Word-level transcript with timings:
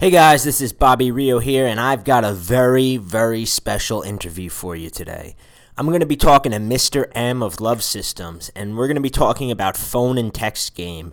Hey 0.00 0.08
guys, 0.10 0.44
this 0.44 0.62
is 0.62 0.72
Bobby 0.72 1.10
Rio 1.10 1.40
here, 1.40 1.66
and 1.66 1.78
I've 1.78 2.04
got 2.04 2.24
a 2.24 2.32
very, 2.32 2.96
very 2.96 3.44
special 3.44 4.00
interview 4.00 4.48
for 4.48 4.74
you 4.74 4.88
today. 4.88 5.36
I'm 5.76 5.88
going 5.88 6.00
to 6.00 6.06
be 6.06 6.16
talking 6.16 6.52
to 6.52 6.58
Mr. 6.58 7.12
M 7.14 7.42
of 7.42 7.60
Love 7.60 7.82
Systems, 7.82 8.50
and 8.56 8.78
we're 8.78 8.86
going 8.86 8.94
to 8.94 9.02
be 9.02 9.10
talking 9.10 9.50
about 9.50 9.76
phone 9.76 10.16
and 10.16 10.32
text 10.32 10.74
game. 10.74 11.12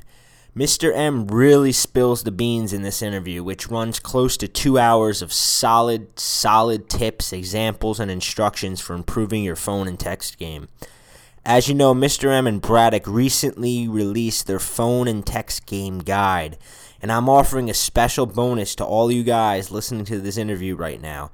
Mr. 0.55 0.95
M 0.95 1.27
really 1.27 1.73
spills 1.73 2.23
the 2.23 2.31
beans 2.31 2.71
in 2.71 2.81
this 2.81 3.01
interview, 3.01 3.43
which 3.43 3.67
runs 3.67 3.99
close 3.99 4.37
to 4.37 4.47
two 4.47 4.79
hours 4.79 5.21
of 5.21 5.33
solid, 5.33 6.17
solid 6.17 6.87
tips, 6.87 7.33
examples, 7.33 7.99
and 7.99 8.09
instructions 8.09 8.79
for 8.79 8.93
improving 8.93 9.43
your 9.43 9.57
phone 9.57 9.89
and 9.89 9.99
text 9.99 10.37
game. 10.37 10.69
As 11.43 11.67
you 11.67 11.75
know, 11.75 11.93
Mr. 11.93 12.31
M 12.31 12.47
and 12.47 12.61
Braddock 12.61 13.05
recently 13.05 13.89
released 13.89 14.47
their 14.47 14.59
phone 14.59 15.09
and 15.09 15.25
text 15.25 15.65
game 15.65 15.99
guide 15.99 16.57
and 17.01 17.11
I'm 17.11 17.29
offering 17.29 17.69
a 17.69 17.73
special 17.73 18.25
bonus 18.25 18.75
to 18.75 18.85
all 18.85 19.11
you 19.11 19.23
guys 19.23 19.71
listening 19.71 20.05
to 20.05 20.19
this 20.19 20.37
interview 20.37 20.75
right 20.75 21.01
now. 21.01 21.31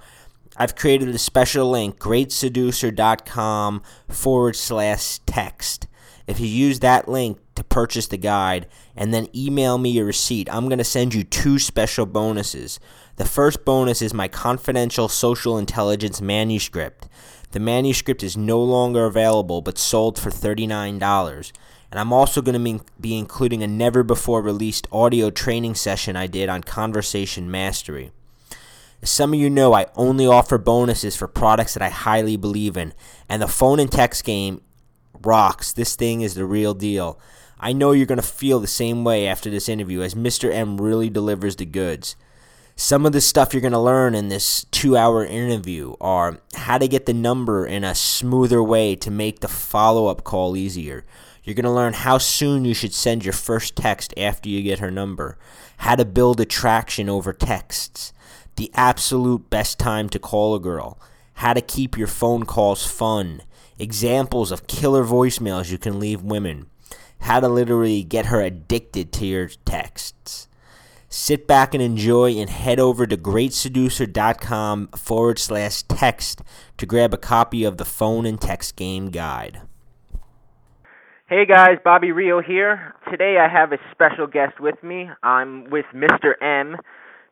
I've 0.56 0.76
created 0.76 1.10
a 1.10 1.18
special 1.18 1.70
link, 1.70 1.98
greatseducer.com 1.98 3.82
forward 4.08 4.56
slash 4.56 5.20
text. 5.26 5.88
If 6.28 6.40
you 6.40 6.48
use 6.48 6.80
that 6.80 7.10
link 7.10 7.40
to 7.56 7.64
purchase 7.64 8.08
the 8.08 8.18
guide 8.18 8.68
and 8.96 9.14
then 9.14 9.28
email 9.36 9.78
me 9.78 9.90
your 9.90 10.06
receipt, 10.06 10.54
I'm 10.54 10.68
going 10.68 10.78
to 10.78 10.84
send 10.84 11.14
you 11.14 11.24
two 11.24 11.60
special 11.60 12.06
bonuses. 12.06 12.80
The 13.18 13.26
first 13.26 13.66
bonus 13.66 14.02
is 14.02 14.14
my 14.14 14.28
confidential 14.28 15.10
social 15.10 15.58
intelligence 15.58 16.22
manuscript. 16.22 17.08
The 17.52 17.60
manuscript 17.60 18.24
is 18.24 18.38
no 18.38 18.62
longer 18.64 19.06
available 19.06 19.62
but 19.62 19.78
sold 19.78 20.18
for 20.18 20.30
$39. 20.30 21.52
And 21.94 22.00
I'm 22.00 22.12
also 22.12 22.42
going 22.42 22.60
to 22.60 22.86
be 23.00 23.16
including 23.16 23.62
a 23.62 23.68
never 23.68 24.02
before 24.02 24.42
released 24.42 24.88
audio 24.92 25.30
training 25.30 25.76
session 25.76 26.16
I 26.16 26.26
did 26.26 26.50
on 26.50 26.64
conversation 26.64 27.52
mastery. 27.52 28.12
As 29.04 29.12
some 29.12 29.32
of 29.32 29.40
you 29.40 29.48
know, 29.48 29.76
I 29.76 29.86
only 29.96 30.26
offer 30.26 30.58
bonuses 30.58 31.16
for 31.16 31.28
products 31.28 31.76
that 31.76 31.84
I 31.84 31.90
highly 31.90 32.36
believe 32.36 32.78
in, 32.78 32.96
and 33.30 33.44
the 33.44 33.48
phone 33.48 33.80
and 33.80 33.92
text 33.92 34.24
game 34.24 34.64
rocks. 35.22 35.72
This 35.72 35.96
thing 35.96 36.22
is 36.22 36.34
the 36.34 36.46
real 36.46 36.74
deal. 36.74 37.20
I 37.60 37.74
know 37.74 37.92
you're 37.92 38.08
going 38.08 38.20
to 38.20 38.24
feel 38.24 38.60
the 38.60 38.66
same 38.66 39.04
way 39.04 39.28
after 39.28 39.52
this 39.52 39.70
interview, 39.70 40.02
as 40.02 40.16
Mr. 40.16 40.52
M 40.52 40.82
really 40.82 41.12
delivers 41.12 41.58
the 41.58 41.66
goods. 41.66 42.16
Some 42.76 43.06
of 43.06 43.12
the 43.12 43.22
stuff 43.22 43.54
you're 43.54 43.62
going 43.62 43.72
to 43.72 43.78
learn 43.78 44.16
in 44.16 44.30
this 44.30 44.66
two 44.72 44.98
hour 44.98 45.24
interview 45.24 45.94
are 46.02 46.40
how 46.56 46.80
to 46.80 46.88
get 46.88 47.06
the 47.06 47.14
number 47.14 47.68
in 47.68 47.84
a 47.84 47.94
smoother 47.94 48.64
way 48.64 48.96
to 48.96 49.12
make 49.12 49.42
the 49.42 49.48
follow 49.48 50.08
up 50.08 50.24
call 50.24 50.58
easier 50.58 51.06
you're 51.44 51.56
going 51.56 51.64
to 51.66 51.72
learn 51.72 51.94
how 51.94 52.18
soon 52.18 52.64
you 52.64 52.74
should 52.74 52.94
send 52.94 53.26
your 53.26 53.34
first 53.34 53.76
text 53.76 54.14
after 54.18 54.48
you 54.48 54.62
get 54.62 54.80
her 54.80 54.92
number, 54.92 55.38
how 55.78 55.96
to 55.96 56.06
build 56.06 56.40
attraction 56.40 57.10
over 57.10 57.34
texts, 57.34 58.14
the 58.56 58.72
absolute 58.74 59.50
best 59.50 59.78
time 59.78 60.08
to 60.10 60.20
call 60.20 60.56
a 60.56 60.60
girl, 60.60 60.98
how 61.36 61.54
to 61.54 61.62
keep 61.62 61.98
your 61.98 62.08
phone 62.08 62.46
calls 62.46 62.86
fun, 62.86 63.42
examples 63.78 64.52
of 64.52 64.68
killer 64.68 65.04
voicemails 65.04 65.72
you 65.72 65.78
can 65.78 66.00
leave 66.00 66.22
women, 66.22 66.68
how 67.20 67.40
to 67.40 67.48
literally 67.48 68.04
get 68.04 68.28
her 68.28 68.42
addicted 68.42 69.12
to 69.12 69.26
your 69.26 69.50
texts. 69.66 70.48
Sit 71.10 71.46
back 71.46 71.76
and 71.76 71.84
enjoy 71.84 72.32
and 72.32 72.50
head 72.50 72.80
over 72.80 73.06
to 73.06 73.16
greatseducer.com 73.16 74.88
forward 74.96 75.38
slash 75.38 75.84
text 75.84 76.42
to 76.78 76.86
grab 76.88 77.14
a 77.14 77.18
copy 77.18 77.64
of 77.64 77.78
the 77.78 77.86
phone 77.86 78.26
and 78.26 78.42
text 78.42 78.76
game 78.76 79.12
guide. 79.12 79.62
Hey 81.34 81.48
guys, 81.48 81.80
Bobby 81.84 82.12
Rio 82.12 82.44
here. 82.44 82.94
Today 83.10 83.38
I 83.42 83.52
have 83.52 83.72
a 83.72 83.80
special 83.92 84.28
guest 84.28 84.60
with 84.60 84.76
me. 84.84 85.10
I'm 85.24 85.68
with 85.72 85.86
Mr. 85.92 86.34
M. 86.40 86.78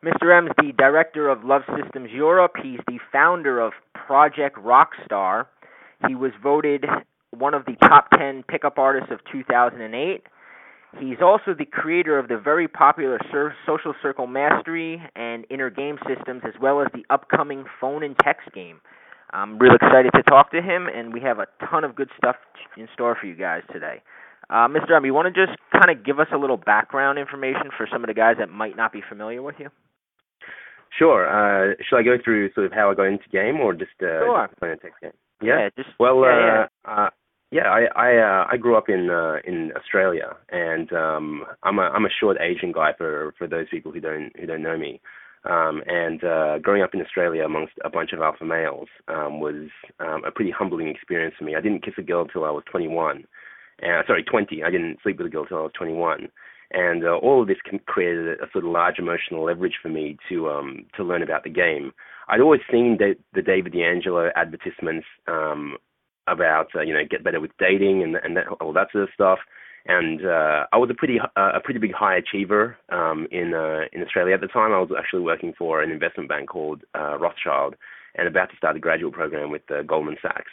Mr. 0.04 0.36
M 0.36 0.48
is 0.48 0.52
the 0.58 0.72
director 0.76 1.28
of 1.28 1.44
Love 1.44 1.62
Systems 1.80 2.10
Europe. 2.10 2.54
He's 2.60 2.80
the 2.88 2.98
founder 3.12 3.60
of 3.60 3.74
Project 3.94 4.58
Rockstar. 4.58 5.46
He 6.08 6.16
was 6.16 6.32
voted 6.42 6.84
one 7.30 7.54
of 7.54 7.64
the 7.64 7.76
top 7.86 8.08
10 8.18 8.42
pickup 8.48 8.76
artists 8.76 9.12
of 9.12 9.20
2008. 9.30 10.22
He's 10.98 11.22
also 11.22 11.54
the 11.56 11.64
creator 11.64 12.18
of 12.18 12.26
the 12.26 12.38
very 12.38 12.66
popular 12.66 13.20
Social 13.64 13.94
Circle 14.02 14.26
Mastery 14.26 15.00
and 15.14 15.46
Inner 15.48 15.70
Game 15.70 16.00
Systems, 16.08 16.42
as 16.44 16.54
well 16.60 16.80
as 16.80 16.88
the 16.92 17.04
upcoming 17.08 17.66
phone 17.80 18.02
and 18.02 18.16
text 18.18 18.52
game. 18.52 18.80
I'm 19.32 19.58
really 19.58 19.76
excited 19.76 20.12
to 20.14 20.22
talk 20.22 20.50
to 20.52 20.60
him, 20.60 20.86
and 20.86 21.12
we 21.12 21.20
have 21.20 21.38
a 21.38 21.46
ton 21.70 21.84
of 21.84 21.94
good 21.94 22.10
stuff 22.16 22.36
in 22.76 22.88
store 22.92 23.16
for 23.18 23.26
you 23.26 23.34
guys 23.34 23.62
today. 23.72 24.02
Uh, 24.50 24.68
Mr. 24.68 24.94
M, 24.94 25.04
you 25.04 25.14
want 25.14 25.32
to 25.32 25.46
just 25.46 25.58
kind 25.72 25.96
of 25.96 26.04
give 26.04 26.20
us 26.20 26.26
a 26.32 26.36
little 26.36 26.58
background 26.58 27.18
information 27.18 27.70
for 27.76 27.88
some 27.90 28.04
of 28.04 28.08
the 28.08 28.14
guys 28.14 28.36
that 28.38 28.50
might 28.50 28.76
not 28.76 28.92
be 28.92 29.00
familiar 29.08 29.42
with 29.42 29.54
you? 29.58 29.68
Sure. 30.98 31.24
Uh, 31.24 31.74
should 31.88 31.96
I 31.96 32.02
go 32.02 32.16
through 32.22 32.52
sort 32.52 32.66
of 32.66 32.72
how 32.72 32.90
I 32.90 32.94
got 32.94 33.04
into 33.04 33.24
game, 33.32 33.60
or 33.60 33.72
just 33.72 33.92
uh, 34.02 34.20
sure. 34.20 34.46
just 34.48 34.58
playing 34.58 34.74
a 34.74 34.76
text 34.76 35.00
game? 35.00 35.12
Yeah. 35.40 35.58
yeah 35.60 35.68
just 35.76 35.88
well, 35.98 36.20
yeah, 36.20 36.28
uh, 36.28 36.66
yeah. 36.86 36.92
Uh, 36.92 37.10
yeah, 37.50 37.68
I 37.68 37.84
I 37.94 38.16
uh, 38.16 38.46
I 38.50 38.56
grew 38.56 38.76
up 38.76 38.88
in 38.88 39.10
uh, 39.10 39.36
in 39.44 39.72
Australia, 39.76 40.36
and 40.50 40.92
um, 40.92 41.44
I'm 41.62 41.78
a 41.78 41.82
I'm 41.82 42.04
a 42.04 42.10
short 42.20 42.38
Asian 42.40 42.72
guy 42.72 42.92
for 42.96 43.34
for 43.38 43.46
those 43.46 43.66
people 43.70 43.92
who 43.92 44.00
don't 44.00 44.32
who 44.38 44.46
don't 44.46 44.62
know 44.62 44.76
me. 44.76 45.00
Um, 45.48 45.82
and 45.86 46.22
uh, 46.22 46.58
growing 46.58 46.82
up 46.82 46.94
in 46.94 47.00
Australia 47.00 47.44
amongst 47.44 47.74
a 47.84 47.90
bunch 47.90 48.12
of 48.12 48.20
alpha 48.20 48.44
males 48.44 48.88
um, 49.08 49.40
was 49.40 49.70
um, 49.98 50.22
a 50.24 50.30
pretty 50.30 50.52
humbling 50.52 50.88
experience 50.88 51.34
for 51.36 51.44
me. 51.44 51.56
I 51.56 51.60
didn't 51.60 51.84
kiss 51.84 51.94
a 51.98 52.02
girl 52.02 52.22
until 52.22 52.44
I 52.44 52.50
was 52.50 52.62
21. 52.70 53.24
Uh, 53.82 54.02
sorry, 54.06 54.22
20. 54.22 54.62
I 54.62 54.70
didn't 54.70 54.98
sleep 55.02 55.18
with 55.18 55.26
a 55.26 55.30
girl 55.30 55.42
until 55.42 55.58
I 55.58 55.62
was 55.62 55.72
21. 55.76 56.28
And 56.70 57.04
uh, 57.04 57.16
all 57.16 57.42
of 57.42 57.48
this 57.48 57.58
created 57.86 58.40
a, 58.40 58.50
sort 58.52 58.64
of 58.64 58.70
large 58.70 58.98
emotional 58.98 59.44
leverage 59.44 59.74
for 59.82 59.88
me 59.88 60.16
to 60.28 60.48
um, 60.48 60.86
to 60.96 61.04
learn 61.04 61.22
about 61.22 61.44
the 61.44 61.50
game. 61.50 61.92
I'd 62.28 62.40
always 62.40 62.62
seen 62.70 62.96
the, 62.98 63.14
the 63.34 63.42
David 63.42 63.74
D'Angelo 63.74 64.30
advertisements 64.36 65.06
um, 65.26 65.76
about 66.26 66.68
uh, 66.74 66.80
you 66.80 66.94
know 66.94 67.02
get 67.08 67.24
better 67.24 67.40
with 67.40 67.50
dating 67.58 68.02
and 68.02 68.16
and 68.16 68.36
that, 68.38 68.48
all 68.60 68.72
that 68.72 68.88
sort 68.90 69.04
of 69.04 69.10
stuff 69.12 69.40
and 69.86 70.24
uh, 70.24 70.66
I 70.72 70.76
was 70.76 70.90
a 70.90 70.94
pretty 70.94 71.18
uh, 71.20 71.50
a 71.54 71.60
pretty 71.60 71.80
big 71.80 71.92
high 71.92 72.16
achiever 72.16 72.76
um, 72.90 73.26
in 73.30 73.54
uh, 73.54 73.82
in 73.92 74.02
Australia 74.02 74.34
at 74.34 74.40
the 74.40 74.46
time. 74.46 74.72
I 74.72 74.78
was 74.80 74.90
actually 74.96 75.22
working 75.22 75.52
for 75.58 75.82
an 75.82 75.90
investment 75.90 76.28
bank 76.28 76.48
called 76.48 76.82
uh, 76.94 77.18
Rothschild, 77.18 77.74
and 78.14 78.28
about 78.28 78.50
to 78.50 78.56
start 78.56 78.76
a 78.76 78.80
graduate 78.80 79.12
program 79.12 79.50
with 79.50 79.62
uh, 79.70 79.82
Goldman 79.82 80.16
Sachs. 80.22 80.50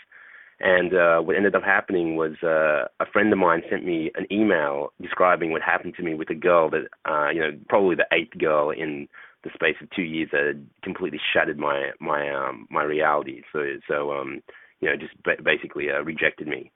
And 0.62 0.94
uh, 0.94 1.20
what 1.20 1.38
ended 1.38 1.56
up 1.56 1.64
happening 1.64 2.18
was 2.18 2.34
uh, 2.44 2.88
a 3.00 3.06
friend 3.14 3.32
of 3.32 3.40
mine 3.40 3.62
sent 3.70 3.86
me 3.86 4.12
an 4.16 4.26
email 4.30 4.92
describing 5.02 5.52
what 5.52 5.62
happened 5.62 5.94
to 5.96 6.04
me 6.04 6.16
with 6.16 6.30
a 6.30 6.36
girl 6.36 6.70
that 6.72 6.88
uh, 7.10 7.30
you 7.30 7.40
know 7.40 7.52
probably 7.70 7.96
the 7.96 8.08
eighth 8.12 8.38
girl 8.38 8.72
in 8.72 9.08
the 9.44 9.52
space 9.54 9.76
of 9.82 9.90
two 9.92 10.02
years 10.02 10.30
that 10.34 10.46
had 10.46 10.68
completely 10.84 11.20
shattered 11.34 11.58
my 11.58 11.92
my 12.00 12.30
um, 12.30 12.68
my 12.72 12.84
reality. 12.84 13.44
So 13.54 13.64
so 13.88 14.12
um, 14.12 14.42
you 14.82 14.90
know 14.90 14.98
just 14.98 15.14
ba- 15.24 15.42
basically 15.44 15.92
uh, 15.92 16.02
rejected 16.02 16.48
me 16.48 16.72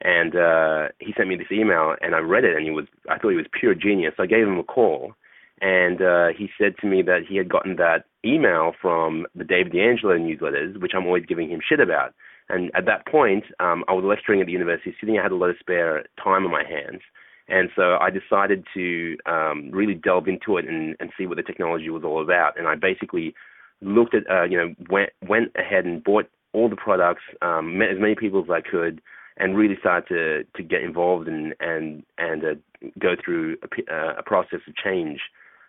and 0.00 0.36
uh, 0.36 0.88
he 0.98 1.14
sent 1.16 1.28
me 1.28 1.36
this 1.36 1.50
email, 1.50 1.94
and 2.00 2.14
I 2.14 2.18
read 2.18 2.44
it, 2.44 2.56
and 2.56 2.64
he 2.64 2.70
was 2.70 2.86
I 3.08 3.18
thought 3.18 3.30
he 3.30 3.36
was 3.36 3.46
pure 3.58 3.74
genius. 3.74 4.14
So 4.16 4.22
I 4.22 4.26
gave 4.26 4.46
him 4.46 4.58
a 4.58 4.64
call, 4.64 5.14
and 5.60 6.02
uh, 6.02 6.28
he 6.36 6.48
said 6.58 6.74
to 6.80 6.86
me 6.86 7.02
that 7.02 7.20
he 7.28 7.36
had 7.36 7.48
gotten 7.48 7.76
that 7.76 8.04
email 8.24 8.72
from 8.80 9.26
the 9.34 9.44
David 9.44 9.72
D'Angelo 9.72 10.16
newsletters, 10.18 10.80
which 10.80 10.92
I'm 10.94 11.06
always 11.06 11.24
giving 11.26 11.48
him 11.48 11.60
shit 11.66 11.80
about. 11.80 12.14
And 12.48 12.70
at 12.74 12.84
that 12.86 13.06
point, 13.06 13.44
um, 13.58 13.84
I 13.88 13.92
was 13.92 14.04
lecturing 14.04 14.40
at 14.40 14.46
the 14.46 14.52
university, 14.52 14.94
sitting. 15.00 15.18
I 15.18 15.22
had 15.22 15.32
a 15.32 15.36
lot 15.36 15.50
of 15.50 15.56
spare 15.58 16.04
time 16.22 16.44
on 16.44 16.50
my 16.50 16.62
hands, 16.62 17.00
and 17.48 17.70
so 17.74 17.96
I 18.00 18.10
decided 18.10 18.66
to 18.74 19.16
um, 19.26 19.70
really 19.72 19.94
delve 19.94 20.28
into 20.28 20.58
it 20.58 20.66
and, 20.68 20.94
and 21.00 21.10
see 21.18 21.26
what 21.26 21.36
the 21.36 21.42
technology 21.42 21.88
was 21.90 22.04
all 22.04 22.22
about. 22.22 22.58
And 22.58 22.68
I 22.68 22.74
basically 22.74 23.34
looked 23.80 24.14
at, 24.14 24.28
uh, 24.30 24.44
you 24.44 24.58
know, 24.58 24.74
went 24.90 25.10
went 25.26 25.52
ahead 25.56 25.86
and 25.86 26.04
bought 26.04 26.28
all 26.52 26.68
the 26.68 26.76
products, 26.76 27.22
um, 27.42 27.78
met 27.78 27.90
as 27.90 27.98
many 27.98 28.14
people 28.14 28.42
as 28.42 28.50
I 28.50 28.60
could 28.60 29.00
and 29.38 29.56
really 29.56 29.76
start 29.78 30.08
to 30.08 30.44
to 30.56 30.62
get 30.62 30.82
involved 30.82 31.28
and 31.28 31.54
and 31.60 32.02
and 32.18 32.44
uh, 32.44 32.54
go 32.98 33.14
through 33.22 33.56
a, 33.62 33.94
uh, 33.94 34.14
a 34.18 34.22
process 34.22 34.60
of 34.66 34.76
change 34.76 35.20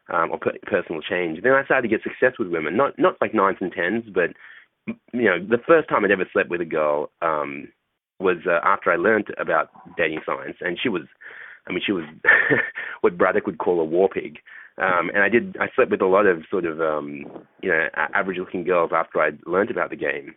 um, 0.09 0.31
or 0.31 0.39
personal 0.66 1.01
change. 1.01 1.41
Then 1.43 1.53
I 1.53 1.66
started 1.66 1.90
to 1.90 1.96
get 1.96 2.03
success 2.03 2.37
with 2.40 2.49
women, 2.49 2.78
not 2.78 2.97
not 2.97 3.16
like 3.22 3.34
nines 3.34 3.58
and 3.61 3.72
tens, 3.72 4.05
but 4.14 4.31
you 5.14 5.25
know 5.25 5.40
the 5.40 5.61
first 5.67 5.90
time 5.90 6.05
I'd 6.05 6.11
ever 6.11 6.28
slept 6.31 6.49
with 6.49 6.61
a 6.61 6.66
girl 6.66 7.11
um, 7.22 7.69
was 8.19 8.37
uh, 8.47 8.59
after 8.64 8.91
I 8.91 8.96
learned 8.96 9.28
about 9.37 9.69
dating 9.97 10.22
science, 10.25 10.58
and 10.61 10.78
she 10.81 10.90
was, 10.90 11.03
I 11.67 11.72
mean, 11.72 11.81
she 11.85 11.91
was 11.91 12.05
what 13.02 13.17
Braddock 13.17 13.46
would 13.46 13.59
call 13.59 13.79
a 13.79 13.85
war 13.85 14.09
pig. 14.09 14.37
Um, 14.79 15.09
and 15.09 15.24
I 15.24 15.29
did. 15.29 15.58
I 15.59 15.68
slept 15.76 15.90
with 15.90 16.02
a 16.02 16.06
lot 16.06 16.28
of 16.28 16.44
sort 16.52 16.66
of, 16.66 16.79
um, 16.79 17.26
you 17.62 17.70
know, 17.70 17.88
average-looking 18.14 18.64
girls 18.64 18.91
after 18.94 19.20
I'd 19.20 19.40
learned 19.47 19.72
about 19.72 19.90
the 19.90 19.96
game. 19.96 20.34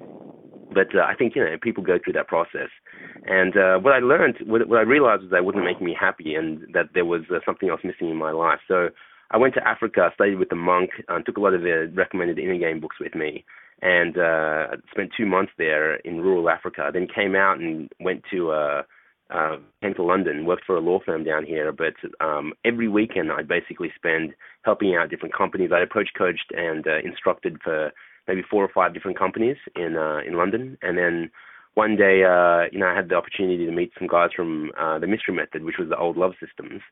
But 0.73 0.95
uh, 0.95 1.03
I 1.03 1.15
think 1.15 1.35
you 1.37 1.45
know 1.45 1.57
people 1.61 1.83
go 1.83 1.99
through 2.03 2.15
that 2.15 2.29
process, 2.29 2.71
and 3.27 3.57
uh, 3.57 3.79
what 3.79 3.93
I 3.93 3.99
learned, 3.99 4.37
what, 4.47 4.67
what 4.69 4.79
I 4.79 4.83
realized 4.83 5.23
was 5.23 5.31
that 5.33 5.45
wasn't 5.45 5.65
making 5.65 5.85
me 5.85 5.97
happy, 5.99 6.35
and 6.37 6.63
that 6.73 6.91
there 6.95 7.05
was 7.05 7.23
uh, 7.31 7.41
something 7.45 7.69
else 7.69 7.81
missing 7.85 8.09
in 8.09 8.17
my 8.17 8.31
life. 8.31 8.61
So 8.69 8.89
I 9.31 9.37
went 9.37 9.55
to 9.55 9.69
Africa, 9.69 10.11
studied 10.15 10.39
with 10.39 10.49
the 10.49 10.57
monk, 10.57 10.91
and 11.09 11.27
took 11.27 11.37
a 11.37 11.41
lot 11.41 11.55
of 11.55 11.63
the 11.63 11.91
recommended 11.95 12.39
inner 12.39 12.59
game 12.59 12.81
books 12.81 12.97
with 13.01 13.15
me, 13.15 13.45
and 13.83 14.17
uh, 14.17 14.77
spent 14.91 15.11
two 15.17 15.27
months 15.27 15.53
there 15.59 15.97
in 15.97 16.21
rural 16.21 16.49
Africa. 16.49 16.91
Then 16.93 17.09
came 17.13 17.35
out 17.35 17.59
and 17.59 17.91
went 18.01 18.23
to 18.31 18.53
uh, 18.53 18.83
uh, 19.31 19.56
came 19.82 19.94
to 19.94 20.03
London, 20.03 20.47
worked 20.47 20.65
for 20.65 20.77
a 20.77 20.81
law 20.81 20.99
firm 21.05 21.25
down 21.25 21.44
here, 21.44 21.73
but 21.73 21.94
um, 22.25 22.53
every 22.65 22.88
weekend 22.88 23.31
I'd 23.31 23.49
basically 23.49 23.93
spend 23.94 24.35
helping 24.62 24.94
out 24.94 25.11
different 25.11 25.35
companies. 25.35 25.71
I'd 25.73 25.82
approach 25.82 26.11
coached 26.17 26.53
and 26.56 26.87
uh, 26.87 26.99
instructed 27.05 27.61
for 27.62 27.93
maybe 28.27 28.43
four 28.49 28.65
or 28.65 28.71
five 28.73 28.94
different 28.94 29.19
companies 29.19 29.56
in 29.77 29.97
uh, 29.97 30.21
in 30.27 30.35
London, 30.35 30.77
and 30.82 30.99
then 30.99 31.31
one 31.75 31.97
day, 31.97 32.25
uh, 32.25 32.69
you 32.73 32.79
know, 32.79 32.87
I 32.87 32.94
had 32.94 33.09
the 33.09 33.15
opportunity 33.15 33.65
to 33.65 33.73
meet 33.73 33.93
some 33.99 34.09
guys 34.09 34.31
from 34.35 34.73
uh, 34.79 34.99
the 34.99 35.06
Mystery 35.06 35.35
Method, 35.35 35.65
which 35.65 35.79
was 35.79 35.88
the 35.88 35.97
old 35.97 36.17
Love 36.17 36.32
Systems, 36.44 36.82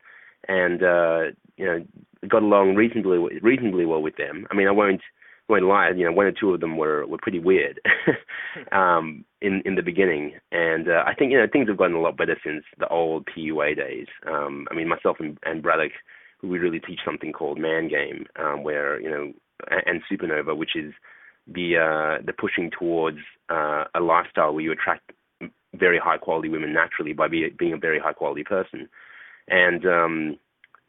and 0.46 0.82
uh, 0.82 1.20
you 1.56 1.67
know, 1.67 1.85
got 2.29 2.43
along 2.43 2.76
reasonably 2.76 3.19
reasonably 3.43 3.85
well 3.85 4.02
with 4.02 4.17
them. 4.17 4.46
I 4.50 4.55
mean, 4.55 4.69
I 4.69 4.73
won't 4.73 5.02
won't 5.49 5.65
lie, 5.65 5.91
you 5.91 6.05
know, 6.05 6.12
one 6.12 6.27
or 6.27 6.33
two 6.33 6.53
of 6.53 6.61
them 6.61 6.77
were 6.77 7.06
were 7.06 7.19
pretty 7.19 7.39
weird 7.39 7.81
um, 8.73 9.25
in 9.41 9.62
in 9.65 9.75
the 9.75 9.83
beginning, 9.83 10.33
and 10.53 10.89
uh, 10.89 11.03
I 11.06 11.15
think 11.15 11.33
you 11.33 11.39
know 11.39 11.47
things 11.50 11.69
have 11.69 11.79
gotten 11.79 11.97
a 11.97 12.00
lot 12.00 12.17
better 12.17 12.37
since 12.45 12.65
the 12.79 12.89
old 12.89 13.27
PUA 13.27 13.77
days. 13.77 14.06
Um, 14.27 14.67
I 14.71 14.75
mean, 14.75 14.89
myself 14.89 15.17
and, 15.21 15.39
and 15.45 15.62
Braddock, 15.62 15.93
we 16.43 16.59
really 16.59 16.81
teach 16.81 17.00
something 17.05 17.33
called 17.33 17.59
Man 17.59 17.89
Game, 17.89 18.27
um, 18.37 18.62
where 18.62 19.00
you 19.00 19.11
know, 19.11 19.33
and 19.87 20.03
Supernova, 20.11 20.56
which 20.56 20.77
is 20.77 20.93
the 21.47 21.77
uh, 21.79 22.23
the 22.25 22.35
pushing 22.35 22.71
towards 22.71 23.19
uh, 23.49 23.85
a 23.95 24.00
lifestyle 24.00 24.53
where 24.53 24.65
you 24.65 24.73
attract 24.73 25.12
very 25.75 25.99
high 25.99 26.19
quality 26.19 26.49
women 26.49 26.73
naturally 26.73 27.12
by 27.12 27.29
be, 27.29 27.49
being 27.59 27.73
a 27.73 27.79
very 27.79 27.99
high 27.99 28.12
quality 28.12 28.45
person, 28.45 28.87
and 29.49 29.87
um, 29.87 30.39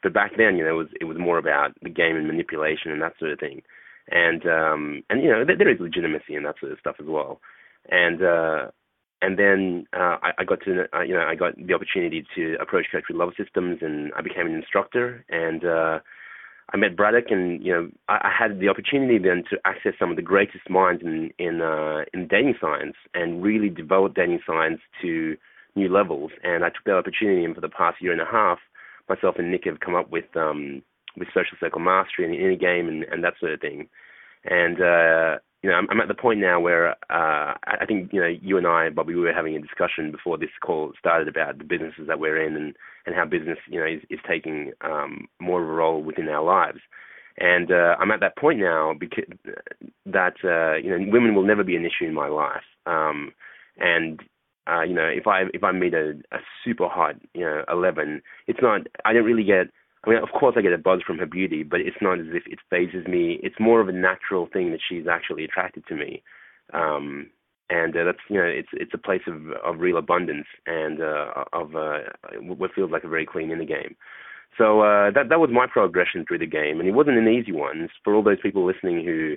but 0.03 0.13
back 0.13 0.31
then, 0.37 0.57
you 0.57 0.65
know, 0.65 0.71
it 0.71 0.83
was 0.83 0.87
it 0.99 1.05
was 1.05 1.17
more 1.17 1.37
about 1.37 1.71
the 1.81 1.89
game 1.89 2.17
and 2.17 2.27
manipulation 2.27 2.91
and 2.91 3.01
that 3.01 3.13
sort 3.19 3.31
of 3.31 3.39
thing 3.39 3.61
and 4.11 4.45
um 4.45 5.03
and 5.09 5.21
you 5.23 5.29
know 5.29 5.43
there, 5.45 5.69
is 5.69 5.79
legitimacy 5.79 6.35
in 6.35 6.43
that 6.43 6.55
sort 6.59 6.71
of 6.71 6.79
stuff 6.79 6.95
as 6.99 7.05
well 7.07 7.39
and 7.89 8.23
uh 8.23 8.67
and 9.21 9.37
then 9.37 9.85
uh, 9.93 10.17
I, 10.21 10.31
I 10.39 10.43
got 10.45 10.61
to 10.61 10.85
uh, 10.93 11.01
you 11.01 11.13
know 11.13 11.21
I 11.21 11.35
got 11.35 11.55
the 11.55 11.73
opportunity 11.73 12.25
to 12.35 12.55
approach 12.61 12.87
Coach 12.91 13.03
with 13.09 13.17
Love 13.17 13.33
Systems, 13.37 13.79
and 13.81 14.11
I 14.15 14.21
became 14.21 14.47
an 14.47 14.55
instructor. 14.55 15.25
And 15.29 15.65
uh, 15.65 15.99
I 16.73 16.77
met 16.77 16.95
Braddock, 16.95 17.25
and 17.29 17.63
you 17.63 17.73
know 17.73 17.89
I, 18.07 18.15
I 18.23 18.31
had 18.37 18.59
the 18.59 18.69
opportunity 18.69 19.17
then 19.17 19.43
to 19.49 19.57
access 19.65 19.93
some 19.99 20.09
of 20.09 20.15
the 20.15 20.21
greatest 20.21 20.69
minds 20.69 21.01
in 21.03 21.31
in 21.37 21.61
uh, 21.61 22.05
in 22.13 22.27
dating 22.27 22.55
science, 22.61 22.95
and 23.13 23.43
really 23.43 23.69
develop 23.69 24.15
dating 24.15 24.39
science 24.45 24.79
to 25.01 25.35
new 25.75 25.89
levels. 25.89 26.31
And 26.43 26.63
I 26.63 26.69
took 26.69 26.85
that 26.85 26.95
opportunity, 26.95 27.43
and 27.43 27.55
for 27.55 27.61
the 27.61 27.69
past 27.69 28.01
year 28.01 28.13
and 28.13 28.21
a 28.21 28.25
half, 28.25 28.59
myself 29.09 29.35
and 29.37 29.51
Nick 29.51 29.65
have 29.65 29.81
come 29.81 29.95
up 29.95 30.09
with 30.09 30.25
um, 30.35 30.81
with 31.17 31.27
social 31.29 31.57
circle 31.59 31.81
mastery 31.81 32.25
and 32.25 32.33
the 32.33 32.37
inner 32.37 32.55
game 32.55 32.87
and, 32.87 33.03
and 33.05 33.23
that 33.23 33.33
sort 33.39 33.53
of 33.53 33.61
thing. 33.61 33.89
And 34.45 34.81
uh, 34.81 35.39
you 35.61 35.69
know, 35.69 35.75
I'm, 35.75 35.87
I'm 35.89 36.01
at 36.01 36.07
the 36.07 36.13
point 36.13 36.39
now 36.39 36.59
where 36.59 36.91
uh, 36.91 36.95
I 37.09 37.85
think 37.87 38.13
you 38.13 38.21
know 38.21 38.27
you 38.27 38.57
and 38.57 38.65
I, 38.65 38.89
Bobby, 38.89 39.13
we 39.15 39.21
were 39.21 39.33
having 39.33 39.55
a 39.55 39.61
discussion 39.61 40.11
before 40.11 40.37
this 40.37 40.49
call 40.61 40.93
started 40.97 41.27
about 41.27 41.57
the 41.57 41.65
businesses 41.65 42.07
that 42.07 42.19
we're 42.19 42.41
in 42.41 42.55
and 42.55 42.75
and 43.05 43.15
how 43.15 43.25
business 43.25 43.57
you 43.67 43.79
know 43.79 43.85
is, 43.85 44.01
is 44.09 44.19
taking 44.27 44.71
um, 44.81 45.27
more 45.39 45.61
of 45.61 45.67
a 45.67 45.71
role 45.71 46.01
within 46.01 46.29
our 46.29 46.43
lives. 46.43 46.79
And 47.37 47.71
uh, 47.71 47.95
I'm 47.99 48.11
at 48.11 48.19
that 48.21 48.37
point 48.37 48.59
now 48.59 48.93
because 48.97 49.25
that 50.05 50.35
uh, 50.43 50.77
you 50.77 50.97
know 50.97 51.11
women 51.11 51.35
will 51.35 51.45
never 51.45 51.63
be 51.63 51.75
an 51.75 51.85
issue 51.85 52.05
in 52.05 52.13
my 52.13 52.27
life. 52.27 52.63
Um, 52.85 53.33
and 53.77 54.21
uh, 54.65 54.83
you 54.83 54.93
know 54.93 55.07
if 55.07 55.27
I 55.27 55.43
if 55.53 55.63
I 55.63 55.73
meet 55.73 55.93
a, 55.93 56.11
a 56.31 56.37
super 56.63 56.87
hot 56.87 57.15
you 57.33 57.41
know 57.41 57.63
11, 57.69 58.21
it's 58.47 58.59
not 58.61 58.81
I 59.03 59.11
don't 59.11 59.25
really 59.25 59.43
get 59.43 59.67
I 60.05 60.09
mean, 60.09 60.19
of 60.19 60.29
course, 60.29 60.55
I 60.57 60.61
get 60.61 60.73
a 60.73 60.77
buzz 60.77 61.01
from 61.05 61.17
her 61.17 61.25
beauty, 61.25 61.63
but 61.63 61.81
it's 61.81 61.97
not 62.01 62.19
as 62.19 62.27
if 62.29 62.43
it 62.47 62.59
phases 62.69 63.05
me. 63.05 63.39
It's 63.43 63.59
more 63.59 63.81
of 63.81 63.89
a 63.89 63.93
natural 63.93 64.47
thing 64.51 64.71
that 64.71 64.79
she's 64.87 65.07
actually 65.07 65.43
attracted 65.43 65.85
to 65.87 65.95
me, 65.95 66.23
um, 66.73 67.29
and 67.69 67.95
uh, 67.95 68.05
that's 68.05 68.19
you 68.29 68.37
know, 68.37 68.45
it's 68.45 68.69
it's 68.73 68.93
a 68.93 68.97
place 68.97 69.23
of 69.27 69.51
of 69.63 69.79
real 69.79 69.97
abundance 69.97 70.47
and 70.65 71.01
uh, 71.01 71.43
of 71.51 71.75
uh, 71.75 71.99
what 72.39 72.73
feels 72.73 72.91
like 72.91 73.03
a 73.03 73.09
very 73.09 73.25
clean 73.25 73.51
inner 73.51 73.65
game. 73.65 73.95
So 74.57 74.81
uh, 74.81 75.11
that 75.11 75.27
that 75.29 75.39
was 75.39 75.49
my 75.51 75.67
progression 75.67 76.25
through 76.25 76.39
the 76.39 76.47
game, 76.47 76.79
and 76.79 76.87
it 76.87 76.93
wasn't 76.93 77.17
an 77.17 77.27
easy 77.27 77.51
one. 77.51 77.89
For 78.03 78.15
all 78.15 78.23
those 78.23 78.41
people 78.41 78.65
listening 78.65 79.03
who, 79.03 79.35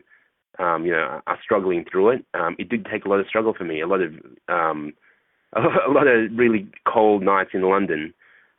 um, 0.65 0.87
you 0.87 0.93
know, 0.93 1.21
are 1.27 1.39
struggling 1.43 1.85
through 1.91 2.11
it, 2.11 2.25
um, 2.35 2.55
it 2.61 2.69
did 2.69 2.87
take 2.87 3.05
a 3.05 3.09
lot 3.09 3.21
of 3.21 3.27
struggle 3.27 3.53
for 3.53 3.65
me. 3.65 3.81
A 3.81 3.89
lot 3.89 4.01
of 4.01 4.13
um, 4.49 4.95
a 5.55 5.91
lot 5.91 6.07
of 6.07 6.31
really 6.37 6.69
cold 6.87 7.23
nights 7.23 7.51
in 7.53 7.63
London 7.63 8.15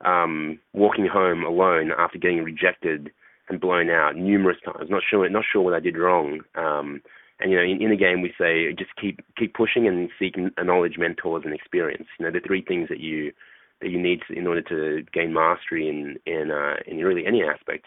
um, 0.05 0.59
walking 0.73 1.07
home 1.07 1.44
alone 1.44 1.91
after 1.97 2.17
getting 2.17 2.44
rejected 2.44 3.11
and 3.50 3.59
blown 3.59 3.89
out 3.89 4.15
numerous 4.15 4.57
times, 4.63 4.89
not 4.89 5.03
sure 5.07 5.27
not 5.29 5.44
sure 5.50 5.61
what 5.61 5.73
I 5.73 5.79
did 5.79 5.97
wrong. 5.97 6.41
Um, 6.55 7.01
and 7.39 7.51
you 7.51 7.57
know, 7.57 7.63
in, 7.63 7.81
in 7.81 7.89
the 7.89 7.97
game 7.97 8.21
we 8.21 8.33
say 8.39 8.73
just 8.73 8.95
keep 9.00 9.19
keep 9.38 9.53
pushing 9.53 9.88
and 9.88 10.09
seek 10.17 10.35
knowledge, 10.61 10.95
mentors, 10.97 11.44
and 11.45 11.53
experience. 11.53 12.07
You 12.19 12.25
know, 12.25 12.31
the 12.31 12.45
three 12.45 12.61
things 12.61 12.89
that 12.89 13.00
you 13.00 13.33
that 13.81 13.89
you 13.89 14.01
need 14.01 14.21
in 14.29 14.47
order 14.47 14.61
to 14.61 15.05
gain 15.13 15.33
mastery 15.33 15.89
in 15.89 16.17
in 16.25 16.51
uh, 16.51 16.75
in 16.88 16.97
really 16.97 17.25
any 17.25 17.44
aspect 17.44 17.85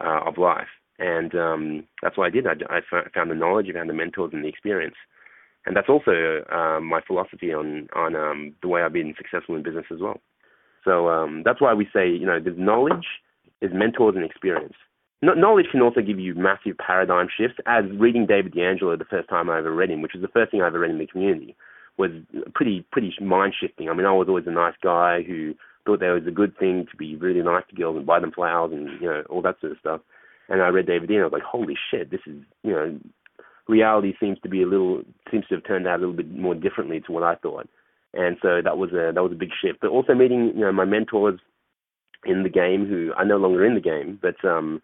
uh, 0.00 0.20
of 0.26 0.38
life. 0.38 0.68
And 0.98 1.34
um, 1.34 1.84
that's 2.02 2.18
what 2.18 2.26
I 2.26 2.30
did. 2.30 2.46
I, 2.46 2.52
I 2.68 2.80
found 3.14 3.30
the 3.30 3.34
knowledge, 3.34 3.68
I 3.70 3.72
found 3.72 3.88
the 3.88 3.94
mentors, 3.94 4.32
and 4.34 4.44
the 4.44 4.48
experience. 4.48 4.96
And 5.64 5.74
that's 5.74 5.88
also 5.88 6.44
uh, 6.52 6.80
my 6.80 7.00
philosophy 7.06 7.52
on 7.54 7.88
on 7.94 8.16
um, 8.16 8.54
the 8.60 8.68
way 8.68 8.82
I've 8.82 8.92
been 8.92 9.14
successful 9.16 9.54
in 9.54 9.62
business 9.62 9.86
as 9.92 10.00
well. 10.00 10.20
So 10.84 11.08
um, 11.08 11.42
that's 11.44 11.60
why 11.60 11.74
we 11.74 11.88
say, 11.92 12.08
you 12.08 12.26
know, 12.26 12.38
there's 12.42 12.58
knowledge, 12.58 13.06
there's 13.60 13.74
mentors 13.74 14.14
and 14.16 14.24
experience. 14.24 14.74
No- 15.22 15.34
knowledge 15.34 15.66
can 15.70 15.82
also 15.82 16.00
give 16.00 16.18
you 16.18 16.34
massive 16.34 16.78
paradigm 16.78 17.28
shifts, 17.34 17.58
as 17.66 17.84
reading 17.98 18.26
David 18.26 18.54
D'Angelo 18.54 18.96
the 18.96 19.04
first 19.04 19.28
time 19.28 19.50
I 19.50 19.58
ever 19.58 19.74
read 19.74 19.90
him, 19.90 20.02
which 20.02 20.14
was 20.14 20.22
the 20.22 20.28
first 20.28 20.50
thing 20.50 20.62
I 20.62 20.66
ever 20.66 20.78
read 20.78 20.90
in 20.90 20.98
the 20.98 21.06
community, 21.06 21.54
was 21.98 22.10
pretty 22.54 22.86
pretty 22.90 23.14
mind 23.20 23.54
shifting. 23.60 23.88
I 23.88 23.94
mean, 23.94 24.06
I 24.06 24.12
was 24.12 24.28
always 24.28 24.46
a 24.46 24.52
nice 24.52 24.74
guy 24.82 25.22
who 25.22 25.54
thought 25.84 26.00
there 26.00 26.14
was 26.14 26.26
a 26.26 26.30
good 26.30 26.56
thing 26.58 26.86
to 26.90 26.96
be 26.96 27.16
really 27.16 27.42
nice 27.42 27.64
to 27.68 27.76
girls 27.76 27.96
and 27.96 28.06
buy 28.06 28.20
them 28.20 28.32
flowers 28.32 28.72
and 28.72 28.88
you 29.00 29.08
know 29.08 29.22
all 29.28 29.42
that 29.42 29.60
sort 29.60 29.72
of 29.72 29.78
stuff. 29.78 30.00
And 30.48 30.62
I 30.62 30.68
read 30.68 30.86
David 30.86 31.08
D'Angelo, 31.08 31.24
I 31.24 31.26
was 31.26 31.32
like, 31.32 31.42
holy 31.42 31.76
shit, 31.90 32.10
this 32.10 32.20
is 32.26 32.42
you 32.62 32.72
know, 32.72 32.98
reality 33.68 34.14
seems 34.18 34.38
to 34.40 34.48
be 34.48 34.62
a 34.62 34.66
little 34.66 35.02
seems 35.30 35.46
to 35.48 35.56
have 35.56 35.64
turned 35.64 35.86
out 35.86 35.98
a 35.98 36.00
little 36.00 36.16
bit 36.16 36.30
more 36.30 36.54
differently 36.54 37.00
to 37.00 37.12
what 37.12 37.22
I 37.22 37.34
thought 37.34 37.68
and 38.14 38.36
so 38.42 38.60
that 38.62 38.78
was 38.78 38.90
a 38.92 39.12
that 39.14 39.22
was 39.22 39.32
a 39.32 39.36
big 39.36 39.50
shift. 39.62 39.80
But 39.80 39.90
also 39.90 40.14
meeting 40.14 40.52
you 40.54 40.60
know 40.60 40.72
my 40.72 40.84
mentors 40.84 41.40
in 42.24 42.42
the 42.42 42.48
game 42.48 42.86
who 42.86 43.12
are 43.16 43.24
no 43.24 43.36
longer 43.36 43.64
in 43.64 43.74
the 43.74 43.80
game, 43.80 44.18
but 44.20 44.42
um, 44.44 44.82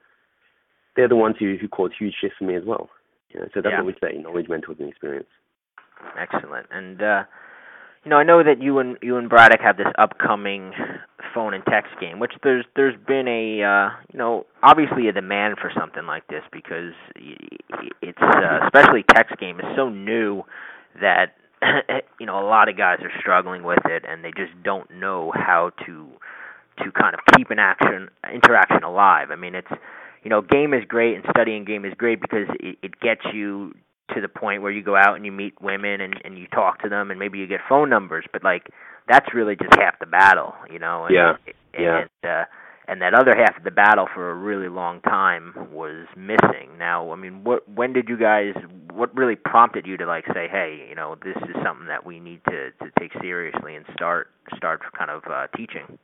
they're 0.95 1.09
the 1.09 1.17
ones 1.17 1.37
who 1.39 1.57
who 1.61 1.69
caused 1.69 1.95
huge 1.99 2.15
shifts 2.21 2.37
for 2.39 2.45
me 2.45 2.57
as 2.57 2.65
well. 2.65 2.89
You 3.31 3.41
know, 3.41 3.47
so 3.55 3.61
that's 3.61 3.73
yeah. 3.73 3.83
what 3.83 3.87
we 3.87 3.95
say: 4.01 4.19
knowledge, 4.19 4.49
mentors, 4.49 4.77
and 4.81 4.89
experience. 4.89 5.29
Excellent. 6.19 6.67
And 6.71 7.03
uh, 7.03 7.25
you 8.05 8.11
know, 8.11 8.17
I 8.17 8.23
know 8.23 8.43
that 8.43 8.63
you 8.63 8.79
and 8.79 8.97
you 9.03 9.17
and 9.17 9.29
Braddock 9.29 9.61
have 9.61 9.77
this 9.77 9.93
upcoming 9.99 10.73
phone 11.35 11.53
and 11.53 11.65
text 11.67 11.93
game, 12.01 12.19
which 12.19 12.33
there's 12.43 12.65
there's 12.77 12.95
been 13.07 13.29
a 13.29 13.63
uh, 13.63 13.91
you 14.13 14.19
know 14.19 14.47
obviously 14.63 15.09
a 15.09 15.13
demand 15.13 15.57
for 15.61 15.71
something 15.79 16.07
like 16.07 16.27
this 16.29 16.43
because 16.53 16.95
it's 18.03 18.23
uh, 18.23 18.61
especially 18.65 19.05
text 19.15 19.37
game 19.39 19.59
is 19.59 19.67
so 19.77 19.89
new 19.89 20.43
that 21.01 21.35
you 22.21 22.27
know 22.27 22.39
a 22.39 22.47
lot 22.47 22.69
of 22.69 22.77
guys 22.77 22.99
are 23.03 23.13
struggling 23.21 23.63
with 23.63 23.85
it 23.87 24.05
and 24.09 24.25
they 24.25 24.31
just 24.31 24.53
don't 24.63 24.91
know 24.91 25.33
how 25.35 25.71
to 25.87 26.09
to 26.79 26.93
kind 26.93 27.15
of 27.15 27.21
keep 27.37 27.51
an 27.51 27.59
action 27.59 28.09
interaction 28.33 28.83
alive. 28.83 29.31
I 29.31 29.37
mean, 29.37 29.55
it's 29.55 29.71
you 30.23 30.31
know, 30.31 30.43
game 30.43 30.75
is 30.75 30.83
great 30.89 31.15
and 31.15 31.25
studying 31.31 31.65
game 31.65 31.85
is 31.85 31.95
great 31.97 32.21
because 32.21 32.49
it, 32.59 32.79
it 32.83 33.01
gets 33.01 33.23
you 33.33 33.73
to 34.15 34.21
the 34.21 34.29
point 34.29 34.61
where 34.61 34.73
you 34.73 34.83
go 34.83 34.97
out 34.97 35.17
and 35.17 35.25
you 35.25 35.33
meet 35.33 35.61
women 35.63 36.01
and 36.01 36.15
and 36.25 36.39
you 36.39 36.47
talk 36.49 36.83
to 36.83 36.89
them 36.89 37.11
and 37.11 37.19
maybe 37.21 37.39
you 37.39 37.47
get 37.47 37.61
phone 37.69 37.89
numbers, 37.89 38.25
but 38.33 38.43
like 38.43 38.69
that's 39.09 39.27
really 39.35 39.57
just 39.57 39.75
half 39.79 39.99
the 39.99 40.07
battle, 40.07 40.55
you 40.71 40.79
know. 40.79 41.07
And, 41.07 41.15
yeah. 41.15 41.37
And, 41.47 41.55
yeah. 41.85 42.01
And, 42.01 42.31
uh, 42.31 42.45
and 42.89 43.03
that 43.03 43.15
other 43.15 43.35
half 43.37 43.57
of 43.57 43.65
the 43.65 43.71
battle 43.71 44.07
for 44.15 44.31
a 44.31 44.35
really 44.35 44.69
long 44.69 45.01
time 45.03 45.53
was 45.73 46.07
missing. 46.17 46.79
Now, 46.79 47.11
I 47.11 47.17
mean, 47.17 47.45
what 47.45 47.69
when 47.69 47.93
did 47.93 48.09
you 48.09 48.17
guys? 48.17 48.55
What 48.93 49.15
really 49.15 49.37
prompted 49.37 49.87
you 49.87 49.97
to 49.97 50.07
like 50.07 50.25
say, 50.33 50.49
hey, 50.51 50.87
you 50.89 50.95
know, 50.95 51.17
this 51.23 51.37
is 51.49 51.57
something 51.65 51.87
that 51.89 52.07
we 52.07 52.21
need 52.21 52.41
to 52.49 52.71
to 52.71 52.91
take 52.99 53.13
seriously 53.21 53.75
and 53.75 53.85
start 53.93 54.29
start 54.57 54.81
kind 54.97 55.11
of 55.11 55.23
uh, 55.31 55.47
teaching? 55.57 55.99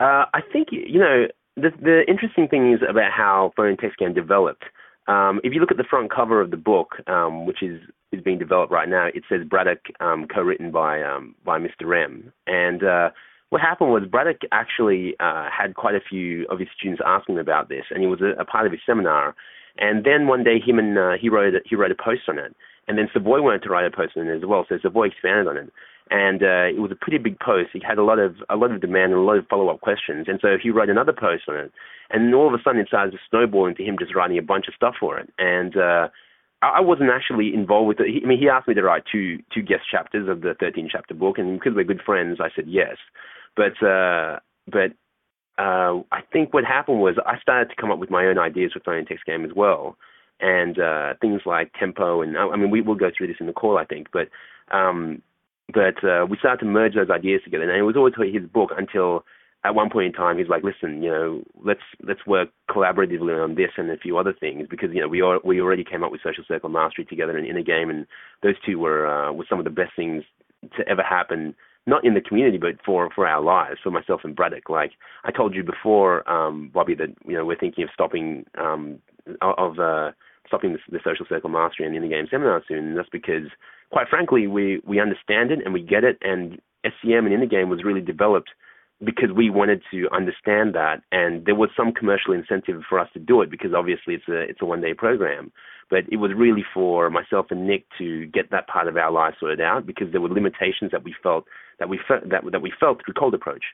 Uh, 0.00 0.24
I 0.32 0.40
think 0.52 0.68
you 0.70 0.98
know 0.98 1.26
the 1.56 1.70
the 1.80 2.02
interesting 2.08 2.48
thing 2.48 2.72
is 2.72 2.80
about 2.88 3.12
how 3.12 3.52
phone 3.56 3.76
text 3.76 3.98
game 3.98 4.14
developed. 4.14 4.64
Um, 5.08 5.40
if 5.42 5.54
you 5.54 5.60
look 5.60 5.70
at 5.70 5.78
the 5.78 5.88
front 5.88 6.10
cover 6.14 6.40
of 6.40 6.50
the 6.50 6.56
book, 6.56 6.96
um, 7.06 7.46
which 7.46 7.62
is 7.62 7.80
is 8.12 8.22
being 8.22 8.38
developed 8.38 8.72
right 8.72 8.88
now, 8.88 9.06
it 9.06 9.24
says 9.28 9.40
Braddock, 9.48 9.80
um, 10.00 10.26
co-written 10.32 10.70
by 10.70 11.02
um, 11.02 11.34
by 11.44 11.58
Mr. 11.58 12.02
M, 12.02 12.32
and 12.46 12.82
uh, 12.82 13.10
what 13.50 13.60
happened 13.60 13.90
was 13.90 14.04
Braddock 14.10 14.42
actually 14.52 15.14
uh, 15.20 15.48
had 15.50 15.74
quite 15.74 15.94
a 15.94 16.00
few 16.00 16.46
of 16.50 16.58
his 16.58 16.68
students 16.76 17.02
asking 17.04 17.38
about 17.38 17.68
this, 17.68 17.84
and 17.90 18.04
it 18.04 18.08
was 18.08 18.20
a, 18.20 18.40
a 18.40 18.44
part 18.44 18.66
of 18.66 18.72
his 18.72 18.80
seminar. 18.84 19.34
And 19.78 20.04
then 20.04 20.26
one 20.26 20.44
day, 20.44 20.58
him 20.60 20.78
and 20.78 20.98
uh, 20.98 21.12
he 21.20 21.28
wrote 21.28 21.54
a, 21.54 21.60
he 21.64 21.76
wrote 21.76 21.92
a 21.92 21.94
post 21.94 22.22
on 22.28 22.38
it, 22.38 22.54
and 22.88 22.98
then 22.98 23.08
Savoy 23.12 23.40
wanted 23.40 23.62
to 23.62 23.70
write 23.70 23.86
a 23.86 23.96
post 23.96 24.16
on 24.16 24.26
it 24.26 24.36
as 24.36 24.44
well. 24.44 24.66
So 24.68 24.78
Savoy 24.82 25.06
expanded 25.06 25.46
on 25.46 25.56
it, 25.56 25.72
and 26.10 26.42
uh, 26.42 26.68
it 26.68 26.80
was 26.80 26.90
a 26.90 26.96
pretty 26.96 27.18
big 27.18 27.38
post. 27.38 27.70
He 27.72 27.80
had 27.86 27.98
a 27.98 28.04
lot 28.04 28.18
of 28.18 28.36
a 28.50 28.56
lot 28.56 28.72
of 28.72 28.80
demand 28.80 29.12
and 29.12 29.20
a 29.20 29.24
lot 29.24 29.38
of 29.38 29.46
follow 29.46 29.68
up 29.68 29.80
questions, 29.80 30.26
and 30.28 30.38
so 30.42 30.56
he 30.60 30.70
wrote 30.70 30.90
another 30.90 31.12
post 31.12 31.44
on 31.48 31.56
it. 31.56 31.72
And 32.10 32.34
all 32.34 32.48
of 32.48 32.58
a 32.58 32.62
sudden, 32.62 32.80
it 32.80 32.88
started 32.88 33.12
to 33.12 33.18
snowball 33.30 33.66
into 33.66 33.82
him 33.82 33.96
just 33.98 34.14
writing 34.14 34.38
a 34.38 34.42
bunch 34.42 34.66
of 34.68 34.74
stuff 34.74 34.94
for 34.98 35.18
it. 35.18 35.30
And 35.38 35.76
uh, 35.76 36.08
I 36.60 36.80
wasn't 36.80 37.10
actually 37.10 37.52
involved 37.54 37.88
with 37.88 38.00
it. 38.00 38.22
I 38.24 38.26
mean, 38.26 38.38
he 38.38 38.48
asked 38.48 38.66
me 38.66 38.74
to 38.74 38.82
write 38.82 39.04
two 39.10 39.38
two 39.54 39.62
guest 39.62 39.82
chapters 39.90 40.28
of 40.28 40.40
the 40.40 40.54
13 40.58 40.88
chapter 40.90 41.14
book, 41.14 41.38
and 41.38 41.58
because 41.58 41.74
we're 41.74 41.84
good 41.84 42.02
friends, 42.04 42.38
I 42.40 42.48
said 42.54 42.64
yes. 42.66 42.96
But 43.58 43.84
uh, 43.84 44.38
but 44.70 44.92
uh, 45.58 46.02
I 46.12 46.20
think 46.32 46.54
what 46.54 46.64
happened 46.64 47.00
was 47.00 47.16
I 47.26 47.40
started 47.40 47.70
to 47.70 47.76
come 47.80 47.90
up 47.90 47.98
with 47.98 48.10
my 48.10 48.24
own 48.26 48.38
ideas 48.38 48.72
for 48.72 48.80
phone 48.80 48.98
and 48.98 49.06
text 49.06 49.26
game 49.26 49.44
as 49.44 49.50
well, 49.54 49.96
and 50.38 50.78
uh, 50.78 51.14
things 51.20 51.42
like 51.44 51.72
tempo 51.78 52.22
and 52.22 52.38
I 52.38 52.54
mean 52.54 52.70
we 52.70 52.80
will 52.80 52.94
go 52.94 53.10
through 53.10 53.26
this 53.26 53.40
in 53.40 53.48
the 53.48 53.52
call 53.52 53.76
I 53.76 53.84
think, 53.84 54.06
but 54.12 54.28
um, 54.70 55.22
but 55.74 56.02
uh, 56.04 56.24
we 56.30 56.38
started 56.38 56.64
to 56.64 56.70
merge 56.70 56.94
those 56.94 57.10
ideas 57.10 57.40
together, 57.42 57.64
and 57.64 57.76
it 57.76 57.82
was 57.82 57.96
always 57.96 58.14
his 58.32 58.48
book 58.48 58.70
until 58.78 59.24
at 59.64 59.74
one 59.74 59.90
point 59.90 60.06
in 60.06 60.12
time 60.12 60.38
he's 60.38 60.48
like, 60.48 60.62
listen, 60.62 61.02
you 61.02 61.10
know, 61.10 61.42
let's 61.64 61.82
let's 62.06 62.24
work 62.26 62.50
collaboratively 62.70 63.42
on 63.42 63.56
this 63.56 63.70
and 63.76 63.90
a 63.90 63.96
few 63.98 64.16
other 64.16 64.32
things. 64.32 64.68
Because 64.70 64.90
you 64.92 65.00
know 65.00 65.08
we 65.08 65.20
are, 65.20 65.40
we 65.44 65.60
already 65.60 65.84
came 65.84 66.04
up 66.04 66.12
with 66.12 66.22
Social 66.22 66.44
Circle 66.46 66.70
Mastery 66.70 67.04
together 67.04 67.36
in, 67.36 67.44
Inner 67.44 67.62
Game, 67.62 67.90
and 67.90 68.06
those 68.42 68.54
two 68.64 68.78
were 68.78 69.06
uh, 69.06 69.32
were 69.32 69.46
some 69.50 69.58
of 69.58 69.64
the 69.64 69.70
best 69.70 69.96
things 69.96 70.22
to 70.76 70.88
ever 70.88 71.02
happen. 71.02 71.56
Not 71.88 72.04
in 72.04 72.12
the 72.12 72.20
community, 72.20 72.58
but 72.58 72.74
for 72.84 73.08
for 73.14 73.26
our 73.26 73.40
lives, 73.40 73.80
for 73.82 73.90
myself 73.90 74.20
and 74.22 74.36
Braddock. 74.36 74.68
Like 74.68 74.92
I 75.24 75.30
told 75.30 75.54
you 75.54 75.62
before, 75.64 76.28
um, 76.30 76.70
Bobby, 76.72 76.94
that 76.94 77.08
you 77.26 77.34
know 77.34 77.46
we're 77.46 77.56
thinking 77.56 77.82
of 77.82 77.90
stopping 77.94 78.44
um, 78.58 78.98
of 79.40 79.78
uh, 79.78 80.10
stopping 80.46 80.74
the, 80.74 80.78
the 80.90 81.00
Social 81.02 81.24
Circle 81.26 81.48
Mastery 81.48 81.86
and 81.86 81.94
the 81.94 81.98
Inner 81.98 82.08
Game 82.08 82.26
seminar 82.30 82.62
soon. 82.68 82.88
And 82.88 82.96
that's 82.98 83.08
because, 83.08 83.48
quite 83.90 84.08
frankly, 84.08 84.46
we 84.46 84.82
we 84.86 85.00
understand 85.00 85.50
it 85.50 85.60
and 85.64 85.72
we 85.72 85.80
get 85.80 86.04
it, 86.04 86.18
and 86.20 86.60
SCM 86.84 87.24
and 87.24 87.32
Inner 87.32 87.46
Game 87.46 87.70
was 87.70 87.84
really 87.84 88.02
developed 88.02 88.50
because 89.04 89.30
we 89.34 89.48
wanted 89.48 89.82
to 89.92 90.08
understand 90.12 90.74
that, 90.74 91.02
and 91.12 91.44
there 91.44 91.54
was 91.54 91.70
some 91.76 91.92
commercial 91.92 92.32
incentive 92.32 92.82
for 92.88 92.98
us 92.98 93.08
to 93.12 93.20
do 93.20 93.42
it 93.42 93.50
because 93.50 93.72
obviously 93.72 94.14
it's 94.14 94.28
a 94.28 94.40
it's 94.40 94.60
a 94.60 94.64
one 94.64 94.80
day 94.80 94.94
program, 94.94 95.52
but 95.88 96.00
it 96.10 96.16
was 96.16 96.32
really 96.36 96.64
for 96.74 97.08
myself 97.08 97.46
and 97.50 97.66
Nick 97.66 97.84
to 97.98 98.26
get 98.26 98.50
that 98.50 98.66
part 98.66 98.88
of 98.88 98.96
our 98.96 99.12
life 99.12 99.34
sorted 99.38 99.60
out 99.60 99.86
because 99.86 100.10
there 100.10 100.20
were 100.20 100.28
limitations 100.28 100.90
that 100.90 101.04
we 101.04 101.14
felt 101.22 101.44
that 101.78 101.88
we 101.88 101.98
felt 102.08 102.28
that 102.28 102.42
that 102.50 102.62
we 102.62 102.72
felt 102.78 103.04
through 103.04 103.14
cold 103.14 103.34
approach. 103.34 103.64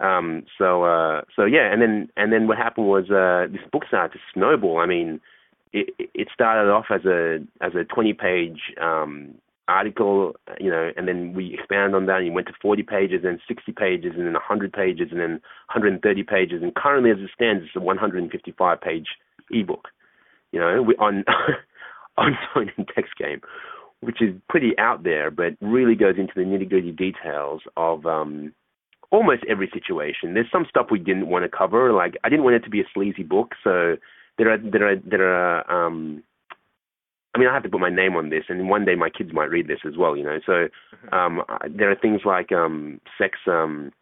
Um, 0.00 0.44
so 0.58 0.84
uh, 0.84 1.22
so 1.36 1.44
yeah, 1.44 1.72
and 1.72 1.80
then 1.80 2.08
and 2.16 2.32
then 2.32 2.48
what 2.48 2.58
happened 2.58 2.88
was 2.88 3.10
uh, 3.10 3.46
this 3.52 3.62
book 3.70 3.84
started 3.86 4.14
to 4.14 4.18
snowball. 4.32 4.78
I 4.78 4.86
mean, 4.86 5.20
it, 5.72 5.94
it 6.14 6.28
started 6.34 6.70
off 6.70 6.86
as 6.90 7.04
a 7.04 7.38
as 7.60 7.74
a 7.74 7.84
20 7.84 8.12
page 8.14 8.60
um, 8.80 9.34
article, 9.68 10.34
you 10.60 10.70
know, 10.70 10.90
and 10.96 11.08
then 11.08 11.32
we 11.34 11.54
expand 11.54 11.94
on 11.94 12.06
that 12.06 12.20
and 12.20 12.34
went 12.34 12.46
to 12.48 12.54
40 12.60 12.82
pages, 12.82 13.20
then 13.22 13.40
60 13.48 13.72
pages, 13.72 14.12
and 14.16 14.26
then 14.26 14.34
100 14.34 14.72
pages, 14.72 15.08
and 15.10 15.20
then 15.20 15.40
130 15.72 16.22
pages, 16.22 16.62
and 16.62 16.74
currently, 16.74 17.10
as 17.10 17.18
it 17.18 17.30
stands, 17.34 17.64
it's 17.64 17.76
a 17.76 17.80
155 17.80 18.80
page 18.80 19.06
ebook. 19.50 19.88
You 20.52 20.60
know, 20.60 20.82
we, 20.82 20.94
on 20.96 21.24
on 22.16 22.38
phone 22.52 22.70
and 22.76 22.88
text 22.94 23.12
game, 23.18 23.40
which 24.00 24.20
is 24.20 24.34
pretty 24.48 24.72
out 24.78 25.02
there, 25.02 25.30
but 25.30 25.54
really 25.60 25.94
goes 25.94 26.16
into 26.18 26.32
the 26.36 26.42
nitty 26.42 26.68
gritty 26.68 26.92
details 26.92 27.62
of 27.76 28.06
um, 28.06 28.52
almost 29.10 29.42
every 29.48 29.70
situation. 29.72 30.34
There's 30.34 30.50
some 30.52 30.66
stuff 30.68 30.86
we 30.90 30.98
didn't 30.98 31.28
want 31.28 31.44
to 31.44 31.56
cover, 31.56 31.92
like 31.92 32.14
I 32.22 32.28
didn't 32.28 32.44
want 32.44 32.56
it 32.56 32.64
to 32.64 32.70
be 32.70 32.80
a 32.80 32.88
sleazy 32.92 33.22
book, 33.22 33.54
so 33.62 33.96
there 34.38 34.52
are 34.52 34.58
there 34.58 34.88
are 34.88 34.96
there 34.96 35.34
are 35.34 35.86
um 35.86 36.22
I 37.34 37.38
mean, 37.38 37.48
I 37.48 37.54
have 37.54 37.64
to 37.64 37.68
put 37.68 37.80
my 37.80 37.90
name 37.90 38.14
on 38.14 38.30
this, 38.30 38.44
and 38.48 38.68
one 38.68 38.84
day 38.84 38.94
my 38.94 39.10
kids 39.10 39.32
might 39.32 39.50
read 39.50 39.66
this 39.66 39.80
as 39.86 39.96
well, 39.96 40.16
you 40.16 40.22
know. 40.22 40.38
So 40.46 40.52
mm-hmm. 40.52 41.14
um, 41.14 41.42
there 41.68 41.90
are 41.90 41.96
things 41.96 42.20
like 42.24 42.52
um, 42.52 43.00
sex, 43.18 43.38
um, 43.48 43.92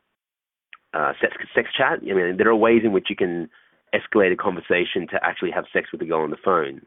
uh, 0.93 1.13
sex, 1.21 1.35
sex 1.55 1.69
chat. 1.77 2.01
I 2.03 2.13
mean, 2.13 2.37
there 2.37 2.49
are 2.49 2.57
ways 2.57 2.83
in 2.85 2.93
which 2.93 3.07
you 3.09 3.17
can 3.17 3.49
escalate 3.95 4.33
a 4.33 4.37
conversation 4.37 5.07
to 5.11 5.21
actually 5.23 5.51
have 5.51 5.65
sex 5.73 5.89
with 5.93 6.01
the 6.01 6.07
girl 6.07 6.23
on 6.23 6.31
the 6.31 6.37
phone. 6.45 6.83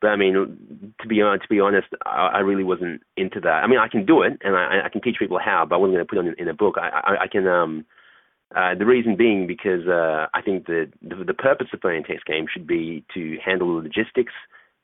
But 0.00 0.08
I 0.08 0.16
mean, 0.16 0.94
to 1.00 1.08
be 1.08 1.16
to 1.16 1.48
be 1.48 1.60
honest, 1.60 1.88
I, 2.04 2.30
I 2.34 2.38
really 2.40 2.64
wasn't 2.64 3.02
into 3.16 3.40
that. 3.40 3.62
I 3.62 3.66
mean, 3.66 3.78
I 3.78 3.88
can 3.88 4.04
do 4.04 4.22
it, 4.22 4.34
and 4.42 4.56
I, 4.56 4.82
I 4.84 4.88
can 4.88 5.00
teach 5.00 5.16
people 5.18 5.38
how, 5.38 5.64
but 5.68 5.76
I 5.76 5.78
wasn't 5.78 5.96
going 5.96 6.06
to 6.06 6.10
put 6.10 6.18
it 6.18 6.38
in, 6.38 6.46
in 6.46 6.48
a 6.48 6.54
book. 6.54 6.76
I, 6.76 6.88
I, 6.88 7.22
I 7.22 7.26
can. 7.28 7.46
Um, 7.46 7.84
uh, 8.54 8.74
the 8.74 8.84
reason 8.84 9.16
being 9.16 9.46
because 9.46 9.86
uh, 9.88 10.26
I 10.34 10.42
think 10.42 10.66
the, 10.66 10.90
the 11.00 11.24
the 11.24 11.34
purpose 11.34 11.68
of 11.72 11.80
playing 11.80 12.04
a 12.04 12.06
text 12.06 12.26
game 12.26 12.46
should 12.52 12.66
be 12.66 13.02
to 13.14 13.38
handle 13.42 13.68
the 13.68 13.88
logistics 13.88 14.32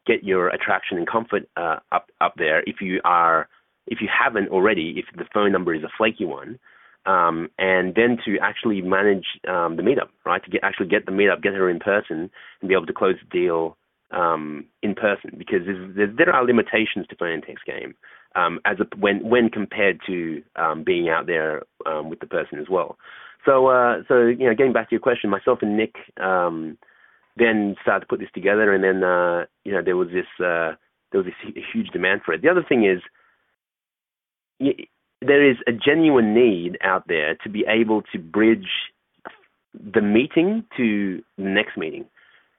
get 0.08 0.24
your 0.24 0.48
attraction 0.48 0.98
and 0.98 1.06
comfort 1.06 1.44
uh, 1.56 1.76
up 1.92 2.06
up 2.20 2.34
there. 2.36 2.60
If 2.66 2.76
you 2.80 3.00
are 3.04 3.48
if 3.86 3.98
you 4.00 4.08
haven't 4.08 4.48
already, 4.48 4.94
if 4.96 5.06
the 5.16 5.24
phone 5.32 5.52
number 5.52 5.74
is 5.74 5.82
a 5.82 5.96
flaky 5.96 6.24
one, 6.24 6.58
um, 7.06 7.48
and 7.58 7.94
then 7.94 8.18
to 8.24 8.38
actually 8.40 8.82
manage 8.82 9.26
um, 9.48 9.76
the 9.76 9.82
meetup, 9.82 10.10
right? 10.26 10.42
To 10.44 10.50
get 10.50 10.64
actually 10.64 10.88
get 10.88 11.06
the 11.06 11.12
meetup, 11.12 11.42
get 11.42 11.54
her 11.54 11.70
in 11.70 11.78
person, 11.78 12.30
and 12.60 12.68
be 12.68 12.74
able 12.74 12.86
to 12.86 12.92
close 12.92 13.16
the 13.22 13.38
deal 13.38 13.76
um, 14.10 14.64
in 14.82 14.94
person, 14.94 15.30
because 15.38 15.60
there's, 15.66 16.16
there 16.16 16.34
are 16.34 16.44
limitations 16.44 17.06
to 17.08 17.16
phone 17.16 17.32
and 17.32 17.42
text 17.42 17.64
game 17.64 17.94
um, 18.34 18.60
as 18.64 18.76
a, 18.80 18.96
when 18.96 19.26
when 19.28 19.48
compared 19.48 20.00
to 20.06 20.42
um, 20.56 20.84
being 20.84 21.08
out 21.08 21.26
there 21.26 21.62
um, 21.86 22.10
with 22.10 22.20
the 22.20 22.26
person 22.26 22.58
as 22.58 22.68
well. 22.68 22.98
So 23.44 23.68
uh, 23.68 24.02
so 24.08 24.26
you 24.26 24.46
know, 24.46 24.54
getting 24.54 24.72
back 24.72 24.88
to 24.90 24.94
your 24.94 25.00
question, 25.00 25.30
myself 25.30 25.60
and 25.62 25.76
Nick. 25.76 25.94
Then 27.38 27.76
started 27.82 28.00
to 28.00 28.06
put 28.06 28.20
this 28.20 28.28
together, 28.34 28.72
and 28.72 28.82
then 28.82 29.04
uh, 29.04 29.44
you 29.64 29.72
know 29.72 29.82
there 29.82 29.96
was 29.96 30.08
this 30.08 30.26
uh, 30.40 30.74
there 31.12 31.22
was 31.22 31.26
this 31.26 31.64
huge 31.72 31.88
demand 31.88 32.22
for 32.24 32.32
it. 32.34 32.42
The 32.42 32.48
other 32.48 32.64
thing 32.68 32.84
is 32.84 33.00
there 35.20 35.50
is 35.50 35.56
a 35.66 35.72
genuine 35.72 36.34
need 36.34 36.78
out 36.82 37.06
there 37.06 37.36
to 37.44 37.48
be 37.48 37.64
able 37.68 38.02
to 38.12 38.18
bridge 38.18 38.68
the 39.74 40.00
meeting 40.00 40.64
to 40.76 41.22
the 41.36 41.44
next 41.44 41.76
meeting, 41.76 42.06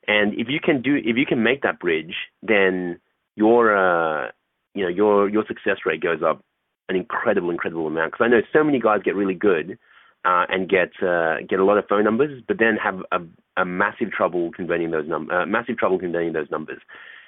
and 0.08 0.34
if 0.34 0.48
you 0.50 0.60
can 0.64 0.82
do 0.82 0.96
if 0.96 1.18
you 1.18 1.26
can 1.26 1.44
make 1.44 1.62
that 1.64 1.80
bridge, 1.80 2.16
then 2.42 3.00
your 3.36 3.76
uh, 3.76 4.30
you 4.74 4.84
know 4.84 4.90
your 4.90 5.30
your 5.30 5.46
success 5.48 5.78
rate 5.86 6.02
goes 6.02 6.22
up 6.26 6.44
an 6.88 6.96
incredible 6.96 7.50
incredible 7.50 7.88
amount. 7.88 8.12
Because 8.12 8.26
I 8.26 8.30
know 8.30 8.42
so 8.54 8.64
many 8.64 8.80
guys 8.80 9.02
get 9.04 9.16
really 9.16 9.34
good 9.34 9.78
uh, 10.26 10.46
and 10.50 10.70
get 10.70 10.92
uh, 11.02 11.38
get 11.48 11.60
a 11.60 11.66
lot 11.66 11.78
of 11.78 11.86
phone 11.88 12.04
numbers, 12.04 12.42
but 12.48 12.60
then 12.60 12.78
have 12.82 13.00
a, 13.12 13.20
a 13.62 13.66
massive 13.66 14.12
trouble 14.12 14.52
converting 14.56 14.92
those 14.92 15.08
num- 15.08 15.30
uh, 15.32 15.46
massive 15.46 15.78
trouble 15.78 16.00
converting 16.00 16.34
those 16.34 16.50
numbers. 16.52 16.80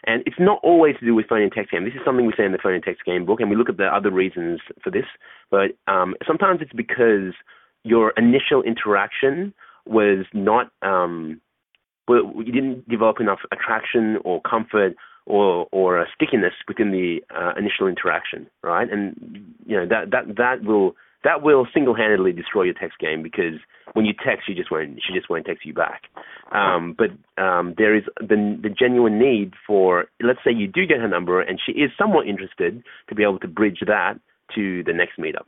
And 0.03 0.23
it's 0.25 0.39
not 0.39 0.59
always 0.63 0.95
to 0.99 1.05
do 1.05 1.13
with 1.13 1.27
phone 1.27 1.43
and 1.43 1.51
text 1.51 1.71
game. 1.71 1.85
This 1.85 1.93
is 1.93 2.01
something 2.03 2.25
we 2.25 2.33
say 2.35 2.45
in 2.45 2.51
the 2.51 2.57
phone 2.57 2.73
and 2.73 2.83
text 2.83 3.05
game 3.05 3.25
book, 3.25 3.39
and 3.39 3.49
we 3.49 3.55
look 3.55 3.69
at 3.69 3.77
the 3.77 3.85
other 3.85 4.09
reasons 4.09 4.59
for 4.83 4.89
this. 4.89 5.05
But 5.51 5.77
um, 5.87 6.15
sometimes 6.25 6.59
it's 6.61 6.73
because 6.73 7.33
your 7.83 8.11
initial 8.17 8.63
interaction 8.63 9.53
was 9.85 10.25
not 10.33 10.71
um, 10.81 11.39
well, 12.07 12.33
you 12.37 12.51
didn't 12.51 12.89
develop 12.89 13.19
enough 13.19 13.39
attraction 13.51 14.17
or 14.25 14.41
comfort 14.41 14.95
or 15.25 15.67
or 15.71 16.05
stickiness 16.13 16.53
within 16.67 16.91
the 16.91 17.21
uh, 17.35 17.53
initial 17.57 17.87
interaction, 17.87 18.47
right? 18.63 18.91
And 18.91 19.55
you 19.65 19.77
know 19.77 19.85
that 19.87 20.11
that 20.11 20.35
that 20.37 20.63
will 20.63 20.95
that 21.23 21.43
will 21.43 21.67
single-handedly 21.73 22.31
destroy 22.33 22.63
your 22.63 22.73
text 22.73 22.97
game 22.99 23.21
because 23.21 23.59
when 23.93 24.05
you 24.05 24.13
text, 24.13 24.47
she 24.47 24.53
just 24.53 24.71
won't 24.71 25.01
she 25.05 25.13
just 25.13 25.29
won't 25.29 25.45
text 25.45 25.65
you 25.65 25.73
back. 25.73 26.03
Um, 26.51 26.95
but 26.97 27.11
um, 27.41 27.75
there 27.77 27.95
is 27.95 28.03
the 28.19 28.59
the 28.61 28.69
genuine 28.69 29.19
need 29.19 29.53
for 29.65 30.05
let's 30.21 30.39
say 30.43 30.51
you 30.51 30.67
do 30.67 30.85
get 30.85 30.99
her 30.99 31.07
number 31.07 31.41
and 31.41 31.59
she 31.63 31.73
is 31.73 31.91
somewhat 31.97 32.27
interested 32.27 32.83
to 33.09 33.15
be 33.15 33.23
able 33.23 33.39
to 33.39 33.47
bridge 33.47 33.79
that 33.85 34.15
to 34.55 34.83
the 34.83 34.93
next 34.93 35.17
meetup. 35.19 35.45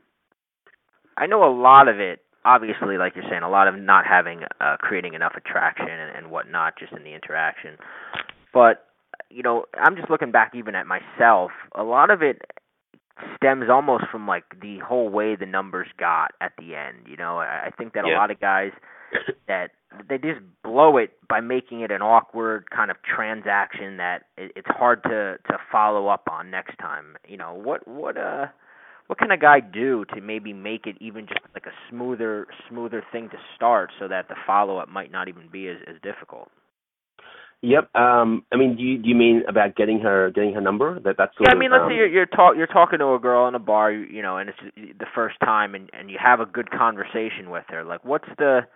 I 1.18 1.28
know 1.28 1.44
a 1.44 1.54
lot 1.54 1.88
of 1.88 2.00
it. 2.00 2.20
Obviously, 2.46 2.98
like 2.98 3.16
you're 3.16 3.24
saying, 3.30 3.44
a 3.44 3.50
lot 3.50 3.70
of 3.70 3.80
not 3.80 4.06
having 4.06 4.42
uh, 4.60 4.76
creating 4.78 5.14
enough 5.14 5.34
attraction 5.38 5.88
and, 5.88 6.16
and 6.16 6.32
whatnot, 6.32 6.78
just 6.78 6.92
in 6.92 7.04
the 7.04 7.14
interaction. 7.14 7.78
But 8.54 8.86
you 9.30 9.44
know, 9.44 9.66
I'm 9.76 9.96
just 9.96 10.10
looking 10.10 10.32
back 10.32 10.52
even 10.54 10.76
at 10.76 10.86
myself. 10.86 11.52
A 11.74 11.84
lot 11.84 12.12
of 12.12 12.22
it 12.22 12.42
stems 13.36 13.66
almost 13.70 14.06
from 14.12 14.28
like 14.28 14.44
the 14.62 14.80
whole 14.80 15.10
way 15.10 15.36
the 15.36 15.46
numbers 15.46 15.88
got 15.98 16.32
at 16.42 16.54
the 16.58 16.76
end. 16.76 17.08
You 17.08 17.18
know, 17.18 17.38
I 17.38 17.70
think 17.78 17.94
that 17.94 18.06
yeah. 18.08 18.16
a 18.16 18.18
lot 18.18 18.32
of 18.32 18.40
guys 18.40 18.72
that 19.48 19.72
they 20.10 20.18
just 20.18 20.42
blow 20.64 20.98
it 20.98 21.12
by 21.28 21.40
making 21.40 21.82
it 21.82 21.92
an 21.92 22.02
awkward 22.02 22.70
kind 22.72 22.90
of 22.90 22.98
transaction 23.04 23.98
that 23.98 24.24
it's 24.38 24.68
hard 24.68 25.04
to 25.04 25.38
to 25.48 25.58
follow 25.72 26.08
up 26.08 26.28
on 26.30 26.50
next 26.50 26.78
time. 26.80 27.16
You 27.28 27.38
know, 27.38 27.54
what 27.54 27.88
what 27.88 28.18
uh 28.18 28.48
what 29.08 29.20
can 29.20 29.32
a 29.32 29.38
guy 29.38 29.60
do 29.60 30.06
to 30.16 30.22
maybe 30.22 30.54
make 30.54 30.88
it 30.88 30.96
even 31.00 31.28
just 31.28 31.42
like 31.54 31.66
a 31.66 31.74
smoother 31.90 32.48
smoother 32.70 33.04
thing 33.12 33.30
to 33.30 33.38
start 33.56 33.92
so 34.00 34.08
that 34.08 34.28
the 34.30 34.36
follow 34.48 34.78
up 34.78 34.90
might 34.90 35.12
not 35.12 35.28
even 35.28 35.50
be 35.52 35.68
as 35.68 35.78
as 35.88 35.96
difficult? 36.02 36.50
Yep. 37.64 37.96
Um, 37.96 38.44
I 38.52 38.58
mean, 38.58 38.76
do 38.76 38.84
you 38.84 38.98
do 38.98 39.08
you 39.08 39.16
mean 39.16 39.44
about 39.48 39.78
getting 39.78 40.00
her 40.02 40.32
getting 40.32 40.54
her 40.54 40.60
number? 40.60 41.00
That 41.00 41.16
that's 41.18 41.32
yeah. 41.40 41.52
I 41.52 41.56
mean, 41.56 41.72
of, 41.72 41.80
let's 41.80 41.84
um, 41.84 41.90
say 41.92 41.96
you're 41.96 42.08
you're, 42.08 42.26
talk, 42.26 42.56
you're 42.58 42.68
talking 42.68 43.00
to 43.00 43.14
a 43.14 43.20
girl 43.20 43.48
in 43.48 43.56
a 43.56 43.60
bar, 43.60 43.90
you, 43.90 44.02
you 44.02 44.22
know, 44.22 44.38
and 44.38 44.50
it's 44.50 44.60
the 45.00 45.06
first 45.16 45.38
time, 45.40 45.74
and 45.74 45.90
and 45.94 46.12
you 46.12 46.18
have 46.22 46.42
a 46.42 46.46
good 46.46 46.70
conversation 46.72 47.50
with 47.50 47.64
her. 47.70 47.86
Like, 47.86 48.04
what's 48.04 48.28
the 48.38 48.68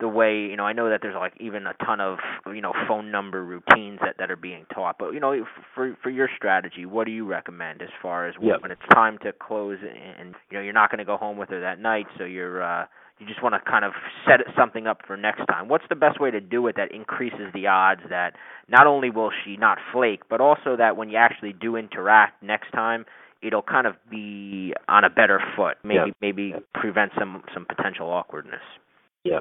the 0.00 0.08
way 0.08 0.38
you 0.38 0.56
know 0.56 0.64
I 0.64 0.72
know 0.72 0.88
that 0.88 1.00
there's 1.02 1.14
like 1.14 1.34
even 1.38 1.66
a 1.66 1.74
ton 1.84 2.00
of 2.00 2.16
you 2.46 2.62
know 2.62 2.72
phone 2.88 3.10
number 3.10 3.44
routines 3.44 3.98
that 4.00 4.16
that 4.18 4.30
are 4.30 4.36
being 4.36 4.64
taught 4.74 4.96
but 4.98 5.10
you 5.10 5.20
know 5.20 5.44
for 5.74 5.94
for 6.02 6.08
your 6.08 6.30
strategy 6.34 6.86
what 6.86 7.04
do 7.04 7.10
you 7.10 7.26
recommend 7.26 7.82
as 7.82 7.90
far 8.00 8.26
as 8.26 8.34
yep. 8.40 8.62
when 8.62 8.70
it's 8.70 8.80
time 8.94 9.18
to 9.18 9.32
close 9.32 9.76
and 9.82 10.34
you 10.50 10.56
know 10.56 10.64
you're 10.64 10.72
not 10.72 10.90
going 10.90 10.98
to 10.98 11.04
go 11.04 11.18
home 11.18 11.36
with 11.36 11.50
her 11.50 11.60
that 11.60 11.78
night 11.78 12.06
so 12.16 12.24
you're 12.24 12.62
uh 12.62 12.86
you 13.20 13.26
just 13.26 13.42
want 13.42 13.54
to 13.54 13.70
kind 13.70 13.84
of 13.84 13.92
set 14.26 14.40
something 14.56 14.86
up 14.86 14.98
for 15.06 15.16
next 15.16 15.44
time 15.46 15.68
what's 15.68 15.84
the 15.88 15.94
best 15.94 16.20
way 16.20 16.30
to 16.30 16.40
do 16.40 16.66
it 16.66 16.76
that 16.76 16.92
increases 16.92 17.52
the 17.54 17.66
odds 17.66 18.00
that 18.08 18.34
not 18.68 18.86
only 18.86 19.10
will 19.10 19.30
she 19.44 19.56
not 19.56 19.78
flake 19.92 20.22
but 20.28 20.40
also 20.40 20.76
that 20.76 20.96
when 20.96 21.08
you 21.08 21.16
actually 21.16 21.52
do 21.52 21.76
interact 21.76 22.42
next 22.42 22.70
time 22.72 23.04
it'll 23.42 23.62
kind 23.62 23.86
of 23.86 23.94
be 24.10 24.74
on 24.88 25.04
a 25.04 25.10
better 25.10 25.40
foot 25.56 25.76
maybe 25.84 26.06
yep. 26.06 26.16
maybe 26.20 26.54
prevent 26.74 27.12
some 27.18 27.42
some 27.54 27.66
potential 27.66 28.10
awkwardness 28.10 28.60
yeah 29.24 29.40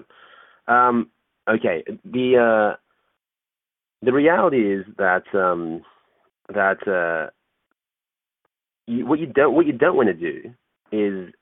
um, 0.69 1.09
okay. 1.49 1.83
The 2.05 2.37
uh, 2.37 2.77
the 4.01 4.13
reality 4.13 4.73
is 4.73 4.85
that 4.97 5.23
um, 5.33 5.81
that 6.47 6.87
uh, 6.87 7.31
you, 8.85 9.05
what 9.05 9.19
you 9.19 9.25
don't 9.25 9.53
what 9.55 9.65
you 9.65 9.73
don't 9.73 9.97
want 9.97 10.07
to 10.07 10.13
do 10.13 10.53
is 10.91 11.33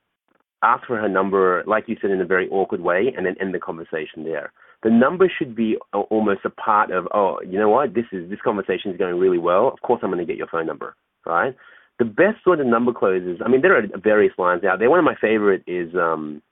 ask 0.63 0.85
for 0.87 0.97
her 0.97 1.09
number, 1.09 1.63
like 1.67 1.85
you 1.87 1.97
said, 2.01 2.11
in 2.11 2.21
a 2.21 2.25
very 2.25 2.47
awkward 2.49 2.81
way, 2.81 3.13
and 3.15 3.25
then 3.25 3.35
end 3.39 3.53
the 3.53 3.59
conversation 3.59 4.23
there. 4.23 4.51
The 4.83 4.89
number 4.89 5.31
should 5.37 5.55
be 5.55 5.77
almost 5.93 6.41
a 6.45 6.49
part 6.49 6.91
of. 6.91 7.07
Oh, 7.13 7.39
you 7.45 7.57
know 7.57 7.69
what? 7.69 7.93
This 7.93 8.05
is 8.11 8.29
this 8.29 8.39
conversation 8.43 8.91
is 8.91 8.97
going 8.97 9.17
really 9.17 9.39
well. 9.39 9.69
Of 9.69 9.81
course, 9.81 10.01
I'm 10.03 10.11
going 10.11 10.19
to 10.19 10.25
get 10.25 10.37
your 10.37 10.47
phone 10.47 10.67
number, 10.67 10.95
right? 11.25 11.55
The 11.99 12.05
best 12.05 12.43
sort 12.43 12.59
of 12.59 12.67
number 12.67 12.93
closes. 12.93 13.39
I 13.43 13.49
mean, 13.49 13.61
there 13.61 13.75
are 13.75 13.87
various 13.97 14.33
lines 14.37 14.63
out 14.63 14.77
there. 14.77 14.89
One 14.89 14.99
of 14.99 15.05
my 15.05 15.15
favorite 15.19 15.63
is 15.65 15.95
um, 15.95 16.43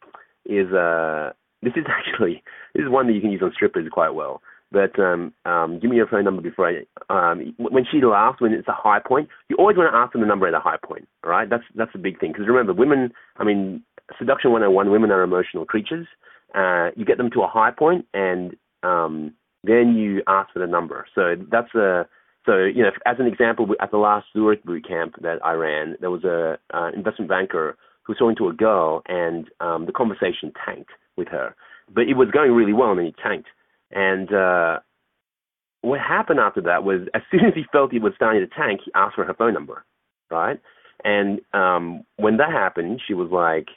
is 0.45 0.71
uh, 0.73 1.33
this 1.61 1.73
is 1.75 1.85
actually 1.87 2.43
this 2.73 2.83
is 2.83 2.89
one 2.89 3.07
that 3.07 3.13
you 3.13 3.21
can 3.21 3.31
use 3.31 3.41
on 3.43 3.53
strippers 3.53 3.87
quite 3.91 4.11
well. 4.11 4.41
But 4.71 4.99
um, 4.99 5.31
um, 5.45 5.79
give 5.79 5.91
me 5.91 5.97
your 5.97 6.07
phone 6.07 6.23
number 6.25 6.41
before 6.41 6.67
I. 6.67 6.83
Um, 7.09 7.53
when 7.57 7.85
she 7.89 8.01
laughs, 8.01 8.41
when 8.41 8.51
it's 8.51 8.67
a 8.67 8.73
high 8.73 8.99
point, 8.99 9.29
you 9.47 9.55
always 9.57 9.77
want 9.77 9.93
to 9.93 9.97
ask 9.97 10.11
them 10.11 10.21
the 10.21 10.27
number 10.27 10.47
at 10.47 10.53
a 10.53 10.59
high 10.59 10.77
point. 10.83 11.07
Right, 11.23 11.49
that's 11.49 11.63
that's 11.75 11.93
a 11.93 11.99
big 11.99 12.19
thing 12.19 12.31
because 12.31 12.47
remember, 12.47 12.73
women. 12.73 13.13
I 13.37 13.43
mean, 13.43 13.83
seduction 14.17 14.51
101. 14.51 14.91
Women 14.91 15.11
are 15.11 15.23
emotional 15.23 15.65
creatures. 15.65 16.07
Uh, 16.53 16.89
you 16.95 17.05
get 17.05 17.17
them 17.17 17.29
to 17.31 17.41
a 17.41 17.47
high 17.47 17.71
point, 17.71 18.05
and 18.13 18.55
um, 18.83 19.33
then 19.63 19.95
you 19.95 20.21
ask 20.27 20.53
for 20.53 20.59
the 20.59 20.67
number. 20.67 21.05
So 21.15 21.35
that's 21.51 21.73
a 21.75 22.07
so, 22.45 22.63
you 22.63 22.83
know, 22.83 22.91
as 23.05 23.17
an 23.19 23.25
example, 23.25 23.67
at 23.81 23.91
the 23.91 23.97
last 23.97 24.27
Zurich 24.33 24.63
boot 24.63 24.87
camp 24.87 25.15
that 25.21 25.43
I 25.43 25.53
ran, 25.53 25.95
there 25.99 26.11
was 26.11 26.23
a 26.23 26.59
uh, 26.73 26.91
investment 26.95 27.27
banker 27.27 27.75
who 28.03 28.11
was 28.11 28.19
talking 28.19 28.35
to 28.35 28.49
a 28.49 28.53
girl, 28.53 29.01
and 29.07 29.49
um, 29.59 29.87
the 29.87 29.91
conversation 29.91 30.53
tanked 30.63 30.91
with 31.17 31.27
her. 31.29 31.55
But 31.93 32.01
it 32.01 32.13
was 32.13 32.29
going 32.31 32.51
really 32.51 32.73
well, 32.73 32.91
and 32.91 32.99
then 32.99 33.07
it 33.07 33.15
tanked. 33.21 33.47
And 33.91 34.31
uh, 34.31 34.79
what 35.81 35.99
happened 35.99 36.39
after 36.39 36.61
that 36.61 36.83
was, 36.83 37.01
as 37.15 37.23
soon 37.31 37.45
as 37.45 37.53
he 37.55 37.63
felt 37.71 37.91
he 37.91 37.99
was 37.99 38.13
starting 38.15 38.47
to 38.47 38.55
tank, 38.55 38.81
he 38.85 38.91
asked 38.93 39.15
for 39.15 39.25
her 39.25 39.33
phone 39.33 39.53
number, 39.53 39.83
right? 40.29 40.59
And 41.03 41.41
um, 41.53 42.03
when 42.17 42.37
that 42.37 42.51
happened, 42.51 43.01
she 43.05 43.15
was 43.15 43.31
like, 43.31 43.67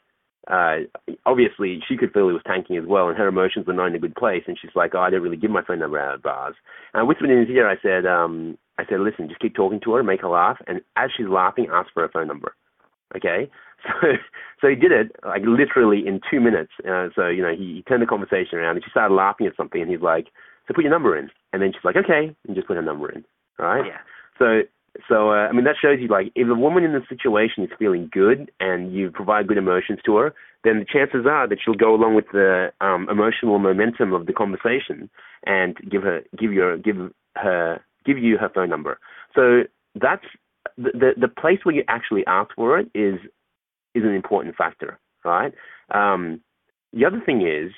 uh, 0.49 0.79
obviously 1.27 1.81
she 1.87 1.97
could 1.97 2.13
feel 2.13 2.29
he 2.29 2.33
was 2.33 2.43
tanking 2.47 2.77
as 2.77 2.87
well, 2.87 3.09
and 3.09 3.19
her 3.19 3.29
emotions 3.29 3.67
were 3.67 3.73
not 3.73 3.89
in 3.89 3.95
a 3.95 3.99
good 3.99 4.17
place. 4.17 4.45
And 4.47 4.59
she's 4.61 4.75
like, 4.75 4.95
"Oh, 4.95 5.01
I 5.01 5.11
don't 5.11 5.23
really 5.23 5.37
give 5.37 5.51
my 5.51 5.63
phone 5.63 5.79
number 5.79 5.99
out 5.99 6.15
at 6.15 6.23
bars." 6.23 6.57
And 6.93 7.01
I 7.01 7.05
whispered 7.05 7.31
in 7.31 7.41
his 7.41 7.51
ear. 7.51 7.69
I 7.69 7.77
said, 7.81 8.07
um, 8.07 8.57
"I 8.79 8.85
said, 8.87 9.01
listen, 9.01 9.29
just 9.29 9.41
keep 9.41 9.55
talking 9.55 9.81
to 9.81 9.93
her, 9.95 10.03
make 10.03 10.23
her 10.23 10.29
laugh, 10.29 10.59
and 10.67 10.81
as 10.97 11.11
she's 11.17 11.29
laughing, 11.29 11.69
ask 11.71 11.93
for 11.93 12.03
her 12.03 12.09
phone 12.09 12.29
number." 12.29 12.55
Okay, 13.17 13.51
so 13.87 14.09
so 14.61 14.69
he 14.69 14.75
did 14.75 14.93
it 14.93 15.13
like 15.25 15.43
literally 15.45 16.07
in 16.07 16.21
two 16.31 16.41
minutes. 16.41 16.73
Uh, 16.89 17.09
so 17.15 17.29
you 17.29 17.43
know 17.43 17.55
he, 17.55 17.77
he 17.77 17.83
turned 17.83 18.03
the 18.03 18.07
conversation 18.07 18.59
around 18.59 18.77
and 18.77 18.85
she 18.85 18.91
started 18.91 19.15
laughing 19.15 19.47
at 19.47 19.57
something 19.57 19.81
and 19.81 19.91
he's 19.91 20.01
like, 20.01 20.29
"So 20.67 20.75
put 20.75 20.85
your 20.85 20.91
number 20.93 21.17
in," 21.17 21.31
and 21.53 21.63
then 21.63 21.73
she's 21.73 21.85
like, 21.85 21.97
"Okay," 21.97 22.35
and 22.47 22.57
just 22.57 22.67
put 22.67 22.77
her 22.77 22.83
number 22.83 23.11
in. 23.11 23.25
Right? 23.59 23.87
Yeah. 23.87 23.99
So 24.39 24.63
so 25.09 25.31
uh, 25.31 25.49
I 25.49 25.53
mean 25.53 25.65
that 25.65 25.77
shows 25.81 25.99
you 26.01 26.09
like 26.09 26.33
if 26.35 26.49
a 26.49 26.55
woman 26.55 26.85
in 26.85 26.93
the 26.93 27.03
situation 27.09 27.65
is 27.65 27.71
feeling 27.79 28.09
good 28.13 28.51
and 28.59 28.93
you 28.93 29.11
provide 29.11 29.47
good 29.47 29.59
emotions 29.59 30.01
to 30.07 30.17
her, 30.17 30.35
then 30.65 30.79
the 30.79 30.85
chances 30.85 31.27
are 31.27 31.47
that 31.49 31.59
she'll 31.65 31.75
go 31.75 31.95
along 31.95 32.15
with 32.15 32.27
the 32.33 32.73
um, 32.81 33.09
emotional 33.11 33.59
momentum 33.59 34.13
of 34.13 34.27
the 34.27 34.33
conversation 34.33 35.09
and 35.47 35.77
give 35.89 36.03
her 36.03 36.23
give 36.37 36.53
your 36.53 36.77
give 36.79 36.97
her 37.37 37.81
give 38.05 38.19
you 38.19 38.39
her 38.39 38.51
phone 38.53 38.71
number. 38.71 38.99
So 39.35 39.63
that's 39.95 40.25
the, 40.77 40.91
the 40.93 41.11
the 41.21 41.29
place 41.29 41.61
where 41.63 41.75
you 41.75 41.85
actually 41.89 42.25
ask 42.27 42.55
for 42.55 42.79
it 42.79 42.91
is 42.95 43.21
is 43.95 44.05
an 44.05 44.15
important 44.15 44.57
factor, 44.57 44.99
right? 45.25 45.53
Um, 45.95 46.41
the 46.93 47.05
other 47.05 47.21
thing 47.25 47.47
is, 47.47 47.73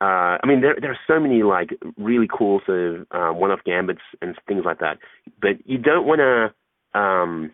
uh, 0.00 0.38
I 0.42 0.46
mean, 0.46 0.60
there 0.60 0.76
there 0.80 0.90
are 0.90 0.98
so 1.06 1.18
many 1.18 1.42
like 1.42 1.70
really 1.98 2.28
cool 2.32 2.60
sort 2.64 2.78
of 2.78 3.06
uh, 3.10 3.32
one-off 3.32 3.60
gambits 3.64 4.00
and 4.22 4.36
things 4.46 4.62
like 4.64 4.78
that, 4.78 4.98
but 5.40 5.56
you 5.64 5.78
don't 5.78 6.06
want 6.06 6.20
to 6.20 6.54
um, 6.94 7.52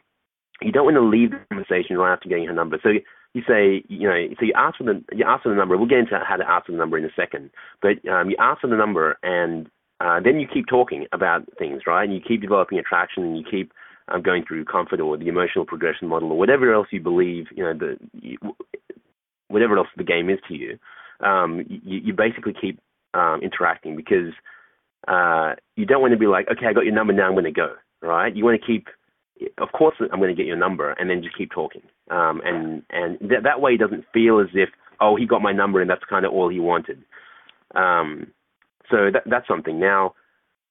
you 0.63 0.73
don't 0.73 0.85
want 0.85 0.97
to 0.97 1.03
leave 1.03 1.31
the 1.31 1.41
conversation 1.51 1.99
right 1.99 2.13
after 2.13 2.29
getting 2.29 2.47
her 2.47 2.53
number. 2.53 2.79
So 2.83 2.91
you 3.35 3.43
say, 3.47 3.85
you 3.89 4.09
know, 4.09 4.29
so 4.39 4.47
you 4.47 4.53
ask 4.57 4.79
for 4.79 4.85
the 4.85 5.05
you 5.13 5.25
ask 5.27 5.43
for 5.43 5.51
the 5.51 5.55
number. 5.55 5.77
We'll 5.77 5.89
get 5.89 5.99
into 5.99 6.19
how 6.27 6.37
to 6.37 6.49
ask 6.49 6.67
for 6.67 6.73
the 6.73 6.79
number 6.79 6.97
in 6.97 7.05
a 7.05 7.15
second, 7.15 7.51
but 7.83 8.07
um, 8.09 8.31
you 8.31 8.37
ask 8.39 8.61
for 8.61 8.69
the 8.69 8.77
number 8.77 9.19
and 9.23 9.69
uh, 10.01 10.21
then 10.21 10.39
you 10.39 10.47
keep 10.47 10.67
talking 10.67 11.07
about 11.13 11.45
things, 11.59 11.83
right? 11.87 12.05
And 12.05 12.15
you 12.15 12.21
keep 12.21 12.43
developing 12.43 12.79
attraction, 12.79 13.23
and 13.25 13.37
you 13.39 13.45
keep 13.51 13.73
um, 14.09 14.23
going 14.23 14.45
through 14.47 14.65
comfort 14.67 15.01
or 15.01 15.17
the 15.17 15.29
emotional 15.29 15.65
progression 15.65 16.09
model 16.09 16.31
or 16.33 16.39
whatever 16.39 16.73
else 16.73 16.89
you 16.91 17.01
believe, 17.01 17.47
you 17.55 17.65
know, 17.65 17.73
the 17.73 18.37
whatever 19.49 19.79
else 19.79 19.89
the 19.97 20.05
game 20.05 20.29
is 20.29 20.39
to 20.49 20.55
you, 20.55 20.79
um, 21.21 21.65
you, 21.69 22.01
you 22.05 22.13
basically 22.13 22.53
keep 22.53 22.79
um, 23.15 23.41
interacting 23.43 23.97
because 23.97 24.33
uh, 25.09 25.55
you 25.77 25.87
don't 25.87 26.03
want 26.03 26.13
to 26.13 26.19
be 26.19 26.27
like, 26.27 26.47
okay, 26.51 26.67
I 26.67 26.73
got 26.73 26.85
your 26.85 26.95
number 26.95 27.13
now, 27.13 27.29
I'm 27.29 27.33
going 27.33 27.45
to 27.45 27.53
go, 27.53 27.75
right? 28.03 28.35
You 28.35 28.45
want 28.45 28.61
to 28.61 28.67
keep, 28.67 28.89
of 29.59 29.73
course, 29.73 29.97
I'm 30.01 30.19
going 30.19 30.35
to 30.35 30.35
get 30.35 30.47
your 30.47 30.57
number, 30.57 30.93
and 30.93 31.11
then 31.11 31.23
just 31.23 31.37
keep 31.37 31.51
talking, 31.51 31.83
um, 32.11 32.41
and 32.45 32.83
and 32.91 33.19
th- 33.21 33.43
that 33.45 33.61
way 33.61 33.73
it 33.73 33.81
doesn't 33.81 34.05
feel 34.13 34.41
as 34.41 34.49
if, 34.55 34.69
oh, 35.01 35.17
he 35.17 35.27
got 35.27 35.43
my 35.43 35.53
number 35.53 35.81
and 35.81 35.91
that's 35.91 36.05
kind 36.09 36.25
of 36.25 36.33
all 36.33 36.49
he 36.49 36.61
wanted. 36.61 37.03
Um, 37.75 38.29
so 38.91 39.11
that, 39.13 39.23
that's 39.27 39.49
something. 39.49 39.79
Now, 39.79 40.15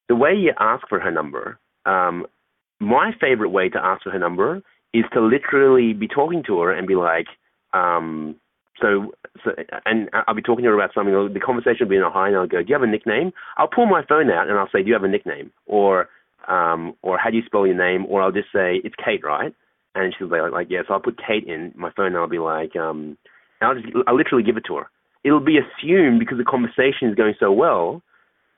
the 0.08 0.15
way 0.15 0.34
you 0.34 0.54
ask 0.60 0.88
for 0.88 0.99
her 0.99 1.12
number, 1.12 1.60
um, 1.86 2.25
my 2.80 3.12
favorite 3.19 3.49
way 3.49 3.69
to 3.69 3.84
ask 3.84 4.04
for 4.04 4.12
her 4.12 4.19
number 4.19 4.62
is 4.93 5.04
to 5.13 5.21
literally 5.21 5.93
be 5.93 6.08
talking 6.08 6.43
to 6.47 6.60
her 6.62 6.71
and 6.71 6.88
be 6.88 6.95
like, 6.95 7.28
um, 7.73 8.36
so, 8.82 9.13
so, 9.43 9.51
and 9.86 10.10
I'll 10.28 10.36
be 10.36 10.41
talking 10.41 10.63
to 10.63 10.69
her 10.69 10.75
about 10.75 10.93
something. 10.93 11.13
The 11.34 11.39
conversation 11.39 11.86
will 11.86 11.89
be 11.89 11.95
in 11.95 12.01
a 12.01 12.10
high, 12.10 12.28
and 12.28 12.38
I'll 12.38 12.47
go, 12.47 12.62
"Do 12.62 12.67
you 12.67 12.75
have 12.75 12.84
a 12.84 12.88
nickname?" 12.88 13.32
I'll 13.58 13.69
pull 13.69 13.86
my 13.86 14.04
phone 14.04 14.30
out 14.30 14.49
and 14.49 14.58
I'll 14.58 14.69
say, 14.69 14.82
"Do 14.82 14.88
you 14.88 14.93
have 14.93 15.04
a 15.04 15.08
nickname?" 15.08 15.51
Or, 15.65 16.10
um, 16.48 16.94
or 17.02 17.18
how 17.18 17.30
do 17.30 17.38
you 17.38 17.44
spell 17.46 17.66
your 17.66 17.78
name? 17.78 18.06
Or 18.08 18.22
I'll 18.22 18.32
just 18.32 18.52
say, 18.54 18.82
"It's 18.84 18.96
Kate, 19.04 19.24
right?" 19.24 19.54
And 19.94 20.14
she'll 20.18 20.30
be 20.30 20.40
like, 20.40 20.52
like 20.52 20.68
"Yeah." 20.70 20.82
So 20.88 20.94
I'll 20.94 21.00
put 21.00 21.20
Kate 21.20 21.46
in 21.46 21.74
my 21.76 21.92
phone, 21.96 22.08
and 22.08 22.18
I'll 22.18 22.28
be 22.28 22.40
like, 22.40 22.76
um, 22.76 23.18
and 23.62 23.70
I'll 23.70 23.76
just, 23.76 23.88
I'll 24.08 24.18
literally 24.18 24.44
give 24.44 24.58
it 24.58 24.66
to 24.68 24.76
her. 24.78 24.90
It'll 25.24 25.40
be 25.40 25.58
assumed 25.58 26.20
because 26.20 26.38
the 26.38 26.44
conversation 26.44 27.10
is 27.10 27.16
going 27.16 27.34
so 27.40 27.52
well 27.52 28.04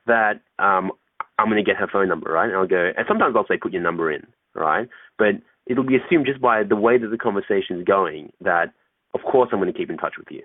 that 0.06 0.42
um, 0.60 0.92
I'm 1.38 1.48
going 1.48 1.64
to 1.64 1.70
get 1.70 1.78
her 1.78 1.88
phone 1.92 2.10
number, 2.10 2.32
right? 2.32 2.48
And 2.48 2.56
I'll 2.58 2.68
go, 2.68 2.92
and 2.96 3.06
sometimes 3.08 3.36
I'll 3.38 3.48
say, 3.48 3.58
put 3.58 3.74
your 3.74 3.82
number 3.82 4.12
in, 4.12 4.26
right? 4.56 4.90
But 5.18 5.36
it'll 5.66 5.86
be 5.86 5.98
assumed 5.98 6.26
just 6.26 6.42
by 6.42 6.64
the 6.64 6.76
way 6.76 6.98
that 6.98 7.08
the 7.08 7.18
conversation 7.18 7.80
is 7.80 7.86
going 7.86 8.32
that, 8.42 8.74
of 9.14 9.22
course, 9.22 9.50
I'm 9.52 9.60
going 9.60 9.72
to 9.72 9.78
keep 9.78 9.90
in 9.90 9.98
touch 9.98 10.16
with 10.18 10.28
you, 10.32 10.44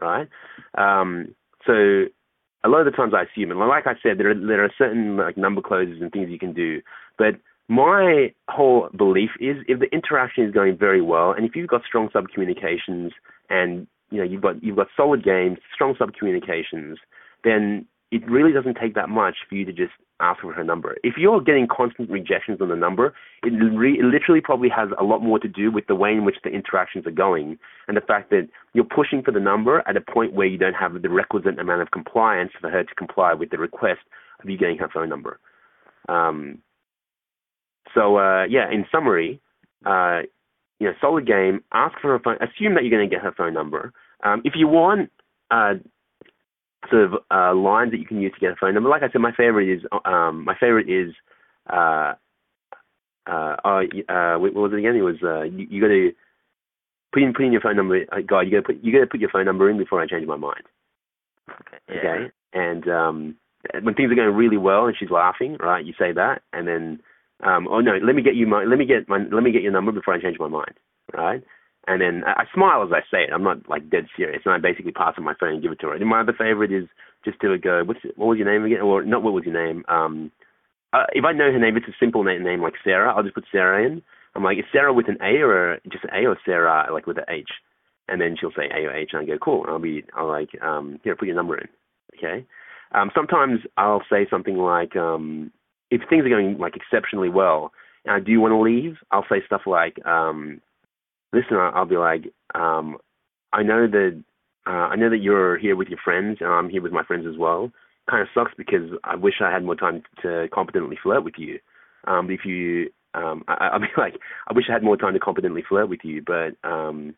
right? 0.00 0.28
Um, 0.78 1.34
so 1.66 2.04
a 2.64 2.68
lot 2.68 2.80
of 2.80 2.84
the 2.86 2.96
times 2.96 3.14
I 3.14 3.22
assume, 3.22 3.50
and 3.50 3.60
like 3.60 3.86
I 3.86 3.94
said, 4.02 4.18
there 4.18 4.30
are 4.30 4.34
there 4.34 4.64
are 4.64 4.72
certain 4.76 5.16
like 5.16 5.36
number 5.36 5.62
closes 5.62 6.00
and 6.00 6.12
things 6.12 6.30
you 6.30 6.38
can 6.38 6.52
do, 6.52 6.80
but 7.18 7.36
my 7.68 8.32
whole 8.48 8.88
belief 8.96 9.30
is 9.40 9.56
if 9.68 9.78
the 9.78 9.86
interaction 9.92 10.44
is 10.44 10.52
going 10.52 10.76
very 10.76 11.00
well, 11.00 11.32
and 11.32 11.46
if 11.46 11.54
you've 11.54 11.68
got 11.68 11.82
strong 11.86 12.08
sub 12.12 12.28
communications, 12.34 13.12
and 13.48 13.86
you 14.10 14.18
know 14.18 14.24
you've 14.24 14.42
got 14.42 14.62
you've 14.62 14.76
got 14.76 14.88
solid 14.96 15.24
games, 15.24 15.58
strong 15.72 15.94
sub 15.98 16.12
communications, 16.12 16.98
then 17.44 17.86
it 18.10 18.28
really 18.28 18.52
doesn't 18.52 18.76
take 18.80 18.94
that 18.94 19.08
much 19.08 19.36
for 19.48 19.54
you 19.54 19.64
to 19.64 19.72
just 19.72 19.92
ask 20.20 20.40
for 20.40 20.52
her 20.52 20.64
number. 20.64 20.96
If 21.02 21.14
you're 21.16 21.40
getting 21.40 21.66
constant 21.66 22.10
rejections 22.10 22.60
on 22.60 22.68
the 22.68 22.76
number, 22.76 23.14
it, 23.42 23.50
re- 23.50 23.98
it 23.98 24.04
literally 24.04 24.40
probably 24.40 24.68
has 24.68 24.90
a 24.98 25.04
lot 25.04 25.20
more 25.20 25.38
to 25.38 25.48
do 25.48 25.70
with 25.70 25.86
the 25.86 25.94
way 25.94 26.10
in 26.10 26.24
which 26.24 26.36
the 26.44 26.50
interactions 26.50 27.06
are 27.06 27.12
going 27.12 27.58
and 27.88 27.96
the 27.96 28.02
fact 28.02 28.30
that 28.30 28.48
you're 28.74 28.84
pushing 28.84 29.22
for 29.22 29.30
the 29.30 29.40
number 29.40 29.82
at 29.86 29.96
a 29.96 30.00
point 30.00 30.34
where 30.34 30.46
you 30.46 30.58
don't 30.58 30.74
have 30.74 31.00
the 31.00 31.08
requisite 31.08 31.58
amount 31.58 31.82
of 31.82 31.90
compliance 31.90 32.52
for 32.60 32.68
her 32.68 32.82
to 32.82 32.94
comply 32.96 33.32
with 33.32 33.50
the 33.50 33.58
request 33.58 34.00
of 34.42 34.50
you 34.50 34.58
getting 34.58 34.78
her 34.78 34.88
phone 34.92 35.08
number. 35.08 35.38
Um, 36.08 36.58
so 37.94 38.18
uh, 38.18 38.44
yeah, 38.44 38.70
in 38.70 38.84
summary, 38.92 39.40
uh, 39.86 40.20
you 40.78 40.86
know, 40.86 40.94
solid 41.00 41.26
game. 41.26 41.62
Ask 41.72 41.98
for 42.00 42.08
her 42.08 42.18
phone. 42.18 42.36
Assume 42.36 42.74
that 42.74 42.84
you're 42.84 42.96
going 42.96 43.08
to 43.08 43.14
get 43.14 43.22
her 43.22 43.32
phone 43.36 43.54
number. 43.54 43.92
Um, 44.24 44.42
if 44.44 44.54
you 44.56 44.66
want 44.66 45.10
uh, 45.50 45.74
sort 46.88 47.04
of 47.04 47.14
uh, 47.30 47.54
lines 47.54 47.90
that 47.90 47.98
you 47.98 48.06
can 48.06 48.20
use 48.20 48.32
to 48.32 48.40
get 48.40 48.52
a 48.52 48.56
phone 48.56 48.74
number. 48.74 48.88
Like 48.88 49.02
I 49.02 49.10
said, 49.10 49.20
my 49.20 49.32
favorite 49.32 49.68
is 49.68 49.82
um, 50.04 50.44
my 50.44 50.54
favorite 50.58 50.88
is 50.88 51.12
uh, 51.68 52.14
uh, 53.26 53.56
uh, 53.64 53.82
uh, 54.08 54.38
what 54.38 54.54
was 54.54 54.72
it 54.72 54.78
again? 54.78 54.96
It 54.96 55.02
was 55.02 55.16
uh, 55.22 55.42
you, 55.42 55.66
you 55.70 55.80
got 55.80 55.88
to 55.88 56.12
put 57.12 57.22
in 57.22 57.32
put 57.34 57.44
in 57.44 57.52
your 57.52 57.60
phone 57.60 57.76
number. 57.76 58.00
Uh, 58.10 58.20
God, 58.26 58.40
you 58.40 58.50
got 58.50 58.66
to 58.66 58.74
put 58.74 58.82
you 58.82 58.92
got 58.92 59.00
to 59.00 59.06
put 59.06 59.20
your 59.20 59.30
phone 59.30 59.44
number 59.44 59.68
in 59.68 59.78
before 59.78 60.00
I 60.00 60.06
change 60.06 60.26
my 60.26 60.36
mind. 60.36 60.64
Okay. 61.50 61.78
Yeah. 61.88 61.98
Okay. 61.98 62.30
and 62.52 62.88
um, 62.88 63.36
when 63.82 63.94
things 63.94 64.10
are 64.10 64.14
going 64.14 64.34
really 64.34 64.56
well 64.56 64.86
and 64.86 64.96
she's 64.98 65.10
laughing, 65.10 65.56
right? 65.60 65.84
You 65.84 65.92
say 65.98 66.12
that, 66.12 66.42
and 66.52 66.66
then, 66.66 67.00
um, 67.44 67.68
oh 67.68 67.80
no, 67.80 67.98
let 68.02 68.14
me 68.14 68.22
get 68.22 68.34
you 68.34 68.46
my, 68.46 68.64
let 68.64 68.78
me 68.78 68.86
get 68.86 69.08
my, 69.08 69.18
let 69.30 69.42
me 69.42 69.52
get 69.52 69.62
your 69.62 69.72
number 69.72 69.92
before 69.92 70.14
I 70.14 70.20
change 70.20 70.38
my 70.38 70.48
mind, 70.48 70.74
right? 71.12 71.42
And 71.90 72.00
then 72.00 72.22
I, 72.24 72.44
smile 72.54 72.84
as 72.84 72.92
I 72.92 73.00
say 73.10 73.24
it. 73.24 73.32
I'm 73.34 73.42
not 73.42 73.68
like 73.68 73.90
dead 73.90 74.06
serious, 74.16 74.42
and 74.44 74.54
I 74.54 74.58
basically 74.58 74.92
pass 74.92 75.14
on 75.18 75.24
my 75.24 75.34
phone 75.34 75.54
and 75.54 75.62
give 75.62 75.72
it 75.72 75.80
to 75.80 75.88
her. 75.88 75.94
And 75.94 76.06
my 76.06 76.20
other 76.20 76.32
favorite 76.38 76.70
is 76.70 76.86
just 77.24 77.40
to 77.40 77.58
go, 77.58 77.82
what's 77.84 77.98
what 78.14 78.26
was 78.28 78.38
your 78.38 78.46
name 78.46 78.64
again? 78.64 78.80
Or 78.80 79.04
not 79.04 79.24
what 79.24 79.32
was 79.34 79.44
your 79.44 79.54
name? 79.54 79.84
Um, 79.88 80.30
uh, 80.92 81.06
if 81.12 81.24
I 81.24 81.32
know 81.32 81.50
her 81.50 81.58
name, 81.58 81.76
it's 81.76 81.88
a 81.88 81.98
simple 81.98 82.22
name, 82.22 82.44
name 82.44 82.62
like 82.62 82.74
Sarah. 82.84 83.12
I'll 83.12 83.24
just 83.24 83.34
put 83.34 83.44
Sarah 83.50 83.84
in. 83.84 84.02
I'm 84.36 84.44
like, 84.44 84.58
is 84.58 84.64
Sarah 84.72 84.94
with 84.94 85.08
an 85.08 85.18
A 85.20 85.42
or 85.42 85.80
just 85.90 86.04
an 86.04 86.10
A 86.14 86.28
or 86.28 86.38
Sarah 86.46 86.86
like 86.92 87.08
with 87.08 87.18
an 87.18 87.24
H? 87.28 87.50
And 88.06 88.20
then 88.20 88.36
she'll 88.38 88.52
say 88.52 88.70
A 88.72 88.86
or 88.86 88.94
H, 88.94 89.10
and 89.12 89.22
I 89.22 89.24
go, 89.24 89.38
cool. 89.38 89.64
And 89.64 89.72
I'll 89.72 89.80
be, 89.80 90.04
I'll 90.16 90.28
like, 90.28 90.50
um, 90.62 91.00
here, 91.02 91.16
put 91.16 91.26
your 91.26 91.36
number 91.36 91.58
in. 91.58 91.68
Okay. 92.16 92.46
Um, 92.92 93.10
sometimes 93.14 93.60
I'll 93.76 94.02
say 94.10 94.26
something 94.30 94.56
like, 94.56 94.94
um, 94.94 95.50
if 95.90 96.02
things 96.08 96.24
are 96.24 96.28
going 96.28 96.58
like 96.58 96.74
exceptionally 96.76 97.28
well, 97.28 97.72
and 98.04 98.14
I 98.14 98.20
do 98.20 98.40
want 98.40 98.52
to 98.52 98.60
leave, 98.60 98.96
I'll 99.10 99.26
say 99.28 99.42
stuff 99.44 99.62
like, 99.66 100.04
um, 100.06 100.60
listen, 101.32 101.56
I'll 101.56 101.86
be 101.86 101.96
like, 101.96 102.32
um, 102.54 102.98
I 103.52 103.62
know 103.62 103.86
that 103.86 104.22
uh, 104.66 104.70
I 104.70 104.96
know 104.96 105.10
that 105.10 105.18
you're 105.18 105.58
here 105.58 105.76
with 105.76 105.88
your 105.88 105.98
friends, 106.04 106.38
and 106.40 106.50
I'm 106.50 106.68
here 106.68 106.82
with 106.82 106.92
my 106.92 107.04
friends 107.04 107.26
as 107.28 107.38
well. 107.38 107.72
Kind 108.08 108.22
of 108.22 108.28
sucks 108.34 108.52
because 108.56 108.90
I 109.04 109.16
wish 109.16 109.34
I 109.40 109.50
had 109.50 109.64
more 109.64 109.76
time 109.76 110.02
to 110.22 110.48
competently 110.52 110.98
flirt 111.02 111.24
with 111.24 111.34
you. 111.38 111.58
Um, 112.06 112.30
if 112.30 112.44
you, 112.44 112.90
um, 113.14 113.44
I, 113.48 113.70
I'll 113.72 113.80
be 113.80 113.86
like, 113.96 114.14
I 114.48 114.54
wish 114.54 114.66
I 114.68 114.72
had 114.72 114.82
more 114.82 114.96
time 114.96 115.14
to 115.14 115.20
competently 115.20 115.64
flirt 115.68 115.88
with 115.88 116.00
you, 116.04 116.22
but 116.24 116.56
um, 116.68 117.14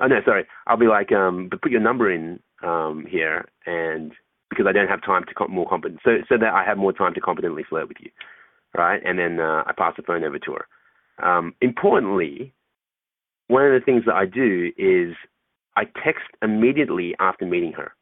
oh 0.00 0.06
no, 0.06 0.16
sorry, 0.24 0.46
I'll 0.66 0.76
be 0.76 0.86
like, 0.86 1.12
um, 1.12 1.48
but 1.50 1.62
put 1.62 1.72
your 1.72 1.80
number 1.80 2.10
in 2.10 2.40
um, 2.62 3.06
here, 3.08 3.46
and 3.66 4.12
because 4.50 4.66
I 4.68 4.72
don't 4.72 4.88
have 4.88 5.02
time 5.02 5.24
to 5.28 5.34
com- 5.34 5.50
more 5.50 5.68
competent, 5.68 6.00
so 6.04 6.18
so 6.28 6.36
that 6.38 6.52
I 6.52 6.64
have 6.64 6.78
more 6.78 6.92
time 6.92 7.14
to 7.14 7.20
competently 7.20 7.64
flirt 7.68 7.88
with 7.88 7.98
you, 8.00 8.10
right? 8.76 9.00
And 9.04 9.18
then 9.18 9.40
uh, 9.40 9.64
I 9.66 9.72
pass 9.76 9.94
the 9.96 10.02
phone 10.02 10.24
over 10.24 10.38
to 10.38 10.52
her. 10.54 11.26
Um, 11.26 11.54
importantly, 11.60 12.52
one 13.48 13.64
of 13.64 13.72
the 13.72 13.84
things 13.84 14.04
that 14.06 14.14
I 14.14 14.26
do 14.26 14.72
is 14.76 15.14
I 15.76 15.84
text 16.04 16.24
immediately 16.42 17.14
after 17.18 17.46
meeting 17.46 17.72
her. 17.72 17.92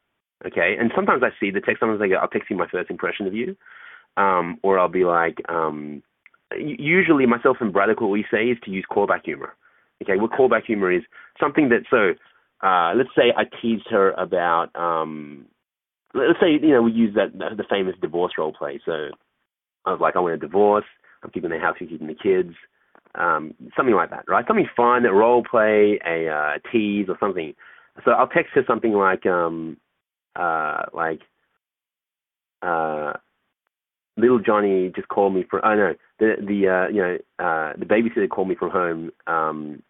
Okay, 0.46 0.74
and 0.78 0.90
sometimes 0.94 1.22
I 1.22 1.30
see 1.38 1.50
the 1.50 1.60
text. 1.60 1.80
Sometimes 1.80 2.00
I 2.00 2.08
go, 2.08 2.14
I'll 2.14 2.28
text 2.28 2.48
you 2.50 2.56
my 2.56 2.66
first 2.68 2.90
impression 2.90 3.26
of 3.26 3.34
you, 3.34 3.56
um, 4.16 4.58
or 4.62 4.78
I'll 4.78 4.88
be 4.88 5.04
like, 5.04 5.36
um, 5.50 6.02
usually 6.56 7.26
myself 7.26 7.58
and 7.60 7.72
Braddock, 7.72 8.00
what 8.00 8.08
we 8.08 8.24
say 8.30 8.46
is 8.46 8.58
to 8.64 8.70
use 8.70 8.86
callback 8.90 9.24
humor. 9.24 9.54
Okay, 10.02 10.16
what 10.16 10.30
callback 10.30 10.64
humor 10.64 10.90
is 10.90 11.02
something 11.38 11.68
that 11.68 11.82
so. 11.90 12.14
Uh, 12.66 12.92
let's 12.94 13.08
say 13.16 13.32
I 13.36 13.44
teased 13.62 13.86
her 13.88 14.12
about 14.12 14.68
um, 14.74 15.46
let's 16.14 16.38
say 16.40 16.52
you 16.52 16.70
know 16.70 16.82
we 16.82 16.92
use 16.92 17.14
that 17.14 17.32
the 17.38 17.64
famous 17.68 17.94
divorce 18.00 18.32
role 18.38 18.52
play. 18.52 18.80
So 18.84 19.08
I 19.84 19.92
was 19.92 20.00
like, 20.00 20.16
I 20.16 20.20
want 20.20 20.34
a 20.34 20.38
divorce. 20.38 20.84
I'm 21.22 21.30
keeping 21.30 21.50
the 21.50 21.58
house, 21.58 21.76
you're 21.80 21.88
keeping 21.88 22.06
the 22.06 22.14
kids, 22.14 22.54
um, 23.14 23.54
something 23.76 23.94
like 23.94 24.10
that, 24.10 24.24
right? 24.28 24.44
Something 24.46 24.68
fun, 24.76 25.04
a 25.04 25.12
role 25.12 25.42
play, 25.48 25.98
a 26.06 26.28
uh, 26.28 26.58
tease, 26.70 27.06
or 27.08 27.16
something. 27.18 27.54
So 28.04 28.12
I'll 28.12 28.28
text 28.28 28.52
her 28.54 28.62
something 28.66 28.92
like, 28.92 29.26
um, 29.26 29.76
uh, 30.36 30.84
like, 30.94 31.20
uh, 32.62 33.14
little 34.16 34.38
Johnny 34.38 34.92
just 34.94 35.08
called 35.08 35.34
me 35.34 35.44
from. 35.48 35.60
Oh 35.64 35.74
no, 35.74 35.94
the 36.18 36.34
the 36.40 36.68
uh, 36.68 36.88
you 36.88 37.02
know 37.02 37.18
uh, 37.38 37.72
the 37.78 37.86
babysitter 37.86 38.28
called 38.28 38.48
me 38.48 38.54
from 38.54 38.70
home. 38.70 39.10
Um, 39.26 39.82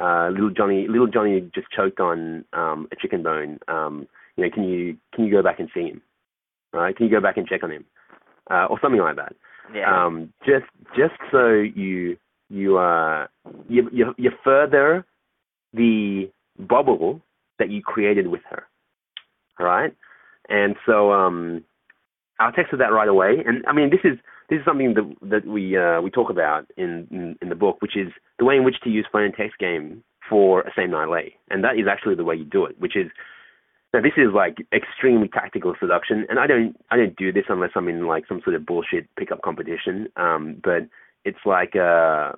uh, 0.00 0.28
little 0.30 0.50
Johnny, 0.50 0.86
little 0.88 1.06
Johnny 1.06 1.40
just 1.54 1.70
choked 1.70 2.00
on 2.00 2.44
um, 2.52 2.88
a 2.92 2.96
chicken 2.96 3.22
bone. 3.22 3.58
Um, 3.68 4.08
you 4.36 4.44
know, 4.44 4.50
can 4.52 4.64
you 4.64 4.96
can 5.14 5.24
you 5.24 5.32
go 5.32 5.42
back 5.42 5.60
and 5.60 5.68
see 5.72 5.88
him? 5.88 6.02
Right? 6.72 6.96
Can 6.96 7.06
you 7.06 7.12
go 7.12 7.20
back 7.20 7.36
and 7.36 7.46
check 7.46 7.62
on 7.62 7.70
him, 7.70 7.84
uh, 8.50 8.66
or 8.68 8.78
something 8.82 9.00
like 9.00 9.16
that? 9.16 9.34
Yeah. 9.72 10.04
Um, 10.04 10.32
just 10.46 10.66
just 10.96 11.14
so 11.30 11.50
you 11.52 12.16
you 12.50 12.78
uh 12.78 13.26
you 13.68 13.88
you, 13.92 14.14
you 14.18 14.30
further 14.42 15.04
the 15.72 16.30
bubble 16.58 17.20
that 17.58 17.70
you 17.70 17.82
created 17.82 18.28
with 18.28 18.42
her, 18.50 18.64
right? 19.58 19.94
And 20.48 20.76
so 20.86 21.12
um, 21.12 21.64
I'll 22.38 22.52
text 22.52 22.72
her 22.72 22.78
that 22.78 22.92
right 22.92 23.08
away. 23.08 23.42
And 23.46 23.64
I 23.66 23.72
mean, 23.72 23.90
this 23.90 24.00
is 24.04 24.18
this 24.50 24.58
is 24.58 24.64
something 24.64 24.94
that 24.94 25.16
that 25.22 25.46
we 25.46 25.76
uh, 25.76 26.00
we 26.00 26.10
talk 26.10 26.30
about 26.30 26.66
in, 26.76 27.06
in 27.10 27.36
in 27.40 27.48
the 27.48 27.54
book, 27.54 27.80
which 27.80 27.96
is 27.96 28.08
the 28.38 28.44
way 28.44 28.56
in 28.56 28.64
which 28.64 28.80
to 28.84 28.90
use 28.90 29.06
phone 29.10 29.24
and 29.24 29.34
text 29.34 29.58
game 29.58 30.02
for 30.28 30.62
a 30.62 30.70
same 30.76 30.90
night 30.90 31.08
lay, 31.08 31.34
and 31.50 31.64
that 31.64 31.78
is 31.78 31.86
actually 31.90 32.14
the 32.14 32.24
way 32.24 32.34
you 32.34 32.44
do 32.44 32.64
it, 32.64 32.78
which 32.78 32.96
is 32.96 33.10
now 33.94 34.00
this 34.00 34.12
is 34.16 34.34
like 34.34 34.56
extremely 34.72 35.28
tactical 35.28 35.74
seduction, 35.78 36.26
and 36.28 36.40
I 36.40 36.48
don't 36.48 36.76
I 36.90 36.96
don't 36.96 37.16
do 37.16 37.32
this 37.32 37.44
unless 37.48 37.70
I'm 37.76 37.88
in 37.88 38.08
like 38.08 38.26
some 38.26 38.40
sort 38.42 38.56
of 38.56 38.66
bullshit 38.66 39.08
pickup 39.16 39.42
competition. 39.42 40.08
Um, 40.16 40.60
but 40.62 40.88
it's 41.24 41.38
like 41.46 41.76
uh, 41.76 42.32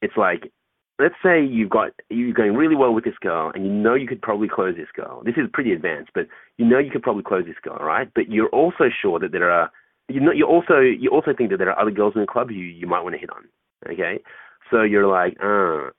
it's 0.00 0.16
like 0.16 0.52
let's 1.00 1.16
say 1.20 1.44
you've 1.44 1.68
got 1.68 1.90
you're 2.10 2.32
going 2.32 2.54
really 2.54 2.76
well 2.76 2.94
with 2.94 3.02
this 3.02 3.18
girl, 3.20 3.50
and 3.52 3.66
you 3.66 3.72
know 3.72 3.94
you 3.94 4.06
could 4.06 4.22
probably 4.22 4.48
close 4.48 4.76
this 4.76 4.86
girl. 4.94 5.22
This 5.24 5.34
is 5.36 5.50
pretty 5.52 5.72
advanced, 5.72 6.12
but 6.14 6.28
you 6.58 6.64
know 6.64 6.78
you 6.78 6.92
could 6.92 7.02
probably 7.02 7.24
close 7.24 7.44
this 7.44 7.60
girl, 7.60 7.78
right? 7.78 8.08
But 8.14 8.30
you're 8.30 8.50
also 8.50 8.84
sure 9.02 9.18
that 9.18 9.32
there 9.32 9.50
are 9.50 9.68
you 10.08 10.20
know 10.20 10.30
you 10.30 10.46
also 10.46 10.78
you 10.78 11.10
also 11.10 11.32
think 11.36 11.50
that 11.50 11.56
there 11.56 11.70
are 11.70 11.80
other 11.80 11.90
girls 11.90 12.12
in 12.14 12.20
the 12.20 12.26
club 12.28 12.50
who 12.50 12.54
you 12.54 12.86
might 12.86 13.02
want 13.02 13.16
to 13.16 13.20
hit 13.20 13.30
on. 13.30 13.48
Okay, 13.90 14.22
so 14.70 14.82
you're 14.82 15.08
like, 15.08 15.36
uh, 15.42 15.90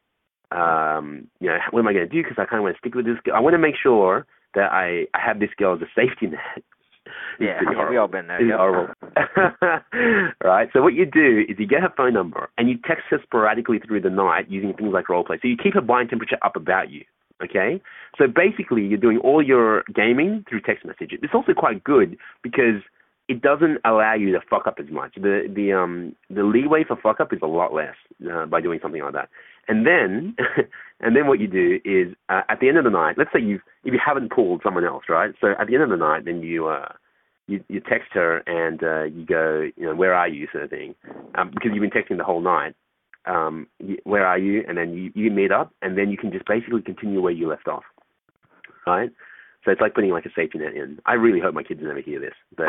um, 0.56 1.28
you 1.42 1.50
know, 1.50 1.58
what 1.72 1.82
am 1.82 1.88
I 1.88 1.92
going 1.92 2.08
to 2.08 2.16
do? 2.16 2.24
Because 2.24 2.38
I 2.38 2.46
kind 2.46 2.60
of 2.60 2.64
want 2.64 2.76
to 2.78 2.80
stick 2.80 2.96
with 2.96 3.06
this 3.06 3.18
girl. 3.26 3.36
I 3.36 3.42
want 3.42 3.56
to 3.56 3.60
make 3.60 3.76
sure 3.76 4.26
that 4.56 4.72
I, 4.72 5.08
I 5.14 5.20
have 5.26 5.40
this 5.40 5.50
girl 5.58 5.76
as 5.76 5.82
a 5.82 5.90
safety 5.96 6.28
net. 6.28 6.64
yeah, 7.40 7.60
we 7.90 7.98
all 7.98 8.08
been 8.08 8.28
there. 8.28 8.40
It's 8.40 8.50
yep. 8.50 8.58
horrible. 8.58 8.94
right. 10.44 10.70
So 10.74 10.82
what 10.82 10.94
you 10.94 11.06
do 11.06 11.44
is 11.48 11.58
you 11.60 11.68
get 11.68 11.82
her 11.82 11.92
phone 11.96 12.14
number 12.14 12.50
and 12.58 12.70
you 12.70 12.78
text 12.86 13.04
her 13.10 13.20
sporadically 13.24 13.80
through 13.80 14.02
the 14.02 14.10
night 14.10 14.50
using 14.50 14.74
things 14.74 14.94
like 14.94 15.10
role 15.10 15.24
play. 15.24 15.38
So 15.42 15.48
you 15.48 15.58
keep 15.62 15.74
her 15.74 15.82
body 15.82 16.08
temperature 16.08 16.38
up 16.42 16.56
about 16.56 16.92
you. 16.92 17.04
Okay. 17.44 17.82
So 18.18 18.26
basically, 18.28 18.84
you're 18.84 19.00
doing 19.00 19.18
all 19.18 19.44
your 19.44 19.84
gaming 19.94 20.46
through 20.48 20.62
text 20.62 20.86
message. 20.86 21.12
It's 21.12 21.34
also 21.34 21.54
quite 21.54 21.84
good 21.84 22.18
because 22.42 22.82
it 23.28 23.42
doesn't 23.42 23.80
allow 23.86 24.14
you 24.14 24.32
to 24.34 24.40
fuck 24.50 24.68
up 24.68 24.76
as 24.80 24.90
much. 24.92 25.16
The 25.16 25.52
the 25.54 25.74
um 25.74 26.16
the 26.30 26.44
leeway 26.44 26.84
for 26.88 26.96
fuck 26.96 27.20
up 27.20 27.34
is 27.34 27.40
a 27.42 27.48
lot 27.48 27.74
less 27.74 27.96
uh, 28.32 28.46
by 28.46 28.62
doing 28.62 28.80
something 28.82 29.02
like 29.02 29.14
that. 29.14 29.30
And 29.68 29.88
then, 29.88 30.36
and 31.04 31.16
then 31.16 31.28
what 31.28 31.40
you 31.40 31.48
do 31.48 31.80
is 31.84 32.16
uh, 32.30 32.42
at 32.50 32.60
the 32.60 32.70
end 32.70 32.78
of 32.78 32.84
the 32.84 32.90
night, 32.90 33.18
let's 33.18 33.32
say 33.34 33.42
you've 33.42 33.62
if 33.84 33.94
you 33.94 34.00
haven't 34.04 34.32
pulled 34.32 34.62
someone 34.64 34.86
else, 34.86 35.04
right? 35.10 35.34
So 35.42 35.54
at 35.60 35.68
the 35.68 35.74
end 35.74 35.84
of 35.84 35.90
the 35.90 35.98
night, 35.98 36.26
then 36.26 36.42
you 36.42 36.68
uh, 36.68 36.94
you 37.48 37.64
you 37.68 37.82
text 37.82 38.10
her 38.14 38.38
and 38.48 38.84
uh, 38.84 39.04
you 39.04 39.26
go, 39.26 39.70
you 39.76 39.86
know, 39.86 39.96
where 39.96 40.14
are 40.14 40.28
you, 40.28 40.48
sort 40.52 40.64
of 40.64 40.70
thing, 40.70 40.96
um, 41.36 41.52
because 41.54 41.72
you've 41.74 41.82
been 41.82 41.90
texting 41.92 42.18
the 42.18 42.24
whole 42.24 42.42
night. 42.42 42.76
Um, 43.26 43.68
you, 43.80 43.98
where 44.04 44.26
are 44.26 44.38
you? 44.38 44.64
And 44.68 44.78
then 44.78 44.94
you 44.94 45.12
you 45.14 45.32
meet 45.32 45.52
up, 45.52 45.74
and 45.82 45.98
then 45.98 46.10
you 46.10 46.18
can 46.18 46.32
just 46.32 46.46
basically 46.46 46.82
continue 46.82 47.22
where 47.22 47.34
you 47.34 47.50
left 47.50 47.68
off, 47.68 47.84
right? 48.88 49.10
So 49.66 49.72
it's 49.72 49.82
like 49.82 49.94
putting 49.96 50.12
like 50.12 50.26
a 50.26 50.34
safety 50.36 50.60
net 50.60 50.76
in. 50.76 51.00
I 51.06 51.14
really 51.14 51.40
hope 51.40 51.54
my 51.54 51.64
kids 51.64 51.82
never 51.84 52.02
hear 52.02 52.20
this, 52.20 52.34
but 52.56 52.68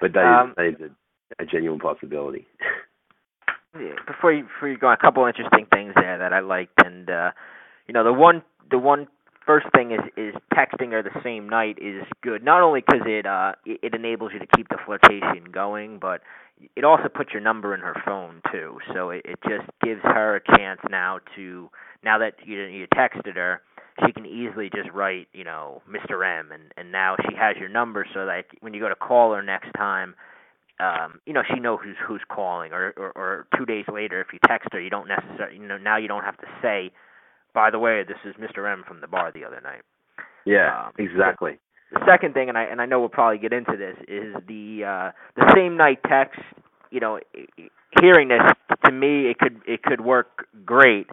but 0.00 0.12
that 0.14 0.24
um, 0.24 0.50
is, 0.50 0.54
that 0.56 0.66
is 0.66 0.90
a, 1.38 1.42
a 1.42 1.46
genuine 1.46 1.80
possibility. 1.80 2.46
before 3.72 4.32
you 4.32 4.44
before 4.44 4.68
you 4.68 4.78
go, 4.78 4.92
a 4.92 4.96
couple 4.96 5.24
interesting 5.26 5.66
things 5.72 5.92
there 5.96 6.18
that 6.18 6.32
I 6.32 6.40
liked, 6.40 6.74
and 6.84 7.08
uh, 7.08 7.30
you 7.86 7.94
know 7.94 8.04
the 8.04 8.12
one 8.12 8.42
the 8.70 8.78
one 8.78 9.08
first 9.46 9.66
thing 9.74 9.92
is 9.92 10.00
is 10.16 10.34
texting 10.54 10.92
her 10.92 11.02
the 11.02 11.20
same 11.24 11.48
night 11.48 11.78
is 11.80 12.04
good. 12.22 12.42
Not 12.44 12.62
only 12.62 12.80
because 12.80 13.06
it 13.06 13.26
uh 13.26 13.52
it, 13.64 13.94
enables 13.94 14.32
you 14.32 14.38
to 14.38 14.46
keep 14.56 14.68
the 14.68 14.78
flirtation 14.84 15.50
going, 15.52 15.98
but 15.98 16.20
it 16.76 16.84
also 16.84 17.08
puts 17.08 17.32
your 17.32 17.42
number 17.42 17.74
in 17.74 17.80
her 17.80 18.00
phone 18.04 18.40
too. 18.52 18.78
So 18.94 19.10
it, 19.10 19.22
it 19.24 19.38
just 19.48 19.68
gives 19.82 20.00
her 20.02 20.36
a 20.36 20.56
chance 20.56 20.80
now 20.90 21.18
to 21.36 21.70
now 22.04 22.18
that 22.18 22.34
you 22.44 22.60
you 22.60 22.86
texted 22.94 23.36
her, 23.36 23.62
she 24.04 24.12
can 24.12 24.26
easily 24.26 24.70
just 24.74 24.90
write 24.92 25.28
you 25.32 25.44
know 25.44 25.82
Mr. 25.90 26.26
M 26.26 26.52
and 26.52 26.72
and 26.76 26.92
now 26.92 27.16
she 27.28 27.34
has 27.36 27.56
your 27.58 27.68
number 27.68 28.06
so 28.12 28.26
that 28.26 28.44
when 28.60 28.74
you 28.74 28.80
go 28.80 28.88
to 28.88 28.96
call 28.96 29.32
her 29.32 29.42
next 29.42 29.72
time 29.76 30.14
um, 30.80 31.20
you 31.26 31.32
know, 31.32 31.42
she 31.52 31.60
knows 31.60 31.78
who's 31.82 31.96
who's 32.06 32.22
calling, 32.28 32.72
or, 32.72 32.92
or 32.96 33.12
or 33.14 33.46
two 33.56 33.64
days 33.64 33.84
later, 33.92 34.20
if 34.20 34.28
you 34.32 34.38
text 34.46 34.68
her, 34.72 34.80
you 34.80 34.90
don't 34.90 35.08
necessarily, 35.08 35.56
you 35.56 35.66
know, 35.66 35.78
now 35.78 35.96
you 35.96 36.08
don't 36.08 36.24
have 36.24 36.36
to 36.38 36.46
say, 36.60 36.90
by 37.54 37.70
the 37.70 37.78
way, 37.78 38.02
this 38.06 38.16
is 38.24 38.34
Mr. 38.36 38.70
M 38.70 38.84
from 38.86 39.00
the 39.00 39.06
bar 39.06 39.30
the 39.32 39.44
other 39.44 39.60
night. 39.60 39.82
Yeah, 40.44 40.86
um, 40.86 40.92
exactly. 40.98 41.58
The, 41.92 42.00
the 42.00 42.06
second 42.06 42.34
thing, 42.34 42.48
and 42.48 42.58
I 42.58 42.64
and 42.64 42.80
I 42.80 42.86
know 42.86 43.00
we'll 43.00 43.08
probably 43.10 43.38
get 43.38 43.52
into 43.52 43.76
this, 43.76 43.96
is 44.08 44.34
the 44.48 44.84
uh, 44.84 45.10
the 45.36 45.52
same 45.54 45.76
night 45.76 45.98
text. 46.08 46.40
You 46.90 47.00
know, 47.00 47.20
hearing 48.00 48.28
this 48.28 48.40
to 48.84 48.92
me, 48.92 49.30
it 49.30 49.38
could 49.38 49.60
it 49.66 49.82
could 49.82 50.00
work 50.00 50.46
great, 50.64 51.06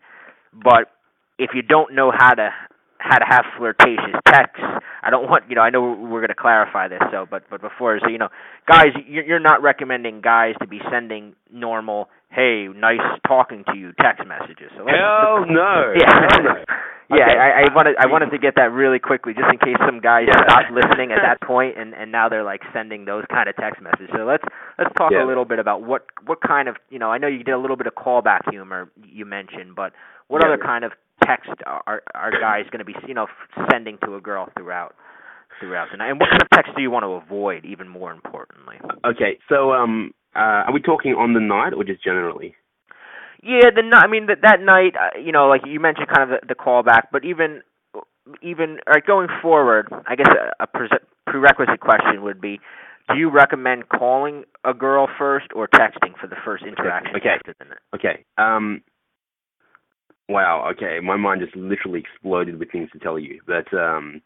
but 0.54 0.91
if 1.38 1.52
you 1.54 1.62
don't 1.62 1.93
know 1.93 2.12
how 2.15 2.34
to 2.34 2.50
how 2.99 3.17
to 3.17 3.25
have 3.27 3.45
flirtatious 3.57 4.15
texts. 4.27 4.63
I 5.01 5.09
don't 5.09 5.29
want 5.29 5.45
you 5.49 5.55
know. 5.55 5.62
I 5.62 5.69
know 5.69 5.81
we're 5.81 6.19
going 6.19 6.29
to 6.29 6.35
clarify 6.35 6.88
this, 6.88 7.01
so 7.12 7.25
but 7.29 7.43
but 7.49 7.62
before 7.62 7.99
so 7.99 8.09
you 8.09 8.17
know, 8.17 8.29
guys, 8.67 8.89
you're, 9.07 9.23
you're 9.23 9.39
not 9.39 9.62
recommending 9.62 10.21
guys 10.21 10.55
to 10.62 10.67
be 10.67 10.79
sending 10.91 11.33
normal, 11.51 12.09
hey, 12.32 12.68
nice 12.76 13.02
talking 13.28 13.63
to 13.72 13.78
you 13.78 13.94
text 14.02 14.26
messages. 14.28 14.72
So 14.78 14.86
Hell 14.86 15.46
no. 15.50 15.94
Yeah. 15.98 16.28
Hell 16.30 16.44
no. 16.44 16.63
Yeah, 17.12 17.26
Okay. 17.26 17.39
I, 17.42 17.50
I 17.65 17.74
wanted 17.74 17.96
I 17.98 18.06
wanted 18.06 18.30
to 18.30 18.38
get 18.38 18.54
that 18.58 18.72
really 18.72 19.00
quickly, 19.00 19.34
just 19.34 19.50
in 19.52 19.58
case 19.58 19.82
some 19.84 20.00
guys 20.00 20.28
Yeah. 20.30 20.44
stopped 20.46 20.70
listening 20.72 21.12
at 21.12 21.18
that 21.26 21.42
point, 21.48 21.74
and 21.76 21.96
and 21.96 22.12
now 22.12 22.30
they're 22.30 22.44
like 22.44 22.62
sending 22.72 23.06
those 23.06 23.24
kind 23.32 23.50
of 23.50 23.56
text 23.56 23.82
messages. 23.82 24.10
So 24.15 24.26
let's 24.26 24.44
let's 24.78 24.94
talk 24.96 25.12
Yeah. 25.12 25.26
a 25.26 25.26
little 25.26 25.44
bit 25.44 25.58
about 25.58 25.82
what 25.82 26.06
what 26.28 26.39
kind 26.46 26.68
of 26.70 26.76
you 26.92 27.00
know 27.00 27.10
I 27.10 27.18
know 27.18 27.26
you 27.26 27.44
did 27.44 27.56
a 27.56 27.58
little 27.58 27.78
bit 27.78 27.88
of 27.88 27.96
callback 27.96 28.48
humor 28.52 28.92
you 29.04 29.26
mentioned, 29.26 29.76
but 29.76 29.94
what 30.28 30.44
Yeah. 30.46 30.54
other 30.54 30.62
kind 30.63 30.84
of 30.86 30.92
text 31.26 31.50
are 31.65 32.04
are 32.13 32.30
guys 32.30 32.65
going 32.70 32.78
to 32.78 32.86
be 32.86 32.94
you 33.08 33.15
know 33.15 33.26
sending 33.72 33.98
to 34.06 34.13
a 34.13 34.22
girl 34.22 34.48
throughout 34.56 34.94
throughout 35.60 35.88
the 35.92 35.98
night, 35.98 36.12
and 36.12 36.20
what 36.20 36.30
kind 36.30 36.44
of 36.44 36.50
text 36.54 36.74
do 36.76 36.82
you 36.84 36.92
want 36.92 37.06
to 37.06 37.13
avoid? 37.13 37.65
Even 37.65 37.88
more 37.88 38.12
importantly. 38.12 38.76
Okay, 39.04 39.39
so 39.50 39.72
um, 39.74 40.12
uh, 40.36 40.65
are 40.68 40.74
we 40.74 40.82
talking 40.82 41.13
on 41.13 41.34
the 41.34 41.39
night 41.39 41.74
or 41.74 41.84
just 41.84 42.04
generally? 42.04 42.56
Yeah, 43.42 43.70
the 43.74 43.84
night. 43.84 44.04
I 44.04 44.08
mean 44.08 44.28
that 44.28 44.42
that 44.44 44.62
night, 44.62 44.94
uh, 44.96 45.18
you 45.18 45.32
know, 45.32 45.48
like 45.48 45.62
you 45.65 45.80
mentioned, 45.80 46.08
kind 46.13 46.32
of 46.32 46.42
the, 46.42 46.48
the 46.48 46.56
callback, 46.56 47.04
but 47.12 47.24
even 47.24 47.62
even 48.42 48.78
right, 48.88 49.06
going 49.06 49.28
forward, 49.42 49.88
I 50.08 50.15
guess 50.15 50.28
a, 50.28 50.63
a 50.63 50.68
pre- 50.68 50.89
prerequisite 51.26 51.80
question 51.80 52.22
would 52.24 52.42
be: 52.42 52.60
Do 53.10 53.18
you 53.18 53.30
recommend 53.30 53.89
calling 53.89 54.44
a 54.65 54.74
girl 54.74 55.08
first 55.18 55.48
or 55.56 55.68
texting 55.68 56.18
for 56.20 56.28
the 56.28 56.36
first 56.44 56.63
interaction 56.65 57.15
okay. 57.15 57.30
after 57.30 57.56
the 57.60 57.65
night? 57.65 57.80
Okay. 57.96 58.26
Um. 58.38 58.82
Wow. 60.28 60.70
Okay, 60.74 61.00
my 61.02 61.15
mind 61.15 61.42
just 61.42 61.56
literally 61.56 62.00
exploded 62.00 62.60
with 62.60 62.72
things 62.72 62.89
to 62.92 63.00
tell 63.00 63.18
you, 63.18 63.42
but 63.48 63.74
um, 63.76 64.22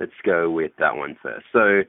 let's 0.00 0.12
go 0.24 0.50
with 0.50 0.72
that 0.78 0.96
one 0.96 1.16
first. 1.22 1.46
So, 1.52 1.82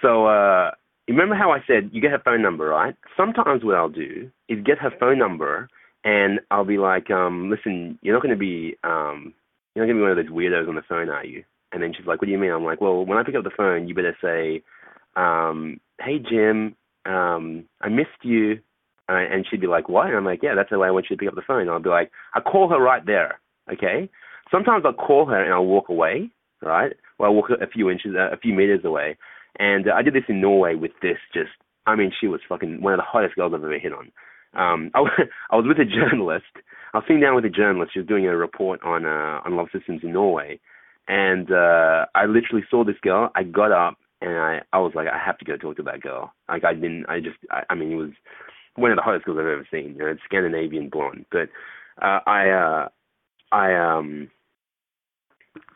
so 0.00 0.26
uh, 0.26 0.70
remember 1.08 1.34
how 1.34 1.50
I 1.50 1.58
said 1.66 1.90
you 1.92 2.00
get 2.00 2.10
her 2.10 2.22
phone 2.24 2.42
number, 2.42 2.66
right? 2.66 2.94
Sometimes 3.16 3.64
what 3.64 3.74
I'll 3.74 3.88
do 3.88 4.30
is 4.48 4.64
get 4.64 4.78
her 4.78 4.92
phone 4.98 5.18
number, 5.18 5.68
and 6.04 6.40
I'll 6.50 6.64
be 6.64 6.78
like, 6.78 7.10
um, 7.10 7.50
listen, 7.50 7.98
you're 8.02 8.14
not 8.14 8.22
going 8.22 8.34
to 8.34 8.38
be, 8.38 8.76
um, 8.84 9.34
you're 9.74 9.84
not 9.84 9.92
going 9.92 9.96
to 9.96 10.00
be 10.00 10.02
one 10.02 10.10
of 10.10 10.16
those 10.16 10.34
weirdos 10.34 10.68
on 10.68 10.74
the 10.74 10.82
phone, 10.88 11.08
are 11.08 11.24
you? 11.24 11.44
And 11.72 11.82
then 11.82 11.92
she's 11.96 12.06
like, 12.06 12.20
what 12.20 12.26
do 12.26 12.32
you 12.32 12.38
mean? 12.38 12.50
I'm 12.50 12.64
like, 12.64 12.80
well, 12.80 13.04
when 13.04 13.18
I 13.18 13.22
pick 13.22 13.34
up 13.34 13.44
the 13.44 13.50
phone, 13.56 13.88
you 13.88 13.94
better 13.94 14.16
say, 14.22 14.62
um, 15.16 15.80
hey 16.00 16.18
Jim, 16.18 16.76
um, 17.06 17.64
I 17.80 17.88
missed 17.88 18.10
you. 18.22 18.60
Uh, 19.08 19.14
and 19.14 19.44
she'd 19.50 19.60
be 19.60 19.66
like, 19.66 19.88
what? 19.88 20.06
And 20.06 20.16
I'm 20.16 20.24
like, 20.24 20.42
yeah, 20.42 20.54
that's 20.54 20.70
the 20.70 20.78
way 20.78 20.88
I 20.88 20.90
want 20.90 21.06
you 21.10 21.16
to 21.16 21.20
pick 21.20 21.28
up 21.28 21.34
the 21.34 21.42
phone. 21.46 21.62
And 21.62 21.70
I'll 21.70 21.80
be 21.80 21.90
like, 21.90 22.10
I 22.34 22.40
call 22.40 22.68
her 22.68 22.80
right 22.80 23.04
there, 23.04 23.40
okay? 23.70 24.08
Sometimes 24.50 24.84
I'll 24.86 24.92
call 24.92 25.26
her 25.26 25.42
and 25.42 25.52
I'll 25.52 25.66
walk 25.66 25.88
away, 25.88 26.30
right? 26.62 26.92
Or 27.18 27.26
I'll 27.26 27.34
walk 27.34 27.50
a 27.50 27.66
few 27.66 27.90
inches, 27.90 28.14
a 28.14 28.36
few 28.36 28.54
meters 28.54 28.84
away. 28.84 29.16
And 29.58 29.88
uh, 29.88 29.92
I 29.94 30.02
did 30.02 30.14
this 30.14 30.24
in 30.28 30.40
Norway 30.40 30.74
with 30.74 30.92
this 31.02 31.18
just, 31.32 31.50
I 31.86 31.94
mean, 31.96 32.12
she 32.18 32.26
was 32.26 32.40
fucking 32.48 32.82
one 32.82 32.92
of 32.94 32.98
the 32.98 33.04
hottest 33.04 33.34
girls 33.36 33.52
I've 33.54 33.62
ever 33.64 33.78
hit 33.78 33.92
on. 33.92 34.10
Um, 34.54 34.90
I, 34.94 35.00
was- 35.00 35.28
I 35.50 35.56
was 35.56 35.66
with 35.66 35.78
a 35.78 35.84
journalist. 35.84 36.44
I 36.94 36.98
was 36.98 37.04
sitting 37.06 37.22
down 37.22 37.34
with 37.34 37.44
a 37.44 37.50
journalist. 37.50 37.92
She 37.94 38.00
was 38.00 38.08
doing 38.08 38.26
a 38.26 38.36
report 38.36 38.82
on 38.82 39.06
uh, 39.06 39.40
on 39.44 39.56
love 39.56 39.68
systems 39.72 40.00
in 40.02 40.12
Norway, 40.12 40.60
and 41.08 41.50
uh, 41.50 42.04
I 42.14 42.26
literally 42.26 42.64
saw 42.70 42.84
this 42.84 43.00
girl. 43.02 43.30
I 43.34 43.44
got 43.44 43.72
up 43.72 43.96
and 44.20 44.36
I 44.38 44.60
I 44.72 44.78
was 44.78 44.92
like, 44.94 45.08
I 45.08 45.18
have 45.18 45.38
to 45.38 45.44
go 45.46 45.56
talk 45.56 45.76
to 45.76 45.82
that 45.84 46.02
girl. 46.02 46.32
Like 46.48 46.64
I 46.64 46.74
didn't. 46.74 47.06
I 47.08 47.20
just. 47.20 47.38
I, 47.50 47.62
I 47.70 47.74
mean, 47.74 47.92
it 47.92 47.96
was 47.96 48.10
one 48.76 48.90
of 48.90 48.96
the 48.96 49.02
hottest 49.02 49.24
girls 49.24 49.38
I've 49.38 49.46
ever 49.46 49.66
seen. 49.70 49.94
You 49.96 50.00
know, 50.04 50.16
Scandinavian 50.26 50.88
blonde. 50.90 51.24
But 51.32 51.48
uh, 52.00 52.20
I 52.26 52.50
uh, 52.50 52.88
I 53.52 53.74
um 53.74 54.30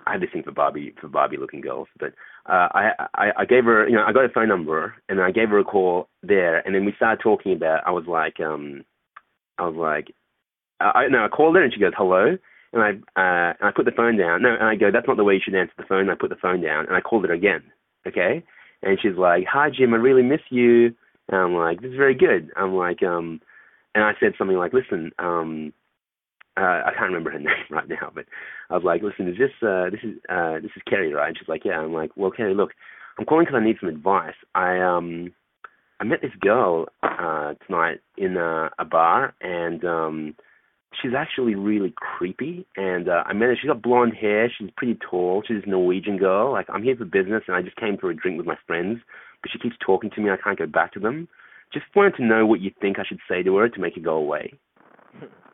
I 0.06 0.12
had 0.12 0.20
this 0.22 0.30
thing 0.32 0.42
for 0.42 0.52
Barbie 0.52 0.94
for 1.00 1.08
Barbie 1.08 1.36
looking 1.36 1.60
girls, 1.60 1.88
but 1.98 2.12
uh, 2.48 2.68
I, 2.72 2.90
I 3.14 3.32
I 3.38 3.44
gave 3.44 3.64
her 3.64 3.88
you 3.88 3.96
know 3.96 4.04
I 4.06 4.12
got 4.12 4.22
her 4.22 4.32
phone 4.32 4.48
number 4.48 4.94
and 5.08 5.20
I 5.20 5.30
gave 5.30 5.48
her 5.48 5.58
a 5.58 5.64
call 5.64 6.08
there 6.22 6.58
and 6.58 6.74
then 6.74 6.84
we 6.84 6.92
started 6.96 7.22
talking 7.22 7.52
about 7.52 7.86
I 7.86 7.90
was 7.90 8.04
like 8.06 8.40
um 8.40 8.84
I 9.58 9.66
was 9.66 9.76
like 9.76 10.14
I 10.80 11.08
no 11.08 11.24
I 11.24 11.28
called 11.28 11.56
her 11.56 11.62
and 11.62 11.72
she 11.72 11.80
goes 11.80 11.92
hello? 11.96 12.36
And 12.72 12.82
I 12.82 12.90
uh 13.20 13.54
and 13.58 13.68
I 13.68 13.70
put 13.74 13.84
the 13.84 13.92
phone 13.92 14.16
down. 14.16 14.42
No 14.42 14.54
and 14.54 14.64
I 14.64 14.76
go 14.76 14.90
that's 14.92 15.08
not 15.08 15.16
the 15.16 15.24
way 15.24 15.34
you 15.34 15.40
should 15.42 15.54
answer 15.54 15.74
the 15.76 15.84
phone. 15.88 16.02
And 16.02 16.10
I 16.10 16.14
put 16.14 16.30
the 16.30 16.36
phone 16.36 16.60
down 16.60 16.86
and 16.86 16.96
I 16.96 17.00
called 17.00 17.24
her 17.24 17.32
again 17.32 17.62
okay? 18.06 18.44
And 18.82 18.98
she's 19.00 19.16
like 19.16 19.44
hi 19.50 19.70
Jim 19.70 19.94
I 19.94 19.96
really 19.96 20.22
miss 20.22 20.42
you. 20.50 20.94
And 21.28 21.40
I'm 21.40 21.54
like 21.54 21.80
this 21.80 21.90
is 21.90 21.96
very 21.96 22.14
good. 22.14 22.50
I'm 22.56 22.74
like 22.74 23.02
um 23.02 23.40
and 23.94 24.04
I 24.04 24.12
said 24.20 24.34
something 24.38 24.56
like 24.56 24.72
listen 24.72 25.10
um 25.18 25.72
uh, 26.56 26.82
I 26.86 26.92
can't 26.96 27.08
remember 27.08 27.30
her 27.30 27.38
name 27.40 27.70
right 27.70 27.88
now, 27.88 28.10
but 28.14 28.24
I 28.70 28.74
was 28.74 28.84
like, 28.84 29.02
"Listen, 29.02 29.28
is 29.28 29.38
this 29.38 29.50
uh, 29.62 29.90
this 29.90 30.00
is 30.02 30.18
uh, 30.28 30.54
this 30.54 30.70
is 30.76 30.82
Kerry, 30.88 31.12
right?" 31.12 31.28
And 31.28 31.36
she's 31.38 31.48
like, 31.48 31.64
"Yeah." 31.64 31.80
I'm 31.80 31.92
like, 31.92 32.10
"Well, 32.16 32.30
Kerry, 32.30 32.54
look, 32.54 32.72
I'm 33.18 33.24
calling 33.24 33.46
because 33.46 33.58
I 33.60 33.64
need 33.64 33.76
some 33.80 33.88
advice. 33.88 34.34
I 34.54 34.80
um 34.80 35.32
I 36.00 36.04
met 36.04 36.20
this 36.20 36.34
girl 36.40 36.86
uh, 37.02 37.54
tonight 37.66 38.00
in 38.16 38.36
a, 38.36 38.70
a 38.78 38.84
bar, 38.84 39.34
and 39.40 39.84
um 39.84 40.34
she's 41.00 41.12
actually 41.16 41.54
really 41.54 41.92
creepy. 41.96 42.66
And 42.76 43.08
uh, 43.08 43.22
I 43.26 43.32
met 43.32 43.48
her. 43.48 43.56
She's 43.60 43.68
got 43.68 43.82
blonde 43.82 44.14
hair. 44.14 44.50
She's 44.56 44.70
pretty 44.76 44.98
tall. 45.10 45.42
She's 45.46 45.62
a 45.66 45.70
Norwegian 45.70 46.18
girl. 46.18 46.52
Like 46.52 46.66
I'm 46.68 46.82
here 46.82 46.96
for 46.96 47.04
business, 47.04 47.44
and 47.46 47.56
I 47.56 47.62
just 47.62 47.76
came 47.76 47.96
for 47.98 48.10
a 48.10 48.16
drink 48.16 48.38
with 48.38 48.46
my 48.46 48.58
friends, 48.66 49.00
but 49.42 49.50
she 49.50 49.58
keeps 49.58 49.76
talking 49.84 50.10
to 50.10 50.20
me. 50.20 50.30
I 50.30 50.36
can't 50.36 50.58
go 50.58 50.66
back 50.66 50.92
to 50.94 51.00
them. 51.00 51.28
Just 51.72 51.86
wanted 51.94 52.16
to 52.16 52.24
know 52.24 52.46
what 52.46 52.60
you 52.60 52.70
think 52.80 52.98
I 52.98 53.04
should 53.06 53.18
say 53.28 53.42
to 53.42 53.56
her 53.56 53.68
to 53.68 53.80
make 53.80 53.94
her 53.94 54.00
go 54.00 54.14
away." 54.16 54.54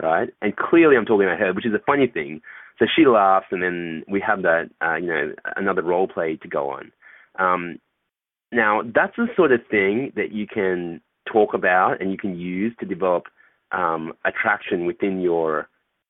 Right? 0.03 0.29
And 0.43 0.57
clearly 0.57 0.97
I'm 0.97 1.05
talking 1.05 1.27
about 1.27 1.39
her, 1.41 1.53
which 1.53 1.67
is 1.67 1.75
a 1.75 1.83
funny 1.87 2.07
thing. 2.07 2.41
So 2.79 2.87
she 2.95 3.07
laughs, 3.07 3.47
and 3.51 3.63
then 3.63 4.03
we 4.09 4.21
have 4.27 4.43
that, 4.43 4.71
uh, 4.85 4.97
you 4.97 5.07
know, 5.07 5.33
another 5.57 5.83
role 5.83 6.09
play 6.09 6.37
to 6.37 6.49
go 6.49 6.71
on. 6.71 6.93
Um, 7.39 7.79
now, 8.51 8.83
that's 8.83 9.17
the 9.17 9.29
sort 9.37 9.53
of 9.53 9.61
thing 9.71 10.13
that 10.17 10.33
you 10.33 10.47
can 10.47 11.01
talk 11.31 11.55
about 11.55 12.01
and 12.01 12.11
you 12.11 12.19
can 12.19 12.37
use 12.39 12.75
to 12.81 12.87
develop 12.87 13.25
um, 13.73 14.13
attraction 14.25 14.85
within 14.87 15.21
your 15.21 15.69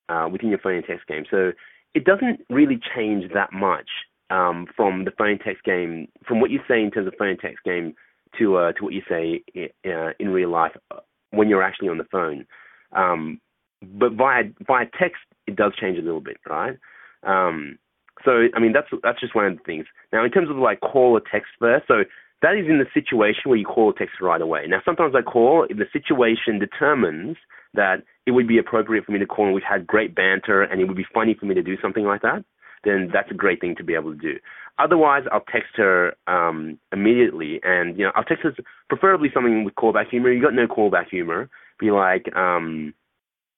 uh, 0.08 0.28
within 0.30 0.48
your 0.50 0.58
phone 0.58 0.74
and 0.76 0.84
text 0.84 1.06
game. 1.06 1.24
So 1.30 1.52
it 1.94 2.04
doesn't 2.04 2.40
really 2.50 2.80
change 2.94 3.32
that 3.32 3.52
much 3.52 3.88
um, 4.30 4.66
from 4.76 5.04
the 5.04 5.12
phone 5.12 5.30
and 5.32 5.40
text 5.40 5.62
game, 5.64 6.08
from 6.26 6.40
what 6.40 6.50
you 6.50 6.58
say 6.66 6.82
in 6.82 6.90
terms 6.90 7.06
of 7.06 7.14
phone 7.18 7.28
and 7.28 7.38
text 7.40 7.62
game 7.64 7.94
to 8.38 8.56
uh, 8.56 8.72
to 8.72 8.84
what 8.84 8.92
you 8.94 9.02
say 9.08 9.42
i- 9.56 9.88
uh, 9.88 10.12
in 10.18 10.30
real 10.30 10.50
life 10.50 10.72
uh, 10.90 10.96
when 11.30 11.48
you're 11.48 11.62
actually 11.62 11.88
on 11.88 11.98
the 11.98 12.04
phone. 12.10 12.46
Um, 12.92 13.40
but 13.82 14.12
via 14.12 14.44
via 14.66 14.86
text 14.98 15.22
it 15.46 15.56
does 15.56 15.72
change 15.80 15.98
a 15.98 16.02
little 16.02 16.20
bit, 16.20 16.38
right? 16.48 16.78
Um, 17.24 17.78
so 18.24 18.48
I 18.54 18.60
mean 18.60 18.72
that's 18.72 18.88
that's 19.02 19.20
just 19.20 19.34
one 19.34 19.46
of 19.46 19.56
the 19.56 19.62
things. 19.64 19.86
Now 20.12 20.24
in 20.24 20.30
terms 20.30 20.50
of 20.50 20.56
like 20.56 20.80
call 20.80 21.12
or 21.12 21.20
text 21.20 21.50
first, 21.58 21.86
so 21.88 22.04
that 22.42 22.56
is 22.56 22.68
in 22.68 22.78
the 22.78 22.86
situation 22.92 23.42
where 23.46 23.58
you 23.58 23.64
call 23.64 23.86
or 23.86 23.92
text 23.92 24.20
right 24.20 24.40
away. 24.40 24.66
Now 24.66 24.80
sometimes 24.84 25.14
I 25.16 25.22
call 25.22 25.66
if 25.68 25.76
the 25.76 25.86
situation 25.92 26.58
determines 26.58 27.36
that 27.74 28.02
it 28.26 28.32
would 28.32 28.46
be 28.46 28.58
appropriate 28.58 29.04
for 29.04 29.12
me 29.12 29.18
to 29.18 29.26
call 29.26 29.46
and 29.46 29.54
we've 29.54 29.64
had 29.68 29.86
great 29.86 30.14
banter 30.14 30.62
and 30.62 30.80
it 30.80 30.84
would 30.84 30.96
be 30.96 31.06
funny 31.14 31.34
for 31.38 31.46
me 31.46 31.54
to 31.54 31.62
do 31.62 31.76
something 31.80 32.04
like 32.04 32.22
that, 32.22 32.44
then 32.84 33.10
that's 33.12 33.30
a 33.30 33.34
great 33.34 33.60
thing 33.60 33.74
to 33.76 33.84
be 33.84 33.94
able 33.94 34.12
to 34.12 34.18
do. 34.18 34.38
Otherwise, 34.78 35.24
I'll 35.30 35.44
text 35.52 35.76
her 35.76 36.14
um, 36.26 36.78
immediately, 36.92 37.60
and 37.62 37.96
you 37.98 38.04
know, 38.04 38.12
I'll 38.14 38.24
text 38.24 38.44
her 38.44 38.54
preferably 38.88 39.28
something 39.32 39.64
with 39.64 39.74
callback 39.74 40.08
humor. 40.08 40.32
You've 40.32 40.42
got 40.42 40.54
no 40.54 40.66
callback 40.66 41.08
humor, 41.10 41.50
be 41.82 41.90
like, 41.90 42.34
um, 42.34 42.94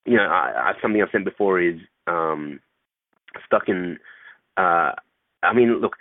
you 0.04 0.16
know, 0.16 0.24
I, 0.24 0.70
I, 0.70 0.72
something 0.82 1.00
I've 1.00 1.08
said 1.12 1.24
before 1.24 1.60
is 1.60 1.78
um, 2.06 2.60
stuck 3.46 3.68
in. 3.68 3.98
Uh, 4.56 4.92
I 5.42 5.52
mean, 5.54 5.80
look, 5.80 5.96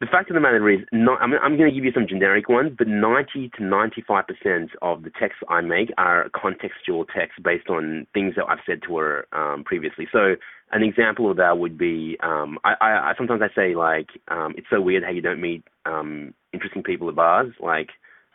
the 0.00 0.06
fact 0.06 0.30
of 0.30 0.34
the 0.34 0.40
matter 0.40 0.68
is, 0.70 0.80
not, 0.92 1.20
I'm, 1.20 1.34
I'm 1.34 1.56
going 1.56 1.68
to 1.68 1.74
give 1.74 1.84
you 1.84 1.92
some 1.92 2.08
generic 2.08 2.48
ones, 2.48 2.72
but 2.76 2.88
90 2.88 3.50
to 3.58 3.62
95 3.62 4.24
percent 4.26 4.70
of 4.80 5.02
the 5.02 5.10
texts 5.10 5.42
I 5.48 5.60
make 5.60 5.90
are 5.98 6.30
contextual 6.30 7.04
texts 7.14 7.38
based 7.42 7.68
on 7.68 8.06
things 8.14 8.34
that 8.36 8.46
I've 8.48 8.64
said 8.66 8.80
to 8.86 8.96
her 8.96 9.26
um, 9.32 9.64
previously. 9.64 10.08
So, 10.10 10.36
an 10.72 10.82
example 10.82 11.30
of 11.30 11.36
that 11.38 11.58
would 11.58 11.76
be, 11.76 12.16
um, 12.22 12.58
I, 12.64 12.74
I, 12.80 12.90
I 13.10 13.12
sometimes 13.18 13.42
I 13.42 13.54
say 13.54 13.74
like, 13.74 14.08
um, 14.28 14.54
it's 14.56 14.68
so 14.70 14.80
weird 14.80 15.02
how 15.02 15.10
you 15.10 15.20
don't 15.20 15.40
meet 15.40 15.64
um, 15.84 16.32
interesting 16.52 16.82
people 16.82 17.08
at 17.08 17.16
bars. 17.16 17.52
Like, 17.60 17.90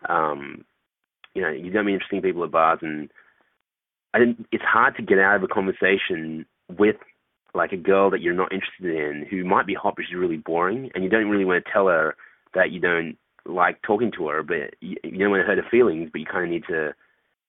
um, 0.10 0.66
you 1.36 1.42
know, 1.42 1.50
you 1.52 1.70
don't 1.72 1.86
meet 1.86 1.94
interesting 1.94 2.22
people 2.22 2.44
at 2.44 2.52
bars, 2.52 2.80
and 2.82 3.12
I 4.16 4.20
didn't, 4.20 4.48
it's 4.52 4.64
hard 4.64 4.96
to 4.96 5.04
get 5.04 5.20
out 5.20 5.36
of 5.36 5.44
a 5.44 5.48
conversation 5.48 6.46
with 6.78 6.96
like 7.54 7.72
a 7.72 7.78
girl 7.78 8.10
that 8.12 8.22
you're 8.22 8.34
not 8.34 8.52
interested 8.54 8.86
in 8.96 9.26
who 9.30 9.44
might 9.46 9.66
be 9.66 9.74
hot 9.74 9.94
but 9.96 10.06
she's 10.08 10.18
really 10.18 10.38
boring 10.38 10.90
and 10.94 11.04
you 11.04 11.10
don't 11.10 11.30
really 11.30 11.46
want 11.46 11.64
to 11.64 11.72
tell 11.72 11.88
her 11.88 12.16
that 12.54 12.72
you 12.72 12.80
don't 12.80 13.18
like 13.46 13.82
talking 13.82 14.12
to 14.12 14.28
her 14.28 14.44
but 14.44 14.74
you, 14.82 14.96
you 15.04 15.18
don't 15.20 15.32
want 15.32 15.42
to 15.42 15.48
hurt 15.48 15.58
her 15.58 15.70
feelings 15.70 16.10
but 16.12 16.20
you 16.20 16.26
kind 16.26 16.44
of 16.44 16.50
need 16.50 16.64
to 16.68 16.94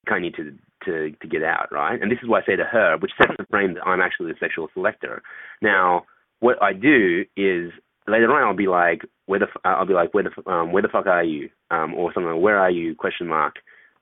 kind 0.09 0.25
of 0.25 0.33
need 0.33 0.37
to 0.37 0.57
to 0.85 1.17
to 1.21 1.29
get 1.29 1.43
out 1.43 1.69
right? 1.73 2.01
And 2.01 2.11
this 2.11 2.19
is 2.23 2.29
what 2.29 2.43
I 2.43 2.47
say 2.47 2.57
to 2.57 2.65
her 2.65 2.97
which 2.99 3.13
sets 3.19 3.33
the 3.39 3.47
frame 3.51 3.75
that 3.75 3.87
I'm 3.87 4.01
actually 4.01 4.33
the 4.33 4.39
sexual 4.39 4.69
selector. 4.75 5.23
Now 5.63 6.05
what 6.41 6.63
I 6.63 6.73
do 6.73 7.25
is 7.37 7.73
later 8.07 8.33
on 8.33 8.43
I'll 8.43 8.55
be 8.55 8.69
like 8.69 9.03
where 9.27 9.41
the 9.41 9.47
f- 9.47 9.61
I'll 9.65 9.87
be 9.87 9.95
like 9.95 10.15
where 10.15 10.25
the 10.25 10.31
f- 10.37 10.47
um 10.47 10.73
where 10.73 10.83
the 10.83 10.89
fuck 10.89 11.07
are 11.07 11.25
you? 11.25 11.49
Um 11.71 11.95
or 11.95 12.13
something 12.13 12.33
like, 12.33 12.43
where 12.43 12.59
are 12.59 12.71
you? 12.71 12.95
question 12.95 13.27
mark 13.27 13.57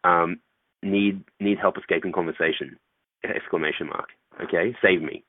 um 0.04 0.40
need 0.82 1.22
need 1.40 1.58
help 1.58 1.78
escaping 1.78 2.12
conversation 2.12 2.78
exclamation 3.24 3.86
mark. 3.86 4.08
Okay? 4.42 4.76
Save 4.82 5.02
me. 5.02 5.24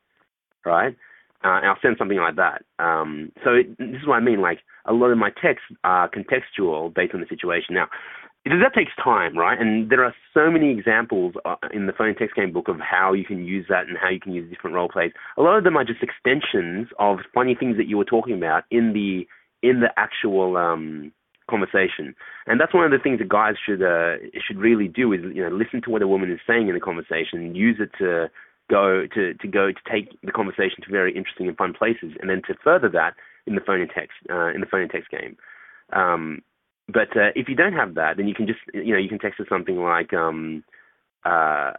Right? 0.66 0.96
Uh, 1.44 1.58
and 1.58 1.68
I'll 1.68 1.78
send 1.82 1.96
something 1.98 2.18
like 2.18 2.36
that. 2.36 2.64
Um 2.80 3.32
so 3.44 3.54
it, 3.54 3.78
this 3.78 4.02
is 4.02 4.08
what 4.08 4.16
I 4.16 4.22
mean 4.22 4.42
like 4.42 4.60
a 4.86 4.94
lot 4.94 5.12
of 5.12 5.18
my 5.18 5.30
texts 5.30 5.68
are 5.84 6.10
contextual 6.10 6.94
based 6.94 7.14
on 7.14 7.22
the 7.22 7.28
situation. 7.28 7.76
Now 7.76 7.88
that 8.46 8.74
takes 8.76 8.92
time, 9.04 9.36
right? 9.38 9.60
And 9.60 9.90
there 9.90 10.04
are 10.04 10.14
so 10.34 10.52
many 10.52 10.72
examples 10.72 11.34
uh, 11.46 11.56
in 11.74 11.88
the 11.88 11.94
phone 11.94 12.14
text 12.16 12.36
game 12.36 12.54
book 12.54 12.68
of 12.68 12.78
how 12.80 13.14
you 13.14 13.26
can 13.26 13.44
use 13.44 13.66
that 13.70 13.88
and 13.88 13.98
how 13.98 14.10
you 14.10 14.20
can 14.20 14.34
use 14.34 14.50
different 14.50 14.76
role 14.76 14.88
plays. 14.88 15.12
A 15.38 15.42
lot 15.42 15.58
of 15.58 15.64
them 15.64 15.76
are 15.76 15.84
just 15.84 16.04
extensions 16.04 16.88
of 17.00 17.20
funny 17.34 17.56
things 17.56 17.78
that 17.78 17.88
you 17.88 17.98
were 17.98 18.06
talking 18.06 18.36
about 18.36 18.64
in 18.70 18.94
the 18.94 19.26
in 19.68 19.80
the 19.80 19.90
actual 19.98 20.58
um, 20.58 21.12
conversation. 21.50 22.16
And 22.48 22.60
that's 22.60 22.74
one 22.74 22.86
of 22.86 22.92
the 22.92 23.00
things 23.00 23.20
that 23.20 23.30
guys 23.30 23.56
should 23.64 23.84
uh, 23.84 24.18
should 24.46 24.58
really 24.58 24.88
do 24.88 25.14
is 25.14 25.22
you 25.34 25.44
know 25.44 25.56
listen 25.56 25.82
to 25.84 25.90
what 25.90 26.02
a 26.02 26.08
woman 26.08 26.32
is 26.32 26.40
saying 26.48 26.68
in 26.68 26.74
the 26.74 26.80
conversation, 26.80 27.56
use 27.56 27.78
it 27.80 27.92
to 28.00 28.30
go 28.70 29.06
to 29.14 29.34
to 29.34 29.48
go 29.48 29.72
to 29.72 29.80
take 29.92 30.20
the 30.22 30.32
conversation 30.32 30.82
to 30.84 30.92
very 30.92 31.16
interesting 31.16 31.48
and 31.48 31.58
fun 31.58 31.74
places, 31.74 32.14
and 32.20 32.30
then 32.30 32.42
to 32.48 32.56
further 32.64 32.90
that 32.90 33.14
in 33.46 33.56
the 33.56 33.62
phone 33.62 33.82
and 33.82 33.90
text 33.90 34.18
uh, 34.30 34.50
in 34.54 34.62
the 34.62 34.68
phone 34.68 34.82
and 34.82 34.92
text 34.92 35.12
game. 35.12 35.38
Um, 35.94 36.42
but 36.88 37.16
uh, 37.16 37.32
if 37.36 37.50
you 37.50 37.56
don't 37.56 37.74
have 37.74 37.96
that, 37.96 38.18
then 38.18 38.28
you 38.28 38.36
can 38.36 38.48
just 38.48 38.60
you 38.74 38.94
know 38.94 39.00
you 39.00 39.10
can 39.10 39.20
text 39.20 39.40
her 39.40 39.46
something 39.50 39.78
like 39.78 40.14
um, 40.14 40.64
uh, 41.24 41.74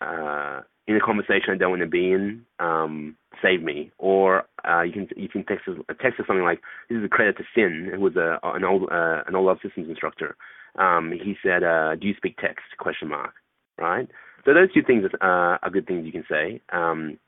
uh, 0.00 0.60
in 0.90 0.96
a 0.96 1.00
conversation 1.00 1.54
I 1.54 1.56
don't 1.56 1.70
want 1.70 1.82
to 1.82 1.88
be 1.88 2.10
in, 2.10 2.44
um, 2.58 3.16
save 3.40 3.62
me, 3.62 3.92
or 3.98 4.44
uh, 4.68 4.82
you 4.82 4.92
can 4.92 5.08
you 5.16 5.28
can 5.28 5.44
text 5.44 5.68
us, 5.68 5.76
text 6.02 6.18
us 6.18 6.26
something 6.26 6.44
like 6.44 6.60
this 6.88 6.98
is 6.98 7.04
a 7.04 7.08
credit 7.08 7.36
to 7.38 7.44
Sinn, 7.54 7.90
who 7.94 8.00
was 8.00 8.16
a 8.16 8.38
an 8.42 8.64
old 8.64 8.90
uh, 8.90 9.22
an 9.26 9.36
old 9.36 9.46
love 9.46 9.58
systems 9.62 9.88
instructor. 9.88 10.36
Um, 10.76 11.12
he 11.12 11.36
said, 11.42 11.62
uh, 11.62 11.94
"Do 11.94 12.08
you 12.08 12.14
speak 12.16 12.36
text?" 12.38 12.64
Question 12.78 13.08
mark. 13.08 13.34
Right. 13.78 14.08
So 14.44 14.52
those 14.52 14.72
two 14.74 14.82
things 14.82 15.04
uh, 15.20 15.58
are 15.62 15.70
good 15.72 15.86
things 15.86 16.04
you 16.04 16.12
can 16.12 16.24
say. 16.28 16.60
Um, 16.72 17.18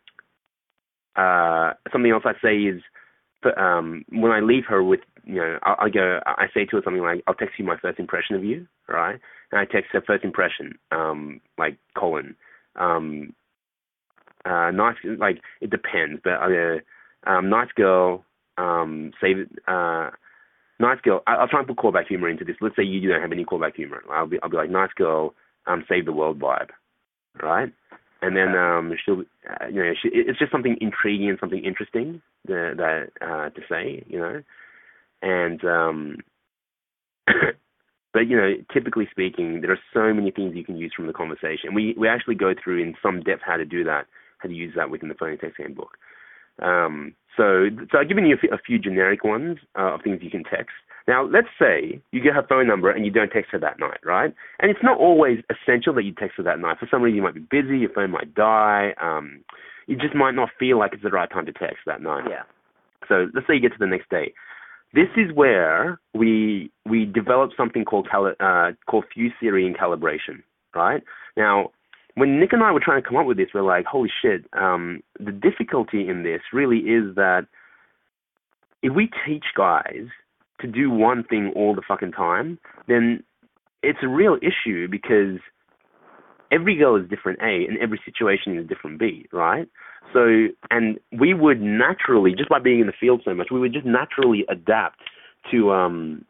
uh, 1.14 1.75
something 1.92 2.11
else 2.11 2.25
I 2.27 2.33
say 2.42 2.57
is 2.57 2.83
um, 3.57 4.05
when 4.11 4.33
I 4.33 4.40
leave 4.40 4.64
her 4.68 4.83
with, 4.83 5.01
you 5.25 5.37
know, 5.37 5.59
I, 5.62 5.85
I 5.85 5.88
go, 5.88 6.20
I 6.27 6.46
say 6.53 6.64
to 6.64 6.77
her 6.77 6.83
something 6.85 7.03
like, 7.03 7.22
"I'll 7.27 7.35
text 7.35 7.59
you 7.59 7.64
my 7.64 7.77
first 7.77 8.01
impression 8.01 8.35
of 8.35 8.44
you," 8.44 8.66
right? 8.88 9.20
And 9.53 9.61
I 9.61 9.66
text 9.66 9.90
her 9.92 10.03
first 10.05 10.25
impression, 10.25 10.79
um, 10.90 11.40
like 11.59 11.77
colon, 11.96 12.35
um, 12.77 13.35
uh, 14.44 14.70
nice, 14.70 14.96
like 15.18 15.40
it 15.61 15.70
depends, 15.70 16.20
but 16.22 16.35
I 16.35 16.48
go, 16.48 16.78
um, 17.26 17.50
nice 17.50 17.70
girl, 17.74 18.24
um, 18.59 19.12
save 19.20 19.38
it, 19.38 19.48
uh, 19.68 20.11
nice 20.81 21.00
girl. 21.02 21.22
I, 21.26 21.35
I'll 21.35 21.48
try 21.48 21.61
and 21.61 21.68
put 21.68 21.76
callback 21.76 22.07
humor 22.09 22.28
into 22.28 22.44
this. 22.44 22.57
Let's 22.61 22.76
say 22.76 22.83
you 22.83 23.09
don't 23.09 23.22
have 23.22 23.33
any 23.33 23.44
callback 23.44 23.76
humor. 23.76 24.02
I'll 24.11 24.26
be, 24.26 24.38
I'll 24.42 24.50
be 24.50 24.57
like, 24.57 24.70
nice 24.70 24.92
girl, 24.96 25.35
um, 25.66 25.85
save 25.88 26.07
the 26.07 26.12
world 26.12 26.40
vibe, 26.40 26.70
right? 27.42 27.72
and 28.22 28.37
then 28.37 28.57
um, 28.57 28.92
she'll, 29.05 29.22
uh, 29.50 29.66
you 29.66 29.83
know, 29.83 29.92
she, 30.00 30.09
it's 30.12 30.38
just 30.38 30.52
something 30.52 30.76
intriguing 30.81 31.28
and 31.28 31.38
something 31.40 31.62
interesting 31.64 32.22
that, 32.46 32.74
that 32.76 33.09
uh, 33.20 33.50
to 33.50 33.61
say, 33.68 34.05
you 34.07 34.18
know, 34.18 34.42
and 35.22 35.64
um, 35.64 36.16
but 38.12 38.28
you 38.28 38.37
know, 38.37 38.52
typically 38.72 39.09
speaking, 39.11 39.61
there 39.61 39.72
are 39.72 39.78
so 39.92 40.14
many 40.14 40.31
things 40.31 40.55
you 40.55 40.64
can 40.64 40.76
use 40.76 40.92
from 40.94 41.09
the 41.09 41.12
conversation. 41.12 41.74
We 41.74 41.94
we 41.98 42.09
actually 42.09 42.37
go 42.37 42.55
through 42.55 42.83
in 42.83 42.94
some 43.02 43.22
depth 43.22 43.42
how 43.44 43.57
to 43.57 43.64
do 43.64 43.83
that, 43.85 44.07
how 44.42 44.48
to 44.48 44.55
use 44.55 44.74
that 44.76 44.90
within 44.90 45.09
the 45.09 45.14
phone 45.14 45.38
text 45.38 45.57
handbook. 45.59 45.96
Um, 46.61 47.14
so 47.37 47.66
so 47.90 47.98
I've 47.98 48.09
given 48.09 48.26
you 48.26 48.37
a, 48.37 48.38
f- 48.38 48.59
a 48.59 48.62
few 48.62 48.78
generic 48.78 49.24
ones 49.24 49.59
uh, 49.78 49.94
of 49.94 50.02
things 50.02 50.20
you 50.22 50.31
can 50.31 50.44
text. 50.44 50.74
Now, 51.09 51.24
let's 51.24 51.48
say 51.59 52.00
you 52.12 52.22
get 52.22 52.35
her 52.35 52.46
phone 52.48 52.68
number 52.68 52.90
and 52.90 53.05
you 53.05 53.11
don't 53.11 53.31
text 53.31 53.50
her 53.52 53.59
that 53.59 53.81
night, 53.81 53.98
right? 54.05 54.33
And 54.61 54.70
it's 54.70 54.83
not 54.83 54.98
always 54.98 55.38
essential 55.50 55.92
that 55.94 56.05
you 56.05 56.12
text 56.12 56.37
her 56.37 56.44
that 56.44 56.61
night. 56.61 56.78
For 56.78 56.87
some 56.90 57.02
reason, 57.02 57.16
you 57.16 57.22
might 57.22 57.35
be 57.35 57.40
busy, 57.40 57.78
your 57.78 57.90
phone 57.92 58.11
might 58.11 58.35
die, 58.35 58.94
um, 59.02 59.42
you 59.88 59.96
just 59.96 60.14
might 60.14 60.33
not 60.33 60.50
feel 60.59 60.78
like 60.78 60.92
it's 60.92 61.02
the 61.02 61.11
right 61.11 61.28
time 61.31 61.46
to 61.46 61.52
text 61.52 61.78
that 61.87 62.02
night. 62.02 62.24
Yeah. 62.28 62.42
So 63.09 63.28
let's 63.35 63.46
say 63.46 63.55
you 63.55 63.61
get 63.61 63.72
to 63.72 63.78
the 63.78 63.87
next 63.87 64.11
day. 64.11 64.33
This 64.94 65.09
is 65.16 65.35
where 65.35 65.98
we 66.14 66.70
we 66.88 67.07
develop 67.07 67.50
something 67.57 67.85
called 67.85 68.09
cali- 68.11 68.35
uh, 68.38 68.72
called 68.87 69.05
fuse 69.12 69.33
theory 69.40 69.66
and 69.66 69.76
calibration, 69.76 70.42
right? 70.74 71.02
Now, 71.37 71.70
when 72.14 72.38
Nick 72.38 72.53
and 72.53 72.62
I 72.62 72.72
were 72.72 72.81
trying 72.81 73.03
to 73.03 73.09
come 73.09 73.16
up 73.16 73.27
with 73.27 73.37
this, 73.37 73.48
we're 73.55 73.62
like, 73.62 73.87
holy 73.87 74.11
shit! 74.22 74.44
Um, 74.53 75.03
the 75.18 75.33
difficulty 75.33 76.09
in 76.09 76.22
this 76.22 76.40
really 76.53 76.79
is 76.79 77.14
that 77.16 77.46
if 78.83 78.92
we 78.94 79.11
teach 79.27 79.44
guys 79.57 80.07
to 80.61 80.66
do 80.66 80.90
one 80.90 81.25
thing 81.25 81.53
all 81.55 81.75
the 81.75 81.83
fucking 81.87 82.12
time, 82.12 82.59
then 82.88 83.22
it's 83.83 83.98
a 84.03 84.09
real 84.09 84.37
issue 84.42 84.88
because 84.88 85.40
every 86.53 86.77
girl 86.77 86.96
is 86.96 87.09
different 87.09 87.40
A 87.40 87.66
and 87.68 87.79
every 87.79 88.01
situation 88.05 88.59
is 88.59 88.68
different 88.68 88.98
B, 88.98 89.27
right? 89.33 89.68
So, 90.12 90.48
and 90.70 90.98
we 91.18 91.33
would 91.33 91.61
naturally, 91.61 92.35
just 92.37 92.48
by 92.48 92.59
being 92.59 92.81
in 92.81 92.87
the 92.87 92.92
field 92.98 93.22
so 93.25 93.35
much, 93.35 93.48
we 93.51 93.59
would 93.59 93.72
just 93.72 93.87
naturally 93.87 94.44
adapt 94.51 95.01
to 95.51 95.72
um 95.72 96.25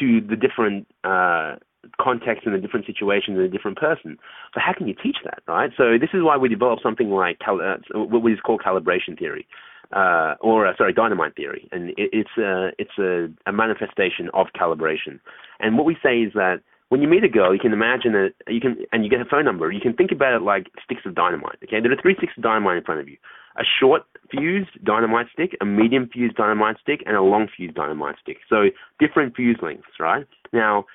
to 0.00 0.20
the 0.20 0.34
different 0.34 0.88
uh 1.04 1.56
context 2.00 2.46
and 2.46 2.54
the 2.54 2.58
different 2.58 2.86
situations 2.86 3.36
and 3.36 3.46
a 3.46 3.48
different 3.48 3.78
person. 3.78 4.18
So 4.54 4.60
how 4.64 4.72
can 4.72 4.86
you 4.86 4.94
teach 4.94 5.18
that, 5.24 5.42
right? 5.46 5.70
So 5.76 5.98
this 5.98 6.10
is 6.14 6.22
why 6.22 6.36
we 6.36 6.48
developed 6.48 6.82
something 6.82 7.10
like 7.10 7.38
cal- 7.38 7.60
uh, 7.60 7.78
what 7.98 8.30
is 8.30 8.38
called 8.40 8.62
calibration 8.64 9.18
theory 9.18 9.46
uh, 9.92 10.34
or 10.40 10.66
uh, 10.66 10.76
sorry, 10.76 10.92
dynamite 10.92 11.36
theory, 11.36 11.68
and 11.72 11.90
it, 11.90 12.10
it's 12.12 12.36
a 12.38 12.70
it's 12.78 12.98
a, 12.98 13.28
a 13.48 13.52
manifestation 13.52 14.28
of 14.34 14.48
calibration. 14.58 15.20
And 15.60 15.76
what 15.76 15.86
we 15.86 15.96
say 16.02 16.18
is 16.18 16.32
that 16.34 16.60
when 16.88 17.00
you 17.00 17.08
meet 17.08 17.24
a 17.24 17.28
girl, 17.28 17.52
you 17.52 17.60
can 17.60 17.72
imagine 17.72 18.12
that 18.12 18.34
you 18.48 18.60
can, 18.60 18.76
and 18.92 19.04
you 19.04 19.10
get 19.10 19.20
her 19.20 19.26
phone 19.30 19.44
number. 19.44 19.70
You 19.70 19.80
can 19.80 19.94
think 19.94 20.10
about 20.12 20.34
it 20.34 20.42
like 20.42 20.66
sticks 20.84 21.02
of 21.06 21.14
dynamite. 21.14 21.58
Okay, 21.64 21.80
there 21.80 21.92
are 21.92 22.00
three 22.00 22.16
sticks 22.16 22.32
of 22.36 22.42
dynamite 22.42 22.78
in 22.78 22.84
front 22.84 23.00
of 23.00 23.08
you: 23.08 23.16
a 23.56 23.62
short 23.80 24.02
fused 24.30 24.70
dynamite 24.84 25.26
stick, 25.32 25.56
a 25.60 25.64
medium 25.64 26.08
fused 26.12 26.36
dynamite 26.36 26.76
stick, 26.82 27.02
and 27.06 27.16
a 27.16 27.22
long 27.22 27.48
fused 27.56 27.74
dynamite 27.74 28.16
stick. 28.20 28.38
So 28.48 28.70
different 28.98 29.36
fuse 29.36 29.58
lengths, 29.62 30.00
right? 30.00 30.26
Now, 30.52 30.86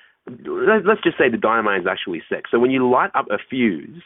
let's 0.46 1.02
just 1.02 1.18
say 1.18 1.28
the 1.28 1.36
dynamite 1.36 1.82
is 1.82 1.86
actually 1.90 2.22
six. 2.28 2.50
So 2.50 2.58
when 2.58 2.70
you 2.70 2.88
light 2.88 3.10
up 3.14 3.26
a 3.30 3.38
fuse, 3.38 4.02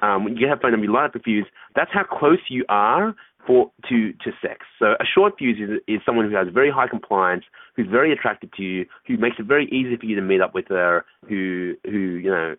um, 0.00 0.24
when 0.24 0.34
you 0.34 0.40
get 0.40 0.50
her 0.50 0.58
phone 0.60 0.72
number, 0.72 0.86
you 0.86 0.92
light 0.92 1.06
up 1.06 1.12
the 1.12 1.18
fuse. 1.18 1.46
That's 1.74 1.90
how 1.92 2.04
close 2.04 2.38
you 2.48 2.64
are 2.68 3.14
for 3.46 3.70
to 3.88 4.12
to 4.12 4.30
sex. 4.42 4.66
So 4.78 4.92
a 5.00 5.04
short 5.04 5.34
fuse 5.38 5.58
is 5.58 5.80
is 5.88 6.00
someone 6.04 6.30
who 6.30 6.36
has 6.36 6.48
very 6.52 6.70
high 6.70 6.88
compliance, 6.88 7.44
who's 7.76 7.88
very 7.90 8.12
attracted 8.12 8.52
to 8.54 8.62
you, 8.62 8.86
who 9.06 9.16
makes 9.16 9.36
it 9.38 9.46
very 9.46 9.66
easy 9.66 9.96
for 9.96 10.06
you 10.06 10.16
to 10.16 10.22
meet 10.22 10.40
up 10.40 10.54
with 10.54 10.66
her, 10.68 11.04
who 11.28 11.74
who 11.84 11.98
you 11.98 12.30
know 12.30 12.56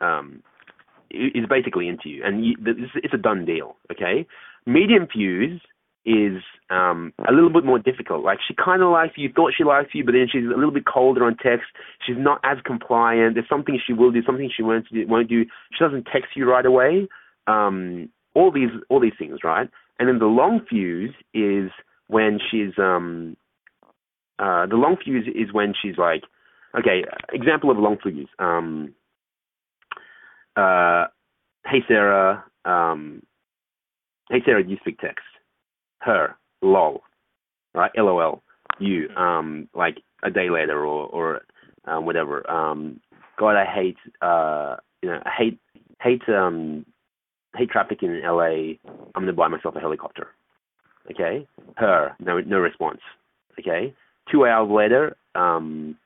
um, 0.00 0.42
is 1.10 1.46
basically 1.48 1.88
into 1.88 2.08
you, 2.08 2.22
and 2.24 2.44
you, 2.44 2.54
it's 2.96 3.14
a 3.14 3.18
done 3.18 3.44
deal. 3.44 3.76
Okay, 3.90 4.26
medium 4.66 5.06
fuse 5.12 5.60
is 6.04 6.42
um, 6.70 7.12
a 7.28 7.32
little 7.32 7.52
bit 7.52 7.64
more 7.64 7.78
difficult. 7.78 8.24
Like 8.24 8.38
she 8.46 8.54
kind 8.54 8.82
of 8.82 8.90
likes 8.90 9.14
you, 9.16 9.30
thought 9.34 9.52
she 9.56 9.64
likes 9.64 9.90
you, 9.92 10.04
but 10.04 10.12
then 10.12 10.26
she's 10.30 10.44
a 10.44 10.56
little 10.56 10.70
bit 10.70 10.86
colder 10.86 11.24
on 11.24 11.36
text. 11.36 11.66
She's 12.06 12.16
not 12.18 12.40
as 12.44 12.58
compliant. 12.64 13.34
There's 13.34 13.48
something 13.48 13.78
she 13.84 13.92
will 13.92 14.10
do, 14.10 14.22
something 14.24 14.50
she 14.54 14.62
won't 14.62 14.86
do. 14.90 15.06
Won't 15.06 15.28
do. 15.28 15.44
She 15.44 15.84
doesn't 15.84 16.06
text 16.12 16.36
you 16.36 16.50
right 16.50 16.64
away. 16.64 17.08
Um, 17.46 18.08
all 18.34 18.50
these 18.50 18.70
all 18.88 19.00
these 19.00 19.18
things, 19.18 19.40
right? 19.44 19.68
And 19.98 20.08
then 20.08 20.18
the 20.18 20.26
long 20.26 20.60
fuse 20.68 21.14
is 21.34 21.70
when 22.06 22.38
she's 22.50 22.78
um 22.78 23.36
uh 24.38 24.66
the 24.66 24.76
long 24.76 24.96
fuse 25.02 25.26
is 25.28 25.52
when 25.52 25.74
she's 25.80 25.98
like 25.98 26.22
okay, 26.78 27.04
example 27.32 27.70
of 27.70 27.76
a 27.76 27.80
long 27.80 27.98
fuse. 28.02 28.28
Um 28.38 28.94
uh 30.56 31.06
hey 31.66 31.82
Sarah, 31.86 32.44
um 32.64 33.22
hey 34.30 34.40
Sarah, 34.44 34.64
do 34.64 34.70
you 34.70 34.78
speak 34.80 34.98
text? 35.00 35.24
Her, 36.00 36.36
lol. 36.62 37.02
Right? 37.74 37.90
LOL. 37.96 38.42
You, 38.78 39.08
um 39.16 39.68
like 39.74 39.98
a 40.22 40.30
day 40.30 40.50
later 40.50 40.84
or 40.84 41.06
or 41.06 41.40
um 41.84 42.06
whatever. 42.06 42.48
Um 42.50 43.00
God 43.38 43.56
I 43.56 43.64
hate 43.64 43.98
uh 44.22 44.76
you 45.02 45.10
know, 45.10 45.22
I 45.24 45.30
hate 45.36 45.58
hate 46.00 46.22
um 46.28 46.84
hate 47.56 47.70
traffic 47.70 48.02
in 48.02 48.22
LA. 48.22 48.78
I'm 49.14 49.22
gonna 49.22 49.32
buy 49.32 49.48
myself 49.48 49.76
a 49.76 49.80
helicopter. 49.80 50.28
Okay. 51.10 51.46
Her, 51.76 52.14
no 52.20 52.40
no 52.40 52.58
response. 52.58 53.00
Okay. 53.58 53.94
Two 54.30 54.46
hours 54.46 54.70
later, 54.70 55.16
um, 55.34 55.96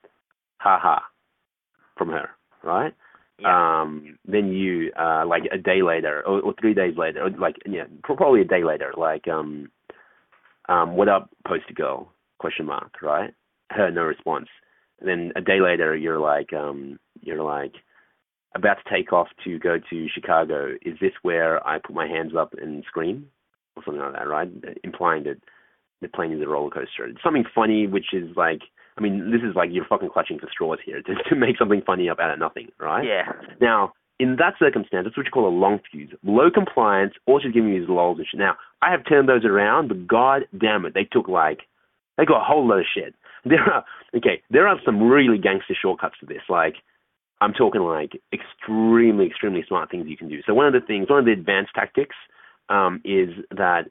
ha 0.57 0.79
ha, 0.81 1.03
from 1.97 2.09
her. 2.09 2.29
Right. 2.63 2.93
Yeah. 3.39 3.81
Um, 3.81 4.17
then 4.25 4.51
you, 4.53 4.91
uh, 4.99 5.25
like 5.27 5.43
a 5.51 5.57
day 5.57 5.81
later, 5.81 6.23
or, 6.25 6.39
or 6.41 6.53
three 6.59 6.73
days 6.73 6.95
later, 6.97 7.23
or 7.23 7.29
like 7.31 7.57
yeah, 7.65 7.83
probably 8.03 8.41
a 8.41 8.45
day 8.45 8.63
later, 8.63 8.93
like 8.97 9.27
um, 9.27 9.69
um, 10.69 10.95
what 10.95 11.09
up, 11.09 11.29
poster 11.47 11.73
girl? 11.73 12.11
Question 12.39 12.65
mark. 12.65 13.01
Right. 13.01 13.33
Her, 13.71 13.91
no 13.91 14.03
response. 14.03 14.47
And 14.99 15.09
then 15.09 15.31
a 15.35 15.41
day 15.41 15.59
later, 15.59 15.95
you're 15.95 16.19
like, 16.19 16.53
um, 16.53 16.99
you're 17.21 17.43
like, 17.43 17.73
about 18.55 18.77
to 18.83 18.93
take 18.93 19.11
off 19.11 19.27
to 19.43 19.59
go 19.59 19.77
to 19.89 20.07
Chicago, 20.13 20.73
is 20.81 20.97
this 21.01 21.11
where 21.21 21.65
I 21.67 21.77
put 21.77 21.95
my 21.95 22.07
hands 22.07 22.31
up 22.37 22.53
and 22.59 22.83
scream? 22.87 23.27
Or 23.75 23.83
something 23.83 24.01
like 24.01 24.13
that, 24.13 24.27
right? 24.27 24.49
Implying 24.85 25.25
that 25.25 25.37
the 26.01 26.07
plane 26.07 26.31
is 26.31 26.41
a 26.41 26.47
roller 26.47 26.69
coaster. 26.69 27.05
It's 27.05 27.21
something 27.21 27.43
funny, 27.53 27.87
which 27.87 28.13
is 28.13 28.29
like, 28.37 28.61
I 28.97 29.01
mean, 29.01 29.31
this 29.31 29.41
is 29.41 29.55
like 29.55 29.69
you're 29.71 29.85
fucking 29.85 30.09
clutching 30.13 30.39
for 30.39 30.47
straws 30.49 30.79
here 30.85 31.01
to, 31.05 31.15
to 31.29 31.35
make 31.35 31.57
something 31.57 31.81
funny 31.85 32.09
up 32.09 32.19
out 32.19 32.31
of 32.31 32.39
nothing, 32.39 32.69
right? 32.79 33.05
Yeah. 33.05 33.33
Now, 33.59 33.91
in 34.19 34.37
that 34.37 34.53
circumstance, 34.59 35.05
that's 35.05 35.17
what 35.17 35.25
you 35.25 35.31
call 35.31 35.47
a 35.47 35.49
long 35.49 35.79
fuse. 35.91 36.11
Low 36.23 36.49
compliance, 36.49 37.13
all 37.25 37.39
she's 37.39 37.53
giving 37.53 37.73
you 37.73 37.83
is 37.83 38.27
shit. 38.27 38.39
Now, 38.39 38.55
I 38.81 38.91
have 38.91 39.05
turned 39.07 39.27
those 39.27 39.45
around, 39.45 39.89
but 39.89 40.07
god 40.07 40.43
damn 40.57 40.85
it, 40.85 40.93
they 40.93 41.03
took 41.03 41.27
like, 41.27 41.61
they 42.17 42.25
got 42.25 42.41
a 42.41 42.45
whole 42.45 42.67
lot 42.67 42.79
of 42.79 42.85
shit. 42.93 43.13
there 43.45 43.61
are 43.61 43.85
okay, 44.15 44.41
there 44.49 44.67
are 44.67 44.79
some 44.83 45.03
really 45.03 45.37
gangster 45.37 45.75
shortcuts 45.79 46.15
to 46.19 46.25
this. 46.25 46.41
Like 46.49 46.75
I'm 47.41 47.53
talking 47.53 47.81
like 47.81 48.13
extremely, 48.33 49.27
extremely 49.27 49.63
smart 49.67 49.91
things 49.91 50.07
you 50.07 50.17
can 50.17 50.29
do. 50.29 50.41
So 50.47 50.53
one 50.53 50.65
of 50.65 50.73
the 50.73 50.85
things, 50.85 51.09
one 51.09 51.19
of 51.19 51.25
the 51.25 51.31
advanced 51.31 51.71
tactics 51.75 52.15
um, 52.69 53.01
is 53.03 53.29
that 53.51 53.89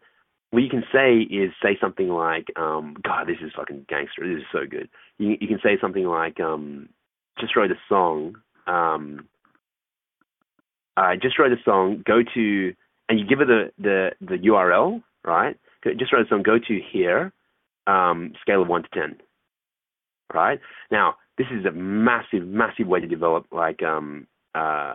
what 0.51 0.63
you 0.63 0.71
can 0.71 0.85
say 0.93 1.19
is 1.21 1.53
say 1.63 1.77
something 1.81 2.09
like, 2.09 2.47
um, 2.57 2.97
God, 3.03 3.27
this 3.27 3.37
is 3.45 3.53
fucking 3.55 3.87
gangster. 3.89 4.23
This 4.27 4.43
is 4.43 4.49
so 4.53 4.67
good. 4.69 4.89
You, 5.19 5.37
you 5.41 5.49
can 5.49 5.61
say 5.63 5.79
something 5.81 6.05
like, 6.05 6.41
um, 6.41 6.89
just 7.39 7.57
wrote 7.57 7.71
a 7.71 7.79
song. 7.89 8.37
Um, 8.67 9.29
I 10.97 11.17
just 11.17 11.39
wrote 11.39 11.53
a 11.53 11.63
song. 11.65 12.03
Go 12.07 12.23
to, 12.35 12.75
and 13.09 13.19
you 13.19 13.27
give 13.27 13.41
it 13.41 13.49
the 13.49 13.71
the, 13.79 14.11
the 14.21 14.37
URL, 14.49 15.03
right? 15.25 15.59
Just 15.99 16.13
wrote 16.13 16.27
a 16.27 16.29
song. 16.29 16.43
Go 16.43 16.59
to 16.59 16.81
here, 16.93 17.33
um, 17.87 18.33
scale 18.41 18.63
of 18.63 18.69
one 18.69 18.83
to 18.83 18.89
ten, 18.89 19.17
right? 20.33 20.61
Now, 20.91 21.17
this 21.37 21.47
is 21.51 21.65
a 21.65 21.73
massive, 21.73 22.47
massive 22.47 22.87
way 22.87 23.01
to 23.01 23.07
develop 23.07 23.47
like 23.51 23.83
um, 23.83 24.27
uh, 24.55 24.95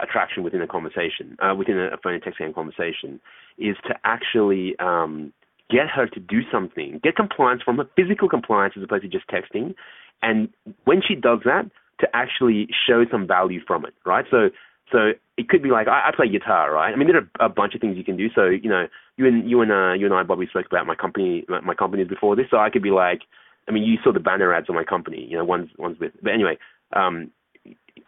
attraction 0.00 0.42
within 0.42 0.62
a 0.62 0.66
conversation, 0.66 1.36
uh, 1.42 1.54
within 1.54 1.78
a, 1.78 1.96
phone 2.02 2.14
and 2.14 2.22
text 2.22 2.38
game 2.38 2.52
conversation, 2.52 3.20
is 3.58 3.76
to 3.86 3.94
actually 4.04 4.74
um, 4.78 5.32
get 5.70 5.88
her 5.88 6.06
to 6.06 6.20
do 6.20 6.40
something, 6.50 7.00
get 7.02 7.16
compliance 7.16 7.62
from 7.62 7.78
her, 7.78 7.84
physical 7.96 8.28
compliance 8.28 8.74
as 8.76 8.82
opposed 8.82 9.02
to 9.02 9.08
just 9.08 9.28
texting, 9.28 9.74
and 10.22 10.48
when 10.84 11.00
she 11.06 11.14
does 11.14 11.40
that, 11.44 11.70
to 12.00 12.08
actually 12.14 12.68
show 12.86 13.04
some 13.10 13.26
value 13.26 13.60
from 13.66 13.84
it, 13.84 13.94
right? 14.06 14.24
So 14.30 14.50
so 14.92 15.12
it 15.36 15.48
could 15.48 15.62
be 15.62 15.70
like 15.70 15.88
I, 15.88 16.08
I 16.08 16.10
play 16.14 16.28
guitar, 16.28 16.72
right? 16.72 16.92
I 16.92 16.96
mean, 16.96 17.08
there 17.08 17.28
are 17.38 17.46
a 17.46 17.48
bunch 17.48 17.74
of 17.74 17.80
things 17.80 17.96
you 17.96 18.04
can 18.04 18.16
do. 18.16 18.28
So 18.34 18.46
you 18.46 18.68
know, 18.68 18.86
you 19.16 19.26
and 19.26 19.48
you 19.48 19.60
and 19.60 19.70
uh, 19.70 19.92
you 19.92 20.06
and 20.06 20.14
I, 20.14 20.22
Bobby, 20.22 20.46
spoke 20.48 20.66
about 20.66 20.86
my 20.86 20.94
company, 20.94 21.44
my 21.48 21.74
companies 21.74 22.08
before 22.08 22.36
this. 22.36 22.46
So 22.50 22.58
I 22.58 22.70
could 22.70 22.82
be 22.82 22.90
like, 22.90 23.20
I 23.68 23.72
mean, 23.72 23.84
you 23.84 23.98
saw 24.02 24.12
the 24.12 24.20
banner 24.20 24.52
ads 24.52 24.68
on 24.68 24.74
my 24.74 24.84
company. 24.84 25.26
You 25.28 25.38
know, 25.38 25.44
one's 25.44 25.70
one's 25.78 25.98
with. 25.98 26.12
But 26.22 26.32
anyway, 26.32 26.58
um, 26.94 27.30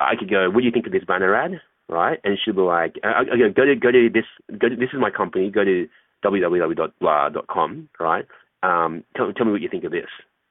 I 0.01 0.17
could 0.19 0.31
go. 0.31 0.51
What 0.51 0.61
do 0.61 0.67
you 0.67 0.73
think 0.73 0.87
of 0.87 0.93
this 0.93 1.05
banner 1.05 1.35
ad? 1.35 1.61
Right? 1.89 2.19
And 2.25 2.39
she'll 2.43 2.55
be 2.55 2.61
like, 2.61 2.97
I, 3.05 3.21
I 3.21 3.37
go, 3.37 3.51
go 3.55 3.65
to 3.65 3.77
go 3.77 3.91
to 3.91 4.09
this. 4.13 4.25
Go 4.59 4.69
to, 4.69 4.77
this 4.77 4.91
is 4.93 5.01
my 5.01 5.11
company. 5.11 5.51
Go 5.51 5.65
to 5.65 5.89
www.blah.com. 6.25 7.89
Right? 8.01 8.27
Um, 8.63 9.05
tell, 9.17 9.33
tell 9.33 9.47
me 9.47 9.53
what 9.53 9.61
you 9.61 9.69
think 9.69 9.85
of 9.85 9.93
this. 9.93 10.09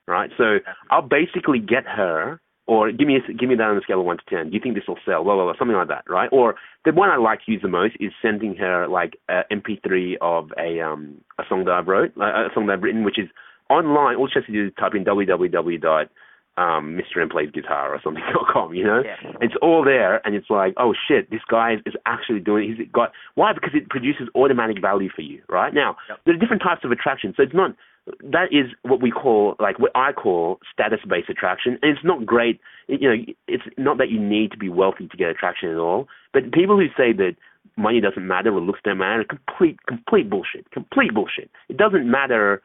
Right? 0.07 0.29
So 0.37 0.59
I'll 0.89 1.01
basically 1.01 1.59
get 1.59 1.85
her 1.85 2.39
or 2.71 2.89
give 2.89 3.05
me 3.05 3.17
a, 3.17 3.33
give 3.33 3.49
me 3.49 3.55
that 3.55 3.67
on 3.67 3.77
a 3.77 3.81
scale 3.81 3.99
of 3.99 4.05
one 4.05 4.15
to 4.15 4.23
ten. 4.33 4.49
Do 4.49 4.55
you 4.55 4.61
think 4.63 4.75
this 4.75 4.85
will 4.87 4.97
sell? 5.05 5.25
Blah 5.25 5.35
blah 5.35 5.43
blah, 5.43 5.53
something 5.59 5.75
like 5.75 5.89
that, 5.89 6.05
right? 6.07 6.29
Or 6.31 6.55
the 6.85 6.93
one 6.93 7.09
I 7.09 7.17
like 7.17 7.43
to 7.45 7.51
use 7.51 7.61
the 7.61 7.67
most 7.67 7.97
is 7.99 8.13
sending 8.21 8.55
her 8.55 8.87
like 8.87 9.17
a 9.27 9.41
MP3 9.51 10.15
of 10.21 10.53
a 10.57 10.79
um 10.79 11.17
a 11.37 11.43
song 11.49 11.65
that 11.65 11.73
I've 11.73 11.87
wrote, 11.87 12.15
a 12.15 12.47
song 12.53 12.67
that 12.67 12.73
I've 12.73 12.81
written, 12.83 13.03
which 13.03 13.19
is 13.19 13.27
online. 13.69 14.15
All 14.15 14.29
she 14.29 14.39
has 14.39 14.45
to 14.45 14.53
do 14.53 14.67
is 14.67 14.73
type 14.79 14.95
in 14.95 15.03
www 15.03 15.81
dot 15.81 16.07
um 16.55 16.97
Mr. 16.99 17.21
M 17.21 17.27
plays 17.27 17.51
guitar 17.51 17.93
or 17.93 17.99
something 18.01 18.23
dot 18.33 18.47
com, 18.47 18.73
you 18.73 18.85
know? 18.85 19.03
Yeah. 19.03 19.33
It's 19.41 19.55
all 19.61 19.83
there 19.83 20.25
and 20.25 20.33
it's 20.33 20.49
like, 20.49 20.73
oh 20.77 20.93
shit, 21.07 21.29
this 21.29 21.41
guy 21.49 21.75
is 21.85 21.95
actually 22.05 22.39
doing 22.39 22.73
he's 22.73 22.87
got 22.93 23.11
why? 23.35 23.51
Because 23.51 23.71
it 23.73 23.89
produces 23.89 24.29
automatic 24.33 24.79
value 24.81 25.09
for 25.13 25.23
you, 25.23 25.41
right? 25.49 25.73
Now, 25.73 25.97
yep. 26.07 26.19
there 26.25 26.33
are 26.35 26.37
different 26.37 26.61
types 26.61 26.85
of 26.85 26.91
attraction. 26.91 27.33
So 27.35 27.43
it's 27.43 27.53
not 27.53 27.75
that 28.23 28.47
is 28.51 28.67
what 28.81 29.01
we 29.01 29.11
call 29.11 29.55
like 29.59 29.79
what 29.79 29.91
I 29.95 30.11
call 30.11 30.59
status 30.71 30.99
based 31.07 31.29
attraction. 31.29 31.77
And 31.81 31.91
it's 31.91 32.05
not 32.05 32.25
great 32.25 32.59
you 32.87 33.09
know, 33.09 33.23
it's 33.47 33.63
not 33.77 33.97
that 33.99 34.09
you 34.09 34.19
need 34.19 34.51
to 34.51 34.57
be 34.57 34.69
wealthy 34.69 35.07
to 35.07 35.17
get 35.17 35.29
attraction 35.29 35.69
at 35.69 35.77
all. 35.77 36.07
But 36.33 36.51
people 36.51 36.77
who 36.77 36.87
say 36.97 37.13
that 37.13 37.35
money 37.77 38.01
doesn't 38.01 38.27
matter 38.27 38.53
or 38.53 38.59
looks 38.59 38.79
don't 38.83 38.97
matter, 38.97 39.23
complete 39.23 39.77
complete 39.87 40.29
bullshit. 40.29 40.69
Complete 40.71 41.13
bullshit. 41.13 41.49
It 41.69 41.77
doesn't 41.77 42.09
matter 42.09 42.61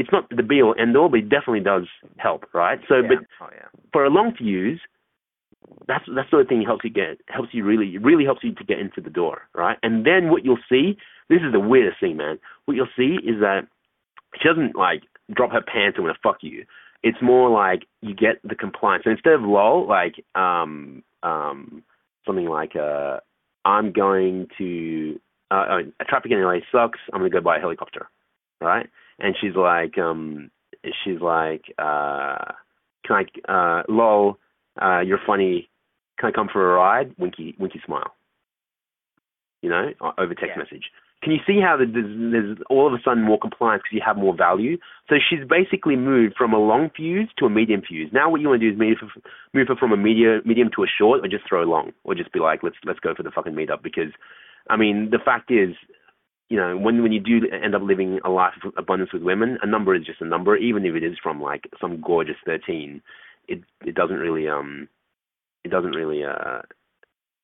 it's 0.00 0.10
not 0.10 0.30
the 0.34 0.42
be 0.42 0.62
all 0.62 0.74
end 0.80 0.96
all, 0.96 1.10
but 1.10 1.18
it 1.18 1.28
definitely 1.28 1.60
does 1.60 1.86
help, 2.16 2.46
right? 2.54 2.80
So, 2.88 2.96
yeah. 2.96 3.08
but 3.08 3.18
oh, 3.42 3.50
yeah. 3.52 3.66
for 3.92 4.02
a 4.02 4.08
long 4.08 4.32
fuse, 4.34 4.80
that's 5.86 6.04
that 6.06 6.30
sort 6.30 6.40
of 6.40 6.48
thing 6.48 6.62
helps 6.62 6.84
you 6.84 6.90
get 6.90 7.20
helps 7.28 7.50
you 7.52 7.64
really 7.64 7.98
really 7.98 8.24
helps 8.24 8.42
you 8.42 8.54
to 8.54 8.64
get 8.64 8.78
into 8.78 9.02
the 9.02 9.10
door, 9.10 9.42
right? 9.54 9.76
And 9.82 10.06
then 10.06 10.30
what 10.30 10.42
you'll 10.42 10.64
see, 10.70 10.96
this 11.28 11.40
is 11.46 11.52
the 11.52 11.60
weirdest 11.60 12.00
thing, 12.00 12.16
man. 12.16 12.38
What 12.64 12.74
you'll 12.74 12.88
see 12.96 13.18
is 13.22 13.40
that 13.40 13.68
she 14.40 14.48
doesn't 14.48 14.76
like 14.76 15.02
drop 15.32 15.52
her 15.52 15.62
pants 15.62 15.96
and 15.96 16.04
want 16.04 16.16
to 16.16 16.20
fuck 16.22 16.38
you. 16.42 16.64
It's 17.02 17.18
more 17.22 17.48
like 17.48 17.86
you 18.02 18.14
get 18.14 18.40
the 18.44 18.54
compliance. 18.54 19.04
So 19.04 19.10
instead 19.10 19.34
of 19.34 19.42
lol, 19.42 19.86
like 19.88 20.24
um 20.34 21.02
um 21.22 21.82
something 22.26 22.46
like 22.46 22.76
uh 22.76 23.18
I'm 23.64 23.92
going 23.92 24.48
to 24.58 25.20
uh, 25.50 25.80
traffic 26.08 26.30
in 26.30 26.42
LA 26.42 26.60
sucks. 26.72 26.98
I'm 27.12 27.20
gonna 27.20 27.30
go 27.30 27.40
buy 27.40 27.58
a 27.58 27.60
helicopter, 27.60 28.08
right? 28.60 28.88
and 29.20 29.36
she's 29.40 29.54
like, 29.54 29.98
um, 29.98 30.50
she's 31.04 31.20
like, 31.20 31.64
uh, 31.78 32.52
can 33.04 33.24
I, 33.48 33.52
uh, 33.52 33.82
lol, 33.88 34.38
uh, 34.80 35.00
you're 35.00 35.20
funny. 35.26 35.68
Can 36.18 36.30
I 36.30 36.32
come 36.32 36.48
for 36.52 36.72
a 36.72 36.76
ride? 36.76 37.14
Winky, 37.18 37.54
winky 37.58 37.80
smile. 37.84 38.14
You 39.62 39.70
know, 39.70 39.90
over 40.18 40.34
text 40.34 40.52
yeah. 40.56 40.62
message. 40.62 40.84
Can 41.22 41.32
you 41.32 41.38
see 41.46 41.60
how 41.60 41.76
there's, 41.76 41.92
there's 41.92 42.58
all 42.70 42.86
of 42.86 42.94
a 42.94 43.02
sudden 43.04 43.22
more 43.22 43.38
compliance 43.38 43.82
because 43.82 43.94
you 43.94 44.02
have 44.04 44.16
more 44.16 44.34
value? 44.34 44.78
So 45.08 45.16
she's 45.16 45.46
basically 45.46 45.94
moved 45.94 46.34
from 46.36 46.54
a 46.54 46.58
long 46.58 46.88
fuse 46.96 47.28
to 47.38 47.44
a 47.44 47.50
medium 47.50 47.82
fuse. 47.86 48.08
Now 48.10 48.30
what 48.30 48.40
you 48.40 48.48
want 48.48 48.62
to 48.62 48.66
do 48.66 48.72
is 48.72 48.78
move 48.78 48.96
her, 49.02 49.20
move 49.52 49.68
her 49.68 49.76
from 49.76 49.92
a 49.92 49.98
medium 49.98 50.40
medium 50.46 50.70
to 50.76 50.82
a 50.82 50.86
short, 50.86 51.22
or 51.22 51.28
just 51.28 51.46
throw 51.46 51.64
long, 51.64 51.92
or 52.04 52.14
just 52.14 52.32
be 52.32 52.40
like, 52.40 52.62
let's 52.62 52.76
let's 52.86 53.00
go 53.00 53.14
for 53.14 53.22
the 53.22 53.30
fucking 53.30 53.52
meetup. 53.52 53.82
Because, 53.82 54.12
I 54.70 54.76
mean, 54.78 55.10
the 55.10 55.18
fact 55.22 55.50
is, 55.50 55.76
you 56.48 56.56
know, 56.56 56.78
when 56.78 57.02
when 57.02 57.12
you 57.12 57.20
do 57.20 57.46
end 57.52 57.74
up 57.74 57.82
living 57.82 58.20
a 58.24 58.30
life 58.30 58.54
of 58.64 58.72
abundance 58.78 59.12
with 59.12 59.22
women, 59.22 59.58
a 59.62 59.66
number 59.66 59.94
is 59.94 60.06
just 60.06 60.22
a 60.22 60.26
number, 60.26 60.56
even 60.56 60.86
if 60.86 60.94
it 60.94 61.04
is 61.04 61.18
from 61.22 61.42
like 61.42 61.64
some 61.80 62.00
gorgeous 62.00 62.36
thirteen. 62.46 63.02
It 63.46 63.62
it 63.84 63.94
doesn't 63.94 64.16
really 64.16 64.48
um, 64.48 64.88
it 65.64 65.70
doesn't 65.70 65.92
really 65.92 66.24
uh, 66.24 66.62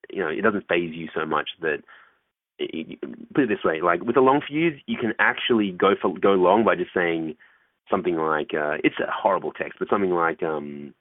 you 0.08 0.22
know, 0.22 0.28
it 0.28 0.40
doesn't 0.40 0.66
faze 0.66 0.94
you 0.94 1.08
so 1.14 1.26
much 1.26 1.50
that. 1.60 1.82
Put 2.58 3.44
it 3.44 3.48
this 3.48 3.64
way, 3.64 3.80
like 3.82 4.02
with 4.02 4.16
a 4.16 4.20
long 4.20 4.40
fuse, 4.46 4.80
you 4.86 4.96
can 4.98 5.12
actually 5.18 5.72
go 5.72 5.94
for 6.00 6.16
go 6.18 6.32
long 6.32 6.64
by 6.64 6.74
just 6.74 6.94
saying 6.94 7.36
something 7.90 8.16
like, 8.16 8.52
uh, 8.54 8.78
it's 8.82 8.98
a 8.98 9.10
horrible 9.10 9.52
text, 9.52 9.78
but 9.78 9.88
something 9.88 10.10
like, 10.10 10.42
um, 10.42 10.94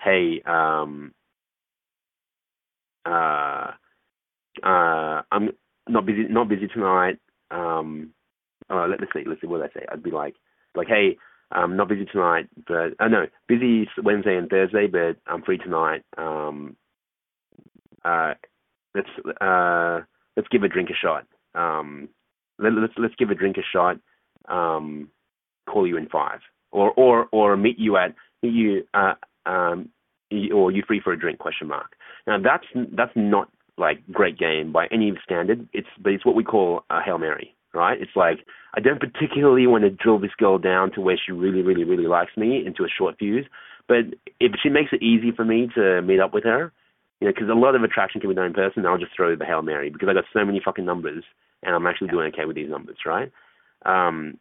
hey, 0.00 0.42
um, 0.44 1.14
uh, 3.06 3.70
uh, 4.62 5.22
I'm 5.32 5.50
not 5.88 6.04
busy, 6.04 6.24
not 6.28 6.48
busy 6.48 6.66
tonight 6.66 7.18
um, 7.50 8.10
uh, 8.70 8.86
let, 8.86 9.00
us 9.02 9.08
see, 9.14 9.22
let's 9.26 9.40
see, 9.40 9.46
what 9.46 9.62
I 9.62 9.68
say? 9.68 9.86
I'd 9.90 10.02
be 10.02 10.10
like, 10.10 10.34
like, 10.74 10.88
hey, 10.88 11.16
I'm 11.50 11.76
not 11.76 11.88
busy 11.88 12.04
tonight, 12.04 12.48
but 12.66 12.92
uh, 13.00 13.08
no, 13.08 13.26
busy 13.46 13.88
Wednesday 14.02 14.36
and 14.36 14.50
Thursday, 14.50 14.86
but 14.86 15.16
I'm 15.26 15.42
free 15.42 15.58
tonight. 15.58 16.02
Um, 16.18 16.76
uh, 18.04 18.34
let's 18.94 19.08
uh, 19.40 20.00
let's 20.38 20.48
give 20.48 20.62
a 20.62 20.68
drink 20.68 20.88
a 20.88 20.94
shot. 20.94 21.26
Um, 21.54 22.08
let, 22.58 22.72
let's 22.72 22.92
let's 22.96 23.14
give 23.18 23.30
a 23.30 23.34
drink 23.34 23.56
a 23.58 23.62
shot. 23.72 23.96
Um, 24.48 25.10
call 25.68 25.86
you 25.86 25.96
in 25.98 26.08
five, 26.08 26.38
or 26.70 26.92
or 26.92 27.26
or 27.32 27.56
meet 27.56 27.78
you 27.78 27.96
at 27.96 28.14
you 28.40 28.84
uh, 28.94 29.14
um, 29.44 29.90
or 30.54 30.70
you 30.70 30.82
free 30.86 31.00
for 31.02 31.12
a 31.12 31.18
drink? 31.18 31.40
Question 31.40 31.66
mark. 31.66 31.96
Now 32.26 32.38
that's 32.40 32.64
that's 32.96 33.12
not 33.16 33.50
like 33.76 33.98
great 34.12 34.38
game 34.38 34.72
by 34.72 34.86
any 34.92 35.12
standard. 35.24 35.68
It's 35.72 35.88
but 36.00 36.12
it's 36.12 36.24
what 36.24 36.36
we 36.36 36.44
call 36.44 36.84
a 36.88 37.02
hail 37.02 37.18
mary, 37.18 37.54
right? 37.74 38.00
It's 38.00 38.14
like 38.14 38.38
I 38.74 38.80
don't 38.80 39.00
particularly 39.00 39.66
want 39.66 39.82
to 39.82 39.90
drill 39.90 40.20
this 40.20 40.34
girl 40.38 40.58
down 40.58 40.92
to 40.92 41.00
where 41.00 41.18
she 41.24 41.32
really, 41.32 41.62
really, 41.62 41.84
really 41.84 42.06
likes 42.06 42.36
me 42.36 42.64
into 42.64 42.84
a 42.84 42.88
short 42.88 43.18
fuse. 43.18 43.46
But 43.88 44.14
if 44.38 44.52
she 44.62 44.68
makes 44.68 44.92
it 44.92 45.02
easy 45.02 45.32
for 45.34 45.44
me 45.44 45.68
to 45.74 46.02
meet 46.02 46.20
up 46.20 46.32
with 46.32 46.44
her, 46.44 46.72
you 47.20 47.26
know, 47.26 47.32
because 47.34 47.48
a 47.48 47.54
lot 47.54 47.74
of 47.74 47.82
attraction 47.82 48.20
can 48.20 48.30
be 48.30 48.36
done 48.36 48.46
in 48.46 48.52
person, 48.54 48.86
I'll 48.86 48.98
just 48.98 49.14
throw 49.14 49.34
the 49.34 49.44
hail 49.44 49.62
mary 49.62 49.90
because 49.90 50.08
I 50.08 50.14
got 50.14 50.24
so 50.32 50.44
many 50.44 50.60
fucking 50.64 50.84
numbers 50.84 51.24
and 51.62 51.74
I'm 51.74 51.86
actually 51.86 52.08
doing 52.08 52.32
okay 52.32 52.44
with 52.44 52.56
these 52.56 52.70
numbers, 52.70 52.98
right? 53.04 53.32
Um, 53.84 54.38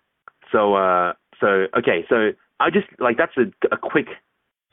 so 0.52 0.76
uh, 0.76 1.14
so 1.40 1.66
okay, 1.78 2.06
so 2.10 2.32
I 2.60 2.70
just 2.70 2.88
like 3.00 3.18
that's 3.18 3.38
a, 3.38 3.52
a 3.74 3.78
quick 3.78 4.08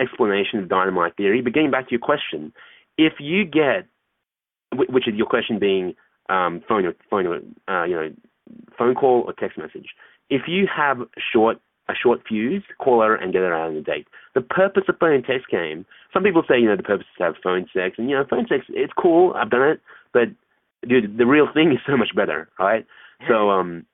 explanation 0.01 0.59
of 0.59 0.69
dynamite 0.69 1.17
theory. 1.17 1.41
But 1.41 1.55
getting 1.55 1.71
back 1.71 1.89
to 1.89 1.93
your 1.93 2.01
question, 2.01 2.53
if 2.99 3.15
you 3.19 3.45
get 3.45 3.87
which 4.77 5.09
is 5.09 5.15
your 5.15 5.27
question 5.27 5.59
being 5.59 5.95
um, 6.29 6.63
phone 6.69 6.87
or 6.87 6.95
phone 7.11 7.27
or 7.27 7.37
uh, 7.73 7.85
you 7.85 7.95
know 7.95 8.11
phone 8.79 8.95
call 8.95 9.25
or 9.27 9.33
text 9.33 9.59
message. 9.59 9.89
If 10.31 10.43
you 10.47 10.67
have 10.75 10.99
short 11.33 11.59
a 11.89 11.95
short 11.95 12.21
fuse, 12.27 12.63
call 12.79 13.03
her 13.03 13.15
and 13.15 13.33
get 13.33 13.41
her 13.43 13.55
out 13.55 13.69
on 13.69 13.77
a 13.77 13.83
date. 13.83 14.07
The 14.35 14.41
purpose 14.41 14.85
of 14.89 14.97
phone 14.99 15.15
and 15.15 15.25
text 15.25 15.49
game. 15.49 15.85
Some 16.13 16.23
people 16.23 16.43
say 16.49 16.59
you 16.59 16.69
know 16.69 16.77
the 16.77 16.83
purpose 16.83 17.07
is 17.13 17.19
to 17.19 17.25
have 17.25 17.35
phone 17.43 17.67
sex, 17.75 17.97
and 17.99 18.09
you 18.09 18.17
know 18.17 18.25
phone 18.29 18.47
sex 18.49 18.65
it's 18.69 18.93
cool. 18.97 19.33
I've 19.35 19.51
done 19.51 19.69
it, 19.69 19.81
but 20.13 20.29
dude, 20.89 21.19
the 21.19 21.27
real 21.27 21.49
thing 21.53 21.73
is 21.73 21.79
so 21.87 21.97
much 21.97 22.15
better, 22.15 22.49
right? 22.59 22.87
So 23.29 23.51
um, 23.51 23.87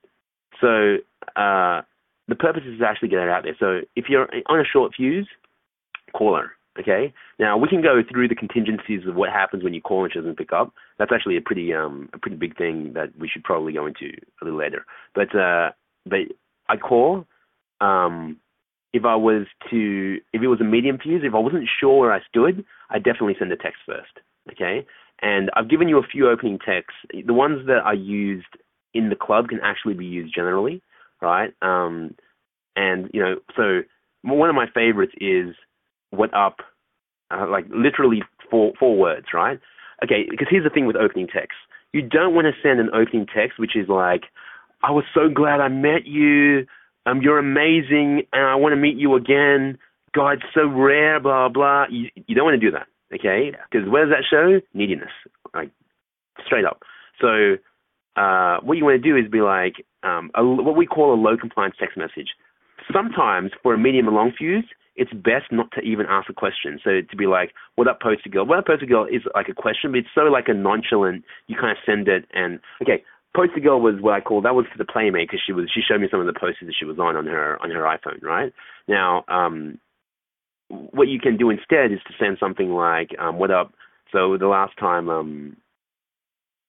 so 0.59 0.97
uh, 1.35 1.81
the 2.27 2.35
purpose 2.37 2.63
is 2.65 2.79
to 2.79 2.85
actually 2.85 3.09
get 3.09 3.19
her 3.19 3.31
out 3.31 3.43
there. 3.43 3.55
So 3.59 3.81
if 3.95 4.05
you're 4.09 4.27
on 4.47 4.59
a 4.59 4.65
short 4.65 4.93
fuse, 4.95 5.27
call 6.13 6.37
her 6.37 6.51
Okay. 6.79 7.13
Now 7.37 7.57
we 7.57 7.67
can 7.67 7.81
go 7.81 8.01
through 8.09 8.29
the 8.29 8.35
contingencies 8.35 9.05
of 9.07 9.15
what 9.15 9.29
happens 9.29 9.63
when 9.63 9.73
you 9.73 9.81
call 9.81 10.03
and 10.03 10.13
she 10.13 10.19
doesn't 10.19 10.37
pick 10.37 10.53
up. 10.53 10.73
That's 10.97 11.11
actually 11.13 11.37
a 11.37 11.41
pretty 11.41 11.73
um 11.73 12.09
a 12.13 12.17
pretty 12.17 12.37
big 12.37 12.57
thing 12.57 12.93
that 12.93 13.09
we 13.19 13.27
should 13.27 13.43
probably 13.43 13.73
go 13.73 13.85
into 13.85 14.13
a 14.41 14.45
little 14.45 14.59
later. 14.59 14.85
But 15.13 15.35
uh 15.35 15.71
but 16.05 16.19
I 16.69 16.77
call 16.77 17.25
um 17.81 18.37
if 18.93 19.05
I 19.05 19.15
was 19.15 19.47
to, 19.69 20.17
if 20.33 20.41
it 20.41 20.47
was 20.47 20.59
a 20.59 20.65
medium 20.65 20.97
fuse, 20.97 21.21
if 21.23 21.33
I 21.33 21.39
wasn't 21.39 21.69
sure 21.79 21.97
where 21.97 22.11
I 22.13 22.19
stood, 22.27 22.65
I'd 22.89 23.03
definitely 23.03 23.35
send 23.39 23.51
a 23.51 23.55
text 23.55 23.79
first. 23.85 24.19
Okay, 24.51 24.85
and 25.21 25.49
I've 25.55 25.69
given 25.69 25.87
you 25.87 25.97
a 25.97 26.03
few 26.03 26.29
opening 26.29 26.59
texts. 26.59 26.99
The 27.25 27.33
ones 27.33 27.67
that 27.67 27.85
I 27.85 27.93
used 27.93 28.47
in 28.93 29.09
the 29.09 29.15
club 29.15 29.49
can 29.49 29.59
actually 29.63 29.93
be 29.93 30.05
used 30.05 30.33
generally, 30.33 30.81
right? 31.21 31.53
Um, 31.61 32.15
and 32.75 33.09
you 33.13 33.21
know, 33.21 33.35
so 33.55 33.81
one 34.23 34.49
of 34.49 34.55
my 34.55 34.65
favorites 34.73 35.13
is 35.21 35.55
"What 36.09 36.33
up?" 36.33 36.57
Uh, 37.29 37.47
like 37.49 37.65
literally 37.69 38.23
four 38.49 38.73
four 38.79 38.97
words, 38.97 39.27
right? 39.33 39.59
Okay, 40.03 40.25
because 40.29 40.47
here's 40.49 40.63
the 40.63 40.69
thing 40.69 40.85
with 40.87 40.95
opening 40.95 41.27
texts: 41.27 41.61
You 41.93 42.01
don't 42.01 42.33
want 42.35 42.47
to 42.47 42.61
send 42.61 42.79
an 42.79 42.89
opening 42.93 43.27
text 43.33 43.59
which 43.59 43.75
is 43.75 43.87
like, 43.87 44.23
"I 44.83 44.91
was 44.91 45.05
so 45.13 45.29
glad 45.29 45.61
I 45.61 45.69
met 45.69 46.05
you. 46.05 46.65
Um, 47.05 47.21
you're 47.21 47.39
amazing, 47.39 48.23
and 48.31 48.45
I 48.45 48.55
want 48.55 48.73
to 48.73 48.77
meet 48.77 48.97
you 48.97 49.15
again. 49.15 49.77
God, 50.13 50.33
it's 50.33 50.43
so 50.53 50.67
rare." 50.67 51.19
Blah 51.19 51.49
blah. 51.49 51.85
You 51.89 52.09
you 52.27 52.35
don't 52.35 52.45
want 52.45 52.59
to 52.59 52.65
do 52.65 52.71
that, 52.71 52.87
okay? 53.13 53.51
Because 53.71 53.89
where 53.89 54.05
does 54.05 54.13
that 54.13 54.23
show? 54.29 54.61
Neediness, 54.73 55.11
like 55.53 55.71
straight 56.45 56.65
up. 56.65 56.83
So 57.19 57.57
uh, 58.15 58.57
what 58.61 58.77
you 58.77 58.85
want 58.85 59.01
to 59.01 59.09
do 59.09 59.15
is 59.17 59.29
be 59.31 59.41
like 59.41 59.85
um, 60.03 60.31
a, 60.35 60.43
what 60.43 60.75
we 60.75 60.85
call 60.85 61.13
a 61.13 61.19
low 61.19 61.37
compliance 61.37 61.75
text 61.79 61.97
message. 61.97 62.29
Sometimes 62.91 63.51
for 63.61 63.73
a 63.73 63.77
medium 63.77 64.07
and 64.07 64.15
long 64.15 64.33
fuse, 64.37 64.65
it's 64.95 65.13
best 65.13 65.51
not 65.51 65.71
to 65.73 65.81
even 65.81 66.05
ask 66.09 66.29
a 66.29 66.33
question. 66.33 66.79
So 66.83 67.01
to 67.09 67.15
be 67.15 67.25
like, 67.25 67.53
"What 67.75 67.87
up, 67.87 68.01
poster 68.01 68.29
girl?" 68.29 68.45
What 68.45 68.59
up, 68.59 68.67
poster 68.67 68.85
girl 68.85 69.05
is 69.05 69.21
like 69.33 69.47
a 69.49 69.53
question, 69.53 69.91
but 69.91 69.99
it's 69.99 70.09
so 70.13 70.21
like 70.23 70.47
a 70.47 70.53
nonchalant. 70.53 71.23
You 71.47 71.55
kind 71.55 71.71
of 71.71 71.77
send 71.85 72.07
it, 72.07 72.25
and 72.33 72.59
okay, 72.81 73.03
poster 73.35 73.59
girl 73.59 73.79
was 73.79 73.95
what 73.99 74.13
I 74.13 74.21
call 74.21 74.41
that 74.41 74.55
was 74.55 74.65
for 74.71 74.77
the 74.77 74.91
playmate 74.91 75.29
because 75.29 75.41
she 75.45 75.53
was 75.53 75.69
she 75.73 75.81
showed 75.81 76.01
me 76.01 76.07
some 76.09 76.19
of 76.19 76.27
the 76.27 76.39
posters 76.39 76.67
that 76.67 76.75
she 76.77 76.85
was 76.85 76.99
on 76.99 77.15
on 77.15 77.25
her 77.25 77.61
on 77.61 77.71
her 77.71 77.81
iPhone. 77.81 78.21
Right 78.21 78.53
now, 78.87 79.23
um, 79.27 79.79
what 80.69 81.07
you 81.07 81.19
can 81.19 81.37
do 81.37 81.49
instead 81.49 81.91
is 81.91 81.99
to 82.07 82.13
send 82.19 82.37
something 82.39 82.71
like, 82.71 83.11
um, 83.19 83.37
"What 83.39 83.51
up?" 83.51 83.73
So 84.11 84.37
the 84.37 84.47
last 84.47 84.77
time 84.77 85.09
um, 85.09 85.57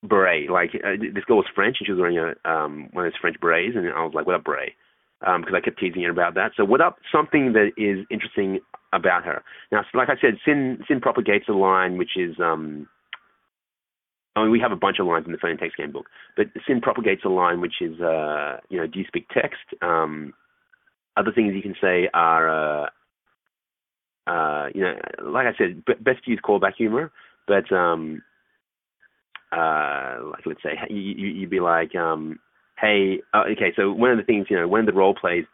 beret. 0.03 0.51
Like 0.51 0.71
uh, 0.75 0.97
this 0.99 1.25
girl 1.25 1.39
was 1.39 1.47
French 1.55 1.77
and 1.81 1.87
she 1.87 1.93
was 1.93 2.01
wearing 2.01 2.19
a 2.19 2.49
um 2.49 2.89
one 2.93 3.07
of 3.07 3.13
those 3.13 3.21
French 3.21 3.41
berets, 3.41 3.77
and 3.77 3.89
I 3.89 4.05
was 4.05 4.15
like, 4.15 4.27
"What 4.27 4.37
up, 4.37 4.45
beret?" 4.45 4.73
Because 5.21 5.49
um, 5.49 5.55
I 5.55 5.61
kept 5.61 5.79
teasing 5.79 6.03
her 6.03 6.11
about 6.11 6.35
that. 6.35 6.53
So, 6.57 6.65
what 6.65 6.81
up? 6.81 6.97
Something 7.13 7.53
that 7.53 7.71
is 7.77 8.05
interesting 8.11 8.59
about 8.93 9.25
her. 9.25 9.43
Now, 9.71 9.85
like 9.95 10.09
I 10.09 10.21
said, 10.21 10.39
Sinn 10.45 10.83
Sinn 10.89 11.01
propagates 11.01 11.49
a 11.49 11.53
line 11.53 11.99
which 11.99 12.17
is 12.17 12.37
um. 12.41 12.89
I 14.35 14.43
mean, 14.43 14.51
we 14.51 14.61
have 14.61 14.73
a 14.73 14.77
bunch 14.77 14.99
of 14.99 15.07
lines 15.07 15.27
in 15.27 15.33
the 15.33 15.39
phone 15.39 15.59
text 15.59 15.77
game 15.77 15.93
book, 15.93 16.07
but 16.37 16.47
Sinn 16.67 16.81
propagates 16.81 17.23
a 17.25 17.29
line 17.29 17.61
which 17.61 17.81
is, 17.81 18.01
uh, 18.01 18.59
you 18.71 18.79
know, 18.79 18.87
do 18.87 18.99
you 18.99 19.05
speak 19.07 19.29
text? 19.29 19.61
Um, 19.83 20.33
other 21.17 21.33
things 21.33 21.55
you 21.55 21.63
can 21.63 21.77
say 21.81 22.09
are, 22.15 22.85
uh, 22.85 22.89
uh, 24.27 24.69
you 24.75 24.83
know, 24.83 24.95
like 25.25 25.47
I 25.47 25.57
said, 25.59 25.85
b- 25.85 25.95
best 26.01 26.25
to 26.25 26.31
use 26.31 26.41
callback 26.43 26.75
humor, 26.77 27.13
but 27.47 27.71
um, 27.73 28.23
uh, 29.53 30.19
like 30.31 30.47
let's 30.47 30.63
say 30.63 30.79
you, 30.89 30.97
you 30.97 31.27
you'd 31.29 31.51
be 31.51 31.61
like, 31.61 31.95
um, 31.95 32.39
hey, 32.79 33.21
uh, 33.35 33.45
okay, 33.53 33.73
so 33.77 33.93
one 33.93 34.11
of 34.11 34.17
the 34.17 34.25
things 34.25 34.47
you 34.49 34.57
know, 34.57 34.67
one 34.67 34.81
of 34.81 34.87
the 34.87 34.93
role 34.93 35.15
plays, 35.15 35.45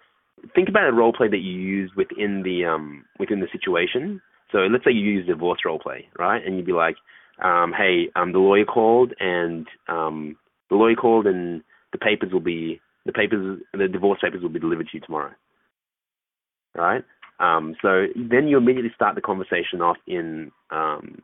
think 0.54 0.68
about 0.68 0.88
a 0.88 0.92
role 0.92 1.12
play 1.12 1.28
that 1.28 1.38
you 1.38 1.52
use 1.52 1.90
within 1.96 2.42
the 2.44 2.64
um 2.64 3.04
within 3.18 3.40
the 3.40 3.48
situation. 3.50 4.20
So 4.52 4.58
let's 4.58 4.84
say 4.84 4.92
you 4.92 5.00
use 5.00 5.26
divorce 5.26 5.60
role 5.64 5.78
play, 5.78 6.08
right? 6.18 6.44
And 6.44 6.56
you'd 6.56 6.66
be 6.66 6.72
like, 6.72 6.96
um, 7.42 7.72
hey, 7.76 8.08
um, 8.16 8.32
the 8.32 8.38
lawyer 8.38 8.64
called 8.64 9.12
and 9.20 9.66
um, 9.88 10.36
the 10.70 10.76
lawyer 10.76 10.96
called 10.96 11.26
and 11.26 11.62
the 11.92 11.98
papers 11.98 12.32
will 12.32 12.40
be 12.40 12.80
the 13.06 13.12
papers 13.12 13.60
the 13.72 13.88
divorce 13.88 14.20
papers 14.22 14.42
will 14.42 14.48
be 14.48 14.60
delivered 14.60 14.88
to 14.88 14.96
you 14.96 15.00
tomorrow, 15.00 15.32
right? 16.74 17.04
Um, 17.40 17.76
so 17.80 18.06
then 18.16 18.48
you 18.48 18.58
immediately 18.58 18.90
start 18.94 19.14
the 19.14 19.20
conversation 19.20 19.80
off 19.80 19.96
in 20.06 20.50
um, 20.70 21.22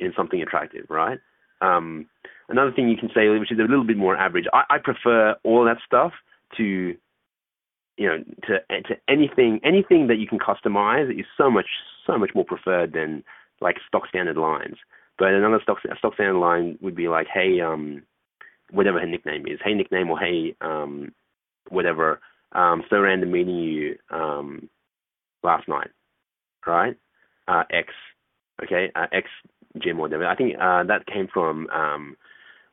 in 0.00 0.12
something 0.16 0.40
attractive, 0.42 0.86
right? 0.88 1.18
Um, 1.60 2.06
another 2.48 2.72
thing 2.72 2.88
you 2.88 2.96
can 2.96 3.10
say, 3.14 3.28
which 3.28 3.52
is 3.52 3.58
a 3.58 3.62
little 3.62 3.86
bit 3.86 3.96
more 3.96 4.16
average, 4.16 4.46
I, 4.52 4.64
I 4.70 4.78
prefer 4.78 5.36
all 5.44 5.64
that 5.64 5.78
stuff 5.84 6.12
to, 6.56 6.64
you 6.64 8.08
know, 8.08 8.18
to 8.46 8.82
to 8.88 8.94
anything 9.08 9.60
anything 9.62 10.08
that 10.08 10.16
you 10.16 10.26
can 10.26 10.38
customize 10.38 11.10
is 11.10 11.26
so 11.36 11.50
much 11.50 11.68
so 12.06 12.18
much 12.18 12.30
more 12.34 12.44
preferred 12.44 12.92
than 12.92 13.22
like 13.60 13.76
stock 13.86 14.08
standard 14.08 14.36
lines. 14.36 14.76
But 15.18 15.28
another 15.28 15.60
stock 15.62 15.78
stock 15.98 16.14
standard 16.14 16.38
line 16.38 16.78
would 16.80 16.96
be 16.96 17.08
like, 17.08 17.26
hey, 17.32 17.60
um, 17.60 18.02
whatever 18.70 19.00
her 19.00 19.06
nickname 19.06 19.46
is, 19.46 19.60
hey 19.64 19.74
nickname 19.74 20.10
or 20.10 20.18
hey, 20.18 20.56
um, 20.60 21.12
whatever. 21.68 22.20
Um, 22.52 22.82
so 22.88 23.00
random 23.00 23.32
meeting 23.32 23.56
you 23.56 23.96
um, 24.10 24.68
last 25.42 25.68
night, 25.68 25.90
right? 26.66 26.96
Uh, 27.48 27.64
X, 27.70 27.88
okay, 28.62 28.90
uh, 28.94 29.06
X 29.12 29.28
gym 29.82 29.98
or 29.98 30.02
whatever. 30.02 30.26
I 30.26 30.36
think 30.36 30.54
uh, 30.54 30.84
that 30.84 31.06
came 31.06 31.28
from 31.32 31.68
um, 31.68 32.16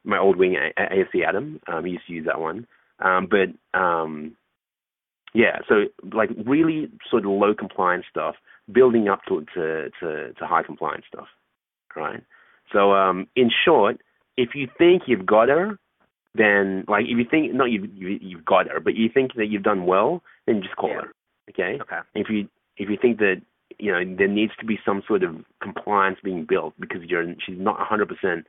my 0.04 0.18
old 0.18 0.38
wing 0.38 0.56
AFC 0.78 1.26
Adam. 1.28 1.60
Um, 1.68 1.86
he 1.86 1.94
used 1.94 2.08
to 2.08 2.14
use 2.14 2.26
that 2.26 2.40
one. 2.40 2.68
Um, 3.00 3.28
but 3.30 3.80
um, 3.80 4.36
yeah, 5.34 5.60
so 5.68 5.86
like 6.14 6.30
really 6.46 6.90
sort 7.10 7.26
of 7.26 7.32
low 7.32 7.54
compliance 7.54 8.06
stuff, 8.10 8.36
building 8.72 9.08
up 9.08 9.22
to 9.28 9.46
to 9.56 9.90
to, 10.00 10.34
to 10.34 10.46
high 10.46 10.64
compliance 10.64 11.06
stuff, 11.08 11.28
right? 11.96 12.24
So 12.72 12.94
um, 12.94 13.28
in 13.36 13.52
short, 13.66 14.02
if 14.38 14.50
you 14.56 14.68
think 14.78 15.04
you've 15.08 15.26
got 15.26 15.50
her, 15.50 15.78
then 16.36 16.86
like 16.88 17.06
if 17.06 17.18
you 17.18 17.26
think 17.30 17.54
not 17.54 17.72
you've 17.72 17.90
you've 17.94 18.46
got 18.46 18.70
her, 18.70 18.80
but 18.80 18.96
you 18.96 19.10
think 19.14 19.34
that 19.36 19.48
you've 19.48 19.64
done 19.64 19.86
well, 19.86 20.24
then 20.48 20.62
just 20.62 20.76
call 20.76 20.90
yeah. 20.90 21.02
her. 21.02 21.14
Okay. 21.50 21.82
Okay. 21.82 22.00
If 22.16 22.28
you 22.30 22.48
if 22.78 22.90
you 22.90 22.98
think 23.02 23.18
that 23.20 23.42
you 23.80 23.92
know 23.92 24.16
there 24.18 24.28
needs 24.28 24.54
to 24.60 24.66
be 24.66 24.80
some 24.86 25.04
sort 25.08 25.24
of 25.24 25.36
compliance 25.62 26.18
being 26.24 26.46
built 26.48 26.74
because 26.80 27.02
you're 27.04 27.26
she's 27.46 27.60
not 27.60 27.78
100% 27.80 28.44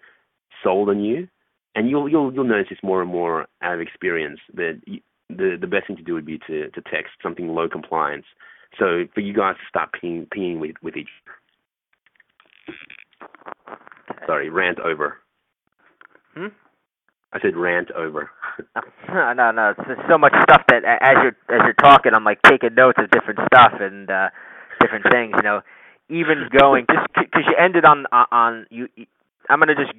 sold 0.63 0.89
on 0.89 1.03
you, 1.03 1.29
and 1.75 1.91
you'll 1.91 2.09
you'll 2.09 2.33
you'll 2.33 2.45
notice 2.45 2.69
this 2.71 2.79
more 2.83 3.03
and 3.03 3.11
more 3.11 3.47
out 3.63 3.75
of 3.75 3.81
experience 3.81 4.41
that 4.55 4.81
you, 4.87 5.01
the 5.29 5.57
the 5.61 5.67
best 5.67 5.89
thing 5.89 5.97
to 5.97 6.03
do 6.03 6.15
would 6.15 6.27
be 6.27 6.39
to 6.47 6.71
to 6.71 6.83
text 6.83 7.13
something 7.23 7.49
low 7.49 7.69
compliance. 7.69 8.27
So 8.79 9.05
for 9.13 9.21
you 9.21 9.35
guys 9.35 9.57
to 9.57 9.69
start 9.69 9.91
pinging 10.01 10.27
pinging 10.33 10.61
with 10.61 10.77
with 10.83 10.97
each. 10.97 11.09
Sorry, 14.27 14.49
rant 14.51 14.79
over. 14.81 15.19
Hmm. 16.35 16.49
I 17.33 17.41
said 17.41 17.57
rant 17.57 17.91
over. 17.93 18.31
no, 19.09 19.33
no, 19.37 19.51
no. 19.51 19.71
It's 19.71 19.89
just 19.89 20.09
so 20.09 20.19
much 20.19 20.35
stuff 20.43 20.63
that 20.69 20.85
as 20.85 21.17
you're 21.23 21.37
as 21.57 21.65
you're 21.65 21.73
talking, 21.75 22.13
I'm 22.15 22.25
like 22.25 22.41
taking 22.49 22.75
notes 22.75 22.99
of 22.99 23.11
different 23.11 23.41
stuff 23.47 23.73
and 23.81 24.11
uh 24.11 24.29
different 24.81 25.07
things. 25.11 25.33
You 25.37 25.43
know, 25.43 25.61
even 26.09 26.49
going 26.57 26.87
just 26.91 27.09
because 27.15 27.43
you 27.47 27.55
ended 27.59 27.85
on 27.85 28.05
on 28.13 28.67
you. 28.71 28.89
you 28.97 29.07
I'm 29.49 29.59
gonna 29.59 29.75
just 29.75 29.93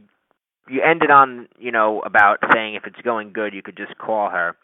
you 0.69 0.81
ended 0.81 1.09
on 1.09 1.47
you 1.59 1.71
know 1.71 2.01
about 2.01 2.37
saying 2.53 2.75
if 2.75 2.83
it's 2.85 3.01
going 3.01 3.33
good, 3.33 3.53
you 3.53 3.63
could 3.63 3.77
just 3.77 3.97
call 3.97 4.29
her. 4.29 4.55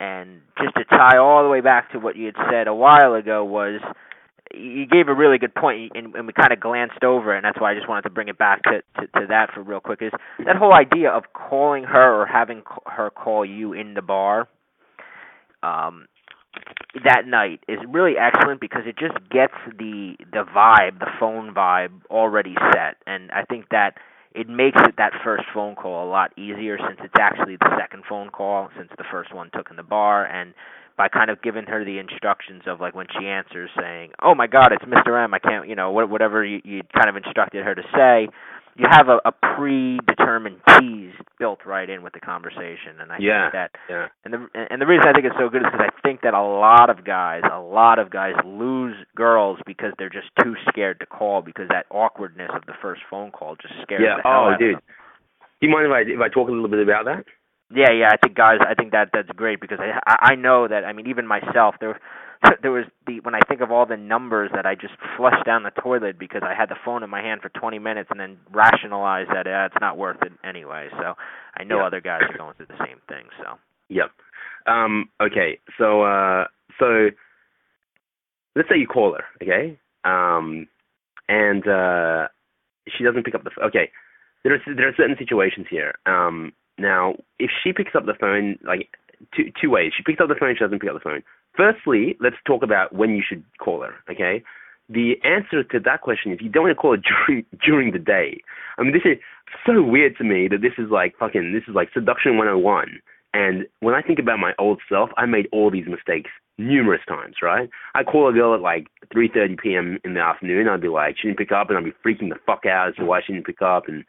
And 0.00 0.40
just 0.60 0.74
to 0.74 0.84
tie 0.84 1.18
all 1.18 1.44
the 1.44 1.48
way 1.48 1.60
back 1.60 1.92
to 1.92 2.00
what 2.00 2.16
you 2.16 2.26
had 2.26 2.34
said 2.50 2.66
a 2.66 2.74
while 2.74 3.14
ago 3.14 3.44
was 3.44 3.80
you 4.54 4.86
gave 4.86 5.08
a 5.08 5.14
really 5.14 5.38
good 5.38 5.54
point, 5.54 5.92
and, 5.94 6.14
and 6.14 6.26
we 6.26 6.32
kind 6.32 6.52
of 6.52 6.60
glanced 6.60 7.04
over, 7.04 7.34
it, 7.34 7.38
and 7.38 7.44
that's 7.44 7.60
why 7.60 7.72
I 7.72 7.74
just 7.74 7.88
wanted 7.88 8.02
to 8.02 8.10
bring 8.10 8.28
it 8.28 8.38
back 8.38 8.62
to, 8.64 8.82
to 9.00 9.06
to 9.20 9.26
that 9.28 9.50
for 9.54 9.62
real 9.62 9.80
quick. 9.80 10.00
Is 10.02 10.12
that 10.44 10.56
whole 10.56 10.74
idea 10.74 11.10
of 11.10 11.24
calling 11.32 11.84
her 11.84 12.22
or 12.22 12.26
having 12.26 12.62
her 12.86 13.10
call 13.10 13.44
you 13.44 13.72
in 13.72 13.94
the 13.94 14.02
bar? 14.02 14.48
Um, 15.62 16.06
that 17.04 17.26
night 17.26 17.60
is 17.68 17.78
really 17.88 18.14
excellent 18.18 18.60
because 18.60 18.82
it 18.86 18.96
just 18.98 19.16
gets 19.30 19.54
the 19.78 20.16
the 20.32 20.44
vibe, 20.54 20.98
the 20.98 21.10
phone 21.18 21.54
vibe 21.54 22.02
already 22.10 22.54
set, 22.72 22.96
and 23.06 23.30
I 23.32 23.44
think 23.44 23.66
that 23.70 23.94
it 24.34 24.48
makes 24.48 24.78
it 24.80 24.94
that 24.96 25.12
first 25.24 25.44
phone 25.52 25.74
call 25.74 26.06
a 26.06 26.10
lot 26.10 26.36
easier 26.38 26.78
since 26.78 26.98
it's 27.02 27.14
actually 27.20 27.56
the 27.56 27.76
second 27.78 28.04
phone 28.08 28.30
call 28.30 28.68
since 28.76 28.88
the 28.96 29.04
first 29.10 29.34
one 29.34 29.50
took 29.54 29.70
in 29.70 29.76
the 29.76 29.82
bar 29.82 30.24
and 30.26 30.54
by 30.96 31.08
kind 31.08 31.30
of 31.30 31.40
giving 31.42 31.64
her 31.64 31.84
the 31.84 31.98
instructions 31.98 32.62
of 32.66 32.80
like 32.80 32.94
when 32.94 33.06
she 33.18 33.26
answers 33.26 33.70
saying, 33.78 34.12
"Oh 34.22 34.34
my 34.34 34.46
God, 34.46 34.72
it's 34.72 34.84
Mr. 34.84 35.22
M. 35.22 35.34
I 35.34 35.38
can't," 35.38 35.68
you 35.68 35.74
know, 35.76 35.90
whatever 35.90 36.44
you 36.44 36.60
you 36.64 36.82
kind 36.94 37.08
of 37.08 37.16
instructed 37.16 37.64
her 37.64 37.74
to 37.74 37.82
say, 37.94 38.28
you 38.76 38.86
have 38.90 39.08
a, 39.08 39.18
a 39.24 39.32
predetermined 39.32 40.56
tease 40.78 41.14
built 41.38 41.60
right 41.66 41.88
in 41.90 42.02
with 42.02 42.12
the 42.12 42.20
conversation, 42.20 43.00
and 43.00 43.12
I 43.12 43.18
yeah, 43.20 43.44
think 43.50 43.52
that 43.52 43.70
yeah. 43.90 44.06
and 44.24 44.34
the 44.34 44.46
and 44.70 44.80
the 44.80 44.86
reason 44.86 45.06
I 45.08 45.12
think 45.12 45.26
it's 45.26 45.36
so 45.38 45.48
good 45.48 45.62
is 45.62 45.68
because 45.72 45.86
I 45.88 46.00
think 46.02 46.20
that 46.22 46.34
a 46.34 46.42
lot 46.42 46.88
of 46.90 47.04
guys, 47.04 47.42
a 47.50 47.58
lot 47.60 47.98
of 47.98 48.10
guys 48.10 48.34
lose 48.44 48.96
girls 49.16 49.58
because 49.66 49.92
they're 49.98 50.08
just 50.10 50.28
too 50.42 50.54
scared 50.68 51.00
to 51.00 51.06
call 51.06 51.42
because 51.42 51.68
that 51.68 51.86
awkwardness 51.90 52.50
of 52.54 52.64
the 52.66 52.74
first 52.80 53.02
phone 53.10 53.30
call 53.30 53.56
just 53.56 53.74
scares 53.82 54.02
Yeah. 54.04 54.16
the 54.16 54.22
hell 54.22 54.44
Oh, 54.46 54.52
out 54.52 54.58
dude. 54.58 54.74
of 54.74 54.80
them. 54.80 54.88
Do 55.60 55.66
you 55.68 55.72
mind 55.72 55.86
if 55.86 55.92
I 55.92 56.00
if 56.00 56.20
I 56.20 56.28
talk 56.32 56.48
a 56.48 56.52
little 56.52 56.68
bit 56.68 56.80
about 56.82 57.04
that? 57.06 57.24
Yeah, 57.74 57.90
yeah, 57.90 58.08
I 58.12 58.16
think 58.16 58.36
guys, 58.36 58.58
I 58.68 58.74
think 58.74 58.92
that 58.92 59.10
that's 59.12 59.28
great 59.30 59.60
because 59.60 59.78
I 59.80 60.32
I 60.32 60.34
know 60.34 60.68
that 60.68 60.84
I 60.84 60.92
mean 60.92 61.06
even 61.06 61.26
myself 61.26 61.76
there 61.80 61.98
there 62.62 62.70
was 62.72 62.84
the 63.06 63.20
when 63.20 63.34
I 63.34 63.40
think 63.48 63.60
of 63.60 63.70
all 63.70 63.86
the 63.86 63.96
numbers 63.96 64.50
that 64.54 64.66
I 64.66 64.74
just 64.74 64.94
flushed 65.16 65.44
down 65.46 65.62
the 65.62 65.70
toilet 65.70 66.18
because 66.18 66.42
I 66.44 66.54
had 66.54 66.68
the 66.68 66.76
phone 66.84 67.02
in 67.02 67.10
my 67.10 67.22
hand 67.22 67.40
for 67.40 67.48
20 67.48 67.78
minutes 67.78 68.08
and 68.10 68.20
then 68.20 68.36
rationalized 68.50 69.30
that 69.30 69.46
uh, 69.46 69.66
it's 69.66 69.80
not 69.80 69.96
worth 69.96 70.20
it 70.22 70.32
anyway. 70.44 70.88
So 70.98 71.14
I 71.56 71.64
know 71.64 71.78
Yeah. 71.78 71.86
other 71.86 72.00
guys 72.00 72.22
are 72.28 72.36
going 72.36 72.54
through 72.54 72.66
the 72.66 72.84
same 72.84 72.98
thing. 73.08 73.26
So 73.38 73.58
Yep. 73.88 74.10
Um, 74.66 75.08
okay. 75.20 75.58
So 75.78 76.02
uh, 76.02 76.46
so 76.78 77.08
let's 78.56 78.68
say 78.68 78.78
you 78.78 78.86
call 78.86 79.14
her, 79.14 79.24
okay, 79.42 79.78
um, 80.04 80.66
and 81.28 81.66
uh, 81.66 82.28
she 82.88 83.04
doesn't 83.04 83.24
pick 83.24 83.34
up 83.34 83.44
the 83.44 83.50
phone. 83.50 83.66
Okay, 83.66 83.90
there 84.44 84.54
are 84.54 84.74
there 84.74 84.88
are 84.88 84.94
certain 84.96 85.16
situations 85.18 85.66
here. 85.70 85.94
Um, 86.06 86.52
now, 86.78 87.14
if 87.38 87.50
she 87.62 87.72
picks 87.72 87.94
up 87.94 88.06
the 88.06 88.14
phone, 88.18 88.58
like 88.64 88.88
two 89.34 89.52
two 89.60 89.70
ways, 89.70 89.92
she 89.96 90.02
picks 90.02 90.20
up 90.20 90.28
the 90.28 90.34
phone, 90.34 90.54
she 90.54 90.64
doesn't 90.64 90.80
pick 90.80 90.90
up 90.90 90.96
the 90.96 91.00
phone. 91.00 91.22
Firstly, 91.56 92.16
let's 92.20 92.36
talk 92.46 92.62
about 92.62 92.94
when 92.94 93.10
you 93.10 93.22
should 93.26 93.44
call 93.58 93.82
her. 93.82 93.94
Okay, 94.10 94.42
the 94.88 95.14
answer 95.24 95.62
to 95.64 95.80
that 95.80 96.00
question 96.00 96.32
is 96.32 96.38
you 96.40 96.48
don't 96.48 96.64
want 96.64 96.76
to 96.76 96.80
call 96.80 96.96
her 96.96 97.02
during 97.26 97.44
during 97.64 97.92
the 97.92 97.98
day. 97.98 98.40
I 98.78 98.82
mean, 98.82 98.92
this 98.92 99.04
is 99.04 99.18
so 99.66 99.82
weird 99.82 100.16
to 100.18 100.24
me 100.24 100.48
that 100.48 100.62
this 100.62 100.72
is 100.78 100.90
like 100.90 101.14
fucking 101.18 101.52
this 101.52 101.64
is 101.68 101.74
like 101.74 101.90
seduction 101.92 102.36
101. 102.36 103.00
And 103.34 103.66
when 103.80 103.94
I 103.94 104.02
think 104.02 104.18
about 104.18 104.38
my 104.38 104.52
old 104.58 104.80
self, 104.88 105.10
I 105.16 105.24
made 105.24 105.48
all 105.52 105.70
these 105.70 105.86
mistakes 105.88 106.30
numerous 106.58 107.00
times, 107.08 107.36
right? 107.42 107.70
I 107.94 108.04
call 108.04 108.28
a 108.28 108.32
girl 108.32 108.54
at 108.54 108.60
like 108.60 108.88
3:30 109.14 109.58
p.m. 109.58 109.98
in 110.04 110.14
the 110.14 110.20
afternoon. 110.20 110.68
I'd 110.68 110.80
be 110.80 110.88
like, 110.88 111.16
she 111.16 111.28
didn't 111.28 111.38
pick 111.38 111.52
up, 111.52 111.68
and 111.68 111.78
I'd 111.78 111.84
be 111.84 111.94
freaking 112.04 112.28
the 112.28 112.38
fuck 112.46 112.66
out 112.66 112.88
as 112.88 112.94
to 112.96 113.04
why 113.04 113.20
she 113.24 113.32
didn't 113.32 113.46
pick 113.46 113.62
up, 113.62 113.88
and 113.88 114.04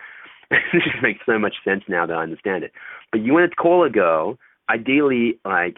it 0.52 0.84
just 0.84 1.02
makes 1.02 1.20
so 1.26 1.38
much 1.40 1.56
sense 1.64 1.84
now 1.88 2.06
that 2.06 2.16
I 2.16 2.24
understand 2.24 2.64
it. 2.64 2.72
But 3.12 3.22
you 3.22 3.34
want 3.34 3.50
to 3.50 3.56
call 3.56 3.84
a 3.86 3.90
girl, 3.90 4.38
ideally, 4.70 5.40
like, 5.46 5.76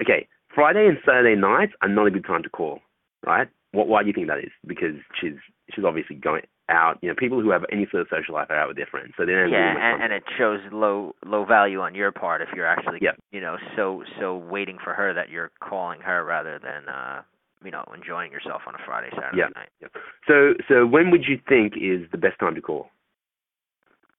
okay, 0.00 0.26
Friday 0.54 0.86
and 0.86 0.98
Saturday 1.04 1.38
nights 1.40 1.72
are 1.82 1.88
not 1.88 2.06
a 2.06 2.10
good 2.10 2.24
time 2.24 2.42
to 2.42 2.48
call, 2.48 2.80
right? 3.26 3.48
What, 3.72 3.88
why 3.88 4.02
do 4.02 4.08
you 4.08 4.12
think 4.12 4.28
that 4.28 4.38
is? 4.38 4.52
Because 4.66 4.94
she's 5.20 5.34
she's 5.74 5.84
obviously 5.84 6.16
going 6.16 6.42
out. 6.68 6.98
You 7.02 7.08
know, 7.08 7.14
people 7.18 7.40
who 7.40 7.50
have 7.50 7.64
any 7.72 7.86
sort 7.90 8.02
of 8.02 8.08
social 8.10 8.34
life 8.34 8.46
are 8.50 8.56
out 8.56 8.68
with 8.68 8.76
their 8.76 8.86
friends, 8.86 9.14
so 9.16 9.26
they 9.26 9.32
don't. 9.32 9.50
Yeah, 9.50 9.74
and, 9.76 10.02
and 10.02 10.12
it 10.12 10.22
shows 10.38 10.60
low 10.70 11.14
low 11.26 11.44
value 11.44 11.80
on 11.80 11.94
your 11.94 12.12
part 12.12 12.40
if 12.40 12.48
you're 12.54 12.66
actually, 12.66 12.98
yeah. 13.02 13.12
you 13.32 13.40
know, 13.40 13.56
so 13.76 14.04
so 14.20 14.36
waiting 14.36 14.78
for 14.82 14.94
her 14.94 15.12
that 15.12 15.28
you're 15.28 15.50
calling 15.60 16.00
her 16.00 16.24
rather 16.24 16.58
than, 16.58 16.88
uh, 16.88 17.22
you 17.64 17.70
know, 17.70 17.84
enjoying 17.94 18.30
yourself 18.30 18.62
on 18.66 18.74
a 18.74 18.78
Friday 18.86 19.10
Saturday 19.10 19.38
Yeah. 19.38 19.48
night. 19.56 19.70
Yeah. 19.80 19.88
So 20.28 20.54
so 20.68 20.86
when 20.86 21.10
would 21.10 21.24
you 21.26 21.38
think 21.48 21.74
is 21.76 22.08
the 22.12 22.18
best 22.18 22.38
time 22.38 22.54
to 22.54 22.60
call? 22.60 22.88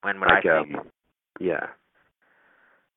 When 0.06 0.20
would 0.20 0.30
like 0.30 0.46
I 0.46 0.52
think? 0.52 0.70
um, 0.72 0.92
yeah. 1.40 1.68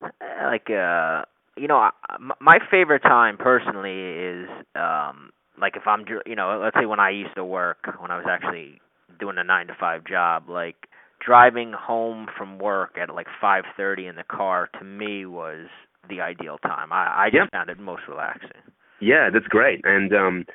Uh, 0.03 0.09
like 0.45 0.69
uh 0.69 1.23
you 1.57 1.67
know 1.67 1.77
I- 1.77 1.91
my 2.39 2.59
favorite 2.71 3.01
time 3.01 3.37
personally 3.37 3.99
is 4.13 4.49
um 4.75 5.31
like 5.59 5.75
if 5.75 5.87
i'm 5.87 6.05
you 6.25 6.35
know 6.35 6.59
let's 6.63 6.75
say 6.79 6.85
when 6.85 6.99
i 6.99 7.09
used 7.09 7.35
to 7.35 7.43
work 7.43 7.79
when 7.99 8.11
i 8.11 8.17
was 8.17 8.25
actually 8.29 8.79
doing 9.19 9.37
a 9.37 9.43
9 9.43 9.67
to 9.67 9.75
5 9.79 10.05
job 10.05 10.49
like 10.49 10.87
driving 11.25 11.73
home 11.73 12.27
from 12.37 12.59
work 12.59 12.97
at 13.01 13.13
like 13.13 13.27
5:30 13.41 14.07
in 14.07 14.15
the 14.15 14.23
car 14.23 14.69
to 14.79 14.85
me 14.85 15.25
was 15.25 15.67
the 16.09 16.21
ideal 16.21 16.57
time 16.59 16.91
i 16.93 17.25
i 17.25 17.29
just 17.29 17.51
Yep. 17.51 17.51
found 17.51 17.69
it 17.69 17.79
most 17.79 18.03
relaxing 18.07 18.61
Yeah, 18.99 19.29
that's 19.31 19.47
great. 19.47 19.81
And 19.85 20.13
um, 20.13 20.45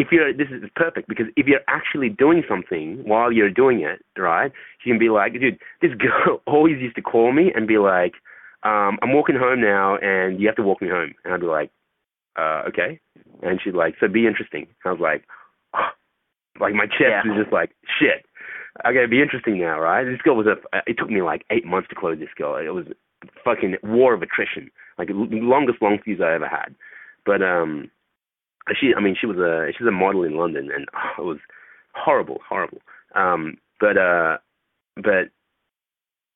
if 0.00 0.08
you're, 0.10 0.32
this 0.32 0.48
is 0.50 0.68
perfect 0.76 1.08
because 1.08 1.26
if 1.36 1.46
you're 1.46 1.60
actually 1.68 2.08
doing 2.08 2.42
something 2.48 3.02
while 3.04 3.30
you're 3.30 3.50
doing 3.50 3.80
it, 3.82 4.00
right? 4.18 4.50
You 4.84 4.92
can 4.92 4.98
be 4.98 5.08
like, 5.10 5.32
dude, 5.34 5.58
this 5.82 5.92
girl 5.98 6.40
always 6.46 6.80
used 6.80 6.96
to 6.96 7.02
call 7.02 7.32
me 7.32 7.52
and 7.54 7.66
be 7.68 7.78
like, 7.78 8.14
um, 8.62 8.98
I'm 9.02 9.14
walking 9.14 9.36
home 9.36 9.60
now, 9.60 9.96
and 9.96 10.38
you 10.40 10.46
have 10.46 10.56
to 10.56 10.62
walk 10.62 10.82
me 10.82 10.88
home. 10.88 11.14
And 11.24 11.32
I'd 11.32 11.40
be 11.40 11.46
like, 11.46 11.70
uh, 12.38 12.62
okay. 12.68 13.00
And 13.42 13.58
she'd 13.62 13.74
like, 13.74 13.94
so 14.00 14.06
be 14.08 14.26
interesting. 14.26 14.66
I 14.84 14.90
was 14.92 15.00
like, 15.00 15.24
oh, 15.74 15.88
like 16.60 16.74
my 16.74 16.86
chest 16.86 17.00
Yeah. 17.08 17.22
was 17.24 17.40
just 17.42 17.52
like, 17.52 17.70
shit. 17.98 18.24
Okay, 18.86 19.04
be 19.06 19.20
interesting 19.22 19.58
now, 19.58 19.80
right? 19.80 20.04
This 20.04 20.20
girl 20.22 20.36
was 20.36 20.46
a. 20.46 20.56
It 20.86 20.96
took 20.96 21.10
me 21.10 21.22
like 21.22 21.44
eight 21.50 21.66
months 21.66 21.88
to 21.88 21.94
close 21.94 22.18
this 22.18 22.28
girl. 22.36 22.56
It 22.56 22.68
was 22.72 22.86
fucking 23.44 23.76
war 23.82 24.14
of 24.14 24.22
attrition, 24.22 24.70
like 24.96 25.08
the 25.08 25.14
longest 25.14 25.82
long 25.82 25.98
fuse 26.04 26.20
I 26.22 26.34
ever 26.34 26.46
had. 26.46 26.74
But 27.26 27.42
um, 27.42 27.90
she, 28.78 28.92
I 28.96 29.00
mean, 29.00 29.16
she 29.20 29.26
was 29.26 29.38
a 29.38 29.72
she 29.76 29.82
was 29.82 29.88
a 29.88 29.92
model 29.92 30.24
in 30.24 30.36
London, 30.36 30.70
and 30.74 30.86
oh, 30.94 31.22
it 31.22 31.26
was 31.26 31.38
horrible, 31.94 32.38
horrible. 32.48 32.78
Um, 33.14 33.56
but 33.80 33.96
uh, 33.96 34.38
but 34.96 35.30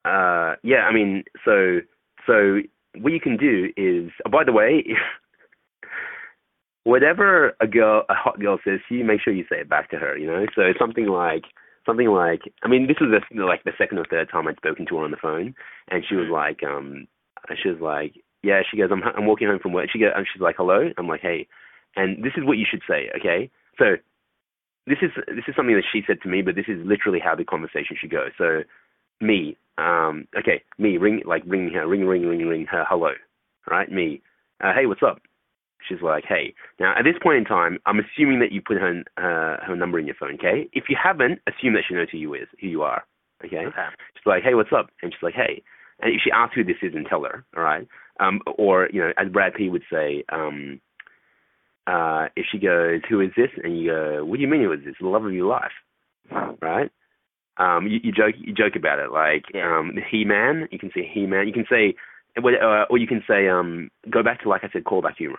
uh, 0.09 0.57
yeah, 0.63 0.87
I 0.89 0.93
mean, 0.93 1.25
so 1.45 1.81
so 2.27 2.61
what 2.97 3.13
you 3.13 3.21
can 3.21 3.37
do 3.37 3.71
is, 3.77 4.11
oh, 4.27 4.31
by 4.31 4.45
the 4.45 4.53
way, 4.53 4.85
whatever 6.85 7.57
a 7.61 7.67
girl, 7.67 8.05
a 8.09 8.15
hot 8.15 8.41
girl 8.41 8.59
says 8.65 8.81
to 8.89 8.95
you, 8.95 9.05
make 9.05 9.21
sure 9.21 9.33
you 9.33 9.45
say 9.51 9.61
it 9.61 9.69
back 9.69 9.91
to 9.91 9.97
her. 9.97 10.17
You 10.17 10.27
know, 10.27 10.47
so 10.55 10.63
it's 10.63 10.79
something 10.79 11.07
like 11.07 11.45
something 11.87 12.09
like, 12.09 12.41
I 12.63 12.69
mean, 12.69 12.87
this 12.87 12.97
was 13.01 13.11
the, 13.11 13.45
like 13.45 13.65
the 13.65 13.73
second 13.77 13.99
or 13.99 14.07
third 14.09 14.31
time 14.31 14.49
I'd 14.49 14.57
spoken 14.57 14.87
to 14.87 14.97
her 14.97 15.05
on 15.05 15.11
the 15.11 15.17
phone, 15.21 15.55
and 15.91 16.05
she 16.09 16.15
was 16.15 16.29
like, 16.33 16.63
um, 16.63 17.07
she 17.63 17.69
was 17.69 17.81
like, 17.81 18.15
yeah, 18.43 18.63
she 18.69 18.77
goes, 18.77 18.91
I'm 18.93 19.03
I'm 19.03 19.27
walking 19.27 19.49
home 19.49 19.59
from 19.61 19.73
work. 19.73 19.89
She 19.93 19.99
goes, 19.99 20.13
and 20.15 20.27
she's 20.33 20.43
like, 20.43 20.57
hello. 20.57 20.91
I'm 20.99 21.09
like, 21.09 21.21
hey, 21.21 21.47
and 21.97 22.25
this 22.25 22.33
is 22.37 22.45
what 22.45 22.59
you 22.59 22.67
should 22.69 22.83
say, 22.89 23.11
okay? 23.17 23.51
So 23.79 23.97
this 24.87 24.99
is 25.03 25.11
this 25.29 25.45
is 25.49 25.55
something 25.57 25.75
that 25.75 25.85
she 25.91 26.03
said 26.07 26.21
to 26.23 26.29
me, 26.29 26.43
but 26.43 26.55
this 26.55 26.67
is 26.69 26.79
literally 26.85 27.21
how 27.21 27.35
the 27.35 27.45
conversation 27.45 27.97
should 27.99 28.11
go. 28.11 28.29
So 28.37 28.63
me, 29.21 29.57
um, 29.79 30.27
okay, 30.39 30.63
me 30.79 30.99
ring 30.99 31.23
like 31.25 31.43
ring 31.47 31.71
her, 31.75 31.87
ring 31.87 32.05
ring 32.05 32.27
ring 32.27 32.47
ring 32.47 32.67
her, 32.67 32.85
hello, 32.89 33.13
right? 33.71 33.91
Me, 33.91 34.21
uh, 34.63 34.73
hey, 34.75 34.87
what's 34.87 35.03
up? 35.03 35.23
She's 35.89 36.03
like, 36.03 36.25
hey. 36.29 36.55
Now 36.79 36.95
at 36.99 37.05
this 37.05 37.17
point 37.23 37.39
in 37.39 37.45
time, 37.45 37.79
I'm 37.87 38.01
assuming 38.01 38.41
that 38.41 38.53
you 38.53 38.61
put 38.61 38.77
her 38.77 39.03
uh, 39.17 39.65
her 39.65 39.77
number 39.77 39.99
in 39.99 40.07
your 40.07 40.17
phone, 40.17 40.35
okay? 40.35 40.69
If 40.73 40.85
you 40.89 40.97
haven't, 41.03 41.41
assume 41.47 41.75
that 41.75 41.85
she 41.89 41.95
knows 41.95 42.09
who 42.11 42.19
you 42.19 42.35
is, 42.35 42.49
who 42.61 42.69
you 42.69 42.83
are, 42.83 43.05
okay? 43.45 43.67
okay 43.67 43.87
She's 44.15 44.27
like, 44.27 44.43
hey, 44.43 44.55
what's 44.55 44.73
up? 44.77 44.91
And 45.03 45.13
she's 45.13 45.23
like, 45.23 45.35
hey. 45.35 45.63
And 46.01 46.13
if 46.13 46.21
she 46.23 46.31
asks 46.31 46.57
who 46.57 46.65
this 46.65 46.77
is, 46.83 46.95
and 46.95 47.07
tell 47.07 47.23
her, 47.23 47.45
all 47.57 47.63
right? 47.63 47.87
Um, 48.21 48.41
or 48.59 48.89
you 48.93 49.01
know, 49.01 49.13
as 49.17 49.29
Brad 49.29 49.55
P 49.55 49.69
would 49.69 49.85
say, 49.91 50.25
um, 50.31 50.81
uh, 51.87 52.29
if 52.37 52.47
she 52.51 52.59
goes, 52.59 53.01
who 53.09 53.21
is 53.21 53.31
this? 53.37 53.51
And 53.63 53.79
you 53.79 53.91
go, 53.91 54.25
what 54.25 54.37
do 54.37 54.43
you 54.43 54.49
mean 54.49 54.63
who 54.63 54.73
is 54.73 54.81
this? 54.85 54.95
The 55.01 55.09
love 55.09 55.25
of 55.25 55.33
your 55.33 55.47
life, 55.49 55.73
right? 56.63 56.91
Um, 57.57 57.87
you, 57.87 58.01
you 58.03 58.13
joke, 58.13 58.35
you 58.39 58.53
joke 58.53 58.75
about 58.77 58.99
it, 58.99 59.13
like 59.13 59.45
Yeah. 59.55 59.79
um, 59.79 59.97
He 60.11 60.25
Man. 60.25 60.69
You 60.71 60.79
can 60.79 60.91
say 60.95 61.09
He 61.13 61.27
Man. 61.27 61.47
You 61.47 61.53
can 61.53 61.67
say, 61.71 61.95
uh, 62.37 62.85
or 62.91 62.99
you 62.99 63.07
can 63.07 63.23
say, 63.29 63.49
um, 63.49 63.91
go 64.11 64.23
back 64.23 64.43
to 64.43 64.49
like 64.49 64.65
I 64.65 64.71
said, 64.73 64.85
callback 64.85 65.17
humor. 65.17 65.39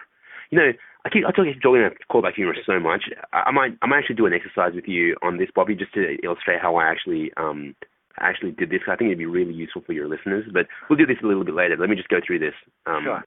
You 0.51 0.59
know, 0.59 0.71
I 1.05 1.09
keep 1.09 1.25
I 1.25 1.31
talk 1.31 1.45
talking 1.61 1.83
about 1.83 1.97
callback 2.09 2.35
humor 2.35 2.55
so 2.65 2.79
much. 2.79 3.05
I, 3.33 3.43
I 3.47 3.51
might 3.51 3.73
I 3.81 3.87
might 3.87 3.99
actually 3.99 4.15
do 4.15 4.25
an 4.27 4.33
exercise 4.33 4.73
with 4.73 4.87
you 4.87 5.15
on 5.21 5.37
this, 5.37 5.49
Bobby, 5.53 5.75
just 5.75 5.93
to 5.95 6.17
illustrate 6.23 6.61
how 6.61 6.77
I 6.77 6.85
actually 6.85 7.31
um 7.37 7.75
actually 8.19 8.51
did 8.51 8.69
this. 8.69 8.81
I 8.87 8.95
think 8.95 9.09
it'd 9.09 9.17
be 9.17 9.25
really 9.25 9.53
useful 9.53 9.81
for 9.85 9.91
your 9.93 10.07
listeners. 10.07 10.45
But 10.53 10.67
we'll 10.89 10.97
do 10.97 11.05
this 11.05 11.17
a 11.21 11.27
little 11.27 11.43
bit 11.43 11.53
later. 11.55 11.75
Let 11.77 11.89
me 11.89 11.95
just 11.97 12.07
go 12.09 12.19
through 12.25 12.39
this 12.39 12.53
um, 12.85 13.03
sure 13.03 13.23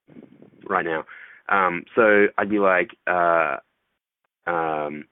right 0.69 0.85
now. 0.85 1.05
Um, 1.49 1.85
so 1.95 2.27
I'd 2.37 2.51
be 2.51 2.59
like, 2.59 2.91
uh, 3.07 3.57
um, 4.47 5.05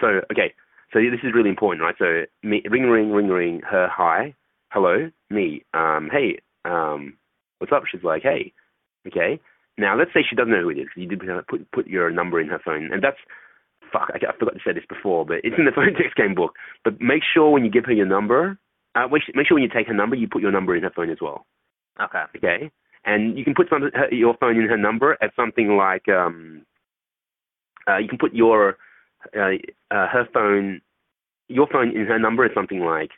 so 0.00 0.20
okay, 0.30 0.54
so 0.92 1.00
this 1.00 1.20
is 1.22 1.34
really 1.34 1.50
important, 1.50 1.82
right? 1.82 1.94
So 1.98 2.24
me, 2.42 2.62
ring, 2.68 2.84
ring, 2.84 3.10
ring, 3.10 3.28
ring. 3.28 3.60
Her, 3.68 3.88
hi, 3.90 4.34
hello, 4.70 5.10
me. 5.30 5.64
Um, 5.74 6.08
hey, 6.10 6.38
um, 6.64 7.16
what's 7.58 7.72
up? 7.72 7.84
She's 7.90 8.04
like, 8.04 8.22
hey, 8.22 8.52
okay. 9.06 9.40
Now 9.78 9.96
let's 9.96 10.12
say 10.12 10.20
she 10.28 10.36
doesn't 10.36 10.52
know 10.52 10.62
who 10.62 10.70
it 10.70 10.78
is. 10.78 10.88
You 10.96 11.06
did 11.06 11.22
put 11.48 11.70
put 11.72 11.86
your 11.86 12.10
number 12.10 12.40
in 12.40 12.48
her 12.48 12.60
phone, 12.64 12.90
and 12.92 13.02
that's 13.02 13.18
fuck. 13.92 14.10
I, 14.12 14.18
I 14.18 14.36
forgot 14.38 14.54
to 14.54 14.60
say 14.64 14.72
this 14.72 14.84
before, 14.88 15.24
but 15.24 15.38
it's 15.44 15.56
in 15.58 15.64
the 15.64 15.72
phone 15.72 15.94
text 15.98 16.16
game 16.16 16.34
book. 16.34 16.54
But 16.84 17.00
make 17.00 17.22
sure 17.22 17.50
when 17.50 17.64
you 17.64 17.70
give 17.70 17.86
her 17.86 17.92
your 17.92 18.06
number, 18.06 18.58
uh, 18.94 19.08
make 19.08 19.22
make 19.34 19.46
sure 19.46 19.56
when 19.56 19.62
you 19.62 19.70
take 19.72 19.88
her 19.88 19.94
number, 19.94 20.16
you 20.16 20.28
put 20.28 20.42
your 20.42 20.52
number 20.52 20.76
in 20.76 20.82
her 20.82 20.92
phone 20.94 21.10
as 21.10 21.18
well 21.20 21.46
okay 22.00 22.24
okay? 22.36 22.70
And 23.04 23.38
you 23.38 23.44
can 23.44 23.54
put 23.54 23.68
some, 23.70 23.82
her, 23.82 24.12
your 24.12 24.36
phone 24.38 24.56
in 24.56 24.68
her 24.68 24.76
number 24.76 25.16
as 25.22 25.30
something 25.34 25.76
like 25.76 26.08
um, 26.08 26.66
uh, 27.88 27.98
you 27.98 28.08
can 28.08 28.18
put 28.18 28.34
your 28.34 28.76
uh, 29.36 29.52
uh, 29.90 30.06
her 30.08 30.28
phone, 30.32 30.80
your 31.48 31.66
phone 31.66 31.96
in 31.96 32.06
her 32.06 32.18
number 32.18 32.44
is 32.44 32.52
something 32.54 32.80
like 32.80 33.10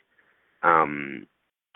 um, 0.63 1.27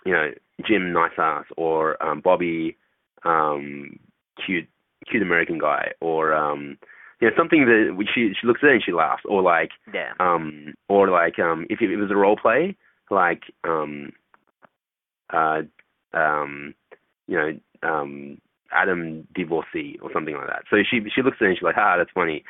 you 0.05 0.13
know 0.13 0.31
Jim 0.65 0.93
nice 0.93 1.11
ass 1.17 1.45
or 1.57 2.01
um, 2.03 2.21
Bobby 2.21 2.77
um, 3.23 3.99
cute 4.45 4.67
cute 5.09 5.21
American 5.21 5.59
guy 5.59 5.91
or 6.01 6.33
um, 6.33 6.77
you 7.19 7.29
know 7.29 7.35
something 7.37 7.65
that 7.65 8.05
she 8.13 8.33
she 8.39 8.47
looks 8.47 8.61
at 8.63 8.69
it 8.69 8.73
and 8.73 8.83
she 8.83 8.91
laughs 8.91 9.23
or 9.25 9.41
like 9.41 9.71
yeah. 9.93 10.13
um 10.19 10.73
or 10.87 11.09
like 11.09 11.39
um 11.39 11.65
if 11.69 11.81
it 11.81 11.95
was 11.97 12.11
a 12.11 12.15
role 12.15 12.37
play 12.37 12.75
like 13.09 13.43
um 13.63 14.11
uh 15.33 15.61
um 16.13 16.73
you 17.27 17.37
know 17.37 17.59
um 17.83 18.39
Adam 18.71 19.27
divorcee 19.35 19.97
or 20.01 20.11
something 20.13 20.35
like 20.35 20.47
that. 20.47 20.63
So 20.69 20.77
she 20.89 21.01
she 21.13 21.21
looks 21.21 21.37
at 21.41 21.45
it 21.45 21.47
and 21.49 21.57
she's 21.57 21.63
like, 21.63 21.77
ah, 21.77 21.95
that's 21.97 22.11
funny. 22.13 22.43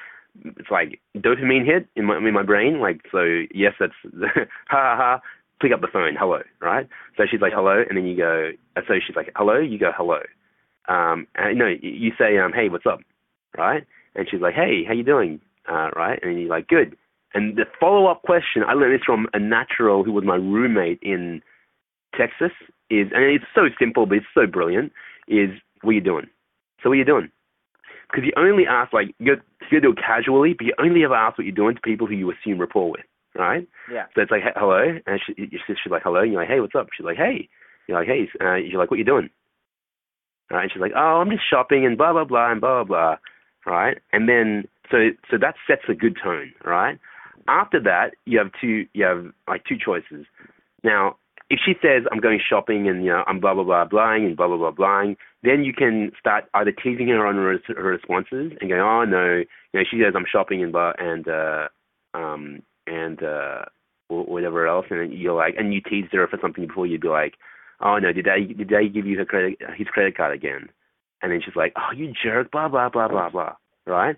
It's 0.44 0.70
like 0.72 1.00
dopamine 1.18 1.66
hit 1.66 1.88
in 1.96 2.06
my 2.06 2.18
in 2.18 2.34
my 2.34 2.44
brain. 2.44 2.80
Like 2.80 3.02
so, 3.12 3.24
yes, 3.54 3.74
that's 3.80 3.94
ha 4.14 4.46
ha 4.70 4.96
ha. 4.98 5.22
Pick 5.60 5.72
up 5.72 5.82
the 5.82 5.88
phone, 5.92 6.16
hello, 6.20 6.42
right? 6.62 6.88
So 7.18 7.24
she's 7.30 7.42
like, 7.42 7.54
hello, 7.54 7.84
and 7.88 7.98
then 7.98 8.06
you 8.06 8.16
go. 8.16 8.52
So 8.88 8.94
she's 9.06 9.16
like, 9.16 9.32
hello, 9.36 9.58
you 9.58 9.80
go, 9.80 9.92
hello. 9.96 10.20
Um, 10.88 11.28
and 11.36 11.58
no, 11.58 11.66
you- 11.68 11.80
you 11.90 12.12
say, 12.18 12.38
um, 12.38 12.54
hey, 12.54 12.70
what's 12.70 12.86
up, 12.86 13.00
right? 13.58 13.84
And 14.16 14.28
she's 14.30 14.40
like, 14.42 14.54
hey, 14.54 14.84
how 14.88 14.94
you 14.94 15.04
doing, 15.04 15.42
uh, 15.68 15.90
right? 15.96 16.20
And 16.22 16.40
you're 16.40 16.50
like, 16.50 16.68
good. 16.68 16.96
And 17.34 17.56
the 17.58 17.66
follow 17.80 18.06
up 18.06 18.22
question, 18.22 18.64
I 18.68 18.74
learned 18.74 18.94
this 19.00 19.04
from 19.06 19.28
a 19.34 19.40
natural 19.40 20.04
who 20.04 20.12
was 20.12 20.24
my 20.24 20.36
roommate 20.36 21.00
in 21.02 21.42
Texas, 22.16 22.52
is, 22.90 23.08
and 23.14 23.24
it's 23.24 23.46
so 23.54 23.64
simple, 23.80 24.06
but 24.06 24.20
it's 24.20 24.28
so 24.34 24.46
brilliant, 24.48 24.92
is, 25.28 25.50
what 25.82 25.92
you 25.92 26.02
doing? 26.02 26.28
So 26.82 26.90
what 26.90 26.98
you 26.98 27.06
doing? 27.06 27.30
Because 28.10 28.24
you 28.26 28.34
only 28.38 28.66
ask, 28.68 28.94
like, 28.94 29.14
you 29.20 29.36
go, 29.36 29.42
you 29.72 29.82
do 29.82 29.92
it 29.92 29.98
casually, 29.98 30.54
but 30.54 30.66
you 30.66 30.74
only 30.80 31.04
ever 31.04 31.16
ask 31.16 31.38
what 31.38 31.46
you're 31.46 31.56
doing 31.56 31.76
to 31.76 31.82
people 31.82 32.08
who 32.08 32.14
you 32.14 32.32
assume 32.32 32.60
rapport 32.60 32.90
with, 32.90 33.06
right? 33.36 33.68
Yeah. 33.92 34.06
So 34.16 34.22
it's 34.22 34.32
like, 34.32 34.44
hey, 34.44 34.54
hello, 34.56 35.00
and 35.06 35.20
she, 35.26 35.34
she's 35.36 35.92
like, 35.92 36.04
hello, 36.04 36.22
and 36.22 36.32
you're 36.32 36.42
like, 36.42 36.50
hey, 36.50 36.62
what's 36.62 36.76
up? 36.76 36.88
She's 36.96 37.06
like, 37.06 37.18
hey, 37.18 37.50
you're 37.88 38.00
like, 38.00 38.08
hey, 38.08 38.30
uh, 38.42 38.56
you're 38.56 38.80
like, 38.80 38.92
what 38.92 38.98
you 38.98 39.06
doing? 39.06 39.30
Right? 40.50 40.64
And 40.64 40.72
she's 40.72 40.82
like, 40.82 40.94
oh, 40.96 41.20
I'm 41.22 41.30
just 41.30 41.50
shopping 41.50 41.86
and 41.86 41.98
blah 41.98 42.14
blah 42.14 42.24
blah 42.24 42.52
and 42.52 42.62
blah 42.62 42.84
blah, 42.84 43.18
right? 43.66 43.98
And 44.14 44.30
then 44.30 44.66
so 44.90 45.10
so 45.30 45.38
that 45.38 45.56
sets 45.68 45.84
a 45.90 45.94
good 45.94 46.18
tone, 46.24 46.54
right? 46.64 46.98
After 47.50 47.82
that, 47.82 48.12
you 48.26 48.38
have 48.38 48.52
two 48.60 48.86
you 48.94 49.04
have 49.04 49.26
like 49.48 49.64
two 49.66 49.78
choices. 49.78 50.26
Now, 50.84 51.18
if 51.50 51.60
she 51.66 51.74
says 51.82 52.04
I'm 52.12 52.20
going 52.20 52.40
shopping 52.48 52.88
and 52.90 53.04
you 53.04 53.10
know 53.10 53.24
I'm 53.28 53.40
blah 53.40 53.54
blah 53.54 53.64
blah 53.64 53.88
blahing 53.88 54.26
and 54.26 54.38
blah 54.38 54.48
blah 54.48 54.58
blah 54.58 54.72
blahing, 54.72 55.16
then 55.44 55.64
you 55.64 55.74
can 55.74 56.12
start 56.20 56.46
either 56.54 56.72
teasing 56.72 57.08
her 57.08 57.26
on 57.26 57.36
her, 57.36 57.58
her 57.76 57.84
responses 57.84 58.52
and 58.60 58.70
going, 58.70 58.82
oh 58.82 59.06
no, 59.06 59.38
you 59.38 59.46
know 59.74 59.84
she 59.90 60.02
says 60.04 60.14
I'm 60.16 60.26
shopping 60.30 60.62
and 60.64 60.72
blah 60.72 60.94
and 60.98 61.28
uh 61.28 61.68
um 62.14 62.62
and 62.86 63.22
uh 63.24 63.66
whatever 64.10 64.68
else, 64.68 64.86
and 64.90 65.14
you're 65.14 65.34
like, 65.34 65.56
and 65.58 65.74
you 65.74 65.82
teased 65.82 66.14
her 66.14 66.28
for 66.28 66.40
something 66.42 66.68
before, 66.68 66.88
you'd 66.88 67.02
be 67.02 67.10
like, 67.10 67.34
oh 67.82 67.98
no, 67.98 68.12
did 68.12 68.28
I 68.28 68.40
did 68.42 68.74
I 68.74 68.88
give 68.88 69.06
you 69.06 69.18
her 69.18 69.26
credit 69.26 69.58
his 69.78 69.88
credit 69.88 70.18
card 70.18 70.36
again? 70.36 70.70
And 71.22 71.32
then 71.32 71.42
she's 71.44 71.56
like, 71.56 71.74
oh 71.78 71.96
you 71.96 72.14
jerk, 72.24 72.52
blah 72.52 72.68
blah 72.68 72.90
blah 72.90 73.08
blah 73.08 73.30
blah, 73.30 73.54
right? 73.86 74.16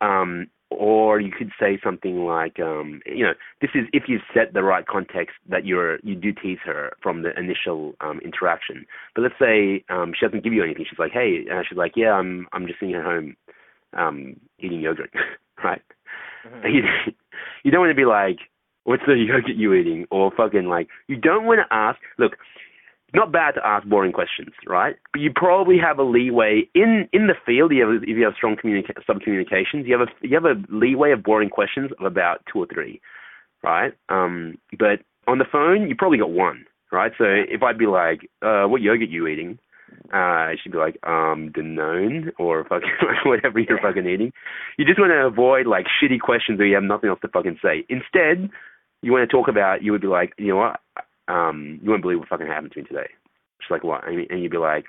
Um, 0.00 0.48
or 0.70 1.20
you 1.20 1.32
could 1.36 1.50
say 1.58 1.78
something 1.82 2.24
like, 2.24 2.60
um, 2.60 3.00
you 3.04 3.24
know, 3.24 3.32
this 3.60 3.70
is 3.74 3.86
if 3.92 4.04
you 4.06 4.18
set 4.32 4.54
the 4.54 4.62
right 4.62 4.86
context 4.86 5.36
that 5.48 5.66
you're 5.66 5.98
you 6.02 6.14
do 6.14 6.32
tease 6.32 6.58
her 6.64 6.92
from 7.02 7.22
the 7.22 7.38
initial 7.38 7.94
um, 8.00 8.20
interaction. 8.24 8.86
But 9.14 9.22
let's 9.22 9.34
say 9.38 9.84
um, 9.88 10.12
she 10.18 10.24
doesn't 10.24 10.44
give 10.44 10.52
you 10.52 10.62
anything. 10.62 10.86
She's 10.88 10.98
like, 10.98 11.12
hey, 11.12 11.44
and 11.50 11.64
she's 11.68 11.78
like, 11.78 11.92
yeah, 11.96 12.12
I'm 12.12 12.46
I'm 12.52 12.66
just 12.66 12.80
sitting 12.80 12.94
at 12.94 13.04
home 13.04 13.36
um, 13.96 14.36
eating 14.58 14.80
yogurt, 14.80 15.10
right? 15.64 15.82
Mm-hmm. 16.46 16.66
You, 16.68 16.82
you 17.64 17.70
don't 17.70 17.80
want 17.80 17.90
to 17.90 17.94
be 17.94 18.04
like, 18.04 18.38
what's 18.84 19.02
the 19.06 19.14
yogurt 19.28 19.56
you 19.56 19.74
eating? 19.74 20.06
Or 20.10 20.30
fucking 20.36 20.66
like, 20.66 20.88
you 21.08 21.16
don't 21.16 21.46
want 21.46 21.60
to 21.60 21.74
ask. 21.74 21.98
Look, 22.18 22.32
not 23.14 23.32
bad 23.32 23.52
to 23.52 23.66
ask 23.66 23.86
boring 23.86 24.12
questions, 24.12 24.50
right? 24.66 24.96
But 25.12 25.20
you 25.20 25.30
probably 25.34 25.78
have 25.78 25.98
a 25.98 26.02
leeway 26.02 26.68
in 26.74 27.08
in 27.12 27.26
the 27.26 27.34
field. 27.46 27.72
You 27.72 27.86
have, 27.86 28.02
if 28.02 28.16
you 28.16 28.24
have 28.24 28.34
strong 28.34 28.56
communica- 28.56 29.04
sub 29.06 29.20
communications, 29.20 29.86
you 29.86 29.98
have 29.98 30.08
a 30.08 30.26
you 30.26 30.34
have 30.34 30.44
a 30.44 30.62
leeway 30.68 31.12
of 31.12 31.22
boring 31.22 31.48
questions 31.48 31.90
of 31.98 32.06
about 32.06 32.42
two 32.52 32.60
or 32.60 32.66
three, 32.66 33.00
right? 33.62 33.92
Um, 34.08 34.58
but 34.78 35.00
on 35.26 35.38
the 35.38 35.44
phone, 35.50 35.88
you 35.88 35.94
probably 35.96 36.18
got 36.18 36.30
one, 36.30 36.64
right? 36.92 37.12
So 37.18 37.24
if 37.24 37.62
I'd 37.62 37.78
be 37.78 37.86
like, 37.86 38.28
uh, 38.42 38.64
"What 38.64 38.82
yogurt 38.82 39.08
you 39.08 39.26
eating?" 39.26 39.58
Uh, 40.12 40.50
she'd 40.62 40.72
be 40.72 40.78
like, 40.78 40.98
um, 41.04 41.50
Danone 41.50 42.30
or 42.38 42.64
fucking 42.64 42.88
whatever 43.24 43.60
you're 43.60 43.80
fucking 43.80 44.06
eating. 44.06 44.32
You 44.76 44.84
just 44.84 44.98
want 44.98 45.10
to 45.10 45.26
avoid 45.26 45.66
like 45.66 45.86
shitty 45.86 46.20
questions 46.20 46.58
where 46.58 46.66
you 46.66 46.74
have 46.74 46.84
nothing 46.84 47.10
else 47.10 47.20
to 47.22 47.28
fucking 47.28 47.58
say. 47.62 47.84
Instead, 47.88 48.50
you 49.02 49.12
want 49.12 49.28
to 49.28 49.36
talk 49.36 49.48
about. 49.48 49.82
You 49.82 49.92
would 49.92 50.00
be 50.00 50.08
like, 50.08 50.32
you 50.38 50.48
know 50.48 50.56
what? 50.56 50.80
Um, 51.30 51.78
you 51.82 51.90
wouldn't 51.90 52.02
believe 52.02 52.18
what 52.18 52.28
fucking 52.28 52.46
happened 52.46 52.72
to 52.72 52.80
me 52.80 52.86
today. 52.86 53.08
She's 53.60 53.70
like, 53.70 53.84
what? 53.84 54.06
And, 54.06 54.42
you'd 54.42 54.50
be 54.50 54.58
like, 54.58 54.86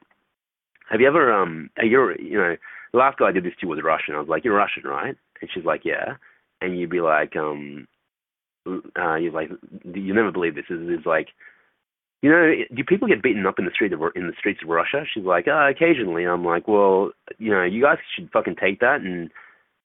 have 0.90 1.00
you 1.00 1.08
ever, 1.08 1.32
um, 1.32 1.70
you're, 1.82 2.20
you 2.20 2.38
know, 2.38 2.56
the 2.92 2.98
last 2.98 3.18
guy 3.18 3.28
I 3.28 3.32
did 3.32 3.44
this 3.44 3.54
to 3.62 3.68
was 3.68 3.80
Russian. 3.84 4.16
I 4.16 4.20
was 4.20 4.28
like, 4.28 4.44
you're 4.44 4.56
Russian, 4.56 4.84
right? 4.84 5.16
And 5.42 5.50
she's 5.54 5.66
like, 5.66 5.82
yeah. 5.86 6.16
And 6.62 6.80
you'd 6.80 6.90
be 6.90 7.02
like, 7.02 7.36
um, 7.36 7.88
uh, 8.68 9.16
you're 9.16 9.32
like, 9.32 9.50
you 9.94 10.14
never 10.14 10.32
believe 10.32 10.56
this. 10.56 10.66
Is 10.70 10.82
is 10.82 11.06
like, 11.06 11.30
you 12.22 12.30
know, 12.30 12.52
do 12.76 12.84
people 12.84 13.08
get 13.08 13.24
beaten 13.24 13.46
up 13.48 13.58
in 13.58 13.66
the 13.66 13.72
street 13.72 13.94
of 13.94 14.02
in 14.16 14.28
the 14.28 14.34
streets 14.38 14.60
of 14.62 14.70
Russia? 14.70 15.04
She's 15.12 15.24
like, 15.24 15.48
uh, 15.48 15.70
occasionally. 15.70 16.26
I'm 16.26 16.46
like, 16.46 16.68
well, 16.68 17.12
you 17.40 17.50
know, 17.50 17.64
you 17.64 17.82
guys 17.82 17.98
should 18.16 18.30
fucking 18.32 18.58
take 18.62 18.80
that 18.82 19.02
and 19.02 19.32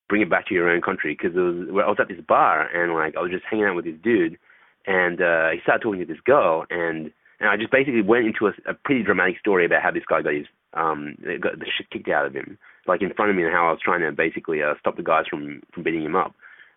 bring 0.09 0.21
it 0.21 0.29
back 0.31 0.47
to 0.49 0.55
your 0.55 0.69
own 0.69 0.83
country 0.83 1.17
because. 1.17 1.37
I 1.37 1.89
was 1.89 1.97
at 1.99 2.09
this 2.09 2.21
bar 2.27 2.69
and 2.69 2.93
like 2.93 3.17
I 3.17 3.23
was 3.23 3.31
just 3.31 3.45
hanging 3.49 3.65
out 3.65 3.77
with 3.77 3.87
this 3.87 3.95
dude 4.03 4.37
and 4.87 5.21
uh, 5.21 5.51
he 5.51 5.61
started 5.63 5.83
talking 5.83 6.01
to 6.01 6.07
this 6.07 6.21
girl, 6.25 6.65
and 6.71 7.11
and 7.39 7.51
I 7.51 7.57
just 7.57 7.71
basically 7.71 8.03
went 8.03 8.27
into 8.27 8.47
a, 8.47 8.53
a 8.71 8.75
pretty 8.75 9.03
dramatic 9.03 9.39
story 9.39 9.67
about 9.67 9.83
how 9.83 9.91
this 9.91 10.05
guy 10.09 10.23
got 10.23 10.35
his 10.35 10.47
um 10.75 11.17
got 11.41 11.59
the 11.59 11.67
shit 11.77 11.91
kicked 11.91 12.09
out 12.09 12.27
of 12.27 12.35
him, 12.35 12.59
like 12.87 13.03
in 13.03 13.13
front 13.15 13.31
of 13.31 13.37
me, 13.37 13.45
and 13.45 13.53
how 13.53 13.69
I 13.69 13.73
was 13.73 13.81
trying 13.83 14.01
to 14.01 14.13
basically 14.13 14.63
uh, 14.63 14.75
stop 14.79 14.97
the 14.97 15.03
guys 15.03 15.25
from 15.29 15.63
from 15.73 15.83
beating 15.83 16.05
him 16.05 16.17
up, 16.17 16.35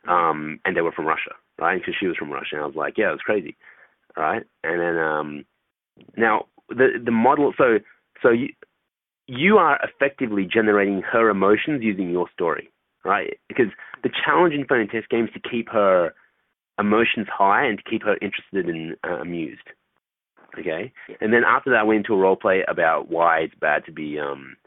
um, 0.07 0.59
and 0.65 0.75
they 0.75 0.81
were 0.81 0.91
from 0.91 1.05
Russia, 1.05 1.35
right? 1.59 1.79
Because 1.79 1.95
she 1.99 2.07
was 2.07 2.17
from 2.17 2.31
Russia, 2.31 2.55
and 2.55 2.63
I 2.63 2.65
was 2.65 2.75
like, 2.75 2.97
yeah, 2.97 3.09
it 3.09 3.13
was 3.13 3.21
crazy, 3.21 3.55
right? 4.17 4.43
And 4.63 4.79
then 4.79 4.97
um, 4.97 5.45
now 6.17 6.45
the 6.69 6.99
the 7.03 7.11
model, 7.11 7.53
so 7.57 7.79
so 8.21 8.29
you 8.29 8.49
you 9.27 9.57
are 9.57 9.79
effectively 9.83 10.47
generating 10.51 11.03
her 11.03 11.29
emotions 11.29 11.83
using 11.83 12.09
your 12.09 12.27
story, 12.33 12.71
right? 13.05 13.37
Because 13.47 13.67
the 14.03 14.09
challenge 14.09 14.55
in 14.55 14.65
phone 14.65 14.81
and 14.81 14.89
test 14.89 15.09
games 15.09 15.29
to 15.33 15.39
keep 15.39 15.69
her 15.69 16.13
emotions 16.79 17.27
high 17.31 17.65
and 17.65 17.77
to 17.77 17.83
keep 17.89 18.03
her 18.03 18.17
interested 18.21 18.67
and 18.67 18.95
uh, 19.07 19.19
amused. 19.21 19.67
Okay, 20.57 20.91
and 21.21 21.31
then 21.31 21.43
after 21.45 21.69
that, 21.69 21.81
I 21.81 21.83
went 21.83 21.97
into 21.97 22.13
a 22.13 22.17
role 22.17 22.35
play 22.35 22.63
about 22.67 23.09
why 23.09 23.39
it's 23.39 23.53
bad 23.59 23.85
to 23.85 23.91
be, 23.91 24.19
um, 24.19 24.57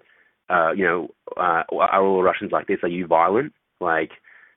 uh, 0.48 0.70
you 0.72 0.84
know, 0.84 1.08
uh, 1.36 1.64
are 1.72 2.04
all 2.04 2.22
Russians 2.22 2.52
like 2.52 2.68
this? 2.68 2.78
Are 2.84 2.88
you 2.88 3.06
violent? 3.06 3.52
Like, 3.80 4.12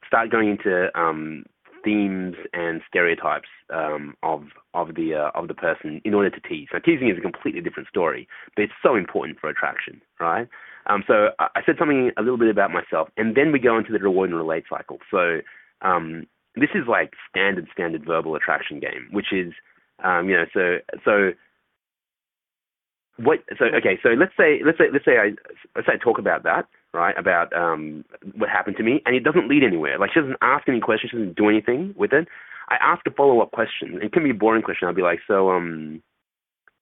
start 0.06 0.30
going 0.30 0.50
into 0.50 0.90
um, 0.94 1.46
themes 1.84 2.36
and 2.54 2.82
stereotypes 2.88 3.48
um, 3.74 4.16
of 4.22 4.44
of 4.74 4.96
the 4.96 5.16
uh, 5.16 5.40
of 5.40 5.48
the 5.48 5.54
person 5.54 6.02
in 6.06 6.14
order 6.14 6.30
to 6.30 6.42
tease. 6.42 6.68
Now, 6.72 6.80
teasing 6.80 7.10
is 7.10 7.18
a 7.18 7.22
completely 7.22 7.62
different 7.62 7.90
story, 7.90 8.28
but 8.56 8.64
it's 8.64 8.74
so 8.84 8.96
important 8.96 9.40
for 9.40 9.50
attraction, 9.50 10.02
right? 10.20 10.48
Um, 10.88 11.04
so 11.08 11.30
I 11.40 11.62
said 11.66 11.76
something 11.80 12.12
a 12.18 12.22
little 12.22 12.38
bit 12.38 12.50
about 12.50 12.72
myself, 12.72 13.10
and 13.18 13.36
then 13.36 13.52
we 13.52 13.60
go 13.60 13.78
into 13.78 13.92
the 13.92 14.00
reward 14.00 14.30
and 14.30 14.38
relate 14.38 14.66
cycle. 14.70 15.00
So 15.10 15.40
um, 15.82 16.28
this 16.56 16.70
is 16.74 16.88
like 16.88 17.14
standard 17.30 17.68
standard 17.72 18.06
verbal 18.06 18.36
attraction 18.36 18.80
game, 18.80 19.08
which 19.12 19.32
is 19.32 19.54
um, 20.04 20.30
you 20.30 20.36
know 20.36 20.46
so 20.54 20.78
so 21.04 21.32
what 23.18 23.40
so 23.58 23.66
okay 23.66 23.98
so 24.04 24.10
let's 24.10 24.34
say 24.38 24.60
let's 24.66 24.78
say 24.78 24.86
let's 24.92 25.06
say 25.06 25.18
I 25.18 25.32
let's 25.76 25.88
say 25.88 25.94
I 25.94 25.98
talk 25.98 26.20
about 26.20 26.44
that 26.44 26.68
right 26.94 27.18
about 27.18 27.54
um, 27.54 28.04
what 28.36 28.50
happened 28.50 28.78
to 28.78 28.84
me 28.84 29.02
and 29.06 29.16
it 29.16 29.24
doesn't 29.24 29.50
lead 29.50 29.64
anywhere. 29.64 29.98
Like 30.00 30.12
she 30.14 30.20
doesn't 30.20 30.38
ask 30.42 30.68
any 30.68 30.80
questions 30.80 31.12
she 31.12 31.18
doesn't 31.18 31.36
do 31.36 31.50
anything 31.50 31.94
with 31.98 32.14
it. 32.14 32.28
I 32.70 32.76
ask 32.82 33.06
a 33.08 33.12
follow 33.12 33.42
up 33.42 33.52
question. 33.52 34.00
It 34.02 34.12
can 34.12 34.24
be 34.24 34.32
a 34.32 34.34
boring 34.34 34.64
question. 34.64 34.88
I'll 34.88 34.94
be 34.94 35.02
like 35.02 35.20
so 35.28 35.50
um 35.50 36.02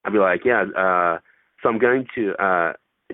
I'll 0.04 0.12
be 0.12 0.18
like 0.18 0.44
yeah 0.44 0.64
uh 0.76 1.18
so 1.62 1.68
I'm 1.68 1.78
going 1.78 2.06
to 2.16 2.34
uh 2.42 2.72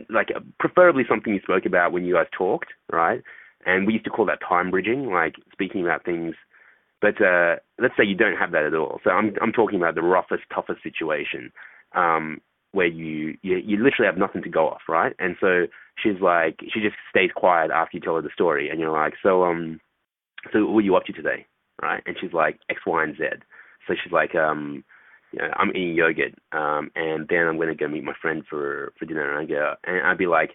like 0.09 0.29
preferably 0.59 1.05
something 1.09 1.35
you 1.35 1.41
spoke 1.41 1.67
about 1.67 1.93
when 1.93 2.05
you 2.05 2.15
guys 2.15 2.27
talked 2.37 2.69
right? 2.91 3.23
And 3.67 3.87
we 3.87 3.95
used 3.95 4.07
to 4.07 4.11
call 4.11 4.25
that 4.27 4.41
time 4.47 4.71
bridging 4.71 5.11
like 5.11 5.35
speaking 5.53 5.83
about 5.83 6.05
things 6.05 6.35
but 7.01 7.21
uh, 7.21 7.57
let's 7.79 7.95
say 7.97 8.05
you 8.05 8.15
don't 8.15 8.37
have 8.37 8.53
that 8.53 8.65
at 8.65 8.75
all. 8.75 9.01
So 9.05 9.11
I'm 9.11 9.35
I'm 9.41 9.53
talking 9.53 9.79
about 9.79 9.95
the 9.95 10.03
roughest, 10.03 10.43
toughest 10.55 10.83
situation 10.83 11.53
um, 11.95 12.41
where 12.73 12.87
you, 12.87 13.37
you 13.43 13.57
you 13.57 13.77
literally 13.83 14.07
have 14.07 14.19
nothing 14.19 14.43
to 14.43 14.49
go 14.49 14.69
off, 14.69 14.83
right? 14.89 15.15
And 15.19 15.37
so 15.41 15.67
she's 16.03 16.21
like, 16.21 16.61
she 16.73 16.81
just 16.81 16.97
stays 17.11 17.31
quiet 17.35 17.71
after 17.71 17.97
you 17.97 18.01
tell 18.01 18.17
her 18.17 18.23
the 18.23 18.31
story, 18.35 18.69
and 18.69 18.79
you're 18.79 18.93
like, 18.93 19.15
so 19.23 19.45
um, 19.45 19.81
so 20.53 20.67
what 20.67 20.81
are 20.81 20.83
you 20.83 20.97
up 20.97 21.05
to 21.05 21.13
today, 21.13 21.47
right? 21.83 22.03
And 22.07 22.17
she's 22.21 22.33
like 22.33 22.59
X, 22.69 22.81
Y, 22.87 23.03
and 23.03 23.17
Z. 23.17 23.25
So 23.87 23.95
she's 24.03 24.13
like, 24.13 24.35
um, 24.35 24.85
you 25.33 25.39
know, 25.39 25.49
I'm 25.57 25.71
eating 25.71 25.95
yogurt, 25.95 26.35
um, 26.53 26.91
and 26.95 27.27
then 27.29 27.47
I'm 27.47 27.59
gonna 27.59 27.75
go 27.75 27.89
meet 27.89 28.05
my 28.05 28.15
friend 28.21 28.43
for 28.49 28.93
for 28.99 29.07
dinner, 29.07 29.31
and 29.31 29.47
I 29.47 29.51
go, 29.51 29.75
and 29.85 30.07
I'd 30.07 30.19
be 30.19 30.27
like, 30.27 30.51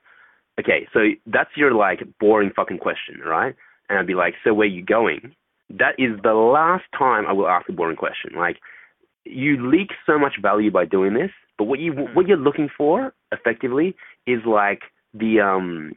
okay, 0.59 0.87
so 0.93 0.99
that's 1.25 1.49
your 1.55 1.73
like 1.73 2.01
boring 2.19 2.51
fucking 2.55 2.77
question, 2.79 3.19
right? 3.25 3.55
And 3.89 3.99
I'd 3.99 4.07
be 4.07 4.15
like, 4.15 4.35
so 4.43 4.53
where 4.53 4.67
you 4.67 4.83
going? 4.83 5.35
That 5.79 5.95
is 5.97 6.19
the 6.23 6.33
last 6.33 6.85
time 6.97 7.25
I 7.27 7.33
will 7.33 7.47
ask 7.47 7.67
a 7.69 7.73
boring 7.73 7.97
question. 7.97 8.31
Like, 8.37 8.57
you 9.25 9.69
leak 9.69 9.89
so 10.05 10.19
much 10.19 10.33
value 10.41 10.71
by 10.71 10.85
doing 10.85 11.13
this, 11.13 11.31
but 11.57 11.65
what 11.65 11.79
you 11.79 11.93
what 11.93 12.27
you're 12.27 12.37
looking 12.37 12.69
for 12.77 13.13
effectively 13.31 13.95
is 14.27 14.39
like 14.45 14.81
the 15.13 15.39
um 15.39 15.93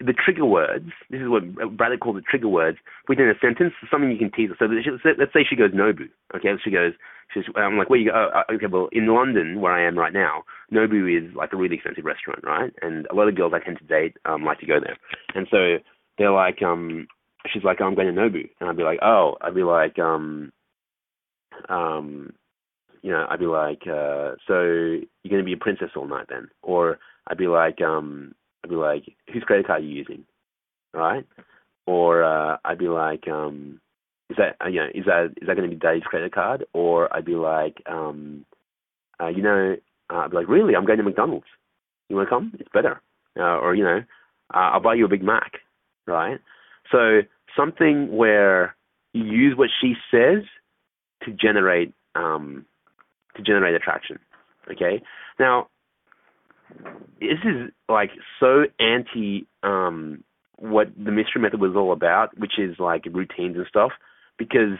the 0.00 0.14
trigger 0.14 0.46
words. 0.46 0.90
This 1.10 1.20
is 1.20 1.28
what 1.28 1.76
Bradley 1.76 1.98
calls 1.98 2.16
the 2.16 2.22
trigger 2.22 2.48
words 2.48 2.78
within 3.08 3.28
a 3.28 3.34
sentence. 3.40 3.74
Something 3.90 4.10
you 4.10 4.18
can 4.18 4.32
tease. 4.32 4.50
So 4.58 4.64
let's 4.64 5.32
say 5.32 5.44
she 5.48 5.56
goes 5.56 5.72
Nobu. 5.72 6.08
Okay, 6.34 6.48
she 6.64 6.70
goes. 6.70 6.92
She's, 7.32 7.44
I'm 7.54 7.78
like, 7.78 7.90
where 7.90 7.98
you 8.00 8.10
go? 8.10 8.30
Oh, 8.34 8.38
uh, 8.40 8.54
okay, 8.54 8.66
well, 8.66 8.88
in 8.90 9.06
London, 9.06 9.60
where 9.60 9.72
I 9.72 9.86
am 9.86 9.96
right 9.96 10.12
now, 10.12 10.42
Nobu 10.72 11.06
is 11.16 11.32
like 11.36 11.52
a 11.52 11.56
really 11.56 11.76
expensive 11.76 12.04
restaurant, 12.04 12.40
right? 12.42 12.72
And 12.82 13.06
a 13.06 13.14
lot 13.14 13.28
of 13.28 13.36
girls 13.36 13.52
I 13.54 13.64
tend 13.64 13.78
to 13.78 13.84
date 13.84 14.16
um, 14.24 14.44
like 14.44 14.58
to 14.60 14.66
go 14.66 14.80
there. 14.80 14.96
And 15.34 15.46
so 15.48 15.76
they're 16.18 16.32
like, 16.32 16.60
um, 16.62 17.06
she's 17.52 17.64
like, 17.64 17.78
oh, 17.80 17.84
I'm 17.86 17.94
going 17.94 18.14
to 18.14 18.20
Nobu, 18.20 18.48
and 18.60 18.68
I'd 18.68 18.76
be 18.76 18.82
like, 18.82 19.00
oh, 19.02 19.36
I'd 19.40 19.54
be 19.54 19.62
like, 19.62 19.98
um, 19.98 20.52
um, 21.68 22.32
you 23.02 23.10
know, 23.10 23.26
I'd 23.28 23.40
be 23.40 23.46
like, 23.46 23.82
uh, 23.86 24.36
so 24.46 24.62
you're 24.62 25.30
going 25.30 25.42
to 25.42 25.44
be 25.44 25.54
a 25.54 25.58
princess 25.58 25.90
all 25.96 26.06
night 26.06 26.26
then, 26.28 26.48
or 26.62 26.98
I'd 27.26 27.38
be 27.38 27.46
like, 27.46 27.80
um, 27.80 28.34
I'd 28.64 28.70
be 28.70 28.76
like, 28.76 29.04
whose 29.32 29.44
credit 29.44 29.66
card 29.66 29.82
are 29.82 29.84
you 29.84 29.94
using, 29.94 30.24
right? 30.92 31.26
Or 31.86 32.22
uh, 32.22 32.58
I'd 32.64 32.78
be 32.78 32.88
like, 32.88 33.26
um, 33.28 33.80
is 34.28 34.36
that 34.36 34.56
uh, 34.64 34.68
you 34.68 34.80
know, 34.80 34.88
is 34.94 35.04
that 35.06 35.34
is 35.40 35.48
that 35.48 35.56
going 35.56 35.68
to 35.68 35.74
be 35.74 35.80
Daddy's 35.80 36.04
credit 36.04 36.32
card? 36.32 36.64
Or 36.72 37.14
I'd 37.14 37.24
be 37.24 37.34
like, 37.34 37.82
um, 37.86 38.44
uh, 39.20 39.28
you 39.28 39.42
know, 39.42 39.76
uh, 40.12 40.16
I'd 40.16 40.30
be 40.30 40.36
like, 40.36 40.48
really, 40.48 40.76
I'm 40.76 40.84
going 40.84 40.98
to 40.98 41.04
McDonald's. 41.04 41.46
You 42.08 42.16
want 42.16 42.28
to 42.28 42.34
come? 42.34 42.52
It's 42.58 42.68
better. 42.72 43.00
Uh, 43.38 43.58
or 43.58 43.74
you 43.74 43.84
know, 43.84 44.02
uh, 44.54 44.70
I'll 44.72 44.80
buy 44.80 44.94
you 44.94 45.04
a 45.04 45.08
Big 45.08 45.22
Mac, 45.22 45.52
right? 46.06 46.38
So 46.90 47.20
something 47.56 48.14
where 48.16 48.76
you 49.12 49.24
use 49.24 49.56
what 49.56 49.70
she 49.80 49.94
says 50.10 50.44
to 51.24 51.32
generate 51.32 51.94
um, 52.14 52.66
to 53.36 53.42
generate 53.42 53.74
attraction. 53.74 54.18
Okay. 54.70 55.02
Now, 55.38 55.68
this 57.20 57.38
is 57.44 57.70
like 57.88 58.10
so 58.38 58.64
anti 58.78 59.46
um, 59.62 60.24
what 60.56 60.88
the 60.96 61.10
mystery 61.10 61.40
method 61.40 61.60
was 61.60 61.74
all 61.74 61.92
about, 61.92 62.36
which 62.38 62.58
is 62.58 62.76
like 62.78 63.04
routines 63.10 63.56
and 63.56 63.66
stuff, 63.68 63.92
because 64.38 64.78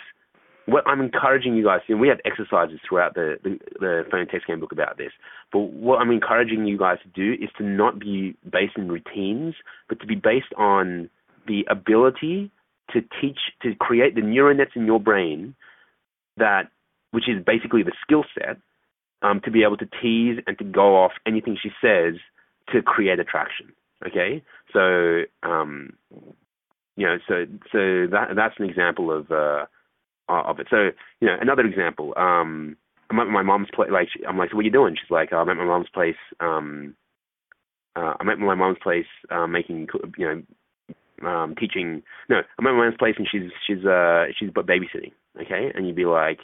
what 0.67 0.87
I'm 0.87 1.01
encouraging 1.01 1.57
you 1.57 1.65
guys 1.65 1.81
to, 1.87 1.95
and 1.95 2.01
we 2.01 2.09
have 2.09 2.19
exercises 2.25 2.79
throughout 2.87 3.15
the, 3.15 3.37
the, 3.43 3.59
the 3.81 4.03
phone 4.11 4.27
text 4.27 4.47
game 4.47 4.61
book 4.61 4.73
about 4.73 4.99
this, 4.99 5.11
but 5.53 5.59
what 5.59 5.99
I'm 6.01 6.11
encouraging 6.11 6.67
you 6.67 6.79
guys 6.79 6.99
to 7.03 7.09
do 7.09 7.43
is 7.43 7.51
to 7.59 7.65
not 7.65 7.99
be 7.99 8.37
based 8.49 8.77
in 8.77 8.89
routines, 8.89 9.55
but 9.89 10.01
to 10.01 10.07
be 10.07 10.15
based 10.15 10.53
on 10.57 11.09
the 11.47 11.65
ability 11.71 12.51
to 12.93 13.01
teach, 13.21 13.39
to 13.63 13.75
create 13.75 14.15
the 14.15 14.21
neural 14.21 14.57
nets 14.57 14.73
in 14.75 14.87
your 14.87 15.01
brain 15.01 15.55
that, 16.37 16.71
which 17.13 17.29
is 17.29 17.45
basically 17.45 17.83
the 17.83 17.93
skill 18.03 18.25
set, 18.35 18.57
um, 19.23 19.41
to 19.45 19.51
be 19.51 19.63
able 19.63 19.77
to 19.77 19.89
tease 20.01 20.43
and 20.47 20.59
to 20.59 20.65
go 20.65 20.97
off 20.97 21.13
anything 21.27 21.57
she 21.61 21.71
says 21.83 22.15
to 22.73 22.83
create 22.83 23.19
attraction. 23.19 23.73
Okay, 24.07 24.43
so 24.73 25.25
um, 25.43 25.93
you 26.97 27.07
know, 27.07 27.19
so 27.29 27.45
so 27.71 28.07
that 28.11 28.29
that's 28.35 28.55
an 28.59 28.65
example 28.65 29.13
of 29.13 29.31
uh, 29.31 29.67
of 30.29 30.59
it. 30.59 30.69
So 30.71 30.91
you 31.21 31.29
know, 31.29 31.37
another 31.41 31.67
example. 31.67 32.15
Um, 32.17 32.77
I'm 33.11 33.19
at 33.19 33.27
my 33.27 33.43
mom's 33.43 33.69
place. 33.75 33.91
Like 33.93 34.09
I'm 34.27 34.39
like, 34.39 34.51
so 34.51 34.57
what 34.57 34.63
are 34.63 34.65
you 34.65 34.71
doing? 34.71 34.97
She's 34.97 35.11
like, 35.11 35.31
oh, 35.33 35.39
I'm 35.39 35.49
at 35.49 35.57
my 35.57 35.65
mom's 35.65 35.89
place. 35.93 36.17
Um, 36.39 36.95
uh, 37.97 38.15
I'm 38.21 38.29
at 38.29 38.39
my 38.39 38.55
mom's 38.55 38.79
place 38.83 39.07
uh, 39.31 39.47
making 39.47 39.89
you 40.17 40.27
know 40.27 40.43
um, 41.25 41.55
teaching. 41.59 42.03
No, 42.29 42.37
I'm 42.59 42.67
at 42.67 42.73
my 42.73 42.85
mom's 42.85 42.97
place 42.99 43.15
and 43.19 43.29
she's 43.31 43.51
she's 43.67 43.85
uh 43.85 44.27
she's 44.39 44.51
but 44.55 44.67
babysitting. 44.67 45.13
Okay, 45.41 45.71
and 45.75 45.87
you'd 45.87 45.97
be 45.97 46.05
like, 46.05 46.41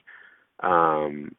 um, 0.62 1.34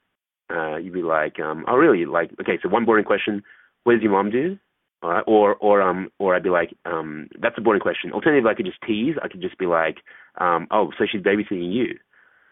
uh, 0.53 0.77
you'd 0.77 0.93
be 0.93 1.01
like, 1.03 1.39
um, 1.39 1.65
oh 1.67 1.75
really? 1.75 2.05
Like, 2.05 2.31
okay, 2.41 2.59
so 2.61 2.69
one 2.69 2.85
boring 2.85 3.05
question: 3.05 3.43
What 3.83 3.93
does 3.93 4.01
your 4.01 4.11
mom 4.11 4.31
do? 4.31 4.57
All 5.03 5.11
right, 5.11 5.23
or 5.27 5.55
or 5.55 5.81
um 5.81 6.09
or 6.19 6.35
I'd 6.35 6.43
be 6.43 6.49
like, 6.49 6.75
um, 6.85 7.29
that's 7.39 7.57
a 7.57 7.61
boring 7.61 7.81
question. 7.81 8.11
Alternatively, 8.11 8.49
I 8.49 8.55
could 8.55 8.65
just 8.65 8.81
tease. 8.85 9.15
I 9.21 9.27
could 9.27 9.41
just 9.41 9.57
be 9.57 9.65
like, 9.67 9.97
um, 10.39 10.67
oh, 10.71 10.91
so 10.97 11.05
she's 11.09 11.21
babysitting 11.21 11.73
you. 11.73 11.97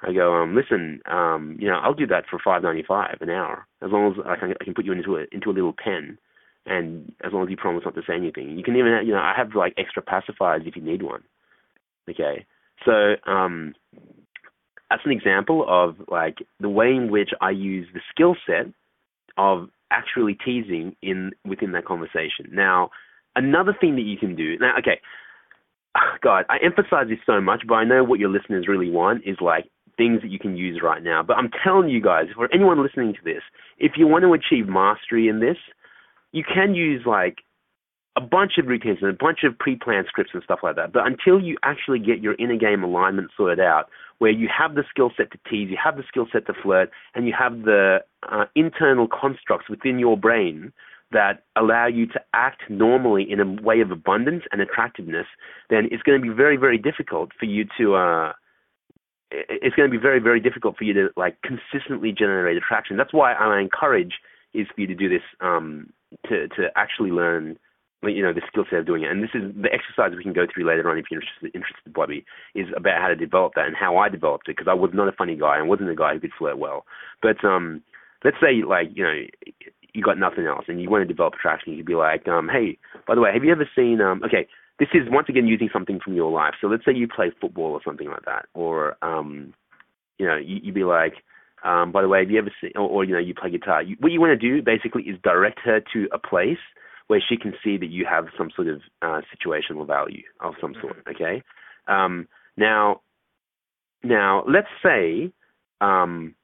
I 0.03 0.13
go, 0.13 0.35
um, 0.35 0.55
listen, 0.55 1.01
um, 1.09 1.57
you 1.59 1.67
know, 1.67 1.79
I'll 1.81 1.93
do 1.93 2.05
that 2.07 2.25
for 2.29 2.39
five 2.43 2.61
ninety 2.61 2.83
five 2.87 3.17
an 3.21 3.29
hour, 3.29 3.65
as 3.81 3.91
long 3.91 4.11
as 4.11 4.19
I 4.25 4.35
can, 4.35 4.53
I 4.59 4.63
can 4.63 4.73
put 4.73 4.85
you 4.85 4.91
into 4.91 5.17
a 5.17 5.25
into 5.31 5.49
a 5.49 5.53
little 5.53 5.73
pen, 5.73 6.17
and 6.65 7.11
as 7.23 7.31
long 7.33 7.43
as 7.43 7.49
you 7.49 7.57
promise 7.57 7.83
not 7.85 7.95
to 7.95 8.01
say 8.07 8.15
anything. 8.15 8.57
You 8.57 8.63
can 8.63 8.75
even, 8.75 8.99
you 9.05 9.13
know, 9.13 9.19
I 9.19 9.33
have 9.37 9.55
like 9.55 9.73
extra 9.77 10.01
pacifiers 10.01 10.67
if 10.67 10.75
you 10.75 10.81
need 10.81 11.03
one. 11.03 11.23
Okay, 12.09 12.45
so 12.85 13.15
um, 13.29 13.73
that's 14.89 15.01
an 15.05 15.11
example 15.11 15.65
of 15.67 15.95
like 16.09 16.37
the 16.59 16.69
way 16.69 16.89
in 16.89 17.09
which 17.11 17.29
I 17.41 17.51
use 17.51 17.87
the 17.93 18.01
skill 18.11 18.35
set 18.45 18.71
of 19.37 19.69
actually 19.91 20.37
teasing 20.45 20.95
in 21.01 21.31
within 21.47 21.71
that 21.73 21.85
conversation. 21.85 22.49
Now, 22.51 22.89
another 23.35 23.75
thing 23.79 23.95
that 23.95 24.01
you 24.01 24.17
can 24.17 24.35
do 24.35 24.57
now, 24.59 24.75
okay, 24.79 24.99
God, 26.21 26.45
I 26.49 26.57
emphasize 26.63 27.07
this 27.09 27.19
so 27.25 27.41
much, 27.41 27.63
but 27.67 27.75
I 27.75 27.83
know 27.83 28.03
what 28.03 28.19
your 28.19 28.29
listeners 28.29 28.67
really 28.67 28.89
want 28.89 29.23
is 29.25 29.37
like 29.41 29.65
things 29.97 30.21
that 30.21 30.31
you 30.31 30.39
can 30.39 30.57
use 30.57 30.81
right 30.83 31.01
now. 31.01 31.23
But 31.23 31.37
I'm 31.37 31.49
telling 31.63 31.89
you 31.89 32.01
guys, 32.01 32.25
for 32.35 32.49
anyone 32.53 32.83
listening 32.83 33.13
to 33.13 33.23
this, 33.23 33.41
if 33.77 33.93
you 33.97 34.07
want 34.07 34.23
to 34.23 34.33
achieve 34.33 34.67
mastery 34.67 35.27
in 35.27 35.39
this, 35.39 35.57
you 36.35 36.43
can 36.43 36.75
use 36.75 37.03
like 37.05 37.37
a 38.17 38.21
bunch 38.21 38.53
of 38.59 38.67
routines 38.67 38.99
and 39.01 39.09
a 39.09 39.13
bunch 39.13 39.39
of 39.43 39.57
pre-planned 39.57 40.05
scripts 40.09 40.31
and 40.33 40.43
stuff 40.43 40.59
like 40.63 40.75
that. 40.75 40.91
But 40.91 41.07
until 41.07 41.39
you 41.39 41.57
actually 41.63 41.99
get 41.99 42.21
your 42.21 42.35
inner 42.35 42.57
game 42.57 42.83
alignment 42.83 43.31
sorted 43.35 43.59
out, 43.59 43.89
where 44.19 44.31
you 44.31 44.47
have 44.55 44.75
the 44.75 44.83
skill 44.89 45.11
set 45.15 45.31
to 45.31 45.39
tease, 45.49 45.69
you 45.69 45.77
have 45.81 45.95
the 45.95 46.03
skill 46.07 46.27
set 46.31 46.45
to 46.47 46.53
flirt, 46.61 46.91
and 47.13 47.25
you 47.25 47.33
have 47.37 47.63
the 47.63 47.99
uh, 48.29 48.45
internal 48.53 49.07
constructs 49.07 49.69
within 49.69 49.97
your 49.97 50.17
brain 50.17 50.73
that 51.11 51.43
allow 51.55 51.87
you 51.87 52.05
to 52.07 52.19
act 52.33 52.63
normally 52.69 53.25
in 53.29 53.39
a 53.39 53.61
way 53.61 53.79
of 53.79 53.91
abundance 53.91 54.43
and 54.51 54.61
attractiveness, 54.61 55.27
then 55.69 55.87
it's 55.91 56.03
going 56.03 56.19
to 56.19 56.27
be 56.27 56.33
very, 56.33 56.57
very 56.57 56.77
difficult 56.77 57.29
for 57.39 57.45
you 57.45 57.65
to. 57.77 57.95
Uh, 57.95 58.33
it's 59.31 59.75
going 59.75 59.89
to 59.89 59.97
be 59.97 60.01
very, 60.01 60.19
very 60.19 60.39
difficult 60.39 60.77
for 60.77 60.83
you 60.83 60.93
to 60.93 61.09
like 61.17 61.37
consistently 61.41 62.11
generate 62.11 62.57
attraction. 62.57 62.97
That's 62.97 63.13
why 63.13 63.33
I 63.33 63.59
encourage 63.59 64.15
is 64.53 64.67
for 64.73 64.81
you 64.81 64.87
to 64.87 64.95
do 64.95 65.09
this 65.09 65.23
um, 65.41 65.91
to 66.27 66.47
to 66.49 66.69
actually 66.75 67.11
learn 67.11 67.57
you 68.03 68.21
know 68.21 68.33
the 68.33 68.41
skill 68.47 68.65
set 68.69 68.79
of 68.79 68.85
doing 68.85 69.03
it. 69.03 69.11
And 69.11 69.23
this 69.23 69.31
is 69.33 69.43
the 69.55 69.69
exercise 69.73 70.15
we 70.15 70.23
can 70.23 70.33
go 70.33 70.45
through 70.51 70.67
later 70.67 70.89
on 70.89 70.97
if 70.97 71.05
you're 71.09 71.21
interested, 71.21 71.55
interested 71.55 71.93
Bobby, 71.93 72.25
is 72.53 72.67
about 72.75 73.01
how 73.01 73.07
to 73.07 73.15
develop 73.15 73.53
that 73.55 73.67
and 73.67 73.75
how 73.75 73.97
I 73.97 74.09
developed 74.09 74.47
it 74.47 74.57
because 74.57 74.69
I 74.69 74.73
was 74.73 74.91
not 74.93 75.07
a 75.07 75.11
funny 75.11 75.35
guy 75.35 75.57
and 75.57 75.69
wasn't 75.69 75.89
a 75.89 75.95
guy 75.95 76.13
who 76.13 76.19
could 76.19 76.33
flirt 76.37 76.57
well. 76.57 76.85
But 77.21 77.43
um, 77.43 77.81
let's 78.23 78.37
say 78.41 78.63
like 78.67 78.89
you 78.93 79.03
know 79.03 79.21
you 79.93 80.03
got 80.03 80.19
nothing 80.19 80.45
else 80.45 80.65
and 80.67 80.81
you 80.81 80.89
want 80.89 81.01
to 81.03 81.07
develop 81.07 81.35
attraction, 81.35 81.73
you'd 81.73 81.85
be 81.85 81.95
like, 81.95 82.27
um, 82.27 82.49
hey, 82.51 82.77
by 83.07 83.15
the 83.15 83.21
way, 83.21 83.31
have 83.33 83.43
you 83.43 83.51
ever 83.51 83.69
seen 83.75 84.01
um, 84.01 84.21
okay. 84.23 84.47
This 84.77 84.89
is 84.93 85.03
once 85.09 85.29
again 85.29 85.47
using 85.47 85.69
something 85.71 86.01
from 86.03 86.15
your 86.15 86.29
life. 86.29 86.55
So 86.59 86.67
let's 86.67 86.83
say 86.83 86.91
you 86.91 87.07
play 87.07 87.31
football 87.39 87.71
or 87.71 87.79
something 87.85 88.09
like 88.09 88.25
that, 88.25 88.47
or 88.53 88.97
um, 89.01 89.53
you 90.19 90.27
know, 90.27 90.35
you, 90.35 90.59
you'd 90.63 90.75
be 90.75 90.83
like, 90.83 91.13
um, 91.65 91.91
by 91.91 92.01
the 92.01 92.07
way, 92.07 92.19
have 92.19 92.29
you 92.29 92.37
ever 92.37 92.51
seen, 92.61 92.71
or, 92.75 92.87
or 92.87 93.03
you 93.03 93.13
know, 93.13 93.19
you 93.19 93.33
play 93.33 93.49
guitar. 93.49 93.81
You, 93.81 93.95
what 93.99 94.11
you 94.11 94.21
want 94.21 94.39
to 94.39 94.49
do 94.49 94.61
basically 94.61 95.03
is 95.03 95.17
direct 95.23 95.59
her 95.65 95.81
to 95.93 96.07
a 96.13 96.19
place 96.19 96.59
where 97.07 97.21
she 97.27 97.37
can 97.37 97.53
see 97.63 97.77
that 97.77 97.89
you 97.89 98.05
have 98.09 98.25
some 98.37 98.49
sort 98.55 98.67
of 98.67 98.81
uh, 99.01 99.21
situational 99.33 99.85
value 99.85 100.23
of 100.39 100.53
some 100.61 100.73
mm-hmm. 100.73 100.81
sort. 100.81 101.03
Okay. 101.09 101.41
Um, 101.87 102.27
now, 102.55 103.01
now 104.03 104.43
let's 104.47 104.67
say, 104.83 105.31
um, 105.81 106.35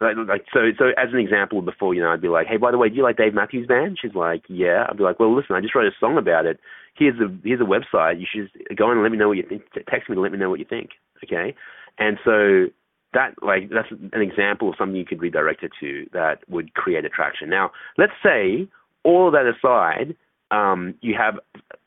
like, 0.00 0.16
like 0.28 0.44
so, 0.52 0.70
so 0.78 0.86
as 0.96 1.08
an 1.12 1.18
example, 1.18 1.62
before 1.62 1.94
you 1.94 2.02
know, 2.02 2.10
I'd 2.10 2.20
be 2.20 2.28
like, 2.28 2.46
hey, 2.46 2.58
by 2.58 2.70
the 2.70 2.78
way, 2.78 2.88
do 2.88 2.96
you 2.96 3.02
like 3.02 3.16
Dave 3.16 3.34
Matthews 3.34 3.66
Band? 3.66 3.98
She's 4.00 4.14
like, 4.14 4.44
yeah. 4.48 4.86
I'd 4.88 4.98
be 4.98 5.04
like, 5.04 5.18
well, 5.18 5.34
listen, 5.34 5.56
I 5.56 5.60
just 5.60 5.74
wrote 5.74 5.86
a 5.86 5.96
song 5.98 6.18
about 6.18 6.46
it. 6.46 6.60
Here's 6.94 7.18
a 7.18 7.28
here's 7.44 7.60
a 7.60 7.64
website. 7.64 8.20
You 8.20 8.26
should 8.30 8.76
go 8.76 8.90
and 8.90 9.02
let 9.02 9.10
me 9.10 9.18
know 9.18 9.28
what 9.28 9.36
you 9.36 9.46
think. 9.48 9.62
Text 9.88 10.08
me 10.08 10.14
to 10.14 10.20
let 10.20 10.32
me 10.32 10.38
know 10.38 10.50
what 10.50 10.58
you 10.58 10.64
think. 10.64 10.90
Okay. 11.24 11.54
And 11.98 12.18
so 12.24 12.66
that 13.14 13.34
like 13.42 13.70
that's 13.70 13.90
an 13.90 14.22
example 14.22 14.68
of 14.68 14.74
something 14.78 14.96
you 14.96 15.04
could 15.04 15.20
redirect 15.20 15.62
it 15.62 15.72
to 15.80 16.06
that 16.12 16.38
would 16.48 16.74
create 16.74 17.04
attraction. 17.04 17.48
Now, 17.48 17.70
let's 17.96 18.12
say 18.22 18.68
all 19.04 19.30
that 19.30 19.46
aside, 19.46 20.16
um, 20.50 20.94
you 21.00 21.14
have 21.18 21.38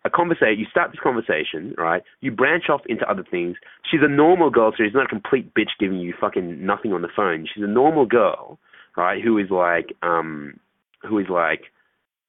a 0.05 0.09
conversation. 0.09 0.59
You 0.59 0.65
start 0.69 0.91
this 0.91 0.99
conversation, 1.01 1.75
right? 1.77 2.03
You 2.21 2.31
branch 2.31 2.65
off 2.69 2.81
into 2.87 3.09
other 3.09 3.23
things. 3.29 3.57
She's 3.89 4.01
a 4.03 4.09
normal 4.09 4.49
girl, 4.49 4.71
so 4.71 4.83
she's 4.83 4.93
not 4.93 5.05
a 5.05 5.09
complete 5.09 5.53
bitch 5.53 5.71
giving 5.79 5.99
you 5.99 6.13
fucking 6.19 6.65
nothing 6.65 6.93
on 6.93 7.01
the 7.01 7.09
phone. 7.15 7.47
She's 7.53 7.63
a 7.63 7.67
normal 7.67 8.05
girl, 8.05 8.59
right? 8.97 9.21
Who 9.23 9.37
is 9.37 9.49
like, 9.49 9.95
um, 10.01 10.59
who 11.07 11.19
is 11.19 11.27
like, 11.29 11.63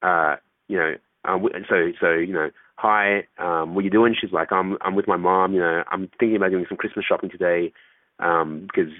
uh, 0.02 0.36
you 0.68 0.78
know, 0.78 0.94
um, 1.24 1.46
so 1.68 1.92
so 2.00 2.12
you 2.12 2.32
know, 2.32 2.50
hi, 2.76 3.26
um, 3.38 3.74
what 3.74 3.82
are 3.82 3.84
you 3.84 3.90
doing? 3.90 4.14
She's 4.18 4.32
like, 4.32 4.52
I'm 4.52 4.76
I'm 4.80 4.94
with 4.94 5.08
my 5.08 5.16
mom. 5.16 5.52
You 5.52 5.60
know, 5.60 5.82
I'm 5.90 6.08
thinking 6.18 6.36
about 6.36 6.50
doing 6.50 6.66
some 6.68 6.78
Christmas 6.78 7.04
shopping 7.06 7.30
today, 7.30 7.72
because 8.20 8.92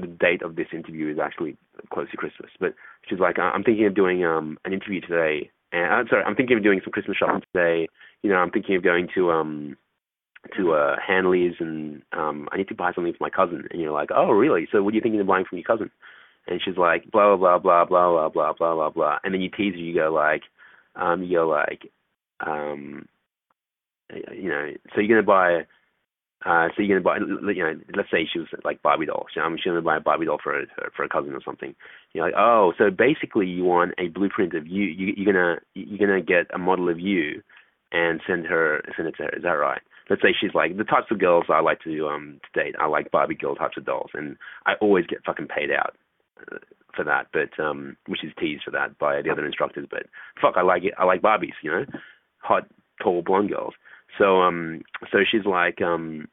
the 0.00 0.06
date 0.06 0.42
of 0.42 0.56
this 0.56 0.68
interview 0.72 1.10
is 1.12 1.18
actually 1.18 1.56
close 1.92 2.10
to 2.10 2.16
Christmas. 2.16 2.50
But 2.60 2.74
she's 3.08 3.18
like, 3.18 3.38
I'm 3.38 3.62
thinking 3.62 3.86
of 3.86 3.94
doing 3.94 4.24
um 4.24 4.58
an 4.64 4.72
interview 4.72 5.00
today, 5.00 5.50
and 5.72 5.86
I'm 5.92 6.06
uh, 6.06 6.08
sorry, 6.10 6.24
I'm 6.24 6.36
thinking 6.36 6.56
of 6.56 6.62
doing 6.62 6.80
some 6.84 6.92
Christmas 6.92 7.16
shopping 7.16 7.42
today. 7.52 7.88
You 8.22 8.30
know, 8.30 8.36
I'm 8.36 8.50
thinking 8.50 8.76
of 8.76 8.82
going 8.82 9.08
to 9.14 9.30
um 9.30 9.76
to 10.56 10.72
uh 10.72 10.96
Hamley's 11.04 11.54
and 11.60 12.02
um 12.12 12.48
I 12.52 12.58
need 12.58 12.68
to 12.68 12.74
buy 12.74 12.92
something 12.92 13.12
for 13.12 13.24
my 13.24 13.30
cousin. 13.30 13.66
And 13.70 13.80
you're 13.80 13.92
like, 13.92 14.10
oh 14.14 14.30
really? 14.30 14.68
So 14.70 14.82
what 14.82 14.92
are 14.92 14.96
you 14.96 15.00
thinking 15.00 15.20
of 15.20 15.26
buying 15.26 15.44
from 15.48 15.58
your 15.58 15.64
cousin? 15.64 15.90
And 16.46 16.60
she's 16.64 16.76
like, 16.76 17.10
blah 17.10 17.36
blah 17.36 17.58
blah 17.58 17.84
blah 17.84 18.10
blah 18.10 18.28
blah 18.28 18.52
blah 18.52 18.74
blah 18.74 18.90
blah. 18.90 19.18
And 19.24 19.34
then 19.34 19.40
you 19.40 19.50
tease 19.50 19.74
her. 19.74 19.80
You 19.80 19.94
go 19.94 20.12
like, 20.12 20.42
um, 20.94 21.22
you 21.22 21.38
go 21.38 21.48
like, 21.48 21.90
um, 22.46 23.08
you 24.32 24.48
know, 24.48 24.70
so 24.94 25.00
you're 25.00 25.08
gonna 25.08 25.26
buy 25.26 25.66
uh, 26.44 26.68
so 26.76 26.82
you're 26.82 27.00
gonna 27.00 27.18
buy, 27.18 27.52
you 27.52 27.62
know, 27.62 27.74
let's 27.96 28.10
say 28.10 28.28
she 28.30 28.38
was 28.38 28.48
like 28.64 28.82
Barbie 28.82 29.06
doll. 29.06 29.26
So 29.34 29.40
I'm 29.40 29.56
she's 29.56 29.66
gonna 29.66 29.82
buy 29.82 29.96
a 29.96 30.00
Barbie 30.00 30.26
doll 30.26 30.38
for 30.42 30.60
a 30.60 30.66
for 30.94 31.02
a 31.02 31.08
cousin 31.08 31.32
or 31.32 31.40
something. 31.44 31.74
You're 32.12 32.26
like, 32.26 32.34
oh, 32.36 32.72
so 32.76 32.90
basically 32.90 33.46
you 33.46 33.64
want 33.64 33.94
a 33.98 34.08
blueprint 34.08 34.54
of 34.54 34.66
you. 34.66 34.84
you 34.84 35.14
you're 35.16 35.32
gonna 35.32 35.56
you're 35.74 36.06
gonna 36.06 36.22
get 36.22 36.54
a 36.54 36.58
model 36.58 36.88
of 36.88 37.00
you, 37.00 37.42
and 37.90 38.20
send 38.26 38.46
her 38.46 38.82
send 38.96 39.08
it 39.08 39.16
to 39.16 39.24
her. 39.24 39.36
Is 39.36 39.42
that 39.44 39.50
right? 39.50 39.80
Let's 40.10 40.22
say 40.22 40.34
she's 40.38 40.54
like 40.54 40.76
the 40.76 40.84
types 40.84 41.06
of 41.10 41.18
girls 41.18 41.46
I 41.48 41.60
like 41.60 41.80
to 41.82 42.06
um 42.06 42.40
to 42.44 42.62
date. 42.62 42.74
I 42.78 42.86
like 42.86 43.10
Barbie 43.10 43.34
girl 43.34 43.54
types 43.54 43.76
of 43.78 43.86
dolls, 43.86 44.10
and 44.12 44.36
I 44.66 44.74
always 44.80 45.06
get 45.06 45.24
fucking 45.24 45.48
paid 45.48 45.70
out 45.70 45.96
uh, 46.52 46.58
for 46.94 47.04
that. 47.04 47.28
But 47.32 47.60
um, 47.62 47.96
which 48.06 48.22
is 48.22 48.32
teased 48.38 48.64
for 48.64 48.72
that 48.72 48.98
by 48.98 49.22
the 49.22 49.30
other 49.30 49.46
instructors. 49.46 49.88
But 49.90 50.04
fuck, 50.40 50.54
I 50.56 50.62
like 50.62 50.84
it. 50.84 50.94
I 50.98 51.04
like 51.04 51.22
Barbies. 51.22 51.58
You 51.62 51.70
know, 51.72 51.84
hot, 52.38 52.68
tall, 53.02 53.22
blonde 53.22 53.50
girls. 53.50 53.74
So 54.18 54.40
um, 54.42 54.82
so 55.12 55.18
she's 55.30 55.44
like 55.44 55.80
um 55.82 56.28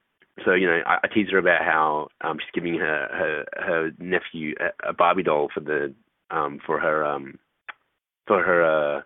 so 0.46 0.54
you 0.54 0.68
know, 0.68 0.80
I, 0.86 0.98
I 1.04 1.08
tease 1.14 1.30
her 1.32 1.38
about 1.38 1.62
how 1.64 2.08
um, 2.22 2.38
she's 2.40 2.52
giving 2.54 2.80
her 2.80 3.08
her 3.12 3.46
her 3.66 3.92
nephew 4.00 4.56
a, 4.60 4.90
a 4.90 4.94
Barbie 4.94 5.24
doll 5.24 5.50
for 5.54 5.60
the 5.60 5.94
um 6.32 6.60
for 6.66 6.80
her 6.80 7.06
um 7.06 7.38
for 8.28 8.42
her 8.44 8.64
uh 8.98 9.02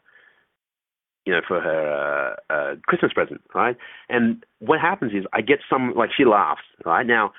you 1.27 1.33
know, 1.33 1.41
for 1.45 1.59
her 1.59 2.37
uh, 2.49 2.53
uh, 2.53 2.75
Christmas 2.87 3.11
present, 3.11 3.41
right? 3.53 3.75
And 4.07 4.45
what 4.59 4.79
happens 4.79 5.11
is 5.11 5.25
I 5.33 5.41
get 5.41 5.59
some 5.69 5.93
like 5.93 6.09
she 6.15 6.23
laughs, 6.23 6.61
right? 6.85 7.05
Now, 7.05 7.33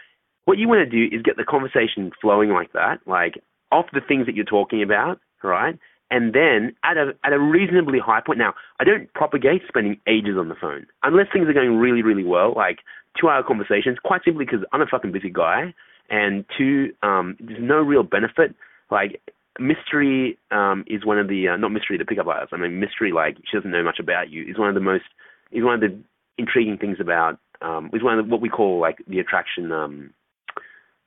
what 0.45 0.59
you 0.59 0.69
want 0.69 0.81
to 0.81 1.09
do 1.09 1.17
is 1.17 1.23
get 1.23 1.39
the 1.39 1.45
conversation 1.45 2.11
flowing 2.21 2.51
like 2.51 2.75
that, 2.75 2.99
like 3.07 3.43
off 3.73 3.87
the 3.95 4.03
things 4.07 4.27
that 4.27 4.35
you're 4.35 4.45
talking 4.45 4.83
about, 4.83 5.21
right? 5.43 5.79
And 6.11 6.33
then 6.33 6.75
at 6.85 6.97
a 6.97 7.13
at 7.23 7.33
a 7.33 7.39
reasonably 7.39 7.99
high 7.99 8.21
point. 8.21 8.39
Now, 8.39 8.55
I 8.81 8.85
don't 8.85 9.13
propagate 9.13 9.63
spending 9.69 10.01
ages 10.07 10.37
on 10.39 10.49
the 10.49 10.55
phone 10.55 10.87
unless 11.03 11.27
things 11.33 11.49
are 11.49 11.53
going 11.53 11.77
really 11.77 12.03
really 12.03 12.25
well, 12.25 12.55
like 12.57 12.79
two 13.21 13.29
hour 13.29 13.43
conversations. 13.43 13.99
Quite 14.03 14.23
simply 14.25 14.47
because 14.47 14.65
I'm 14.73 14.81
a 14.81 14.87
fucking 14.87 15.13
busy 15.13 15.31
guy, 15.31 15.75
and 16.09 16.45
two, 16.57 16.95
um, 17.03 17.37
there's 17.41 17.61
no 17.61 17.77
real 17.77 18.03
benefit. 18.03 18.55
Like 18.91 19.21
mystery 19.59 20.39
um, 20.51 20.85
is 20.87 21.05
one 21.05 21.19
of 21.19 21.29
the 21.29 21.49
uh, 21.49 21.57
not 21.57 21.73
mystery 21.73 21.99
the 21.99 22.05
pickup 22.05 22.27
artist. 22.27 22.53
I 22.53 22.57
mean 22.57 22.81
mystery 22.81 23.13
like 23.13 23.37
she 23.51 23.57
doesn't 23.57 23.71
know 23.71 23.83
much 23.83 23.99
about 23.99 24.31
you 24.31 24.45
is 24.49 24.59
one 24.59 24.69
of 24.69 24.75
the 24.75 24.81
most 24.81 25.05
is 25.53 25.65
one 25.65 25.75
of 25.75 25.81
the 25.81 25.99
intriguing 26.39 26.79
things 26.79 26.99
about 27.01 27.39
um, 27.61 27.91
is 27.93 28.03
one 28.03 28.19
of 28.19 28.25
the, 28.25 28.31
what 28.31 28.41
we 28.41 28.49
call 28.49 28.81
like 28.81 28.99
the 29.07 29.19
attraction 29.19 29.73
um, 29.73 30.11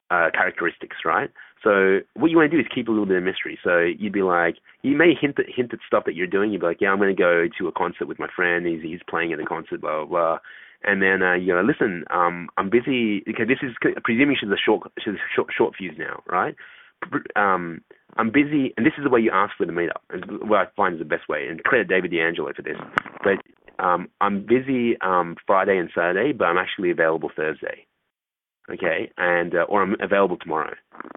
uh, 0.10 0.30
characteristics, 0.34 0.98
right? 1.06 1.30
So 1.64 2.00
what 2.16 2.32
you 2.32 2.38
want 2.38 2.50
to 2.50 2.58
do 2.58 2.62
is 2.62 2.68
keep 2.74 2.88
a 2.88 2.92
little 2.92 3.06
bit 3.06 3.18
of 3.18 3.24
mystery. 3.24 3.60
So 3.64 3.80
you'd 3.80 4.14
be 4.14 4.24
like, 4.24 4.56
you 4.82 4.98
may 4.98 5.14
hint 5.20 5.38
at, 5.40 5.46
hint 5.48 5.74
at 5.74 5.80
stuff 5.86 6.06
that 6.06 6.16
you're 6.16 6.28
doing. 6.28 6.52
You'd 6.52 6.62
be 6.62 6.68
like, 6.68 6.82
yeah, 6.82 6.90
I'm 6.90 6.98
going 6.98 7.16
to 7.16 7.20
go 7.20 7.48
to 7.60 7.68
a 7.68 7.72
concert 7.72 8.08
with 8.08 8.20
my 8.20 8.28
friend. 8.36 8.66
He's 8.66 8.82
he's 8.82 9.00
playing 9.08 9.34
at 9.34 9.40
a 9.40 9.46
concert, 9.46 9.82
blah 9.82 10.06
blah 10.06 10.06
blah. 10.06 10.38
And 10.84 11.02
then 11.02 11.22
uh, 11.22 11.36
you 11.36 11.54
know, 11.54 11.62
listen, 11.62 12.04
um, 12.10 12.50
I'm 12.58 12.70
busy 12.70 13.22
because 13.26 13.48
this 13.48 13.60
is 13.62 13.76
presuming 14.04 14.38
she's 14.40 14.50
a 14.50 14.58
short 14.58 14.92
she's 15.04 15.14
a 15.14 15.36
short 15.36 15.50
short 15.56 15.76
fuse 15.76 15.96
now, 15.98 16.24
right? 16.28 16.56
Um, 17.36 17.82
I'm 18.18 18.32
busy, 18.32 18.74
and 18.78 18.86
this 18.86 18.94
is 18.98 19.04
the 19.04 19.10
way 19.10 19.22
you 19.22 19.32
ask 19.32 19.56
for 19.58 19.66
the 19.66 19.72
meetup. 19.72 20.02
And 20.10 20.50
what 20.50 20.60
I 20.60 20.66
find 20.76 20.96
is 20.96 21.00
the 21.00 21.06
best 21.06 21.30
way. 21.30 21.48
And 21.48 21.64
credit 21.64 21.88
David 21.88 22.12
D'Angelo 22.12 22.52
for 22.54 22.62
this. 22.62 22.78
But 23.24 23.84
um, 23.84 24.10
I'm 24.20 24.46
busy 24.46 25.00
um, 25.02 25.36
Friday 25.48 25.78
and 25.78 25.90
Saturday, 25.96 26.32
but 26.32 26.46
I'm 26.46 26.58
actually 26.58 26.92
available 26.92 27.32
Thursday 27.36 27.86
okay, 28.70 29.12
and 29.18 29.56
uh, 29.56 29.64
or 29.70 29.84
I'm 29.84 29.96
available 30.02 30.38
tomorrow. 30.38 30.74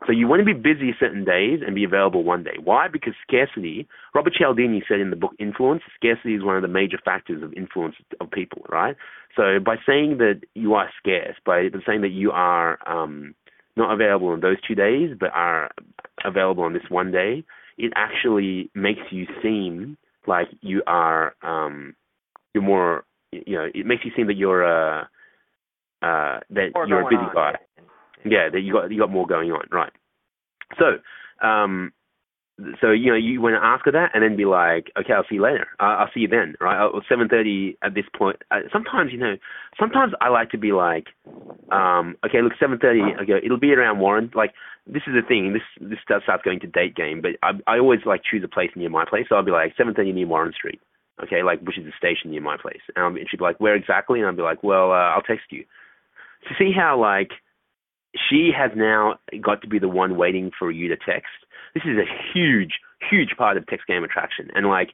So 0.07 0.13
you 0.13 0.27
want 0.29 0.41
to 0.41 0.45
be 0.45 0.55
busy 0.55 0.95
certain 0.99 1.25
days 1.25 1.61
and 1.65 1.75
be 1.75 1.85
available 1.85 2.25
one 2.25 2.45
day. 2.45 2.57
Why? 2.63 2.89
Because 2.89 3.15
scarcity. 3.27 3.87
Robert 4.15 4.35
Cialdini 4.35 4.83
said 4.89 5.01
in 5.01 5.11
the 5.11 5.17
book 5.17 5.33
Influence, 5.39 5.83
scarcity 5.97 6.35
is 6.35 6.45
one 6.45 6.57
of 6.57 6.63
the 6.63 6.69
major 6.69 6.99
factors 7.05 7.43
of 7.43 7.53
influence 7.55 7.97
of 8.21 8.31
people, 8.31 8.63
right? 8.69 8.97
So 9.37 9.59
by 9.65 9.77
saying 9.87 10.19
that 10.19 10.41
you 10.55 10.75
are 10.75 10.89
scarce, 10.99 11.37
by 11.45 11.69
saying 11.87 12.03
that 12.03 12.13
you 12.13 12.31
are 12.31 12.79
um, 12.89 13.35
not 13.77 13.93
available 13.93 14.29
on 14.29 14.41
those 14.41 14.57
two 14.67 14.75
days, 14.75 15.11
but 15.19 15.31
are 15.35 15.71
available 16.25 16.65
on 16.65 16.73
this 16.73 16.83
one 16.89 17.11
day, 17.11 17.45
it 17.77 17.93
actually 17.97 18.71
makes 18.75 19.01
you 19.11 19.27
seem 19.43 19.97
like 20.27 20.49
you 20.61 20.83
are 20.87 21.35
um, 21.43 21.95
you're 22.55 22.63
more 22.63 23.05
you 23.33 23.57
know 23.57 23.67
it 23.75 23.85
makes 23.85 24.05
you 24.05 24.13
seem 24.17 24.29
that 24.29 24.37
you're 24.37 24.63
a 24.63 25.03
uh, 25.03 25.05
uh, 26.05 26.41
that 26.51 26.69
More 26.75 26.87
you're 26.87 27.01
a 27.01 27.05
busy 27.05 27.17
on, 27.17 27.35
guy. 27.35 27.53
Yeah. 27.55 27.85
Yeah, 28.25 28.49
that 28.53 28.61
you 28.61 28.73
got 28.73 28.91
you 28.91 28.99
got 28.99 29.11
more 29.11 29.27
going 29.27 29.51
on, 29.51 29.65
right? 29.71 29.93
So, 30.79 30.99
um, 31.47 31.93
so 32.81 32.91
you 32.91 33.11
know 33.11 33.17
you 33.17 33.41
want 33.41 33.55
to 33.55 33.65
ask 33.65 33.85
her 33.87 33.93
that, 33.93 34.11
and 34.13 34.23
then 34.23 34.37
be 34.37 34.45
like, 34.45 34.93
okay, 34.99 35.13
I'll 35.15 35.25
see 35.29 35.37
you 35.37 35.43
later. 35.43 35.67
Uh, 35.81 36.05
I'll 36.05 36.11
see 36.13 36.21
you 36.21 36.29
then, 36.29 36.55
right? 36.61 36.85
Uh, 36.85 37.01
Seven 37.09 37.29
thirty 37.29 37.79
at 37.83 37.95
this 37.95 38.05
point. 38.17 38.37
Uh, 38.51 38.61
sometimes 38.73 39.13
you 39.13 39.19
know, 39.19 39.37
sometimes 39.79 40.13
I 40.21 40.29
like 40.29 40.51
to 40.51 40.59
be 40.59 40.73
like, 40.73 41.07
um, 41.73 42.17
okay, 42.25 42.43
look, 42.43 42.53
seven 42.61 42.79
thirty. 42.79 43.01
Okay, 43.23 43.45
it'll 43.45 43.59
be 43.59 43.73
around 43.73 43.99
Warren. 43.99 44.31
Like 44.35 44.53
this 44.87 45.03
is 45.07 45.15
the 45.15 45.27
thing. 45.27 45.55
This 45.55 45.89
this 45.89 45.99
stuff 46.05 46.23
starts 46.25 46.45
going 46.45 46.61
to 46.61 46.67
date 46.67 46.95
game, 46.95 47.23
but 47.23 47.33
I 47.43 47.53
I 47.67 47.79
always 47.79 48.01
like 48.05 48.23
choose 48.29 48.45
a 48.45 48.49
place 48.49 48.71
near 48.77 48.91
my 48.91 49.05
place. 49.09 49.27
So 49.29 49.37
I'll 49.37 49.45
be 49.45 49.53
like 49.53 49.73
seven 49.77 49.95
thirty 49.95 50.13
near 50.13 50.27
Warren 50.27 50.53
Street. 50.53 50.81
Okay, 51.23 51.43
like 51.43 51.61
which 51.63 51.79
is 51.79 51.85
the 51.85 51.93
station 51.97 52.31
near 52.31 52.43
my 52.43 52.57
place. 52.57 52.83
Um, 52.97 53.17
and 53.17 53.27
she'd 53.31 53.39
be 53.39 53.45
like, 53.45 53.61
where 53.61 53.77
exactly? 53.77 54.19
And 54.19 54.27
I'll 54.27 54.37
be 54.37 54.43
like, 54.43 54.63
well, 54.63 54.91
uh, 54.91 55.15
I'll 55.15 55.23
text 55.23 55.47
you 55.51 55.65
to 56.49 56.55
see 56.59 56.73
how 56.73 57.01
like 57.01 57.33
she 58.29 58.51
has 58.57 58.71
now 58.77 59.17
got 59.43 59.63
to 59.63 59.69
be 59.69 59.79
the 59.79 59.89
one 59.89 60.17
waiting 60.17 60.51
for 60.57 60.71
you 60.71 60.89
to 60.89 60.97
text. 60.97 61.33
This 61.75 61.85
is 61.85 61.99
a 61.99 62.07
huge, 62.33 62.75
huge 63.11 63.35
part 63.37 63.57
of 63.57 63.67
text 63.67 63.87
game 63.87 64.05
attraction, 64.05 64.51
and 64.55 64.67
like 64.67 64.91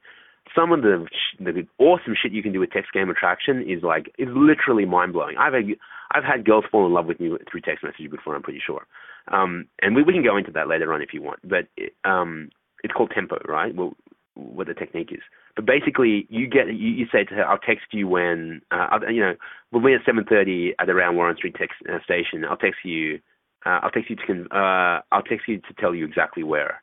some 0.55 0.73
of 0.73 0.83
the 0.83 1.07
the 1.39 1.67
awesome 1.79 2.15
shit 2.21 2.33
you 2.33 2.43
can 2.43 2.53
do 2.53 2.61
with 2.61 2.71
text 2.71 2.93
game 2.93 3.11
attraction 3.11 3.63
is 3.63 3.83
like 3.83 4.13
is 4.19 4.29
literally 4.31 4.85
mind 4.85 5.13
blowing. 5.13 5.37
I've 5.39 5.53
had 5.53 5.65
I've 6.13 6.25
had 6.25 6.45
girls 6.45 6.65
fall 6.71 6.87
in 6.87 6.93
love 6.93 7.07
with 7.07 7.21
me 7.21 7.31
through 7.51 7.61
text 7.61 7.85
message 7.85 8.11
before. 8.11 8.35
I'm 8.35 8.43
pretty 8.43 8.63
sure, 8.65 8.87
um, 9.29 9.67
and 9.83 9.95
we 9.95 10.03
we 10.03 10.13
can 10.13 10.25
go 10.25 10.37
into 10.37 10.53
that 10.53 10.69
later 10.69 10.93
on 10.93 11.03
if 11.03 11.13
you 11.13 11.23
want. 11.23 11.41
But 11.49 11.69
it, 11.77 11.95
um, 12.05 12.51
it's 12.83 12.95
called 12.95 13.13
tempo, 13.15 13.39
right? 13.47 13.75
Well, 13.75 13.95
what 14.35 14.67
the 14.67 14.75
technique 14.75 15.13
is. 15.13 15.21
But 15.57 15.67
basically, 15.67 16.27
you 16.31 16.47
get 16.47 16.69
you, 16.69 16.91
you 16.91 17.07
say 17.13 17.25
to 17.25 17.35
her, 17.35 17.47
"I'll 17.47 17.59
text 17.59 17.87
you 17.93 18.09
when 18.09 18.63
uh, 18.71 18.99
you 19.11 19.21
know 19.21 19.35
we'll 19.73 19.83
be 19.83 19.95
at 19.95 20.05
7:30 20.05 20.73
at 20.79 20.89
around 20.89 21.17
Warren 21.17 21.37
Street 21.37 21.57
text, 21.59 21.77
uh, 21.89 22.03
station. 22.05 22.45
I'll 22.45 22.57
text 22.57 22.81
you. 22.85 23.21
Uh, 23.67 23.81
I'll 23.83 23.91
text 23.91 24.11
you 24.11 24.17
to 24.17 24.27
con- 24.27 24.49
uh, 24.53 25.01
I'll 25.13 25.23
text 25.23 25.49
you 25.49 25.59
to 25.59 25.75
tell 25.79 25.95
you 25.95 26.05
exactly 26.05 26.43
where. 26.43 26.83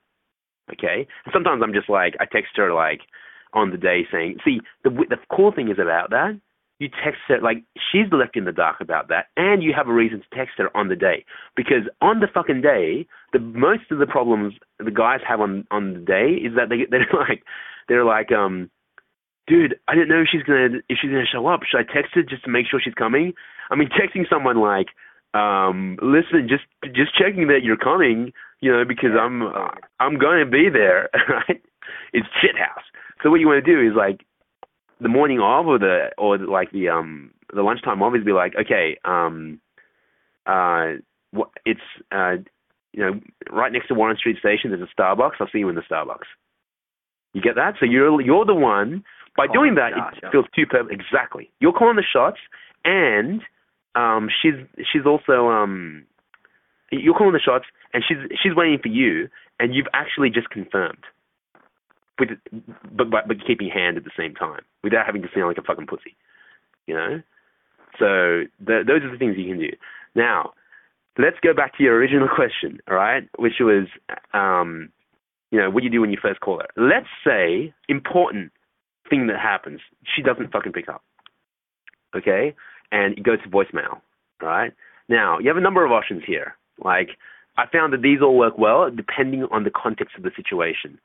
Okay. 0.71 1.07
And 1.25 1.33
sometimes 1.33 1.61
I'm 1.63 1.73
just 1.73 1.89
like 1.89 2.15
I 2.19 2.25
text 2.25 2.51
her 2.57 2.73
like 2.73 3.01
on 3.53 3.71
the 3.71 3.77
day 3.77 4.05
saying, 4.11 4.37
see 4.43 4.59
the 4.83 4.89
the 4.89 5.17
cool 5.33 5.51
thing 5.51 5.69
is 5.69 5.79
about 5.79 6.09
that 6.11 6.39
you 6.79 6.89
text 7.03 7.21
her 7.27 7.39
like 7.41 7.63
she's 7.91 8.11
left 8.11 8.35
in 8.35 8.45
the 8.45 8.51
dark 8.51 8.79
about 8.81 9.07
that 9.09 9.27
and 9.35 9.63
you 9.63 9.73
have 9.75 9.87
a 9.87 9.93
reason 9.93 10.21
to 10.21 10.37
text 10.37 10.55
her 10.57 10.75
on 10.75 10.89
the 10.89 10.95
day. 10.95 11.25
Because 11.55 11.89
on 12.01 12.19
the 12.19 12.27
fucking 12.31 12.61
day 12.61 13.07
the 13.33 13.39
most 13.39 13.91
of 13.91 13.99
the 13.99 14.07
problems 14.07 14.55
the 14.79 14.91
guys 14.91 15.19
have 15.27 15.41
on 15.41 15.65
on 15.71 15.93
the 15.93 15.99
day 15.99 16.33
is 16.33 16.53
that 16.55 16.69
they 16.69 16.85
they're 16.91 17.07
like 17.13 17.43
they're 17.87 18.05
like 18.05 18.31
um 18.31 18.69
dude 19.47 19.75
i 19.87 19.93
didn't 19.95 20.09
know 20.09 20.21
if 20.21 20.27
she's 20.31 20.43
gonna 20.43 20.79
if 20.89 20.97
she's 21.01 21.11
gonna 21.11 21.25
show 21.25 21.47
up. 21.47 21.61
Should 21.63 21.79
i 21.79 21.93
text 21.93 22.13
her 22.13 22.23
just 22.23 22.43
to 22.45 22.51
make 22.51 22.67
sure 22.69 22.79
she's 22.83 22.93
coming? 22.93 23.33
I 23.71 23.75
mean 23.75 23.89
texting 23.89 24.29
someone 24.29 24.57
like 24.57 24.87
um 25.33 25.97
listen 26.01 26.47
just 26.47 26.63
just 26.95 27.15
checking 27.17 27.47
that 27.47 27.61
you're 27.63 27.77
coming 27.77 28.31
you 28.61 28.71
know 28.71 28.85
because 28.85 29.11
i'm 29.19 29.43
i'm 29.99 30.17
going 30.17 30.39
to 30.39 30.49
be 30.49 30.69
there 30.71 31.09
right? 31.29 31.61
It's 32.13 32.27
shit 32.41 32.57
house 32.57 32.85
so 33.21 33.29
what 33.29 33.39
you 33.39 33.47
want 33.47 33.63
to 33.63 33.71
do 33.71 33.81
is 33.85 33.95
like 33.95 34.25
the 34.99 35.09
morning 35.09 35.39
of 35.39 35.67
or 35.67 35.79
the 35.79 36.09
or 36.17 36.37
like 36.37 36.71
the 36.71 36.89
um 36.89 37.31
the 37.53 37.61
lunchtime 37.61 38.01
of 38.01 38.15
is 38.15 38.23
be 38.23 38.31
like 38.31 38.53
okay 38.59 38.97
um 39.05 39.59
uh 40.45 40.93
it's 41.65 41.79
uh 42.11 42.35
you 42.93 43.03
know 43.03 43.19
right 43.51 43.71
next 43.71 43.87
to 43.87 43.93
Warren 43.93 44.17
Street 44.17 44.37
Station 44.39 44.71
there's 44.71 44.81
a 44.81 45.01
Starbucks. 45.01 45.33
I'll 45.39 45.49
see 45.51 45.59
you 45.59 45.69
in 45.69 45.75
the 45.75 45.81
Starbucks. 45.81 46.27
You 47.33 47.41
get 47.41 47.55
that? 47.55 47.75
So 47.79 47.85
you're 47.85 48.21
you're 48.21 48.45
the 48.45 48.55
one. 48.55 49.03
By 49.35 49.45
Calling 49.45 49.75
doing 49.75 49.75
that 49.75 49.91
shots, 49.95 50.17
it 50.17 50.23
yeah. 50.23 50.31
feels 50.31 50.45
too 50.55 50.65
perfect. 50.65 50.91
Exactly. 50.91 51.51
You're 51.59 51.73
calling 51.73 51.95
the 51.95 52.03
shots 52.03 52.39
and 52.83 53.41
um 53.95 54.29
she's 54.41 54.55
she's 54.91 55.05
also 55.05 55.47
um 55.47 56.05
you're 56.91 57.13
calling 57.13 57.33
the 57.33 57.39
shots 57.39 57.65
and 57.93 58.03
she's 58.07 58.17
she's 58.41 58.55
waiting 58.55 58.79
for 58.81 58.87
you 58.87 59.29
and 59.59 59.75
you've 59.75 59.87
actually 59.93 60.29
just 60.29 60.49
confirmed 60.49 61.03
with 62.19 62.29
but 62.95 63.09
but, 63.09 63.27
but 63.27 63.45
keeping 63.45 63.69
hand 63.69 63.97
at 63.97 64.03
the 64.03 64.11
same 64.17 64.33
time 64.33 64.61
without 64.83 65.05
having 65.05 65.21
to 65.21 65.27
sound 65.33 65.47
like 65.47 65.57
a 65.57 65.61
fucking 65.61 65.87
pussy, 65.87 66.15
you 66.85 66.93
know. 66.93 67.21
So 67.99 68.43
the, 68.59 68.83
those 68.85 69.01
are 69.03 69.11
the 69.11 69.17
things 69.17 69.35
you 69.37 69.47
can 69.47 69.59
do. 69.59 69.71
Now, 70.15 70.53
let's 71.17 71.37
go 71.41 71.53
back 71.53 71.77
to 71.77 71.83
your 71.83 71.95
original 71.95 72.27
question, 72.33 72.79
all 72.87 72.95
right, 72.95 73.27
which 73.37 73.53
was, 73.59 73.87
um, 74.33 74.89
you 75.51 75.59
know, 75.59 75.69
what 75.69 75.81
do 75.81 75.85
you 75.85 75.91
do 75.91 76.01
when 76.01 76.11
you 76.11 76.17
first 76.21 76.39
call 76.41 76.59
her? 76.59 76.67
Let's 76.75 77.07
say 77.25 77.73
important 77.89 78.51
thing 79.09 79.27
that 79.27 79.39
happens, 79.39 79.79
she 80.15 80.21
doesn't 80.21 80.51
fucking 80.51 80.73
pick 80.73 80.89
up, 80.89 81.03
okay, 82.15 82.53
and 82.91 83.17
it 83.17 83.23
goes 83.23 83.41
to 83.43 83.49
voicemail, 83.49 84.01
right. 84.41 84.73
Now 85.09 85.39
you 85.39 85.47
have 85.47 85.57
a 85.57 85.61
number 85.61 85.85
of 85.85 85.91
options 85.91 86.23
here. 86.25 86.55
Like 86.83 87.09
I 87.57 87.65
found 87.71 87.93
that 87.93 88.01
these 88.01 88.21
all 88.21 88.37
work 88.37 88.57
well 88.57 88.89
depending 88.91 89.45
on 89.51 89.63
the 89.63 89.71
context 89.71 90.15
of 90.17 90.23
the 90.23 90.31
situation. 90.35 90.99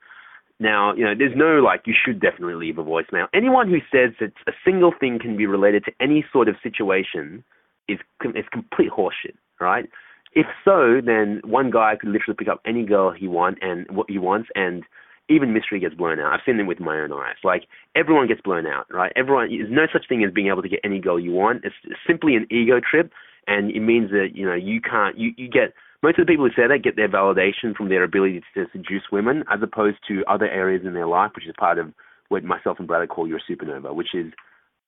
Now, 0.62 0.94
you 0.94 1.04
know, 1.04 1.12
there's 1.18 1.36
no 1.36 1.60
like 1.60 1.82
you 1.86 1.94
should 1.94 2.20
definitely 2.20 2.54
leave 2.54 2.78
a 2.78 2.84
voicemail. 2.84 3.26
Anyone 3.34 3.68
who 3.68 3.78
says 3.90 4.14
that 4.20 4.32
a 4.46 4.52
single 4.64 4.92
thing 4.98 5.18
can 5.18 5.36
be 5.36 5.44
related 5.44 5.84
to 5.86 5.92
any 6.00 6.24
sort 6.32 6.48
of 6.48 6.54
situation 6.62 7.42
is 7.88 7.98
is 8.22 8.44
complete 8.52 8.90
horseshit, 8.96 9.34
right? 9.60 9.86
If 10.34 10.46
so, 10.64 11.00
then 11.04 11.40
one 11.44 11.72
guy 11.72 11.96
could 12.00 12.10
literally 12.10 12.36
pick 12.38 12.46
up 12.46 12.60
any 12.64 12.86
girl 12.86 13.10
he 13.10 13.26
want 13.26 13.58
and 13.60 13.90
what 13.90 14.08
he 14.08 14.18
wants, 14.18 14.50
and 14.54 14.84
even 15.28 15.52
mystery 15.52 15.80
gets 15.80 15.96
blown 15.96 16.20
out. 16.20 16.32
I've 16.32 16.46
seen 16.46 16.58
them 16.58 16.68
with 16.68 16.78
my 16.78 16.96
own 17.00 17.12
eyes. 17.12 17.36
Like 17.42 17.64
everyone 17.96 18.28
gets 18.28 18.40
blown 18.40 18.64
out, 18.64 18.86
right? 18.88 19.12
Everyone, 19.16 19.48
there's 19.48 19.68
no 19.68 19.86
such 19.92 20.06
thing 20.08 20.22
as 20.22 20.32
being 20.32 20.46
able 20.46 20.62
to 20.62 20.68
get 20.68 20.80
any 20.84 21.00
girl 21.00 21.18
you 21.18 21.32
want. 21.32 21.64
It's 21.64 21.74
simply 22.06 22.36
an 22.36 22.46
ego 22.52 22.78
trip, 22.78 23.10
and 23.48 23.72
it 23.72 23.80
means 23.80 24.10
that 24.12 24.28
you 24.34 24.46
know 24.46 24.54
you 24.54 24.80
can't. 24.80 25.18
You 25.18 25.32
you 25.36 25.48
get 25.48 25.74
most 26.02 26.18
of 26.18 26.26
the 26.26 26.32
people 26.32 26.46
who 26.46 26.50
say 26.54 26.66
that 26.66 26.82
get 26.82 26.96
their 26.96 27.08
validation 27.08 27.74
from 27.76 27.88
their 27.88 28.02
ability 28.02 28.42
to 28.54 28.66
seduce 28.72 29.04
women, 29.12 29.44
as 29.52 29.60
opposed 29.62 29.98
to 30.08 30.24
other 30.28 30.48
areas 30.48 30.82
in 30.84 30.94
their 30.94 31.06
life, 31.06 31.30
which 31.34 31.46
is 31.46 31.54
part 31.58 31.78
of 31.78 31.92
what 32.28 32.42
myself 32.42 32.78
and 32.78 32.88
Brad 32.88 33.08
call 33.08 33.28
your 33.28 33.40
supernova, 33.48 33.94
which 33.94 34.14
is 34.14 34.32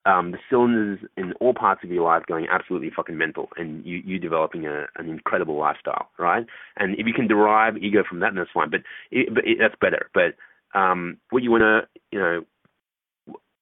um, 0.05 0.31
the 0.31 0.37
cylinders 0.49 0.99
in 1.17 1.33
all 1.39 1.53
parts 1.53 1.83
of 1.83 1.89
your 1.89 2.03
life 2.03 2.23
going 2.27 2.47
absolutely 2.51 2.91
fucking 2.95 3.17
mental, 3.17 3.49
and 3.57 3.85
you 3.85 4.01
you 4.05 4.19
developing 4.19 4.65
a, 4.65 4.85
an 4.97 5.09
incredible 5.09 5.57
lifestyle, 5.57 6.09
right? 6.19 6.45
And 6.77 6.95
if 6.99 7.07
you 7.07 7.13
can 7.13 7.27
derive 7.27 7.77
ego 7.77 8.03
from 8.07 8.19
that, 8.19 8.29
then 8.29 8.35
that's 8.35 8.51
fine. 8.53 8.69
But 8.69 8.81
it, 9.09 9.33
but 9.33 9.47
it, 9.47 9.57
that's 9.59 9.75
better. 9.81 10.09
But 10.13 10.35
um, 10.77 11.17
what 11.29 11.43
you 11.43 11.49
want 11.49 11.61
to, 11.61 11.87
you 12.11 12.19
know, 12.19 12.45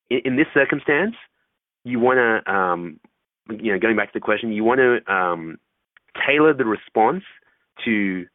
in, 0.09 0.19
in 0.25 0.35
this 0.35 0.47
circumstance, 0.53 1.15
you 1.85 1.99
want 1.99 2.17
to, 2.17 2.51
um, 2.51 2.99
you 3.49 3.71
know, 3.71 3.79
going 3.79 3.95
back 3.95 4.11
to 4.11 4.19
the 4.19 4.23
question, 4.23 4.51
you 4.51 4.63
want 4.63 4.79
to 4.79 5.13
um, 5.13 5.57
tailor 6.27 6.53
the 6.53 6.65
response 6.65 7.23
to 7.85 8.25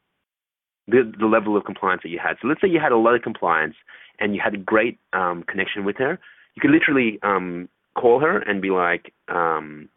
the, 0.87 1.13
the 1.19 1.27
level 1.27 1.57
of 1.57 1.65
compliance 1.65 2.03
that 2.03 2.09
you 2.11 2.19
had. 2.23 2.37
So 2.41 2.49
let's 2.49 2.61
say 2.61 2.69
you 2.69 2.81
had 2.81 2.93
a 2.93 2.97
lot 2.97 3.15
of 3.15 3.23
compliance 3.23 3.75
and 4.19 4.35
you 4.35 4.41
had 4.43 4.55
a 4.55 4.59
great 4.59 4.99
um, 5.13 5.45
connection 5.47 5.85
with 5.85 5.97
her. 5.99 6.19
You 6.55 6.61
could 6.61 6.71
literally 6.71 7.19
um, 7.23 7.69
call 7.97 8.21
her 8.21 8.39
and 8.39 8.61
be 8.63 8.71
like, 8.71 9.13
um, 9.29 9.89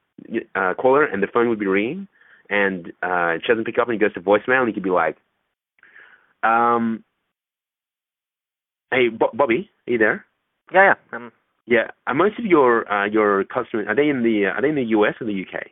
uh, 0.55 0.73
call 0.75 0.95
her, 0.95 1.05
and 1.05 1.23
the 1.23 1.27
phone 1.27 1.49
would 1.49 1.59
be 1.59 1.65
ringing, 1.67 2.07
and 2.49 2.91
uh, 3.01 3.35
she 3.41 3.47
doesn't 3.47 3.65
pick 3.65 3.79
up, 3.79 3.87
and 3.87 3.93
he 3.93 3.99
goes 3.99 4.13
to 4.13 4.21
voicemail, 4.21 4.59
and 4.59 4.67
he 4.67 4.73
could 4.73 4.83
be 4.83 4.89
like, 4.91 5.17
um, 6.43 7.03
"Hey, 8.91 9.07
Bo- 9.09 9.31
Bobby, 9.33 9.69
are 9.87 9.91
you 9.91 9.97
there?" 9.97 10.25
Yeah, 10.73 10.93
yeah. 11.11 11.15
Um, 11.17 11.31
Yeah. 11.65 11.91
Are 12.07 12.13
most 12.13 12.37
of 12.39 12.45
your 12.45 12.91
uh, 12.91 13.05
your 13.05 13.43
customers 13.45 13.87
are 13.87 13.95
they 13.95 14.09
in 14.09 14.23
the 14.23 14.45
are 14.45 14.61
they 14.61 14.69
in 14.69 14.75
the 14.75 14.85
U.S. 14.97 15.15
or 15.19 15.25
the 15.27 15.41
UK? 15.45 15.67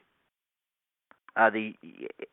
Uh, 1.40 1.50
the 1.50 1.74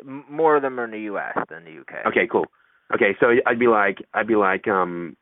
more 0.05 0.57
of 0.57 0.63
them 0.63 0.81
are 0.81 0.85
in 0.85 0.91
the 0.91 1.01
U.S. 1.01 1.37
than 1.49 1.65
the 1.65 1.73
U.K. 1.73 1.95
Okay, 2.07 2.27
cool. 2.31 2.47
Okay, 2.95 3.17
so 3.21 3.29
I'd 3.47 3.59
be 3.59 3.69
like, 3.69 3.99
I'd 4.15 4.27
be 4.27 4.37
like, 4.37 4.69
um, 4.69 5.17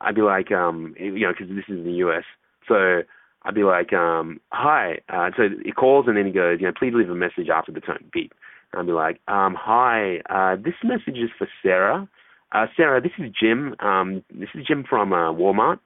I'd 0.00 0.14
be 0.14 0.22
like, 0.22 0.52
um, 0.52 0.94
you 0.98 1.20
know, 1.20 1.32
because 1.32 1.48
this 1.54 1.64
is 1.68 1.78
in 1.78 1.84
the 1.84 1.98
U.S. 2.04 2.24
So 2.66 3.02
I'd 3.42 3.54
be 3.54 3.64
like, 3.64 3.92
um, 3.92 4.40
hi. 4.50 4.98
Uh, 5.08 5.30
so 5.36 5.44
he 5.64 5.72
calls 5.72 6.06
and 6.06 6.16
then 6.16 6.26
he 6.26 6.32
goes, 6.32 6.58
you 6.60 6.66
know, 6.66 6.72
please 6.78 6.92
leave 6.94 7.10
a 7.10 7.14
message 7.14 7.48
after 7.52 7.72
the 7.72 7.80
tone 7.80 8.04
beep. 8.12 8.32
And 8.72 8.80
I'd 8.80 8.86
be 8.86 8.92
like, 8.92 9.20
um, 9.28 9.56
hi. 9.58 10.18
Uh, 10.28 10.56
this 10.56 10.74
message 10.84 11.18
is 11.18 11.30
for 11.36 11.48
Sarah. 11.62 12.08
Uh, 12.52 12.66
Sarah, 12.76 13.00
this 13.00 13.12
is 13.18 13.32
Jim. 13.38 13.74
Um, 13.80 14.22
this 14.34 14.48
is 14.54 14.66
Jim 14.66 14.84
from 14.88 15.12
uh, 15.12 15.32
Walmart. 15.32 15.78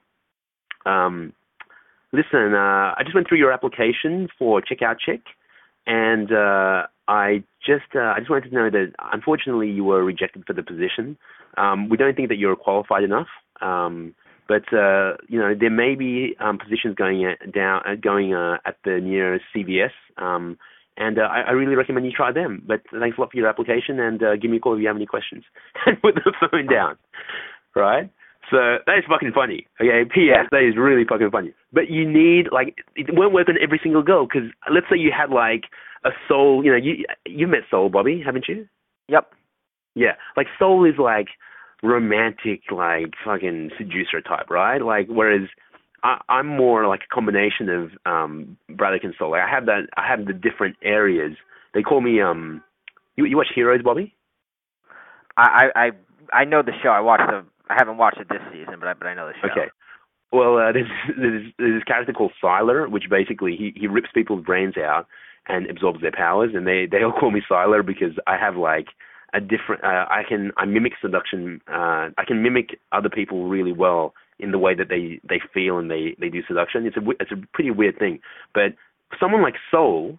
Um, 0.86 1.32
listen, 2.12 2.54
uh, 2.54 2.94
I 2.96 3.02
just 3.04 3.14
went 3.14 3.28
through 3.28 3.38
your 3.38 3.52
application 3.52 4.28
for 4.38 4.60
checkout 4.60 4.96
check, 5.04 5.20
and 5.86 6.32
uh, 6.32 6.86
I 7.12 7.44
just 7.64 7.94
uh, 7.94 8.14
I 8.16 8.18
just 8.20 8.30
wanted 8.30 8.48
to 8.48 8.54
know 8.54 8.70
that 8.70 8.92
unfortunately 9.12 9.68
you 9.68 9.84
were 9.84 10.02
rejected 10.02 10.44
for 10.46 10.54
the 10.54 10.62
position. 10.62 11.18
Um, 11.58 11.90
we 11.90 11.98
don't 11.98 12.16
think 12.16 12.30
that 12.30 12.38
you're 12.38 12.56
qualified 12.56 13.04
enough. 13.04 13.28
Um, 13.60 14.14
but 14.48 14.64
uh, 14.72 15.16
you 15.28 15.38
know 15.38 15.52
there 15.58 15.70
may 15.70 15.94
be 15.94 16.34
um, 16.40 16.58
positions 16.58 16.94
going 16.96 17.24
at, 17.26 17.52
down 17.52 17.82
uh, 17.86 17.94
going 18.02 18.32
uh, 18.34 18.56
at 18.64 18.76
the 18.84 18.98
nearest 19.02 19.44
CVS, 19.54 19.92
um, 20.16 20.56
and 20.96 21.18
uh, 21.18 21.22
I, 21.22 21.42
I 21.48 21.50
really 21.52 21.76
recommend 21.76 22.06
you 22.06 22.12
try 22.12 22.32
them. 22.32 22.62
But 22.66 22.80
thanks 22.98 23.18
a 23.18 23.20
lot 23.20 23.30
for 23.30 23.36
your 23.36 23.48
application, 23.48 24.00
and 24.00 24.22
uh, 24.22 24.36
give 24.36 24.50
me 24.50 24.56
a 24.56 24.60
call 24.60 24.74
if 24.74 24.80
you 24.80 24.86
have 24.88 24.96
any 24.96 25.06
questions. 25.06 25.44
and 25.86 26.00
put 26.00 26.14
the 26.14 26.32
phone 26.40 26.66
down, 26.66 26.96
right? 27.76 28.10
So 28.50 28.78
that 28.86 28.98
is 28.98 29.04
fucking 29.08 29.32
funny. 29.34 29.66
Okay, 29.80 30.02
P.S. 30.12 30.48
That 30.50 30.66
is 30.68 30.76
really 30.76 31.04
fucking 31.08 31.30
funny. 31.30 31.54
But 31.72 31.88
you 31.88 32.08
need 32.08 32.48
like 32.50 32.74
it 32.96 33.06
won't 33.12 33.32
work 33.32 33.48
on 33.48 33.56
every 33.62 33.80
single 33.82 34.02
girl 34.02 34.26
because 34.26 34.48
let's 34.72 34.86
say 34.90 34.96
you 34.98 35.12
had 35.16 35.30
like 35.30 35.64
a 36.04 36.10
soul. 36.28 36.64
You 36.64 36.72
know, 36.72 36.76
you 36.76 37.04
you 37.26 37.46
met 37.46 37.60
Soul 37.70 37.88
Bobby, 37.88 38.22
haven't 38.24 38.46
you? 38.48 38.66
Yep. 39.08 39.30
Yeah, 39.94 40.12
like 40.36 40.46
Soul 40.58 40.84
is 40.84 40.98
like 40.98 41.28
romantic, 41.82 42.62
like 42.70 43.14
fucking 43.24 43.70
seducer 43.76 44.20
type, 44.20 44.48
right? 44.48 44.80
Like 44.80 45.06
whereas 45.08 45.48
I, 46.02 46.20
I'm 46.28 46.46
more 46.46 46.86
like 46.86 47.00
a 47.10 47.14
combination 47.14 47.68
of 47.68 47.90
um 48.06 48.56
Braddock 48.70 49.04
and 49.04 49.14
Soul. 49.18 49.32
Like 49.32 49.42
I 49.42 49.50
have 49.50 49.66
that, 49.66 49.88
I 49.96 50.06
have 50.06 50.26
the 50.26 50.32
different 50.32 50.76
areas. 50.82 51.36
They 51.74 51.82
call 51.82 52.00
me 52.00 52.20
um. 52.20 52.62
You 53.16 53.26
you 53.26 53.36
watch 53.36 53.48
Heroes, 53.54 53.82
Bobby? 53.82 54.14
I 55.36 55.70
I 55.74 55.84
I 55.84 55.90
I 56.40 56.44
know 56.44 56.62
the 56.62 56.72
show. 56.82 56.88
I 56.88 57.00
watched 57.00 57.28
the. 57.28 57.44
I 57.68 57.76
haven't 57.78 57.98
watched 57.98 58.18
it 58.18 58.28
this 58.28 58.40
season, 58.52 58.76
but 58.78 58.88
I 58.88 58.94
but 58.94 59.06
I 59.06 59.14
know 59.14 59.28
the 59.28 59.34
show. 59.40 59.52
Okay. 59.52 59.70
Well, 60.32 60.56
uh, 60.56 60.72
there's, 60.72 60.88
there's 61.18 61.52
there's 61.58 61.80
this 61.80 61.84
character 61.84 62.12
called 62.14 62.32
Sylar, 62.42 62.90
which 62.90 63.04
basically 63.10 63.56
he 63.56 63.72
he 63.76 63.86
rips 63.86 64.08
people's 64.14 64.44
brains 64.44 64.76
out 64.78 65.06
and 65.48 65.68
absorbs 65.68 66.00
their 66.00 66.12
powers, 66.12 66.52
and 66.54 66.66
they 66.66 66.86
they 66.90 67.02
all 67.02 67.12
call 67.12 67.30
me 67.30 67.42
Sylar 67.50 67.84
because 67.84 68.16
I 68.26 68.36
have 68.36 68.56
like 68.56 68.88
a 69.34 69.40
different. 69.40 69.82
Uh, 69.84 70.06
I 70.08 70.22
can 70.28 70.52
I 70.56 70.64
mimic 70.64 70.94
seduction. 71.00 71.60
Uh, 71.68 72.10
I 72.16 72.24
can 72.26 72.42
mimic 72.42 72.78
other 72.92 73.08
people 73.08 73.48
really 73.48 73.72
well 73.72 74.14
in 74.38 74.50
the 74.50 74.58
way 74.58 74.74
that 74.74 74.88
they 74.88 75.20
they 75.28 75.40
feel 75.52 75.78
and 75.78 75.90
they 75.90 76.16
they 76.18 76.28
do 76.28 76.42
seduction. 76.46 76.86
It's 76.86 76.96
a 76.96 77.10
it's 77.20 77.32
a 77.32 77.46
pretty 77.54 77.70
weird 77.70 77.98
thing, 77.98 78.20
but 78.54 78.74
someone 79.18 79.42
like 79.42 79.54
Soul 79.70 80.18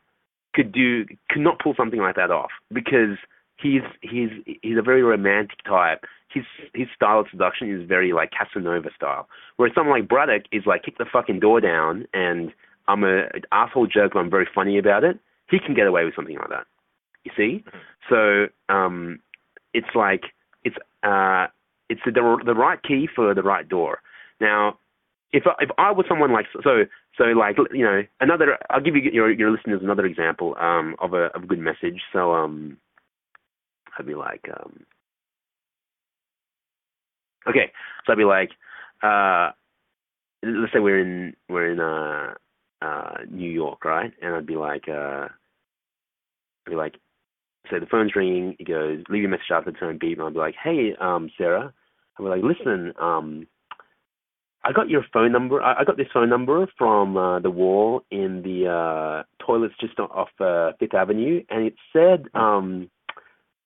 could 0.53 0.71
do 0.71 1.05
could 1.29 1.41
not 1.41 1.59
pull 1.59 1.73
something 1.75 1.99
like 1.99 2.15
that 2.15 2.31
off 2.31 2.51
because 2.71 3.17
he's 3.57 3.81
he's 4.01 4.29
he's 4.61 4.77
a 4.77 4.81
very 4.81 5.03
romantic 5.03 5.63
type. 5.65 6.05
His 6.33 6.43
his 6.73 6.87
style 6.95 7.19
of 7.19 7.27
seduction 7.29 7.71
is 7.71 7.87
very 7.87 8.13
like 8.13 8.31
Casanova 8.31 8.89
style. 8.95 9.27
Whereas 9.57 9.75
someone 9.75 9.99
like 9.99 10.09
Braddock 10.09 10.43
is 10.51 10.63
like 10.65 10.83
kick 10.83 10.97
the 10.97 11.05
fucking 11.11 11.39
door 11.39 11.61
down 11.61 12.05
and 12.13 12.51
I'm 12.87 13.03
a 13.03 13.23
asshole 13.51 13.87
jerk 13.87 14.13
but 14.13 14.19
I'm 14.19 14.29
very 14.29 14.47
funny 14.53 14.77
about 14.77 15.03
it. 15.03 15.19
He 15.49 15.59
can 15.59 15.73
get 15.73 15.87
away 15.87 16.05
with 16.05 16.15
something 16.15 16.37
like 16.37 16.49
that. 16.49 16.65
You 17.23 17.31
see? 17.37 17.63
So 18.09 18.47
um 18.69 19.19
it's 19.73 19.95
like 19.95 20.23
it's 20.63 20.75
uh 21.03 21.47
it's 21.89 22.01
the 22.05 22.11
the 22.45 22.53
right 22.55 22.81
key 22.83 23.07
for 23.13 23.33
the 23.33 23.43
right 23.43 23.67
door. 23.67 23.99
Now 24.39 24.77
if 25.31 25.43
I, 25.47 25.53
if 25.63 25.69
I 25.77 25.91
was 25.91 26.05
someone 26.07 26.31
like 26.31 26.45
so 26.63 26.85
so 27.17 27.23
like 27.25 27.57
you 27.73 27.83
know 27.83 28.03
another 28.21 28.57
I'll 28.69 28.81
give 28.81 28.95
you 28.95 29.09
your 29.11 29.31
your 29.31 29.51
listeners 29.51 29.81
another 29.83 30.05
example 30.05 30.55
um 30.59 30.95
of 30.99 31.13
a 31.13 31.25
of 31.35 31.43
a 31.43 31.47
good 31.47 31.59
message. 31.59 32.01
So 32.11 32.33
um 32.33 32.77
I'd 33.97 34.05
be 34.05 34.15
like 34.15 34.47
um 34.55 34.85
okay 37.47 37.71
so 38.05 38.13
I'd 38.13 38.17
be 38.17 38.25
like 38.25 38.51
uh 39.01 39.51
let's 40.43 40.73
say 40.73 40.79
we're 40.79 40.99
in 40.99 41.35
we're 41.49 41.71
in 41.71 41.79
uh 41.79 42.33
uh 42.83 43.23
New 43.29 43.49
York 43.49 43.85
right? 43.85 44.11
And 44.21 44.35
I'd 44.35 44.47
be 44.47 44.55
like 44.55 44.87
uh 44.87 45.27
I'd 46.65 46.69
be 46.69 46.75
like 46.75 46.95
so 47.71 47.79
the 47.79 47.85
phone's 47.85 48.15
ringing. 48.15 48.55
It 48.59 48.67
goes 48.67 49.03
leave 49.09 49.21
your 49.21 49.31
message 49.31 49.51
after 49.51 49.71
the 49.71 49.77
tone 49.77 49.97
beep. 49.99 50.17
And 50.17 50.27
I'd 50.27 50.33
be 50.33 50.39
like 50.39 50.55
hey 50.61 50.95
um 50.99 51.29
Sarah. 51.37 51.73
I'd 52.17 52.23
be 52.23 52.29
like 52.29 52.43
listen 52.43 52.93
um 52.99 53.47
I 54.65 54.71
got 54.71 54.89
your 54.89 55.05
phone 55.11 55.31
number. 55.31 55.61
I, 55.61 55.81
I 55.81 55.83
got 55.83 55.97
this 55.97 56.07
phone 56.13 56.29
number 56.29 56.67
from 56.77 57.17
uh, 57.17 57.39
the 57.39 57.51
wall 57.51 58.01
in 58.11 58.41
the 58.43 58.69
uh, 58.69 59.23
toilets 59.45 59.73
just 59.79 59.99
off 59.99 60.29
uh, 60.39 60.71
Fifth 60.79 60.93
Avenue, 60.93 61.43
and 61.49 61.65
it 61.65 61.75
said, 61.91 62.27
um, 62.33 62.89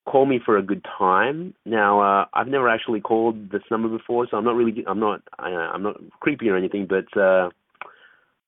"Call 0.07 0.25
me 0.25 0.39
for 0.43 0.57
a 0.57 0.63
good 0.63 0.83
time." 0.97 1.53
Now, 1.65 2.01
uh, 2.01 2.25
I've 2.33 2.47
never 2.47 2.67
actually 2.67 3.01
called 3.01 3.51
this 3.51 3.61
number 3.69 3.89
before, 3.89 4.27
so 4.29 4.37
I'm 4.37 4.43
not 4.43 4.55
really, 4.55 4.83
I'm 4.87 4.99
not, 4.99 5.21
uh, 5.37 5.43
I'm 5.45 5.83
not 5.83 5.97
creepy 6.19 6.49
or 6.49 6.57
anything, 6.57 6.87
but 6.87 7.19
uh, 7.19 7.49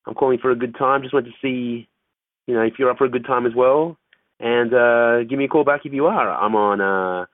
I'm 0.10 0.16
calling 0.16 0.39
for 0.39 0.49
a 0.49 0.55
good 0.55 0.76
time. 0.76 1.03
Just 1.03 1.14
wanted 1.14 1.30
to 1.30 1.38
see, 1.39 1.88
you 2.47 2.55
know, 2.55 2.64
if 2.64 2.74
you're 2.80 2.89
up 2.89 2.97
for 2.97 3.05
a 3.05 3.10
good 3.10 3.26
time 3.26 3.45
as 3.45 3.53
well, 3.55 3.95
and 4.39 4.74
uh, 4.74 5.24
give 5.30 5.38
me 5.38 5.45
a 5.45 5.47
call 5.47 5.64
back 5.64 5.82
if 5.86 5.93
you 5.93 6.07
are. 6.07 6.32
I'm 6.32 6.55
on 6.55 6.82
uh, 6.82 7.26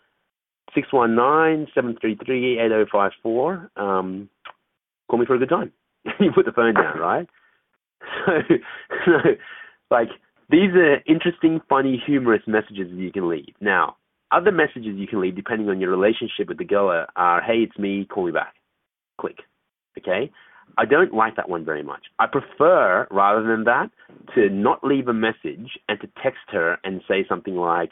six 0.73 0.91
one 0.91 1.15
nine 1.15 1.67
seven 1.73 1.95
three 2.01 2.17
three 2.25 2.59
eight 2.59 2.67
zero 2.67 2.85
five 2.91 3.11
four. 3.23 3.71
Um, 3.77 4.29
call 5.09 5.19
me 5.19 5.25
for 5.25 5.35
a 5.35 5.39
good 5.39 5.49
time. 5.49 5.71
you 6.19 6.31
put 6.35 6.45
the 6.45 6.51
phone 6.51 6.73
down, 6.73 6.99
right? 6.99 7.27
So, 8.27 8.33
so, 9.05 9.11
like, 9.89 10.09
these 10.51 10.69
are 10.75 10.97
interesting, 11.07 11.59
funny, 11.67 11.99
humorous 12.05 12.43
messages 12.45 12.91
that 12.91 12.97
you 12.97 13.11
can 13.11 13.27
leave. 13.27 13.55
Now, 13.59 13.95
other 14.31 14.51
messages 14.51 14.95
you 14.95 15.07
can 15.07 15.21
leave, 15.21 15.35
depending 15.35 15.69
on 15.69 15.79
your 15.79 15.89
relationship 15.89 16.47
with 16.47 16.59
the 16.59 16.65
girl, 16.65 17.05
are 17.15 17.41
hey, 17.41 17.59
it's 17.67 17.79
me, 17.79 18.05
call 18.05 18.27
me 18.27 18.31
back. 18.31 18.53
Click. 19.19 19.37
Okay? 19.97 20.29
I 20.77 20.85
don't 20.85 21.13
like 21.13 21.35
that 21.37 21.49
one 21.49 21.63
very 21.63 21.83
much. 21.83 22.03
I 22.19 22.27
prefer, 22.27 23.07
rather 23.09 23.43
than 23.45 23.63
that, 23.63 23.89
to 24.35 24.49
not 24.49 24.83
leave 24.83 25.07
a 25.07 25.13
message 25.13 25.77
and 25.87 25.99
to 26.01 26.09
text 26.21 26.41
her 26.51 26.77
and 26.83 27.01
say 27.07 27.25
something 27.27 27.55
like, 27.55 27.91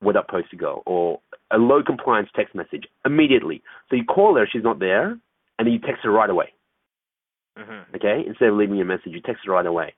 what 0.00 0.16
up, 0.16 0.28
poster 0.28 0.56
girl, 0.56 0.82
or 0.86 1.20
a 1.50 1.58
low 1.58 1.82
compliance 1.82 2.28
text 2.34 2.54
message 2.54 2.84
immediately. 3.04 3.62
So 3.88 3.96
you 3.96 4.04
call 4.04 4.36
her, 4.36 4.48
she's 4.50 4.62
not 4.62 4.78
there, 4.78 5.10
and 5.10 5.66
then 5.66 5.72
you 5.72 5.78
text 5.78 6.04
her 6.04 6.10
right 6.10 6.30
away. 6.30 6.52
Mm-hmm. 7.58 7.96
Okay, 7.96 8.24
instead 8.26 8.48
of 8.48 8.56
leaving 8.56 8.80
a 8.80 8.84
message, 8.84 9.12
you 9.12 9.20
text 9.20 9.44
her 9.46 9.52
right 9.52 9.66
away. 9.66 9.94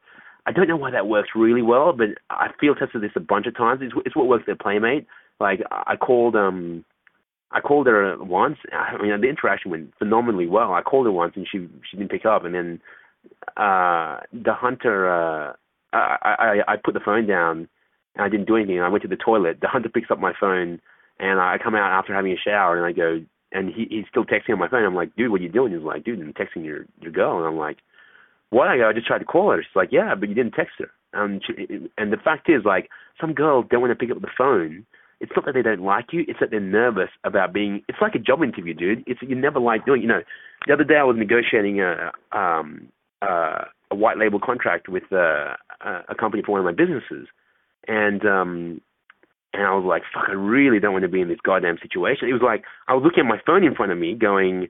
I 0.47 0.53
don't 0.53 0.69
know 0.69 0.77
why 0.77 0.91
that 0.91 1.07
works 1.07 1.31
really 1.35 1.63
well, 1.63 1.93
but 1.93 2.09
I 2.31 2.49
feel 2.59 2.75
tested 2.75 3.03
this 3.03 3.11
a 3.15 3.21
bunch 3.21 3.47
of 3.47 3.57
times. 3.57 3.81
It's, 3.83 3.95
it's 4.07 4.17
what 4.17 4.27
works 4.27 4.45
at 4.49 4.59
Playmate. 4.59 5.07
Like 5.39 5.61
I 5.71 5.97
called 5.97 6.35
um, 6.35 6.85
I 7.53 7.61
called 7.61 7.87
her 7.87 8.17
once. 8.23 8.59
I 8.73 9.01
mean, 9.03 9.21
the 9.21 9.29
interaction 9.29 9.71
went 9.71 9.93
phenomenally 9.99 10.47
well. 10.47 10.73
I 10.73 10.83
called 10.83 11.07
her 11.07 11.13
once 11.13 11.33
and 11.37 11.47
she 11.51 11.69
she 11.91 11.97
didn't 11.97 12.11
pick 12.11 12.25
up, 12.25 12.45
and 12.45 12.55
then 12.55 12.81
uh, 13.57 14.21
the 14.33 14.55
hunter 14.55 15.11
uh, 15.11 15.53
I, 15.93 16.17
I 16.67 16.73
I 16.73 16.77
put 16.77 16.95
the 16.95 17.01
phone 17.01 17.27
down 17.27 17.69
and 18.15 18.25
I 18.25 18.29
didn't 18.29 18.47
do 18.47 18.57
anything. 18.57 18.81
I 18.81 18.89
went 18.89 19.03
to 19.03 19.09
the 19.09 19.17
toilet. 19.17 19.59
The 19.61 19.69
hunter 19.69 19.89
picks 19.89 20.11
up 20.11 20.19
my 20.19 20.33
phone, 20.39 20.81
and 21.19 21.41
I 21.41 21.59
come 21.63 21.75
out 21.75 21.93
after 21.93 22.15
having 22.15 22.33
a 22.33 22.37
shower, 22.37 22.77
and 22.77 22.87
I 22.87 22.93
go, 22.93 23.25
and 23.53 23.73
he 23.73 23.87
he's 23.91 24.07
still 24.09 24.25
texting 24.25 24.53
on 24.53 24.59
my 24.59 24.69
phone. 24.69 24.85
I'm 24.85 24.95
like, 24.95 25.15
dude, 25.17 25.31
what 25.31 25.41
are 25.41 25.45
you 25.45 25.51
doing? 25.51 25.73
He's 25.73 25.83
like, 25.83 26.05
dude, 26.05 26.21
I'm 26.21 26.33
texting 26.33 26.65
your 26.65 26.87
your 27.01 27.13
girl, 27.13 27.39
and 27.39 27.47
I'm 27.47 27.57
like, 27.57 27.79
what? 28.51 28.69
I 28.69 28.77
go, 28.77 28.89
I 28.89 28.93
just 28.93 29.07
tried 29.07 29.19
to 29.19 29.25
call 29.25 29.51
her. 29.51 29.63
She's 29.63 29.77
like, 29.77 29.91
yeah, 29.93 30.15
but 30.15 30.29
you 30.29 30.35
didn't 30.35 30.53
text 30.53 30.75
her. 30.79 30.91
And 31.13 31.43
she, 31.45 31.89
and 31.99 32.13
the 32.13 32.17
fact 32.17 32.49
is, 32.49 32.65
like, 32.65 32.89
some 33.21 33.35
girls 33.35 33.67
don't 33.69 33.81
want 33.81 33.91
to 33.91 33.97
pick 33.97 34.15
up 34.15 34.21
the 34.21 34.29
phone. 34.39 34.87
It's 35.21 35.33
not 35.37 35.45
that 35.45 35.53
they 35.53 35.63
don't 35.63 35.83
like 35.83 36.07
you; 36.13 36.25
it's 36.27 36.41
that 36.41 36.51
they're 36.51 36.61
nervous 36.61 37.11
about 37.25 37.53
being. 37.53 37.83
It's 37.89 37.99
like 38.01 38.15
a 38.15 38.19
job 38.19 38.43
interview, 38.43 38.75
dude. 38.75 39.05
It's 39.07 39.21
you 39.23 39.35
never 39.35 39.61
like 39.61 39.85
doing. 39.85 40.03
You 40.03 40.09
know, 40.09 40.23
the 40.67 40.73
other 40.73 40.85
day 40.85 40.97
I 40.97 41.05
was 41.05 41.17
negotiating 41.19 41.81
a 41.81 42.13
um 42.33 42.89
uh 43.23 43.65
a 43.91 43.95
white 43.95 44.19
label 44.19 44.39
contract 44.39 44.89
with 44.89 45.05
uh, 45.13 45.55
a 46.09 46.15
company 46.19 46.43
for 46.45 46.53
one 46.53 46.61
of 46.61 46.65
my 46.65 46.73
businesses, 46.73 47.27
and 47.89 48.25
um, 48.25 48.81
and 49.53 49.63
I 49.65 49.75
was 49.75 49.85
like, 49.87 50.03
fuck, 50.15 50.29
I 50.29 50.33
really 50.33 50.79
don't 50.79 50.93
want 50.93 51.03
to 51.03 51.09
be 51.09 51.21
in 51.21 51.29
this 51.29 51.43
goddamn 51.43 51.79
situation. 51.83 52.29
It 52.29 52.33
was 52.33 52.43
like 52.45 52.65
I 52.87 52.95
was 52.95 53.03
looking 53.03 53.25
at 53.25 53.29
my 53.29 53.41
phone 53.45 53.65
in 53.65 53.75
front 53.75 53.91
of 53.91 53.99
me, 53.99 54.15
going, 54.15 54.69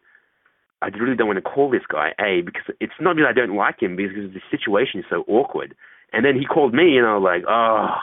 I 0.80 0.86
really 0.88 1.16
don't 1.16 1.26
want 1.26 1.36
to 1.36 1.42
call 1.42 1.70
this 1.70 1.84
guy 1.90 2.12
A 2.18 2.40
because 2.40 2.62
it's 2.80 2.96
not 3.00 3.16
that 3.16 3.26
I 3.28 3.32
don't 3.32 3.56
like 3.56 3.82
him 3.82 3.96
because 3.96 4.14
the 4.32 4.40
situation 4.50 5.00
is 5.00 5.06
so 5.10 5.24
awkward. 5.28 5.74
And 6.12 6.24
then 6.24 6.34
he 6.34 6.46
called 6.46 6.74
me, 6.74 6.96
and 6.96 7.06
I 7.06 7.14
was 7.14 7.22
like, 7.22 7.44
oh, 7.46 7.96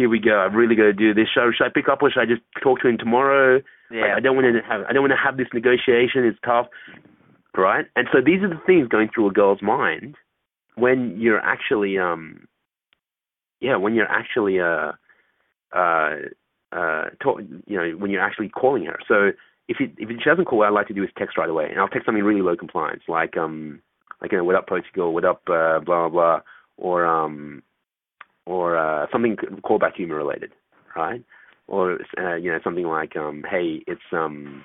here 0.00 0.08
we 0.08 0.18
go. 0.18 0.40
I've 0.40 0.54
really 0.54 0.74
got 0.74 0.84
to 0.84 0.94
do 0.94 1.12
this. 1.12 1.28
Should, 1.34 1.54
should 1.54 1.66
I 1.66 1.68
pick 1.68 1.86
up 1.86 2.00
or 2.00 2.10
should 2.10 2.22
I 2.22 2.24
just 2.24 2.40
talk 2.62 2.80
to 2.80 2.88
him 2.88 2.96
tomorrow? 2.96 3.60
Yeah. 3.90 4.00
Like, 4.00 4.10
I 4.16 4.20
don't 4.20 4.34
want 4.34 4.46
to 4.46 4.62
have 4.66 4.80
I 4.88 4.94
don't 4.94 5.02
want 5.02 5.12
to 5.12 5.22
have 5.22 5.36
this 5.36 5.48
negotiation. 5.52 6.24
It's 6.24 6.38
tough, 6.42 6.68
right? 7.54 7.84
And 7.96 8.08
so 8.10 8.20
these 8.24 8.42
are 8.42 8.48
the 8.48 8.60
things 8.64 8.88
going 8.88 9.10
through 9.14 9.28
a 9.28 9.32
girl's 9.32 9.60
mind 9.60 10.16
when 10.76 11.16
you're 11.18 11.40
actually 11.40 11.98
um 11.98 12.48
yeah 13.60 13.76
when 13.76 13.94
you're 13.94 14.10
actually 14.10 14.58
uh 14.58 14.92
uh 15.76 16.16
uh 16.72 17.10
talk, 17.22 17.40
you 17.66 17.76
know 17.76 17.90
when 17.98 18.10
you're 18.10 18.22
actually 18.22 18.48
calling 18.48 18.86
her. 18.86 18.98
So 19.06 19.32
if 19.68 19.80
it, 19.80 19.92
if 19.98 20.08
she 20.08 20.30
doesn't 20.30 20.46
call, 20.46 20.60
what 20.60 20.68
I 20.68 20.70
like 20.70 20.88
to 20.88 20.94
do 20.94 21.04
is 21.04 21.10
text 21.18 21.36
right 21.36 21.50
away, 21.50 21.66
and 21.68 21.78
I'll 21.78 21.88
text 21.88 22.06
something 22.06 22.24
really 22.24 22.40
low 22.40 22.56
compliance, 22.56 23.02
like 23.06 23.36
um 23.36 23.82
like 24.22 24.32
you 24.32 24.38
know 24.38 24.44
what 24.44 24.56
up 24.56 24.66
Portugal, 24.66 25.12
what 25.12 25.26
up 25.26 25.42
uh, 25.48 25.80
blah 25.80 26.08
blah 26.08 26.08
blah, 26.08 26.40
or 26.78 27.04
um 27.04 27.62
or 28.46 28.76
uh, 28.76 29.06
something 29.12 29.36
callback 29.36 29.94
humor 29.94 30.16
related, 30.16 30.52
right? 30.96 31.22
Or 31.68 31.98
uh, 32.18 32.34
you 32.34 32.50
know 32.50 32.58
something 32.64 32.86
like 32.86 33.16
um 33.16 33.44
hey 33.48 33.82
it's 33.86 34.00
um 34.12 34.64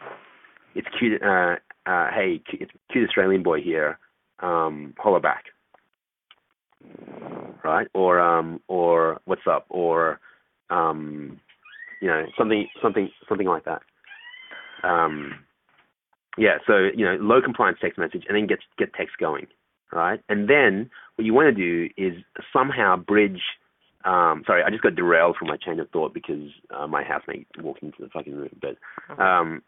it's 0.73 0.87
cute 0.97 1.21
uh 1.21 1.57
uh 1.85 2.07
hey 2.11 2.41
it's 2.53 2.71
cute 2.91 3.07
Australian 3.07 3.43
boy 3.43 3.61
here 3.61 3.99
um 4.39 4.95
holler 4.97 5.19
back 5.19 5.45
right 7.63 7.87
or 7.93 8.19
um 8.19 8.59
or 8.67 9.21
what's 9.25 9.45
up 9.47 9.65
or 9.69 10.19
um 10.71 11.39
you 12.01 12.07
know 12.07 12.25
something 12.37 12.67
something 12.81 13.11
something 13.29 13.47
like 13.47 13.65
that 13.65 13.83
um, 14.85 15.39
yeah, 16.37 16.57
so 16.67 16.89
you 16.95 17.05
know, 17.05 17.17
low 17.19 17.41
compliance 17.41 17.79
text 17.81 17.97
message, 17.97 18.23
and 18.27 18.37
then 18.37 18.47
get 18.47 18.59
get 18.77 18.93
text 18.93 19.17
going, 19.17 19.47
right? 19.91 20.21
And 20.29 20.49
then 20.49 20.89
what 21.15 21.25
you 21.25 21.33
want 21.33 21.55
to 21.55 21.61
do 21.61 21.89
is 21.97 22.13
somehow 22.53 22.95
bridge. 22.97 23.41
Um, 24.05 24.43
sorry, 24.45 24.63
I 24.63 24.69
just 24.69 24.83
got 24.83 24.95
derailed 24.95 25.35
from 25.37 25.47
my 25.47 25.57
chain 25.57 25.79
of 25.79 25.89
thought 25.89 26.13
because 26.13 26.49
uh, 26.69 26.87
my 26.87 27.03
housemate 27.03 27.47
walked 27.59 27.83
into 27.83 27.97
the 27.99 28.09
fucking 28.09 28.35
room. 28.35 28.55
But 28.61 28.77
um, 29.21 29.63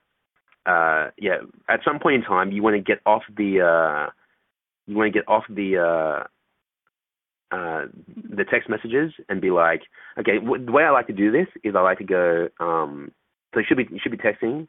uh, 0.66 1.10
yeah, 1.18 1.38
at 1.70 1.80
some 1.84 2.00
point 2.00 2.16
in 2.16 2.22
time, 2.22 2.52
you 2.52 2.62
want 2.62 2.76
to 2.76 2.82
get 2.82 3.02
off 3.06 3.24
the 3.36 3.62
uh, 3.62 4.12
you 4.86 4.96
want 4.96 5.12
to 5.12 5.20
get 5.20 5.28
off 5.28 5.44
the 5.50 5.78
uh, 5.78 7.56
uh, 7.56 7.86
the 8.16 8.46
text 8.46 8.70
messages 8.70 9.12
and 9.28 9.42
be 9.42 9.52
like, 9.52 9.82
okay, 10.20 10.38
w- 10.38 10.64
the 10.64 10.72
way 10.72 10.84
I 10.84 10.92
like 10.92 11.08
to 11.08 11.14
do 11.14 11.32
this 11.32 11.48
is 11.64 11.76
I 11.76 11.82
like 11.82 11.98
to 11.98 12.04
go. 12.04 12.50
Um, 12.60 13.12
so 13.54 13.60
you 13.60 13.66
should 13.68 13.78
be 13.78 13.88
you 13.92 14.00
should 14.02 14.12
be 14.12 14.18
texting 14.18 14.68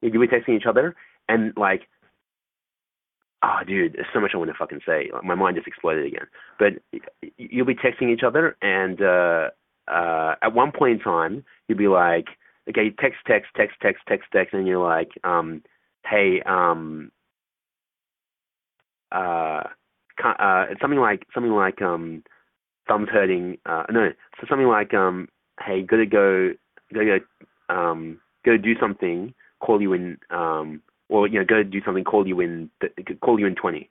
you 0.00 0.10
should 0.10 0.20
be 0.20 0.26
texting 0.26 0.56
each 0.56 0.66
other, 0.66 0.96
and 1.28 1.52
like, 1.56 1.82
oh, 3.42 3.58
dude, 3.66 3.94
there's 3.94 4.06
so 4.12 4.20
much 4.20 4.32
I 4.34 4.38
want 4.38 4.50
to 4.50 4.56
fucking 4.56 4.80
say. 4.86 5.10
My 5.24 5.34
mind 5.34 5.56
just 5.56 5.66
exploded 5.66 6.06
again. 6.06 6.26
But 6.58 6.74
you'll 7.36 7.66
be 7.66 7.74
texting 7.74 8.12
each 8.12 8.22
other, 8.22 8.56
and 8.62 9.00
uh, 9.00 9.50
uh, 9.88 10.34
at 10.42 10.54
one 10.54 10.72
point 10.72 10.94
in 10.94 10.98
time, 11.00 11.44
you'll 11.68 11.78
be 11.78 11.88
like, 11.88 12.26
okay, 12.68 12.90
text, 12.90 13.18
text, 13.26 13.50
text, 13.56 13.76
text, 13.82 14.02
text, 14.08 14.26
text, 14.32 14.54
and 14.54 14.66
you're 14.66 14.82
like, 14.82 15.10
um, 15.24 15.62
hey, 16.06 16.42
um, 16.46 17.10
uh, 19.12 19.64
uh, 20.24 20.66
something 20.80 21.00
like 21.00 21.26
something 21.34 21.52
like 21.52 21.80
um, 21.82 22.22
thumbs 22.88 23.08
hurting. 23.10 23.58
Uh, 23.66 23.84
no, 23.90 24.10
so 24.40 24.46
something 24.48 24.68
like 24.68 24.94
um, 24.94 25.28
hey, 25.64 25.82
gotta 25.82 26.06
go, 26.06 26.52
gotta 26.92 27.20
go, 27.68 27.74
um, 27.74 28.20
go 28.44 28.56
do 28.56 28.74
something 28.78 29.34
call 29.60 29.80
you 29.80 29.92
in, 29.92 30.18
um, 30.30 30.82
or 31.10 31.26
you 31.26 31.38
know, 31.38 31.44
go 31.44 31.62
do 31.62 31.82
something, 31.84 32.04
call 32.04 32.26
you 32.26 32.40
in, 32.40 32.70
call 33.20 33.38
you 33.38 33.46
in 33.46 33.54
twenty, 33.54 33.90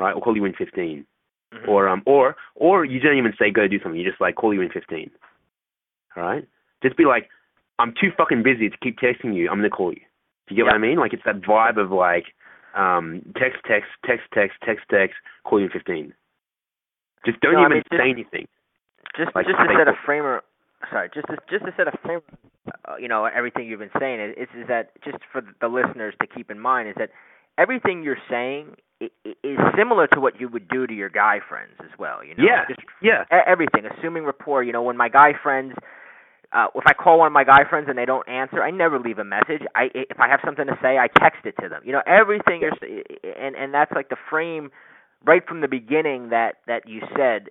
right, 0.00 0.14
or 0.14 0.20
call 0.20 0.36
you 0.36 0.44
in 0.44 0.54
15 0.54 1.06
mm-hmm. 1.54 1.68
or 1.68 1.88
um, 1.88 2.02
or 2.06 2.36
or 2.54 2.84
you 2.84 2.98
don't 2.98 3.18
even 3.18 3.34
say 3.38 3.50
go 3.50 3.68
do 3.68 3.78
something, 3.82 4.00
you 4.00 4.08
just 4.08 4.20
like 4.20 4.34
call 4.34 4.52
you 4.52 4.62
in 4.62 4.70
fifteen, 4.70 5.10
all 6.16 6.22
right? 6.22 6.48
Just 6.82 6.96
be 6.96 7.04
like, 7.04 7.28
I'm 7.78 7.94
too 8.00 8.10
fucking 8.16 8.42
busy 8.42 8.68
to 8.68 8.76
keep 8.78 8.98
texting 8.98 9.34
you. 9.34 9.48
I'm 9.48 9.58
gonna 9.58 9.70
call 9.70 9.92
you. 9.92 10.00
Do 10.48 10.54
you 10.54 10.56
get 10.56 10.66
yep. 10.66 10.72
what 10.72 10.74
I 10.74 10.78
mean? 10.78 10.98
Like 10.98 11.12
it's 11.12 11.24
that 11.24 11.42
vibe 11.42 11.78
of 11.78 11.90
like, 11.90 12.26
um, 12.74 13.22
text, 13.36 13.58
text, 13.66 13.88
text, 14.04 14.24
text, 14.32 14.56
text, 14.64 14.84
text, 14.90 15.16
call 15.44 15.60
you 15.60 15.66
in 15.66 15.72
fifteen. 15.72 16.14
Just 17.24 17.40
don't 17.40 17.54
no, 17.54 17.60
even 17.60 17.72
I 17.72 17.74
mean, 17.74 17.82
just, 17.90 18.00
say 18.00 18.10
anything. 18.10 18.48
Just 19.16 19.34
like, 19.34 19.46
just 19.46 19.58
to 19.58 19.66
set 19.76 19.88
a 19.88 19.94
framer 20.04 20.42
sorry, 20.90 21.10
just 21.14 21.26
to, 21.28 21.36
just 21.50 21.64
to 21.64 21.72
set 21.76 21.88
a 21.88 21.96
frame, 22.04 22.20
uh, 22.88 22.96
you 22.96 23.08
know, 23.08 23.24
everything 23.24 23.66
you've 23.66 23.80
been 23.80 23.90
saying 23.98 24.20
is, 24.36 24.48
is 24.56 24.68
that 24.68 24.90
just 25.04 25.18
for 25.32 25.42
the 25.60 25.68
listeners 25.68 26.14
to 26.20 26.26
keep 26.26 26.50
in 26.50 26.58
mind 26.58 26.88
is 26.88 26.94
that 26.98 27.10
everything 27.58 28.02
you're 28.02 28.18
saying 28.30 28.76
is 29.00 29.58
similar 29.76 30.06
to 30.08 30.20
what 30.20 30.40
you 30.40 30.48
would 30.48 30.68
do 30.68 30.86
to 30.86 30.94
your 30.94 31.08
guy 31.08 31.38
friends 31.46 31.74
as 31.80 31.90
well. 31.98 32.24
You 32.24 32.34
know, 32.34 32.44
yeah, 32.44 32.64
just 32.68 32.80
yeah, 33.02 33.24
everything, 33.46 33.84
assuming 33.86 34.24
rapport. 34.24 34.62
You 34.62 34.72
know, 34.72 34.82
when 34.82 34.96
my 34.96 35.08
guy 35.08 35.32
friends. 35.42 35.74
Uh, 36.52 36.68
if 36.76 36.84
I 36.86 36.92
call 36.94 37.18
one 37.18 37.26
of 37.26 37.32
my 37.32 37.42
guy 37.42 37.68
friends 37.68 37.86
and 37.88 37.98
they 37.98 38.04
don't 38.04 38.26
answer, 38.28 38.62
I 38.62 38.70
never 38.70 39.00
leave 39.00 39.18
a 39.18 39.24
message. 39.24 39.62
I 39.74 39.88
if 39.92 40.20
I 40.20 40.28
have 40.28 40.38
something 40.44 40.66
to 40.66 40.78
say, 40.80 40.96
I 40.96 41.08
text 41.18 41.40
it 41.44 41.56
to 41.60 41.68
them. 41.68 41.82
You 41.84 41.90
know, 41.90 42.02
everything 42.06 42.62
you're 42.62 42.70
and 43.36 43.56
and 43.56 43.74
that's 43.74 43.90
like 43.92 44.10
the 44.10 44.16
frame 44.30 44.70
right 45.24 45.42
from 45.46 45.60
the 45.60 45.68
beginning 45.68 46.30
that 46.30 46.54
that 46.68 46.88
you 46.88 47.02
said 47.16 47.48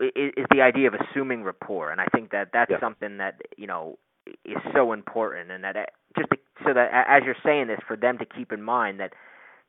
is, 0.00 0.46
the 0.50 0.62
idea 0.62 0.88
of 0.88 0.94
assuming 0.94 1.42
rapport, 1.42 1.90
and 1.90 2.00
I 2.00 2.06
think 2.06 2.30
that 2.32 2.48
that's 2.52 2.70
yeah. 2.70 2.80
something 2.80 3.18
that 3.18 3.40
you 3.56 3.66
know 3.66 3.98
is 4.44 4.56
so 4.74 4.92
important, 4.92 5.50
and 5.50 5.64
that 5.64 5.76
uh, 5.76 5.84
just 6.16 6.30
to, 6.30 6.36
so 6.64 6.74
that 6.74 6.90
as 7.08 7.22
you're 7.24 7.36
saying 7.44 7.68
this, 7.68 7.80
for 7.86 7.96
them 7.96 8.18
to 8.18 8.24
keep 8.24 8.52
in 8.52 8.62
mind 8.62 9.00
that 9.00 9.12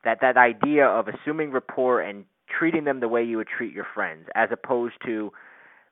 that 0.03 0.19
that 0.21 0.37
idea 0.37 0.85
of 0.85 1.07
assuming 1.07 1.51
rapport 1.51 2.01
and 2.01 2.25
treating 2.47 2.83
them 2.83 2.99
the 2.99 3.07
way 3.07 3.23
you 3.23 3.37
would 3.37 3.47
treat 3.47 3.73
your 3.73 3.87
friends, 3.93 4.27
as 4.35 4.49
opposed 4.51 4.95
to 5.05 5.31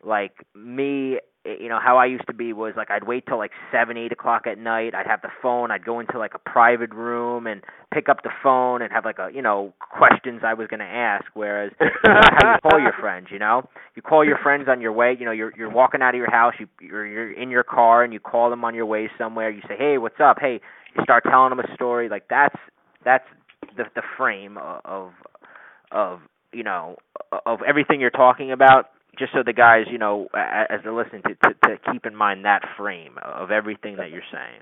like 0.03 0.45
me 0.55 1.19
you 1.43 1.69
know 1.69 1.79
how 1.83 1.97
I 1.97 2.05
used 2.05 2.27
to 2.27 2.33
be 2.33 2.53
was 2.53 2.73
like 2.77 2.91
I'd 2.91 3.07
wait 3.07 3.25
till 3.25 3.37
like 3.37 3.51
seven, 3.71 3.97
eight 3.97 4.11
o'clock 4.11 4.45
at 4.45 4.57
night. 4.57 4.93
I'd 4.93 5.07
have 5.07 5.21
the 5.21 5.31
phone. 5.41 5.71
I'd 5.71 5.83
go 5.83 5.99
into 5.99 6.19
like 6.19 6.33
a 6.35 6.39
private 6.39 6.93
room 6.93 7.47
and 7.47 7.63
pick 7.91 8.09
up 8.09 8.23
the 8.23 8.29
phone 8.43 8.81
and 8.81 8.91
have 8.91 9.05
like 9.05 9.17
a 9.17 9.29
you 9.33 9.41
know 9.41 9.73
questions 9.79 10.41
I 10.45 10.53
was 10.53 10.67
going 10.67 10.81
to 10.81 10.85
ask. 10.85 11.25
Whereas 11.33 11.71
how 11.79 12.53
you 12.53 12.69
call 12.69 12.79
your 12.79 12.93
friends, 12.99 13.27
you 13.31 13.39
know, 13.39 13.67
you 13.95 14.01
call 14.01 14.23
your 14.23 14.37
friends 14.37 14.67
on 14.69 14.81
your 14.81 14.93
way. 14.93 15.15
You 15.17 15.25
know, 15.25 15.31
you're 15.31 15.51
you're 15.57 15.71
walking 15.71 16.01
out 16.01 16.13
of 16.13 16.19
your 16.19 16.31
house. 16.31 16.53
You 16.59 16.67
you're 16.79 17.07
you're 17.07 17.31
in 17.31 17.49
your 17.49 17.63
car 17.63 18.03
and 18.03 18.13
you 18.13 18.19
call 18.19 18.49
them 18.49 18.63
on 18.63 18.75
your 18.75 18.85
way 18.85 19.09
somewhere. 19.17 19.49
You 19.49 19.61
say, 19.67 19.75
hey, 19.77 19.97
what's 19.97 20.19
up? 20.23 20.37
Hey, 20.39 20.61
you 20.95 21.03
start 21.03 21.23
telling 21.29 21.49
them 21.49 21.59
a 21.59 21.73
story. 21.73 22.07
Like 22.07 22.27
that's 22.29 22.55
that's 23.03 23.25
the 23.77 23.85
the 23.95 24.03
frame 24.15 24.57
of 24.85 25.11
of 25.91 26.19
you 26.53 26.63
know 26.63 26.97
of 27.45 27.59
everything 27.67 27.99
you're 27.99 28.11
talking 28.11 28.51
about 28.51 28.91
just 29.17 29.33
so 29.33 29.43
the 29.45 29.53
guys, 29.53 29.85
you 29.91 29.97
know, 29.97 30.27
as 30.33 30.79
they're 30.83 30.93
listening 30.93 31.23
to, 31.23 31.35
to, 31.35 31.53
to 31.67 31.91
keep 31.91 32.05
in 32.05 32.15
mind 32.15 32.45
that 32.45 32.61
frame 32.77 33.17
of 33.23 33.51
everything 33.51 33.97
that 33.97 34.09
you're 34.09 34.27
saying. 34.31 34.61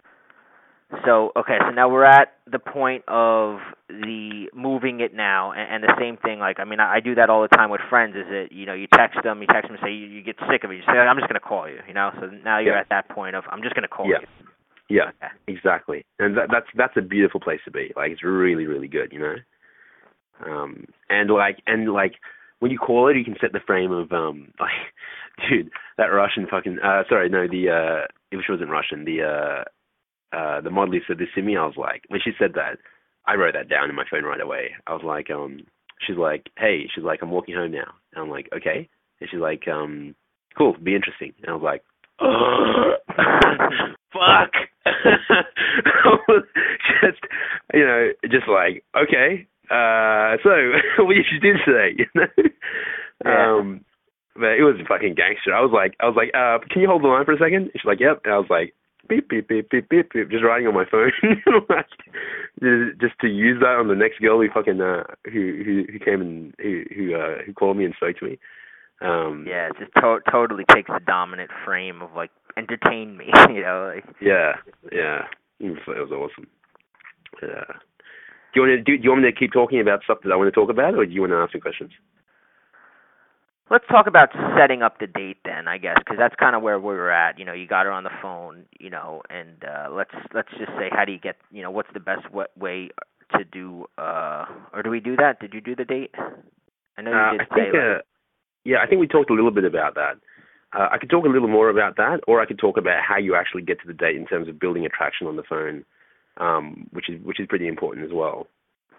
So 1.05 1.31
okay, 1.37 1.57
so 1.61 1.69
now 1.69 1.87
we're 1.87 2.03
at 2.03 2.33
the 2.51 2.57
point 2.57 3.03
of 3.07 3.59
the 3.89 4.49
moving 4.55 5.01
it 5.01 5.13
now, 5.13 5.51
and, 5.51 5.83
and 5.83 5.83
the 5.83 5.93
same 5.99 6.17
thing. 6.17 6.39
Like 6.39 6.59
I 6.59 6.65
mean, 6.65 6.79
I, 6.79 6.95
I 6.95 6.99
do 6.99 7.13
that 7.13 7.29
all 7.29 7.43
the 7.43 7.47
time 7.47 7.69
with 7.69 7.81
friends. 7.91 8.15
Is 8.15 8.25
it 8.27 8.51
you 8.51 8.65
know 8.65 8.73
you 8.73 8.87
text 8.95 9.19
them, 9.23 9.39
you 9.41 9.47
text 9.47 9.69
them, 9.69 9.77
and 9.77 9.85
say 9.85 9.93
you, 9.93 10.07
you 10.07 10.23
get 10.23 10.35
sick 10.51 10.63
of 10.63 10.71
it. 10.71 10.77
You 10.77 10.81
say 10.87 10.97
I'm 10.97 11.17
just 11.17 11.27
gonna 11.29 11.39
call 11.39 11.69
you. 11.69 11.77
You 11.87 11.93
know, 11.93 12.09
so 12.19 12.25
now 12.43 12.57
you're 12.57 12.73
yeah. 12.73 12.79
at 12.79 12.89
that 12.89 13.07
point 13.09 13.35
of 13.35 13.43
I'm 13.51 13.61
just 13.61 13.75
gonna 13.75 13.87
call 13.87 14.07
yeah. 14.07 14.21
you. 14.21 14.27
Yeah, 14.89 15.11
yeah, 15.21 15.29
exactly, 15.47 16.03
and 16.17 16.35
that, 16.35 16.47
that's 16.51 16.65
that's 16.75 16.97
a 16.97 17.01
beautiful 17.01 17.39
place 17.39 17.59
to 17.65 17.71
be. 17.71 17.93
Like 17.95 18.09
it's 18.09 18.23
really 18.23 18.65
really 18.65 18.87
good, 18.87 19.13
you 19.13 19.19
know. 19.19 19.35
Um, 20.43 20.85
and 21.07 21.29
like 21.29 21.59
and 21.67 21.93
like 21.93 22.15
when 22.59 22.71
you 22.71 22.77
call 22.77 23.07
it, 23.09 23.17
you 23.17 23.23
can 23.23 23.35
set 23.41 23.51
the 23.53 23.59
frame 23.65 23.91
of 23.91 24.11
um, 24.11 24.51
like, 24.59 25.49
dude, 25.49 25.69
that 25.97 26.05
Russian 26.05 26.47
fucking. 26.49 26.79
Uh, 26.83 27.03
sorry, 27.09 27.29
no, 27.29 27.47
the 27.47 27.69
uh, 27.69 28.07
if 28.31 28.41
she 28.45 28.51
wasn't 28.51 28.69
Russian, 28.69 29.05
the 29.05 29.23
uh, 29.23 29.63
uh, 30.35 30.61
the 30.61 30.69
modelist 30.69 31.07
said 31.07 31.17
this 31.17 31.29
to 31.35 31.41
me. 31.41 31.57
I 31.57 31.65
was 31.65 31.77
like, 31.77 32.03
when 32.09 32.21
she 32.23 32.31
said 32.37 32.53
that, 32.55 32.77
I 33.25 33.35
wrote 33.35 33.53
that 33.53 33.69
down 33.69 33.89
in 33.89 33.95
my 33.95 34.05
phone 34.09 34.23
right 34.23 34.41
away. 34.41 34.71
I 34.87 34.93
was 34.93 35.03
like, 35.03 35.29
um, 35.29 35.61
she's 36.05 36.17
like, 36.17 36.49
hey, 36.57 36.87
she's 36.93 37.03
like, 37.03 37.19
I'm 37.21 37.31
walking 37.31 37.55
home 37.55 37.71
now. 37.71 37.93
And 38.13 38.23
I'm 38.23 38.29
like, 38.29 38.49
okay. 38.55 38.89
And 39.19 39.29
she's 39.29 39.39
like, 39.39 39.67
um, 39.67 40.15
cool, 40.57 40.75
be 40.81 40.95
interesting. 40.95 41.33
And 41.41 41.51
I 41.51 41.53
was 41.53 41.63
like, 41.63 41.83
fuck. 44.13 44.51
just, 47.01 47.21
you 47.73 47.85
know, 47.85 48.11
just 48.23 48.47
like, 48.47 48.83
okay, 48.95 49.47
uh, 49.69 50.37
so 50.43 50.49
what 51.03 51.15
did 51.15 51.25
you 51.31 51.39
do 51.39 51.53
today? 51.65 51.95
You 51.99 52.05
know? 52.15 52.27
Yeah. 53.25 53.57
Um, 53.59 53.85
but 54.35 54.55
it 54.55 54.63
was 54.63 54.79
fucking 54.87 55.15
gangster. 55.15 55.53
I 55.53 55.59
was 55.59 55.71
like, 55.73 55.95
I 55.99 56.05
was 56.07 56.15
like, 56.15 56.31
uh, 56.33 56.63
can 56.71 56.81
you 56.81 56.87
hold 56.87 57.03
the 57.03 57.07
line 57.07 57.25
for 57.25 57.33
a 57.33 57.37
second? 57.37 57.69
She's 57.73 57.83
like, 57.85 57.99
yep. 57.99 58.21
And 58.23 58.33
I 58.33 58.37
was 58.37 58.47
like, 58.49 58.73
beep 59.09 59.27
beep 59.27 59.49
beep 59.49 59.69
beep 59.69 59.89
beep 59.89 60.13
beep, 60.13 60.29
just 60.29 60.43
writing 60.43 60.67
on 60.67 60.73
my 60.73 60.85
phone. 60.85 61.11
like, 61.69 61.85
just 63.01 63.19
to 63.19 63.27
use 63.27 63.59
that 63.59 63.75
on 63.75 63.89
the 63.89 63.95
next 63.95 64.19
girl 64.21 64.39
who 64.39 64.47
fucking 64.53 64.79
uh, 64.79 65.03
who 65.25 65.63
who 65.65 65.83
who 65.91 65.99
came 65.99 66.21
and 66.21 66.53
who 66.59 66.83
who 66.95 67.15
uh, 67.15 67.43
who 67.45 67.53
called 67.53 67.75
me 67.75 67.85
and 67.85 67.93
spoke 67.95 68.17
to 68.19 68.25
me. 68.25 68.39
Um, 69.01 69.45
yeah, 69.47 69.67
it 69.67 69.75
just 69.79 69.93
to- 69.95 70.23
totally 70.31 70.65
takes 70.71 70.87
the 70.87 70.99
dominant 71.05 71.51
frame 71.65 72.01
of 72.01 72.09
like 72.15 72.31
entertain 72.55 73.17
me, 73.17 73.31
you 73.49 73.61
know. 73.61 73.91
Like, 73.93 74.05
yeah, 74.21 74.53
yeah, 74.91 75.23
it 75.59 75.85
was 75.87 76.11
awesome. 76.11 76.47
Yeah. 77.41 77.79
Do 78.53 78.61
you 78.61 78.67
want 78.67 78.77
to 78.77 78.83
do? 78.83 78.97
Do 78.97 79.03
you 79.03 79.09
want 79.11 79.23
me 79.23 79.31
to 79.31 79.37
keep 79.37 79.53
talking 79.53 79.79
about 79.79 80.03
stuff 80.03 80.19
that 80.23 80.31
I 80.31 80.35
want 80.35 80.53
to 80.53 80.59
talk 80.59 80.69
about, 80.69 80.95
or 80.95 81.05
do 81.05 81.11
you 81.11 81.21
want 81.21 81.31
to 81.31 81.37
ask 81.37 81.53
me 81.53 81.59
questions? 81.59 81.91
Let's 83.69 83.85
talk 83.87 84.07
about 84.07 84.29
setting 84.57 84.81
up 84.81 84.99
the 84.99 85.05
date 85.05 85.37
then, 85.45 85.67
I 85.67 85.77
guess, 85.77 85.97
because 85.99 86.17
that's 86.17 86.33
kind 86.35 86.55
of 86.55 86.63
where 86.63 86.79
we 86.79 86.87
were 86.87 87.11
at. 87.11 87.37
You 87.37 87.45
know, 87.45 87.53
you 87.53 87.67
got 87.67 87.85
her 87.85 87.91
on 87.91 88.03
the 88.03 88.09
phone, 88.19 88.65
you 88.79 88.89
know, 88.89 89.21
and 89.29 89.63
uh, 89.63 89.93
let's 89.93 90.09
let's 90.33 90.49
just 90.57 90.71
say, 90.79 90.89
how 90.91 91.05
do 91.05 91.11
you 91.11 91.19
get, 91.19 91.35
you 91.51 91.61
know, 91.61 91.69
what's 91.69 91.93
the 91.93 91.99
best 91.99 92.25
way 92.57 92.89
to 93.37 93.43
do, 93.43 93.85
uh, 93.99 94.45
or 94.73 94.81
do 94.81 94.89
we 94.89 94.99
do 94.99 95.15
that? 95.17 95.39
Did 95.39 95.53
you 95.53 95.61
do 95.61 95.75
the 95.75 95.85
date? 95.85 96.15
I 96.97 97.01
know 97.03 97.11
you 97.11 97.17
uh, 97.17 97.31
did 97.31 97.41
I 97.41 97.55
think. 97.55 97.75
Uh, 97.75 98.01
yeah, 98.65 98.77
I 98.83 98.87
think 98.87 98.99
we 98.99 99.07
talked 99.07 99.29
a 99.29 99.33
little 99.33 99.51
bit 99.51 99.65
about 99.65 99.93
that. 99.93 100.15
Uh, 100.73 100.87
I 100.91 100.97
could 100.97 101.09
talk 101.09 101.25
a 101.25 101.29
little 101.29 101.47
more 101.47 101.69
about 101.69 101.95
that, 101.97 102.21
or 102.27 102.41
I 102.41 102.45
could 102.45 102.59
talk 102.59 102.77
about 102.77 103.03
how 103.07 103.17
you 103.17 103.35
actually 103.35 103.61
get 103.61 103.79
to 103.81 103.87
the 103.87 103.93
date 103.93 104.15
in 104.15 104.25
terms 104.25 104.47
of 104.47 104.59
building 104.59 104.85
attraction 104.85 105.27
on 105.27 105.35
the 105.35 105.43
phone, 105.43 105.85
um, 106.39 106.87
which 106.91 107.09
is 107.09 107.21
which 107.23 107.39
is 107.39 107.47
pretty 107.47 107.67
important 107.67 108.05
as 108.05 108.11
well. 108.13 108.47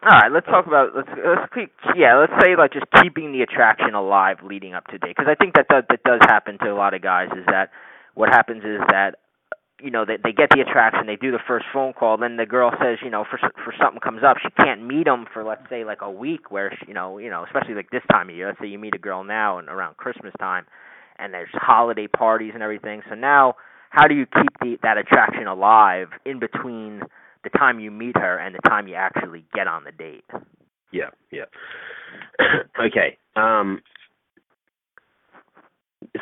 All 0.02 0.16
right, 0.16 0.32
let's 0.32 0.46
talk 0.46 0.66
about 0.66 0.96
let's 0.96 1.08
let's 1.12 1.52
keep, 1.52 1.72
yeah, 1.94 2.16
let's 2.16 2.32
say 2.40 2.56
like 2.56 2.72
just 2.72 2.86
keeping 3.02 3.32
the 3.32 3.42
attraction 3.42 3.92
alive 3.94 4.38
leading 4.42 4.72
up 4.72 4.86
to 4.88 4.98
date 4.98 5.14
because 5.16 5.28
I 5.28 5.34
think 5.34 5.54
that 5.56 5.68
does, 5.68 5.84
that 5.90 6.02
does 6.04 6.20
happen 6.22 6.56
to 6.64 6.72
a 6.72 6.76
lot 6.76 6.94
of 6.94 7.02
guys 7.02 7.28
is 7.36 7.44
that 7.46 7.70
what 8.14 8.30
happens 8.30 8.64
is 8.64 8.80
that 8.88 9.16
you 9.78 9.90
know 9.90 10.06
they 10.06 10.16
they 10.16 10.32
get 10.32 10.48
the 10.56 10.62
attraction, 10.62 11.06
they 11.06 11.16
do 11.16 11.30
the 11.30 11.44
first 11.46 11.66
phone 11.70 11.92
call, 11.92 12.16
then 12.16 12.38
the 12.38 12.46
girl 12.46 12.72
says 12.80 12.96
you 13.04 13.10
know 13.10 13.24
for 13.28 13.38
for 13.62 13.74
something 13.78 14.00
comes 14.00 14.22
up, 14.24 14.38
she 14.40 14.48
can't 14.64 14.82
meet 14.82 15.04
them 15.04 15.26
for 15.34 15.44
let's 15.44 15.68
say 15.68 15.84
like 15.84 16.00
a 16.00 16.10
week 16.10 16.50
where 16.50 16.72
she, 16.80 16.88
you 16.88 16.94
know 16.94 17.18
you 17.18 17.28
know 17.28 17.44
especially 17.44 17.74
like 17.74 17.90
this 17.90 18.02
time 18.10 18.30
of 18.30 18.34
year, 18.34 18.48
let's 18.48 18.58
say 18.58 18.68
you 18.68 18.78
meet 18.78 18.94
a 18.94 18.98
girl 18.98 19.22
now 19.22 19.58
and 19.58 19.68
around 19.68 19.98
Christmas 19.98 20.32
time, 20.40 20.64
and 21.18 21.34
there's 21.34 21.52
holiday 21.52 22.06
parties 22.06 22.52
and 22.54 22.62
everything, 22.62 23.02
so 23.06 23.14
now 23.14 23.54
how 23.90 24.06
do 24.06 24.14
you 24.14 24.24
keep 24.24 24.58
the 24.60 24.78
that 24.82 24.96
attraction 24.96 25.46
alive 25.46 26.08
in 26.24 26.38
between 26.38 27.02
the 27.44 27.50
time 27.50 27.80
you 27.80 27.90
meet 27.90 28.16
her 28.16 28.36
and 28.36 28.54
the 28.54 28.68
time 28.68 28.88
you 28.88 28.94
actually 28.94 29.44
get 29.54 29.66
on 29.66 29.84
the 29.84 29.92
date. 29.92 30.24
Yeah, 30.92 31.10
yeah. 31.30 31.44
okay. 32.80 33.16
Um, 33.36 33.82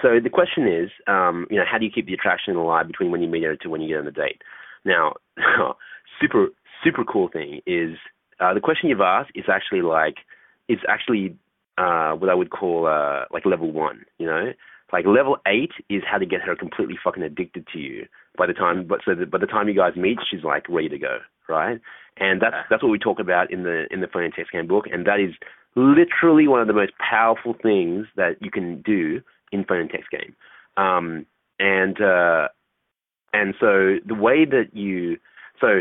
so 0.03 0.21
the 0.23 0.31
question 0.31 0.67
is, 0.67 0.91
um, 1.07 1.47
you 1.51 1.57
know, 1.57 1.65
how 1.71 1.79
do 1.79 1.85
you 1.85 1.91
keep 1.91 2.07
the 2.07 2.15
attraction 2.15 2.57
alive 2.57 2.87
between 2.87 3.11
when 3.11 3.23
you 3.23 3.29
meet 3.29 3.45
her 3.45 3.57
to 3.57 3.69
when 3.69 3.81
you 3.81 3.89
get 3.89 3.99
on 3.99 4.05
the 4.05 4.11
date? 4.11 4.43
Now, 4.85 5.15
super 6.21 6.49
super 6.85 7.05
cool 7.05 7.29
thing 7.29 7.61
is 7.67 7.97
uh, 8.41 8.55
the 8.55 8.61
question 8.61 8.89
you've 8.89 9.01
asked 9.01 9.31
is 9.35 9.45
actually 9.49 9.83
like 9.83 10.17
it's 10.69 10.83
actually 10.89 11.37
uh, 11.79 12.13
what 12.13 12.31
I 12.31 12.35
would 12.35 12.51
call 12.51 12.87
uh, 12.87 13.25
like 13.33 13.47
level 13.47 13.73
one. 13.73 14.05
You 14.19 14.27
know, 14.27 14.53
like 14.93 15.07
level 15.07 15.39
eight 15.47 15.73
is 15.89 16.03
how 16.09 16.19
to 16.19 16.27
get 16.27 16.43
her 16.43 16.55
completely 16.57 16.97
fucking 17.03 17.23
addicted 17.23 17.67
to 17.73 17.79
you. 17.79 18.07
By 18.39 18.47
the 18.47 18.55
time, 18.55 18.87
but 18.87 19.01
so 19.05 19.15
that 19.15 19.31
by 19.31 19.39
the 19.39 19.47
time 19.47 19.69
you 19.69 19.75
guys 19.75 19.97
meet, 19.97 20.19
she's 20.31 20.45
like 20.45 20.69
ready 20.69 20.89
to 20.89 20.99
go, 20.99 21.19
right? 21.49 21.81
And 22.17 22.41
that's 22.41 22.57
that's 22.71 22.83
what 22.83 22.91
we 22.91 22.99
talk 22.99 23.19
about 23.19 23.51
in 23.51 23.65
the 23.65 23.87
in 23.91 24.01
the 24.01 24.07
phone 24.07 24.25
and 24.25 24.33
text 24.33 24.53
game 24.53 24.69
book, 24.69 24.87
and 24.91 25.07
that 25.07 25.21
is 25.21 25.35
literally 25.75 26.49
one 26.49 26.61
of 26.61 26.67
the 26.67 26.73
most 26.73 26.93
powerful 26.99 27.55
things 27.61 28.07
that 28.17 28.37
you 28.41 28.51
can 28.51 28.83
do 28.83 29.21
in 29.53 29.65
phone 29.65 29.81
and 29.81 29.91
text 29.91 30.11
game. 30.11 30.35
Um, 30.77 31.27
and 31.59 32.01
uh, 32.01 32.49
and 33.33 33.55
so 33.61 33.97
the 34.07 34.15
way 34.15 34.45
that 34.45 34.71
you 34.73 35.19
so 35.61 35.81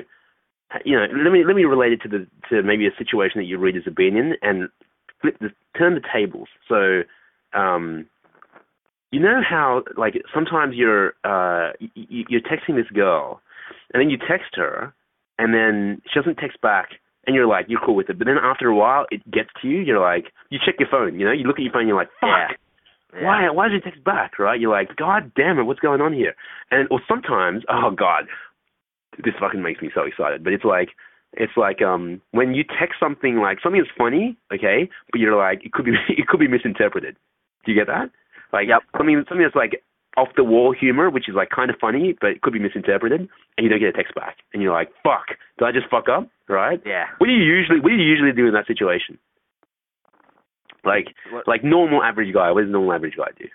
you 0.84 0.96
know 0.96 1.06
let 1.24 1.32
me 1.32 1.44
let 1.46 1.56
me 1.56 1.64
relate 1.64 1.94
it 1.94 2.02
to 2.02 2.10
the 2.10 2.28
to 2.50 2.64
maybe 2.64 2.88
a 2.88 2.96
situation 2.98 3.40
that 3.40 3.46
your 3.46 3.60
readers 3.60 3.84
have 3.86 3.96
been 3.96 4.18
in 4.18 4.34
and 4.42 4.70
flip 5.22 5.38
the 5.40 5.50
turn 5.78 5.96
the 5.96 6.02
tables. 6.14 6.48
So 6.68 7.04
um, 7.54 8.08
you 9.12 9.20
know 9.20 9.42
how 9.48 9.84
like 9.98 10.16
sometimes 10.34 10.76
you're 10.76 11.14
uh 11.24 11.72
you're 11.96 12.42
texting 12.42 12.76
this 12.76 12.90
girl 12.94 13.42
and 13.94 14.02
then 14.02 14.10
you 14.10 14.18
text 14.18 14.56
her 14.56 14.94
and 15.38 15.54
then 15.54 16.02
she 16.12 16.20
doesn't 16.20 16.36
text 16.36 16.60
back 16.62 16.90
and 17.26 17.36
you're 17.36 17.48
like 17.48 17.66
you're 17.70 17.80
cool 17.86 17.96
with 17.96 18.10
it. 18.10 18.18
But 18.18 18.28
then 18.28 18.38
after 18.42 18.68
a 18.68 18.76
while 18.76 19.06
it 19.12 19.30
gets 19.32 19.50
to 19.62 19.68
you 19.68 19.80
you're 19.80 20.00
like 20.00 20.34
you 20.50 20.60
check 20.64 20.76
your 20.80 20.90
phone 20.90 21.20
you 21.20 21.26
know? 21.26 21.32
You 21.32 21.46
look 21.46 21.58
at 21.58 21.64
your 21.64 21.72
phone 21.72 21.82
and 21.82 21.90
you're 21.90 21.98
like 21.98 22.10
fuck. 22.20 22.30
Yeah. 22.30 22.48
Yeah. 23.14 23.26
why 23.26 23.50
why 23.50 23.68
did 23.70 23.76
you 23.76 23.82
text 23.82 24.04
back? 24.04 24.40
Right? 24.40 24.60
You're 24.60 24.72
like 24.72 24.96
god 24.98 25.32
damn 25.36 25.60
it 25.60 25.64
what's 25.64 25.80
going 25.80 26.02
on 26.02 26.14
here? 26.14 26.36
And 26.72 26.88
or 26.92 27.00
sometimes 27.08 27.64
oh 27.70 27.92
god 27.92 28.26
this 29.24 29.34
fucking 29.40 29.64
makes 29.64 29.82
me 29.82 29.90
so 29.96 30.02
excited 30.04 30.44
but 30.44 30.54
it's 30.54 30.66
like 30.66 30.90
it's 31.34 31.54
like 31.56 31.82
um 31.82 32.22
when 32.32 32.54
you 32.54 32.64
text 32.64 32.96
something 33.00 33.38
like 33.38 33.60
something 33.64 33.82
is 33.82 33.88
funny 33.98 34.38
okay 34.54 34.90
but 35.12 35.20
you're 35.20 35.36
like 35.36 35.66
it 35.66 35.72
could 35.72 35.86
be 35.86 35.92
it 36.10 36.28
could 36.28 36.42
be 36.42 36.48
misinterpreted. 36.48 37.16
Do 37.66 37.72
you 37.72 37.78
get 37.78 37.88
that 37.88 38.12
like 38.54 38.68
yep. 38.68 38.82
something 38.98 39.24
something 39.28 39.44
that's 39.44 39.56
like 39.56 39.84
off 40.18 40.30
the 40.36 40.44
wall 40.44 40.74
humor, 40.74 41.10
which 41.10 41.30
is 41.30 41.36
like 41.36 41.50
kind 41.50 41.70
of 41.70 41.78
funny, 41.80 42.16
but 42.20 42.32
it 42.32 42.42
could 42.42 42.54
be 42.54 42.60
misinterpreted, 42.60 43.22
and 43.22 43.64
you 43.64 43.70
don't 43.70 43.80
get 43.80 43.90
a 43.90 43.94
text 43.94 44.16
back, 44.16 44.38
and 44.54 44.64
you're 44.64 44.74
like, 44.74 44.90
"Fuck, 45.04 45.38
did 45.60 45.66
I 45.66 45.72
just 45.72 45.88
fuck 45.90 46.10
up?" 46.10 46.28
Right? 46.50 46.82
Yeah. 46.86 47.06
What 47.20 47.28
do 47.28 47.34
you 47.34 47.44
usually 47.44 47.80
What 47.80 47.90
do 47.90 47.96
you 47.96 48.04
usually 48.04 48.32
do 48.32 48.48
in 48.48 48.54
that 48.54 48.68
situation? 48.68 49.20
Like, 50.84 51.14
what? 51.32 51.48
like 51.48 51.64
normal 51.64 52.02
average 52.04 52.34
guy. 52.34 52.52
What 52.52 52.62
does 52.62 52.72
normal 52.72 52.94
average 52.94 53.16
guy 53.18 53.30
do? 53.38 53.46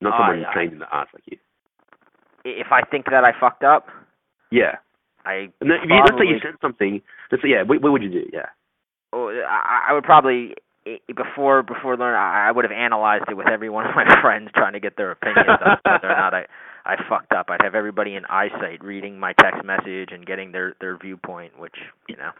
Not 0.00 0.14
Oh, 0.14 0.18
someone 0.18 0.40
yeah. 0.40 0.52
trained 0.52 0.72
in 0.72 0.78
the 0.78 0.88
arts 0.88 1.10
like 1.14 1.24
you. 1.26 1.38
If 2.44 2.70
I 2.70 2.82
think 2.82 3.06
that 3.06 3.24
I 3.24 3.32
fucked 3.38 3.64
up, 3.64 3.88
Yeah. 4.50 4.76
I 5.24 5.48
No, 5.62 5.76
if 5.76 5.88
you, 5.88 5.96
let's 5.96 6.18
say 6.18 6.28
you 6.28 6.38
sent 6.42 6.60
something. 6.60 7.00
Let's 7.32 7.42
say, 7.42 7.48
yeah. 7.48 7.62
What, 7.62 7.80
what 7.80 7.92
would 7.92 8.02
you 8.02 8.10
do? 8.10 8.28
Yeah. 8.30 8.46
oh, 9.14 9.30
I, 9.30 9.86
I 9.88 9.92
would 9.94 10.04
probably 10.04 10.54
before 11.16 11.62
before 11.62 11.96
learning, 11.96 12.16
I 12.16 12.48
I 12.48 12.52
would 12.52 12.64
have 12.64 12.72
analyzed 12.72 13.24
it 13.30 13.36
with 13.36 13.48
every 13.48 13.70
one 13.70 13.86
of 13.86 13.94
my 13.94 14.04
friends, 14.22 14.50
trying 14.54 14.74
to 14.74 14.80
get 14.80 14.96
their 14.96 15.10
opinions 15.10 15.48
on 15.64 15.78
whether 15.84 16.10
or 16.12 16.16
not 16.16 16.34
I 16.34 16.46
I 16.84 16.96
fucked 17.08 17.32
up. 17.32 17.46
I'd 17.48 17.62
have 17.62 17.74
everybody 17.74 18.14
in 18.14 18.24
eyesight 18.26 18.84
reading 18.84 19.18
my 19.18 19.32
text 19.40 19.64
message 19.64 20.10
and 20.12 20.26
getting 20.26 20.52
their 20.52 20.74
their 20.80 20.96
viewpoint, 20.98 21.58
which 21.58 21.76
you 22.08 22.16
know. 22.16 22.30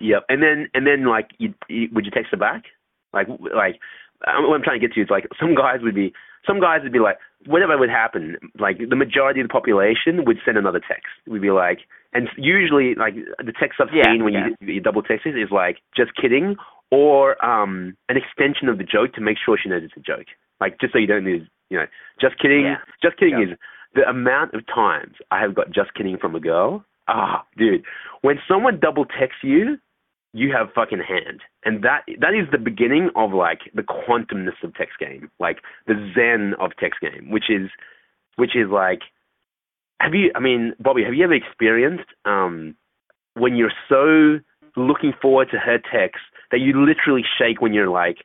Yep. 0.00 0.24
And 0.28 0.42
then 0.42 0.68
and 0.74 0.86
then 0.86 1.06
like, 1.06 1.30
you, 1.38 1.54
you, 1.68 1.88
would 1.92 2.04
you 2.04 2.10
text 2.10 2.30
her 2.30 2.36
back? 2.36 2.64
Like 3.12 3.28
like 3.28 3.80
what 4.26 4.54
I'm 4.54 4.62
trying 4.62 4.80
to 4.80 4.86
get 4.86 4.94
to 4.94 5.02
is 5.02 5.10
like 5.10 5.26
some 5.40 5.54
guys 5.54 5.78
would 5.82 5.94
be 5.94 6.12
some 6.46 6.60
guys 6.60 6.80
would 6.82 6.92
be 6.92 6.98
like 6.98 7.18
whatever 7.46 7.76
would 7.78 7.90
happen 7.90 8.36
like 8.58 8.78
the 8.78 8.96
majority 8.96 9.40
of 9.40 9.48
the 9.48 9.52
population 9.52 10.24
would 10.26 10.38
send 10.44 10.56
another 10.58 10.80
text. 10.80 11.10
Would 11.26 11.42
be 11.42 11.50
like 11.50 11.80
and 12.12 12.28
usually 12.36 12.94
like 12.94 13.14
the 13.38 13.52
text 13.58 13.80
I've 13.80 13.88
Yeah, 13.92 14.04
seen 14.12 14.24
when 14.24 14.34
yeah. 14.34 14.48
you 14.60 14.74
you 14.74 14.80
double 14.80 15.02
text 15.02 15.26
it 15.26 15.36
is 15.38 15.50
like 15.50 15.78
just 15.96 16.12
kidding 16.20 16.56
or 16.94 17.20
um 17.44 17.96
an 18.08 18.16
extension 18.22 18.68
of 18.68 18.78
the 18.78 18.84
joke 18.96 19.10
to 19.14 19.20
make 19.28 19.38
sure 19.44 19.58
she 19.60 19.68
knows 19.68 19.82
it's 19.84 19.96
a 19.96 20.00
joke. 20.12 20.28
Like 20.60 20.72
just 20.80 20.92
so 20.92 20.98
you 20.98 21.10
don't 21.14 21.24
lose 21.24 21.46
you 21.70 21.76
know 21.78 21.86
just 22.20 22.38
kidding. 22.38 22.64
Yeah. 22.64 22.76
Just 23.02 23.16
kidding 23.18 23.38
Yeah. 23.38 23.52
is 23.54 23.58
the 23.98 24.04
amount 24.08 24.54
of 24.54 24.62
times 24.82 25.14
I 25.30 25.40
have 25.44 25.54
got 25.58 25.66
just 25.80 25.94
kidding 25.94 26.18
from 26.18 26.34
a 26.34 26.40
girl. 26.40 26.84
Ah, 27.06 27.44
dude, 27.58 27.84
when 28.22 28.36
someone 28.48 28.80
double 28.80 29.04
texts 29.04 29.42
you, 29.42 29.78
you 30.32 30.48
have 30.56 30.72
fucking 30.74 31.02
hand, 31.06 31.40
and 31.64 31.82
that 31.84 32.00
that 32.22 32.34
is 32.34 32.46
the 32.50 32.58
beginning 32.70 33.10
of 33.14 33.32
like 33.32 33.60
the 33.74 33.82
quantumness 33.82 34.58
of 34.64 34.74
text 34.74 34.98
game, 34.98 35.30
like 35.38 35.58
the 35.86 35.94
zen 36.14 36.54
of 36.58 36.70
text 36.80 37.00
game, 37.00 37.30
which 37.30 37.48
is 37.50 37.70
which 38.36 38.56
is 38.56 38.68
like, 38.70 39.02
have 40.00 40.14
you? 40.14 40.32
I 40.34 40.40
mean, 40.40 40.62
Bobby, 40.80 41.04
have 41.04 41.14
you 41.14 41.24
ever 41.24 41.34
experienced 41.44 42.08
um 42.24 42.74
when 43.34 43.54
you're 43.56 43.78
so 43.88 44.40
looking 44.76 45.12
forward 45.20 45.48
to 45.52 45.58
her 45.58 45.78
text 45.78 46.20
that 46.50 46.60
you 46.60 46.72
literally 46.74 47.22
shake 47.38 47.60
when 47.60 47.72
you're 47.72 47.88
like. 47.90 48.18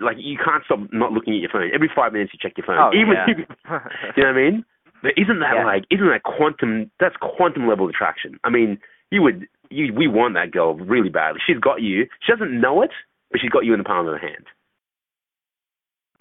Like 0.00 0.18
you 0.20 0.38
can't 0.38 0.62
stop 0.64 0.78
not 0.92 1.10
looking 1.10 1.34
at 1.34 1.40
your 1.40 1.50
phone. 1.50 1.68
Every 1.74 1.90
five 1.92 2.12
minutes 2.12 2.30
you 2.32 2.38
check 2.40 2.56
your 2.56 2.64
phone. 2.64 2.78
Oh 2.78 2.90
Even 2.94 3.14
yeah. 3.14 3.26
you 4.16 4.22
know 4.22 4.30
what 4.30 4.38
I 4.38 4.50
mean? 4.50 4.64
But 5.02 5.12
isn't 5.16 5.40
that 5.40 5.54
Yeah. 5.56 5.66
like 5.66 5.82
isn't 5.90 6.06
that 6.06 6.22
quantum 6.22 6.92
that's 7.00 7.16
quantum 7.20 7.66
level 7.66 7.88
attraction. 7.88 8.38
I 8.44 8.50
mean, 8.50 8.78
you 9.10 9.20
would 9.22 9.48
you 9.70 9.92
we 9.92 10.06
want 10.06 10.34
that 10.34 10.52
girl 10.52 10.74
really 10.76 11.08
badly. 11.08 11.40
She's 11.44 11.58
got 11.58 11.82
you. 11.82 12.06
She 12.22 12.30
doesn't 12.30 12.54
know 12.60 12.82
it, 12.82 12.92
but 13.32 13.40
she's 13.40 13.50
got 13.50 13.64
you 13.64 13.72
in 13.74 13.78
the 13.78 13.84
palm 13.84 14.06
of 14.06 14.12
her 14.12 14.18
hand. 14.18 14.46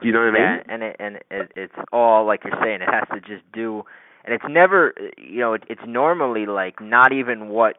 Do 0.01 0.07
you 0.07 0.13
know 0.13 0.19
what 0.19 0.29
I 0.29 0.31
mean? 0.31 0.41
Yeah, 0.41 0.73
and 0.73 0.83
it, 0.83 0.95
and 0.99 1.15
it, 1.31 1.51
it's 1.55 1.73
all 1.91 2.25
like 2.25 2.41
you're 2.43 2.57
saying. 2.61 2.81
It 2.81 2.89
has 2.91 3.07
to 3.13 3.19
just 3.21 3.49
do, 3.53 3.83
and 4.25 4.33
it's 4.33 4.43
never, 4.49 4.93
you 5.17 5.39
know, 5.39 5.53
it, 5.53 5.63
it's 5.69 5.81
normally 5.87 6.45
like 6.45 6.81
not 6.81 7.13
even 7.13 7.49
what, 7.49 7.77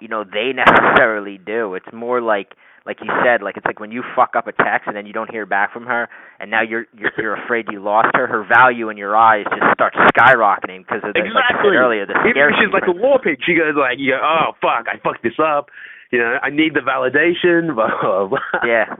you 0.00 0.08
know, 0.08 0.24
they 0.24 0.52
necessarily 0.56 1.38
do. 1.38 1.74
It's 1.74 1.86
more 1.92 2.20
like, 2.20 2.52
like 2.84 2.98
you 3.02 3.10
said, 3.24 3.42
like 3.42 3.56
it's 3.56 3.66
like 3.66 3.80
when 3.80 3.90
you 3.90 4.02
fuck 4.14 4.36
up 4.36 4.46
a 4.46 4.52
text 4.52 4.86
and 4.86 4.94
then 4.96 5.06
you 5.06 5.12
don't 5.12 5.30
hear 5.30 5.44
back 5.44 5.72
from 5.72 5.86
her, 5.86 6.08
and 6.38 6.50
now 6.50 6.62
you're 6.62 6.86
you're, 6.96 7.10
you're 7.18 7.34
afraid 7.44 7.66
you 7.72 7.82
lost 7.82 8.14
her. 8.14 8.26
Her 8.28 8.46
value 8.46 8.90
in 8.90 8.96
your 8.96 9.16
eyes 9.16 9.44
just 9.50 9.74
starts 9.74 9.96
skyrocketing 10.14 10.86
because 10.86 11.02
of 11.02 11.14
the, 11.14 11.20
like 11.20 11.26
you 11.50 11.58
said 11.58 11.74
earlier, 11.74 12.06
the 12.06 12.14
scarcity. 12.14 12.62
she's 12.62 12.72
like 12.72 12.86
a 12.86 12.92
war 12.94 13.18
pig, 13.18 13.38
she 13.44 13.54
goes 13.54 13.74
like, 13.74 13.98
you 13.98 14.12
go, 14.12 14.20
oh 14.22 14.52
fuck, 14.62 14.86
I 14.86 14.98
fucked 15.02 15.24
this 15.24 15.38
up. 15.42 15.66
You 16.12 16.20
know, 16.20 16.38
I 16.40 16.50
need 16.50 16.74
the 16.74 16.80
validation. 16.86 17.74
Blah 17.74 17.90
blah 18.00 18.28
blah. 18.28 18.60
yeah, 18.64 18.94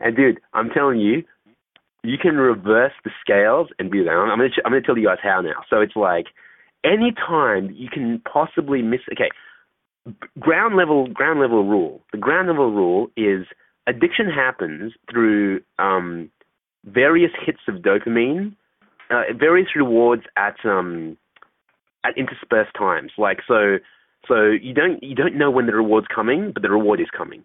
And 0.00 0.14
dude, 0.14 0.38
I'm 0.52 0.68
telling 0.68 1.00
you, 1.00 1.24
you 2.04 2.18
can 2.20 2.36
reverse 2.36 2.92
the 3.04 3.10
scales 3.24 3.68
and 3.78 3.90
be 3.90 4.02
there. 4.04 4.20
I'm 4.26 4.38
gonna 4.38 4.50
I'm 4.66 4.72
gonna 4.72 4.82
tell 4.82 4.98
you 4.98 5.06
guys 5.08 5.18
how 5.22 5.40
now. 5.40 5.64
So 5.70 5.80
it's 5.80 5.96
like 5.96 6.26
any 6.84 7.12
time 7.12 7.70
you 7.72 7.88
can 7.88 8.20
possibly 8.30 8.82
miss. 8.82 9.00
Okay, 9.10 9.30
ground 10.38 10.76
level 10.76 11.06
ground 11.08 11.40
level 11.40 11.64
rule. 11.64 12.00
The 12.12 12.18
ground 12.18 12.48
level 12.48 12.72
rule 12.72 13.08
is 13.16 13.46
addiction 13.86 14.28
happens 14.28 14.92
through 15.10 15.60
um, 15.78 16.30
various 16.84 17.30
hits 17.44 17.60
of 17.68 17.76
dopamine, 17.76 18.54
uh, 19.10 19.32
various 19.38 19.68
rewards 19.76 20.22
at 20.36 20.56
um, 20.64 21.16
at 22.04 22.16
interspersed 22.16 22.74
times. 22.76 23.12
Like 23.18 23.38
so, 23.46 23.78
so 24.28 24.50
you 24.50 24.74
don't 24.74 25.02
you 25.02 25.14
don't 25.14 25.36
know 25.36 25.50
when 25.50 25.66
the 25.66 25.74
reward's 25.74 26.08
coming, 26.14 26.52
but 26.52 26.62
the 26.62 26.70
reward 26.70 27.00
is 27.00 27.08
coming, 27.16 27.44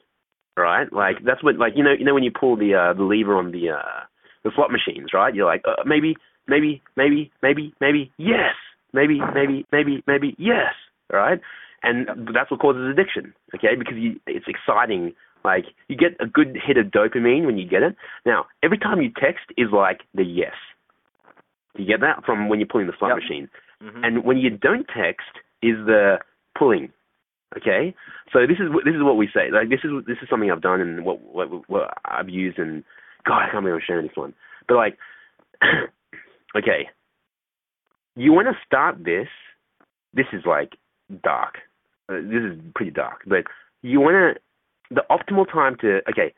right? 0.55 0.91
Like 0.91 1.17
that's 1.25 1.43
what 1.43 1.57
like 1.57 1.73
you 1.75 1.83
know 1.83 1.93
you 1.97 2.05
know 2.05 2.13
when 2.13 2.23
you 2.23 2.31
pull 2.31 2.55
the 2.55 2.73
uh, 2.73 2.93
the 2.93 3.03
lever 3.03 3.35
on 3.35 3.51
the 3.51 3.71
uh, 3.71 4.05
the 4.43 4.51
slot 4.55 4.71
machines, 4.71 5.09
right? 5.13 5.33
You're 5.33 5.45
like 5.45 5.63
uh, 5.67 5.83
maybe 5.85 6.15
maybe 6.47 6.81
maybe 6.95 7.31
maybe 7.41 7.73
maybe 7.79 8.11
yes, 8.17 8.55
maybe 8.93 9.19
maybe 9.33 9.65
maybe 9.71 10.03
maybe 10.07 10.35
yes, 10.37 10.73
right? 11.11 11.39
And 11.83 12.07
that's 12.33 12.49
what 12.51 12.59
causes 12.59 12.89
addiction, 12.91 13.33
okay? 13.55 13.75
Because 13.77 13.95
you, 13.97 14.19
it's 14.25 14.47
exciting. 14.47 15.13
Like 15.45 15.65
you 15.87 15.95
get 15.95 16.17
a 16.19 16.25
good 16.25 16.57
hit 16.65 16.77
of 16.77 16.87
dopamine 16.87 17.45
when 17.45 17.57
you 17.57 17.67
get 17.67 17.83
it. 17.83 17.95
Now 18.25 18.47
every 18.63 18.77
time 18.77 19.01
you 19.01 19.11
text 19.11 19.45
is 19.57 19.67
like 19.71 20.01
the 20.13 20.23
yes. 20.23 20.53
You 21.77 21.85
get 21.85 22.01
that 22.01 22.25
from 22.25 22.49
when 22.49 22.59
you're 22.59 22.67
pulling 22.67 22.87
the 22.87 22.93
slot 22.97 23.11
Yep. 23.11 23.17
machine. 23.23 23.49
Mhm. 23.83 24.05
And 24.05 24.23
when 24.25 24.37
you 24.37 24.49
don't 24.49 24.87
text 24.87 25.29
is 25.61 25.77
the 25.85 26.19
pulling. 26.57 26.91
Okay, 27.55 27.95
so 28.33 28.45
this 28.45 28.57
is 28.59 28.69
this 28.83 28.93
is 28.95 29.01
what 29.03 29.15
we 29.15 29.27
say. 29.33 29.51
Like 29.51 29.69
this 29.69 29.79
is 29.85 29.91
this 30.05 30.17
is 30.21 30.27
something 30.29 30.51
I've 30.51 30.59
done 30.61 30.81
and 30.81 31.05
what 31.05 31.21
what, 31.21 31.69
what 31.69 31.93
I've 32.03 32.27
used 32.27 32.59
and 32.59 32.83
God, 33.25 33.43
I 33.43 33.49
can't 33.51 33.63
believe 33.63 33.75
I'm 33.75 33.81
sharing 33.85 34.05
this 34.07 34.17
one. 34.17 34.33
But 34.67 34.75
like, 34.75 34.97
okay, 36.57 36.89
you 38.15 38.33
want 38.33 38.47
to 38.47 38.53
start 38.65 39.03
this. 39.03 39.27
This 40.13 40.25
is 40.33 40.43
like 40.45 40.75
dark. 41.23 41.59
Uh, 42.09 42.15
this 42.15 42.41
is 42.43 42.59
pretty 42.75 42.91
dark, 42.91 43.21
but 43.27 43.43
you 43.81 43.99
want 43.99 44.15
to 44.15 44.95
the 44.95 45.03
optimal 45.09 45.51
time 45.51 45.75
to 45.81 45.99
okay. 46.09 46.33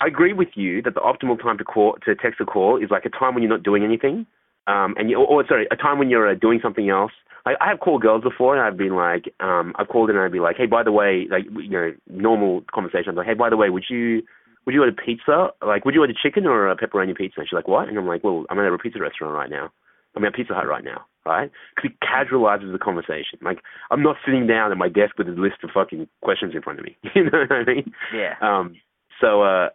I 0.00 0.08
agree 0.08 0.34
with 0.34 0.48
you 0.54 0.82
that 0.82 0.94
the 0.94 1.00
optimal 1.00 1.40
time 1.40 1.56
to 1.56 1.64
call 1.64 1.96
to 2.04 2.14
text 2.14 2.40
a 2.40 2.44
call 2.44 2.76
is 2.76 2.90
like 2.90 3.06
a 3.06 3.10
time 3.10 3.32
when 3.34 3.42
you're 3.42 3.50
not 3.52 3.62
doing 3.62 3.82
anything, 3.82 4.26
um, 4.66 4.94
and 4.98 5.08
you, 5.08 5.16
or, 5.18 5.26
or 5.26 5.44
sorry, 5.48 5.66
a 5.70 5.76
time 5.76 5.98
when 5.98 6.10
you're 6.10 6.28
uh, 6.30 6.34
doing 6.34 6.60
something 6.62 6.90
else. 6.90 7.12
Like 7.46 7.56
I 7.60 7.68
have 7.68 7.80
called 7.80 8.02
girls 8.02 8.22
before, 8.22 8.54
and 8.54 8.62
I've 8.62 8.76
been 8.76 8.94
like, 8.94 9.32
um, 9.40 9.72
I've 9.78 9.88
called 9.88 10.10
and 10.10 10.18
I'd 10.18 10.32
be 10.32 10.40
like, 10.40 10.56
hey, 10.56 10.66
by 10.66 10.82
the 10.82 10.92
way, 10.92 11.26
like 11.30 11.44
you 11.44 11.70
know, 11.70 11.92
normal 12.10 12.62
conversation. 12.72 13.10
I'm 13.10 13.16
like, 13.16 13.26
hey, 13.26 13.34
by 13.34 13.48
the 13.48 13.56
way, 13.56 13.70
would 13.70 13.84
you 13.88 14.22
would 14.66 14.74
you 14.74 14.80
order 14.80 14.92
pizza? 14.92 15.48
Like, 15.64 15.84
would 15.84 15.94
you 15.94 16.00
order 16.00 16.12
chicken 16.20 16.46
or 16.46 16.68
a 16.68 16.76
pepperoni 16.76 17.16
pizza? 17.16 17.40
And 17.40 17.48
she's 17.48 17.56
like, 17.56 17.68
what? 17.68 17.88
And 17.88 17.96
I'm 17.96 18.06
like, 18.06 18.24
well, 18.24 18.44
I'm 18.50 18.58
at 18.58 18.72
a 18.72 18.78
pizza 18.78 18.98
restaurant 18.98 19.34
right 19.34 19.50
now. 19.50 19.70
I'm 20.16 20.24
at 20.24 20.32
a 20.32 20.36
Pizza 20.36 20.54
Hut 20.54 20.66
right 20.66 20.82
now, 20.82 21.04
right? 21.26 21.50
Because 21.74 21.90
it 21.90 21.98
casualizes 22.00 22.72
the 22.72 22.78
conversation. 22.78 23.38
Like, 23.42 23.58
I'm 23.90 24.02
not 24.02 24.16
sitting 24.24 24.46
down 24.46 24.70
at 24.70 24.78
my 24.78 24.88
desk 24.88 25.18
with 25.18 25.28
a 25.28 25.32
list 25.32 25.56
of 25.64 25.70
fucking 25.74 26.08
questions 26.22 26.54
in 26.54 26.62
front 26.62 26.78
of 26.78 26.84
me. 26.84 26.96
You 27.14 27.24
know 27.24 27.44
what 27.48 27.52
I 27.52 27.64
mean? 27.64 27.92
Yeah. 28.14 28.34
Um, 28.40 28.76
so, 29.20 29.42
uh, 29.42 29.68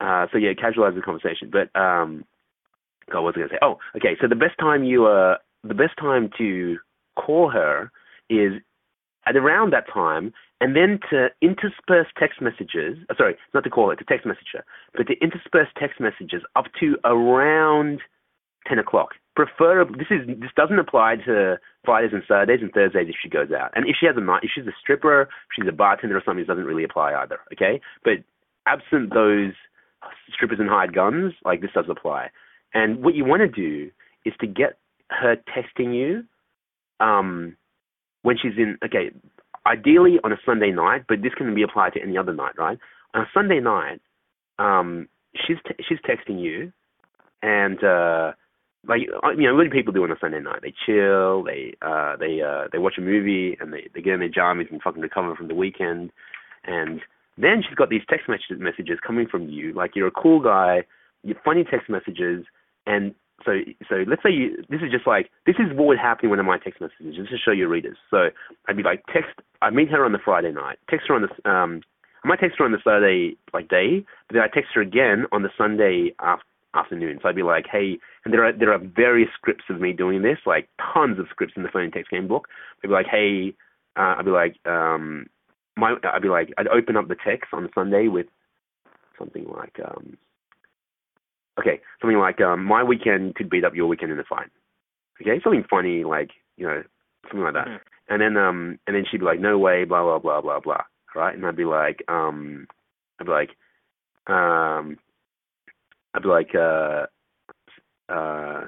uh, 0.00 0.26
so 0.32 0.38
yeah, 0.38 0.52
casualizes 0.52 0.96
the 0.96 1.02
conversation. 1.02 1.50
But, 1.50 1.74
um, 1.78 2.24
God, 3.10 3.22
what 3.22 3.34
was 3.34 3.34
I 3.36 3.38
going 3.38 3.48
to 3.50 3.54
say? 3.54 3.58
Oh, 3.62 3.78
okay. 3.96 4.16
So 4.20 4.28
the 4.28 4.34
best 4.34 4.58
time 4.58 4.84
you, 4.84 5.06
uh, 5.06 5.36
the 5.62 5.74
best 5.74 5.96
time 5.98 6.30
to 6.38 6.78
call 7.16 7.50
her 7.50 7.90
is 8.28 8.52
at 9.26 9.36
around 9.36 9.72
that 9.72 9.84
time, 9.92 10.32
and 10.60 10.76
then 10.76 10.98
to 11.10 11.28
intersperse 11.42 12.06
text 12.18 12.40
messages. 12.40 12.98
Uh, 13.08 13.14
sorry, 13.16 13.36
not 13.54 13.64
to 13.64 13.70
call 13.70 13.90
it 13.90 13.96
to 13.96 14.04
text 14.04 14.26
message 14.26 14.48
her, 14.52 14.64
but 14.94 15.06
to 15.06 15.14
intersperse 15.20 15.68
text 15.78 16.00
messages 16.00 16.42
up 16.56 16.66
to 16.78 16.96
around 17.04 18.00
ten 18.66 18.78
o'clock. 18.78 19.10
Preferably, 19.40 19.96
this 19.96 20.08
is 20.10 20.26
this 20.38 20.50
doesn't 20.54 20.78
apply 20.78 21.16
to 21.24 21.58
Fridays 21.82 22.10
and 22.12 22.22
Saturdays 22.28 22.60
and 22.60 22.70
Thursdays 22.72 23.08
if 23.08 23.14
she 23.22 23.30
goes 23.30 23.50
out. 23.52 23.70
And 23.74 23.88
if 23.88 23.96
she 23.98 24.04
has 24.04 24.14
a 24.18 24.20
night, 24.20 24.42
if 24.42 24.50
she's 24.54 24.66
a 24.66 24.76
stripper, 24.78 25.22
if 25.22 25.28
she's 25.56 25.66
a 25.66 25.72
bartender 25.72 26.14
or 26.18 26.22
something, 26.22 26.44
it 26.44 26.46
doesn't 26.46 26.66
really 26.66 26.84
apply 26.84 27.14
either. 27.14 27.38
Okay, 27.54 27.80
but 28.04 28.18
absent 28.66 29.14
those 29.14 29.54
strippers 30.30 30.58
and 30.60 30.68
hired 30.68 30.94
guns, 30.94 31.32
like 31.42 31.62
this 31.62 31.70
does 31.72 31.86
apply. 31.88 32.28
And 32.74 33.02
what 33.02 33.14
you 33.14 33.24
want 33.24 33.40
to 33.40 33.48
do 33.48 33.90
is 34.26 34.34
to 34.40 34.46
get 34.46 34.76
her 35.08 35.36
texting 35.56 35.94
you 35.94 36.24
um, 37.02 37.56
when 38.20 38.36
she's 38.36 38.58
in. 38.58 38.76
Okay, 38.84 39.10
ideally 39.64 40.18
on 40.22 40.32
a 40.32 40.38
Sunday 40.44 40.70
night, 40.70 41.04
but 41.08 41.22
this 41.22 41.32
can 41.32 41.54
be 41.54 41.62
applied 41.62 41.94
to 41.94 42.02
any 42.02 42.18
other 42.18 42.34
night, 42.34 42.58
right? 42.58 42.78
On 43.14 43.22
a 43.22 43.28
Sunday 43.32 43.60
night, 43.60 44.02
um, 44.58 45.08
she's 45.34 45.56
she's 45.88 45.98
texting 46.00 46.42
you, 46.42 46.74
and 47.42 47.82
uh, 47.82 48.32
like 48.86 49.02
uh, 49.22 49.30
you 49.30 49.46
know, 49.48 49.54
what 49.54 49.64
do 49.64 49.70
people 49.70 49.92
do 49.92 50.04
on 50.04 50.10
a 50.10 50.16
Sunday 50.20 50.40
night? 50.40 50.60
They 50.62 50.72
chill, 50.86 51.44
they 51.44 51.74
uh, 51.82 52.16
they 52.16 52.40
uh, 52.40 52.68
they 52.72 52.78
watch 52.78 52.94
a 52.98 53.02
movie, 53.02 53.56
and 53.60 53.72
they 53.72 53.88
they 53.94 54.00
get 54.00 54.14
in 54.14 54.20
their 54.20 54.30
jammies 54.30 54.70
and 54.70 54.80
fucking 54.80 55.02
recover 55.02 55.34
from 55.36 55.48
the 55.48 55.54
weekend, 55.54 56.10
and 56.64 57.00
then 57.36 57.62
she's 57.66 57.76
got 57.76 57.90
these 57.90 58.02
text 58.08 58.28
messages 58.28 58.58
messages 58.58 58.98
coming 59.06 59.26
from 59.26 59.48
you, 59.48 59.72
like 59.72 59.94
you're 59.94 60.08
a 60.08 60.12
cool 60.12 60.40
guy, 60.40 60.84
you're 61.22 61.36
funny 61.44 61.64
text 61.64 61.88
messages, 61.90 62.44
and 62.86 63.14
so 63.44 63.52
so 63.88 64.04
let's 64.06 64.22
say 64.22 64.30
you 64.30 64.56
this 64.68 64.80
is 64.82 64.90
just 64.90 65.06
like 65.06 65.30
this 65.46 65.56
is 65.58 65.76
what 65.76 65.86
would 65.88 65.98
happen 65.98 66.30
when 66.30 66.40
I 66.40 66.42
my 66.42 66.58
text 66.58 66.80
messages 66.80 67.16
just 67.16 67.30
to 67.30 67.38
show 67.38 67.52
your 67.52 67.68
readers. 67.68 67.96
So 68.10 68.28
I'd 68.68 68.76
be 68.76 68.82
like 68.82 69.04
text 69.12 69.30
I 69.62 69.70
meet 69.70 69.90
her 69.90 70.04
on 70.04 70.12
the 70.12 70.18
Friday 70.18 70.52
night, 70.52 70.78
text 70.88 71.08
her 71.08 71.14
on 71.14 71.22
the 71.22 71.50
um 71.50 71.82
I 72.24 72.28
might 72.28 72.40
text 72.40 72.58
her 72.58 72.64
on 72.64 72.72
the 72.72 72.78
Saturday 72.84 73.36
like 73.54 73.68
day, 73.68 74.04
but 74.28 74.34
then 74.34 74.42
I 74.42 74.48
text 74.48 74.72
her 74.74 74.82
again 74.82 75.24
on 75.32 75.42
the 75.42 75.50
Sunday 75.56 76.12
af- 76.20 76.40
afternoon. 76.74 77.18
So 77.22 77.28
I'd 77.28 77.36
be 77.36 77.42
like, 77.42 77.66
hey, 77.70 77.98
and 78.24 78.32
there 78.32 78.44
are 78.44 78.52
there 78.52 78.72
are 78.72 78.78
various 78.78 79.30
scripts 79.34 79.64
of 79.70 79.80
me 79.80 79.92
doing 79.92 80.22
this, 80.22 80.38
like 80.46 80.68
tons 80.94 81.18
of 81.18 81.26
scripts 81.30 81.54
in 81.56 81.62
the 81.62 81.68
phone 81.68 81.84
and 81.84 81.92
text 81.92 82.10
game 82.10 82.28
book. 82.28 82.48
I'd 82.82 82.88
be 82.88 82.94
like, 82.94 83.06
hey, 83.06 83.54
uh, 83.96 84.16
I'd 84.18 84.24
be 84.24 84.30
like, 84.30 84.56
um, 84.66 85.26
my 85.76 85.96
I'd 86.04 86.22
be 86.22 86.28
like, 86.28 86.52
I'd 86.58 86.68
open 86.68 86.96
up 86.96 87.08
the 87.08 87.16
text 87.16 87.52
on 87.52 87.68
Sunday 87.74 88.08
with 88.08 88.26
something 89.18 89.46
like, 89.50 89.78
um, 89.84 90.16
okay, 91.58 91.80
something 92.00 92.18
like, 92.18 92.40
um, 92.40 92.64
my 92.64 92.82
weekend 92.82 93.34
could 93.34 93.50
beat 93.50 93.64
up 93.64 93.74
your 93.74 93.86
weekend 93.86 94.12
in 94.12 94.18
a 94.18 94.24
fight. 94.24 94.48
Okay, 95.20 95.40
something 95.42 95.64
funny 95.68 96.04
like, 96.04 96.30
you 96.56 96.66
know, 96.66 96.82
something 97.28 97.42
like 97.42 97.54
that. 97.54 97.68
Mhm. 97.68 97.80
And 98.08 98.20
then 98.22 98.36
um, 98.36 98.78
and 98.86 98.96
then 98.96 99.04
she'd 99.10 99.20
be 99.20 99.26
like, 99.26 99.40
no 99.40 99.58
way, 99.58 99.84
blah 99.84 100.02
blah 100.02 100.18
blah 100.18 100.40
blah 100.40 100.60
blah, 100.60 100.82
right? 101.14 101.34
And 101.34 101.46
I'd 101.46 101.56
be 101.56 101.64
like, 101.64 102.02
um, 102.08 102.66
I'd 103.20 103.26
be 103.26 103.32
like, 103.32 103.50
um, 104.26 104.98
I'd 106.14 106.22
be 106.22 106.28
like, 106.28 106.54
uh, 106.54 107.06
uh, 108.08 108.62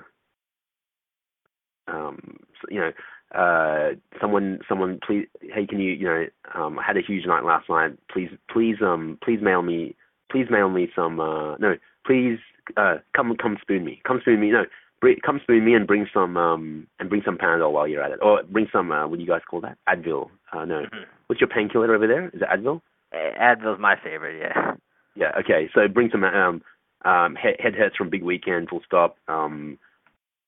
um, 1.88 2.36
you 2.70 2.80
know, 2.80 2.92
uh, 3.34 3.94
someone, 4.20 4.60
someone, 4.68 5.00
please, 5.04 5.26
hey, 5.40 5.66
can 5.66 5.80
you, 5.80 5.92
you 5.92 6.04
know, 6.04 6.26
um, 6.54 6.78
I 6.78 6.84
had 6.84 6.96
a 6.96 7.02
huge 7.02 7.26
night 7.26 7.44
last 7.44 7.68
night. 7.68 7.98
Please, 8.12 8.30
please, 8.50 8.76
um, 8.82 9.18
please 9.22 9.40
mail 9.42 9.62
me, 9.62 9.96
please 10.30 10.46
mail 10.50 10.68
me 10.68 10.88
some, 10.94 11.18
uh, 11.18 11.56
no, 11.56 11.76
please, 12.06 12.38
uh, 12.76 12.96
come, 13.16 13.34
come 13.36 13.58
spoon 13.60 13.84
me, 13.84 14.00
come 14.06 14.20
spoon 14.20 14.40
me, 14.40 14.50
no, 14.50 14.64
bring, 15.00 15.16
come 15.24 15.40
spoon 15.42 15.64
me 15.64 15.74
and 15.74 15.86
bring 15.86 16.06
some, 16.14 16.36
um, 16.36 16.86
and 17.00 17.08
bring 17.08 17.22
some 17.24 17.38
Panadol 17.38 17.72
while 17.72 17.88
you're 17.88 18.02
at 18.02 18.12
it, 18.12 18.20
or 18.22 18.42
bring 18.44 18.68
some, 18.72 18.92
uh, 18.92 19.06
what 19.08 19.16
do 19.16 19.22
you 19.22 19.28
guys 19.28 19.42
call 19.50 19.60
that? 19.62 19.78
Advil. 19.88 20.30
Uh, 20.52 20.64
no, 20.64 20.82
Mhm. 20.82 21.06
what's 21.26 21.40
your 21.40 21.48
painkiller 21.48 21.94
over 21.94 22.06
there? 22.06 22.28
Is 22.28 22.42
it 22.42 22.48
Advil? 22.48 22.82
Advil's 23.12 23.80
my 23.80 23.96
favorite. 23.96 24.38
Yeah. 24.38 24.74
Yeah. 25.14 25.32
Okay. 25.38 25.68
So 25.74 25.88
bring 25.88 26.10
some 26.10 26.24
um 26.24 26.62
um 27.04 27.34
head, 27.34 27.56
head 27.58 27.74
hurts 27.74 27.96
from 27.96 28.10
big 28.10 28.22
weekend. 28.22 28.68
Full 28.68 28.82
stop. 28.86 29.16
Um, 29.28 29.78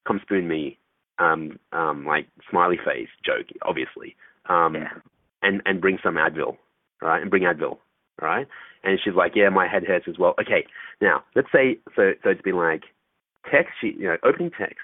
come 0.06 0.20
spoon 0.22 0.48
me. 0.48 0.78
Um 1.18 1.59
um 1.72 2.05
like 2.06 2.26
smiley 2.51 2.78
face 2.85 3.09
joke 3.24 3.47
obviously. 3.62 4.16
Um 4.48 4.74
Yeah. 4.74 4.89
and 5.43 5.62
and 5.66 5.81
bring 5.81 5.98
some 6.02 6.14
Advil. 6.16 6.56
Right. 7.01 7.20
And 7.22 7.31
bring 7.31 7.44
Advil. 7.44 7.78
Right. 8.20 8.47
And 8.82 8.98
she's 9.02 9.14
like, 9.14 9.32
yeah, 9.35 9.48
my 9.48 9.66
head 9.68 9.85
hurts 9.85 10.06
as 10.09 10.18
well. 10.18 10.35
Okay. 10.40 10.66
Now 11.01 11.24
let's 11.36 11.48
say 11.52 11.78
so 11.97 12.12
so 12.22 12.31
it's 12.31 12.43
been 12.43 12.56
like 12.56 12.82
text. 13.51 13.72
She 13.81 13.94
you 13.98 14.05
know 14.05 14.16
opening 14.24 14.51
text. 14.59 14.78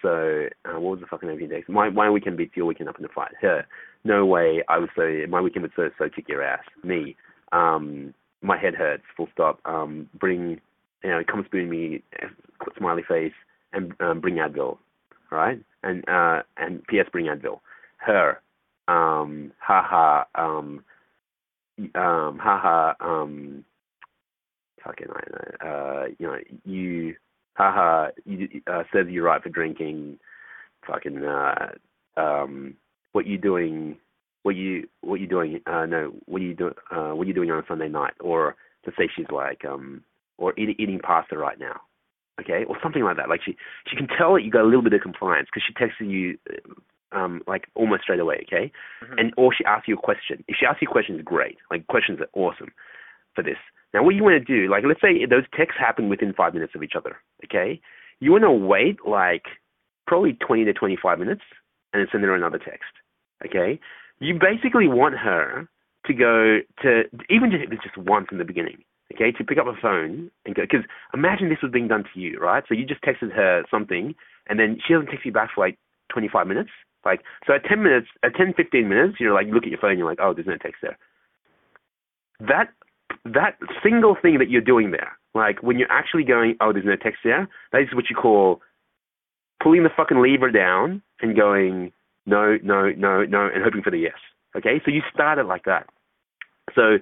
So 0.00 0.46
uh, 0.64 0.78
what 0.78 0.92
was 0.92 1.00
the 1.00 1.06
fucking 1.06 1.28
opening 1.28 1.50
text? 1.50 1.68
My 1.68 1.90
my 1.90 2.08
weekend 2.08 2.36
beats 2.36 2.56
your 2.56 2.66
weekend 2.66 2.88
up 2.88 2.96
in 2.96 3.02
the 3.02 3.08
fight. 3.08 3.32
Her. 3.40 3.66
No 4.04 4.24
way. 4.24 4.62
I 4.68 4.78
was 4.78 4.88
so 4.94 5.24
my 5.28 5.40
weekend 5.40 5.62
would 5.62 5.72
so 5.74 5.90
so 5.98 6.08
kick 6.08 6.28
your 6.28 6.42
ass. 6.42 6.62
Me. 6.84 7.16
Um 7.52 8.14
my 8.42 8.56
head 8.58 8.74
hurts, 8.74 9.02
full 9.16 9.28
stop. 9.32 9.60
Um, 9.64 10.08
bring, 10.18 10.60
you 11.02 11.10
know, 11.10 11.22
come 11.26 11.44
spoon 11.46 11.68
me, 11.70 12.02
uh, 12.22 12.28
smiley 12.76 13.02
face, 13.08 13.32
and 13.72 13.92
um, 14.00 14.20
bring 14.20 14.36
Advil, 14.36 14.78
right? 15.30 15.60
And 15.82 16.08
uh, 16.08 16.42
and 16.56 16.84
P.S. 16.86 17.06
Bring 17.12 17.26
Advil. 17.26 17.60
Her, 17.98 18.40
um, 18.88 19.52
haha, 19.60 20.24
um, 20.34 20.82
um, 21.94 22.38
haha, 22.38 22.94
um, 23.00 23.64
fucking, 24.84 25.08
I 25.12 25.20
know, 25.30 25.70
uh, 25.70 26.06
you 26.18 26.26
know, 26.26 26.38
you, 26.64 27.14
haha, 27.54 28.08
you 28.24 28.48
uh, 28.66 28.84
says 28.92 29.06
you're 29.08 29.24
right 29.24 29.42
for 29.42 29.48
drinking, 29.48 30.18
fucking, 30.86 31.24
uh, 31.24 31.72
um, 32.16 32.74
what 33.12 33.26
you 33.26 33.38
doing? 33.38 33.96
what 34.42 34.56
you 34.56 34.88
what 35.02 35.20
you 35.20 35.26
doing 35.26 35.60
uh 35.66 35.84
no 35.84 36.12
what 36.26 36.40
you 36.40 36.54
doing 36.54 36.72
uh 36.90 37.10
what 37.10 37.26
you 37.26 37.34
doing 37.34 37.50
on 37.50 37.58
a 37.58 37.62
sunday 37.68 37.88
night 37.88 38.14
or 38.20 38.56
to 38.84 38.90
say 38.96 39.08
she's 39.14 39.26
like 39.30 39.64
um 39.64 40.02
or 40.38 40.54
eating 40.58 40.76
eating 40.78 40.98
pasta 40.98 41.36
right 41.36 41.58
now 41.58 41.80
okay 42.40 42.64
or 42.64 42.76
something 42.82 43.02
like 43.02 43.16
that 43.16 43.28
like 43.28 43.40
she 43.44 43.56
she 43.86 43.96
can 43.96 44.06
tell 44.06 44.34
that 44.34 44.42
you 44.42 44.50
got 44.50 44.62
a 44.62 44.70
little 44.70 44.82
bit 44.82 44.92
of 44.92 45.00
compliance 45.00 45.48
because 45.52 45.62
she 45.66 45.74
texted 45.74 46.10
you 46.10 46.38
um, 47.12 47.42
like 47.46 47.68
almost 47.74 48.02
straight 48.02 48.20
away, 48.20 48.44
okay? 48.46 48.70
Mhm. 49.02 49.18
And 49.20 49.34
or 49.36 49.52
she 49.52 49.64
asks 49.64 49.88
you 49.88 49.94
a 49.94 50.00
question. 50.00 50.44
If 50.48 50.56
she 50.58 50.66
asks 50.66 50.82
you 50.82 50.88
questions, 50.88 51.22
great. 51.24 51.58
Like 51.70 51.86
questions 51.86 52.20
are 52.20 52.28
awesome 52.34 52.72
for 53.34 53.42
this. 53.42 53.56
Now, 53.94 54.02
what 54.02 54.14
you 54.14 54.22
want 54.22 54.34
to 54.34 54.44
do, 54.44 54.68
like 54.70 54.84
let's 54.84 55.00
say 55.00 55.24
those 55.24 55.44
texts 55.56 55.80
happen 55.80 56.08
within 56.08 56.32
five 56.34 56.52
minutes 56.54 56.74
of 56.74 56.82
each 56.82 56.94
other, 56.94 57.16
okay? 57.44 57.80
You 58.20 58.32
want 58.32 58.44
to 58.44 58.52
wait 58.52 58.98
like 59.06 59.44
probably 60.06 60.34
20 60.34 60.64
to 60.64 60.72
25 60.72 61.18
minutes 61.18 61.42
and 61.92 62.00
then 62.00 62.08
send 62.12 62.24
her 62.24 62.34
another 62.34 62.58
text, 62.58 62.92
okay? 63.44 63.80
You 64.20 64.34
basically 64.34 64.88
want 64.88 65.16
her 65.16 65.68
to 66.06 66.14
go 66.14 66.60
to 66.82 67.04
even 67.30 67.50
just 67.50 67.64
if 67.64 67.72
it's 67.72 67.82
just 67.82 67.96
once 67.96 68.28
in 68.30 68.38
the 68.38 68.44
beginning, 68.44 68.82
okay, 69.14 69.32
to 69.32 69.44
pick 69.44 69.58
up 69.58 69.66
a 69.66 69.74
phone 69.80 70.30
and 70.44 70.54
go. 70.54 70.62
Because 70.62 70.84
imagine 71.14 71.48
this 71.48 71.62
was 71.62 71.72
being 71.72 71.88
done 71.88 72.04
to 72.12 72.20
you, 72.20 72.38
right? 72.38 72.64
So 72.68 72.74
you 72.74 72.84
just 72.84 73.02
texted 73.02 73.32
her 73.34 73.64
something, 73.70 74.14
and 74.48 74.58
then 74.58 74.78
she 74.86 74.94
doesn't 74.94 75.08
text 75.08 75.24
you 75.26 75.32
back 75.32 75.50
for 75.54 75.66
like 75.66 75.78
25 76.12 76.46
minutes. 76.46 76.70
Like 77.04 77.20
so, 77.46 77.54
at 77.54 77.64
10 77.64 77.82
minutes, 77.82 78.08
at 78.22 78.34
10, 78.34 78.54
15 78.56 78.88
minutes, 78.88 79.16
you're 79.20 79.34
like 79.34 79.46
look 79.48 79.64
at 79.64 79.70
your 79.70 79.80
phone, 79.80 79.98
you're 79.98 80.08
like, 80.08 80.18
oh, 80.20 80.34
there's 80.34 80.46
no 80.46 80.56
text 80.56 80.80
there. 80.82 80.98
That 82.40 82.68
that 83.24 83.58
single 83.82 84.16
thing 84.20 84.38
that 84.38 84.50
you're 84.50 84.60
doing 84.60 84.90
there, 84.90 85.16
like 85.34 85.62
when 85.62 85.78
you're 85.78 85.90
actually 85.90 86.24
going, 86.24 86.56
oh, 86.60 86.72
there's 86.72 86.84
no 86.84 86.96
text 86.96 87.20
there. 87.24 87.48
That 87.72 87.82
is 87.82 87.88
what 87.94 88.10
you 88.10 88.16
call 88.16 88.60
pulling 89.62 89.82
the 89.82 89.90
fucking 89.96 90.20
lever 90.20 90.50
down 90.50 91.02
and 91.20 91.36
going, 91.36 91.92
no, 92.26 92.58
no, 92.62 92.90
no, 92.90 93.24
no, 93.24 93.48
and 93.52 93.64
hoping 93.64 93.82
for 93.82 93.90
the 93.90 93.98
yes. 93.98 94.18
Okay, 94.56 94.80
so 94.84 94.90
you 94.90 95.02
start 95.12 95.38
it 95.38 95.46
like 95.46 95.64
that. 95.64 95.86
So 96.74 96.98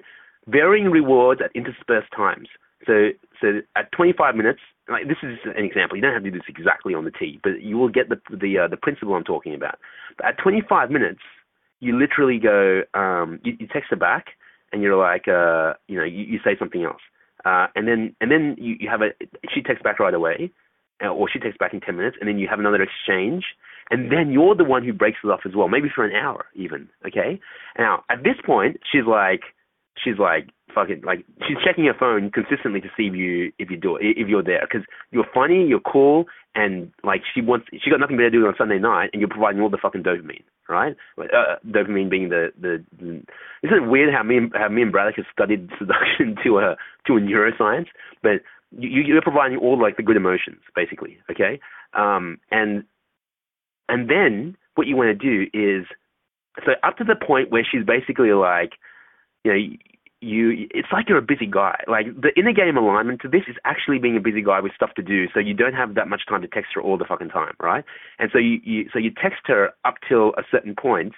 varying 0.47 0.89
rewards 0.89 1.41
at 1.43 1.51
interspersed 1.55 2.11
times. 2.15 2.47
So 2.85 3.09
so 3.41 3.61
at 3.75 3.91
25 3.91 4.35
minutes, 4.35 4.59
like 4.89 5.07
this 5.07 5.17
is 5.23 5.37
an 5.45 5.63
example. 5.63 5.97
You 5.97 6.01
don't 6.01 6.13
have 6.13 6.23
to 6.23 6.31
do 6.31 6.37
this 6.37 6.47
exactly 6.47 6.93
on 6.93 7.05
the 7.05 7.11
tee, 7.11 7.39
but 7.43 7.61
you 7.61 7.77
will 7.77 7.89
get 7.89 8.09
the 8.09 8.19
the 8.29 8.57
uh, 8.59 8.67
the 8.67 8.77
principle 8.77 9.15
I'm 9.15 9.23
talking 9.23 9.53
about. 9.53 9.79
But 10.17 10.27
at 10.27 10.37
25 10.37 10.89
minutes, 10.89 11.21
you 11.79 11.97
literally 11.97 12.39
go, 12.39 12.81
um, 12.93 13.39
you, 13.43 13.55
you 13.59 13.67
text 13.67 13.89
her 13.91 13.95
back, 13.95 14.27
and 14.71 14.81
you're 14.81 14.97
like, 14.97 15.27
uh, 15.27 15.73
you 15.87 15.97
know, 15.97 16.05
you, 16.05 16.23
you 16.23 16.39
say 16.43 16.55
something 16.57 16.83
else, 16.83 17.01
uh, 17.45 17.67
and 17.75 17.87
then 17.87 18.15
and 18.21 18.31
then 18.31 18.55
you, 18.59 18.75
you 18.79 18.89
have 18.89 19.01
a 19.01 19.09
she 19.53 19.61
texts 19.61 19.83
back 19.83 19.99
right 19.99 20.13
away, 20.13 20.51
uh, 21.03 21.09
or 21.09 21.29
she 21.29 21.39
texts 21.39 21.57
back 21.59 21.73
in 21.73 21.81
10 21.81 21.95
minutes, 21.97 22.17
and 22.19 22.27
then 22.27 22.37
you 22.37 22.47
have 22.47 22.59
another 22.59 22.81
exchange, 22.81 23.45
and 23.89 24.11
then 24.11 24.31
you're 24.31 24.55
the 24.55 24.63
one 24.63 24.83
who 24.83 24.93
breaks 24.93 25.19
it 25.23 25.27
off 25.27 25.41
as 25.45 25.55
well, 25.55 25.67
maybe 25.67 25.89
for 25.93 26.05
an 26.05 26.15
hour 26.15 26.45
even. 26.55 26.89
Okay. 27.05 27.39
Now 27.77 28.03
at 28.09 28.23
this 28.23 28.37
point, 28.45 28.77
she's 28.91 29.05
like, 29.05 29.41
she's 30.03 30.17
like 30.19 30.49
fucking 30.73 31.01
like 31.03 31.25
she's 31.47 31.57
checking 31.65 31.85
her 31.85 31.93
phone 31.97 32.29
consistently 32.31 32.81
to 32.81 32.87
see 32.95 33.07
if 33.07 33.15
you 33.15 33.51
if 33.59 33.69
you 33.69 33.77
do 33.77 33.95
it 33.95 34.17
if 34.17 34.27
you're 34.27 34.43
there 34.43 34.61
because 34.61 34.85
you're 35.11 35.27
funny, 35.33 35.65
you're 35.65 35.79
cool, 35.79 36.25
and 36.55 36.91
like 37.03 37.21
she 37.33 37.41
wants 37.41 37.67
she 37.71 37.89
got 37.89 37.99
nothing 37.99 38.17
better 38.17 38.29
to 38.29 38.39
do 38.39 38.45
on 38.45 38.53
Sunday 38.57 38.79
night, 38.79 39.09
and 39.13 39.19
you're 39.19 39.29
providing 39.29 39.61
all 39.61 39.69
the 39.69 39.77
fucking 39.81 40.03
dopamine, 40.03 40.43
right? 40.69 40.95
Uh, 41.17 41.55
dopamine 41.65 42.09
being 42.09 42.29
the, 42.29 42.49
the 42.59 42.83
the 42.99 43.23
isn't 43.63 43.83
it 43.83 43.87
weird 43.87 44.13
how 44.13 44.23
me 44.23 44.37
and 44.37 44.51
how 44.53 44.69
me 44.69 44.81
and 44.81 44.91
Braddock 44.91 45.15
have 45.15 45.25
studied 45.31 45.69
seduction 45.79 46.35
to 46.43 46.59
a 46.59 46.75
to 47.07 47.17
a 47.17 47.19
neuroscience, 47.19 47.87
but 48.21 48.43
you, 48.77 49.01
you're 49.01 49.21
providing 49.21 49.57
all 49.57 49.81
like 49.81 49.97
the 49.97 50.03
good 50.03 50.17
emotions 50.17 50.59
basically, 50.75 51.17
okay? 51.31 51.59
Um, 51.93 52.39
and 52.51 52.83
and 53.89 54.09
then 54.09 54.57
what 54.75 54.87
you 54.87 54.95
want 54.95 55.07
to 55.07 55.15
do 55.15 55.49
is 55.53 55.85
so 56.65 56.71
up 56.83 56.97
to 56.97 57.03
the 57.03 57.15
point 57.15 57.51
where 57.51 57.65
she's 57.69 57.85
basically 57.85 58.31
like, 58.31 58.73
you 59.47 59.53
know, 59.53 59.77
you 60.19 60.67
it's 60.71 60.87
like 60.91 61.07
you're 61.07 61.17
a 61.17 61.21
busy 61.21 61.45
guy. 61.45 61.79
Like 61.87 62.07
the 62.19 62.31
inner 62.37 62.51
game 62.51 62.75
alignment 62.77 63.21
to 63.21 63.27
this 63.27 63.43
is 63.47 63.55
actually 63.65 63.99
being 63.99 64.17
a 64.17 64.19
busy 64.19 64.41
guy 64.41 64.59
with 64.59 64.73
stuff 64.73 64.93
to 64.95 65.03
do, 65.03 65.27
so 65.33 65.39
you 65.39 65.53
don't 65.53 65.73
have 65.73 65.95
that 65.95 66.07
much 66.07 66.23
time 66.27 66.41
to 66.41 66.47
text 66.47 66.71
her 66.75 66.81
all 66.81 66.97
the 66.97 67.05
fucking 67.05 67.29
time, 67.29 67.53
right? 67.61 67.85
And 68.19 68.29
so 68.33 68.39
you, 68.39 68.59
you 68.63 68.89
so 68.91 68.99
you 68.99 69.11
text 69.11 69.41
her 69.45 69.69
up 69.85 69.95
till 70.07 70.29
a 70.37 70.43
certain 70.49 70.75
point, 70.75 71.13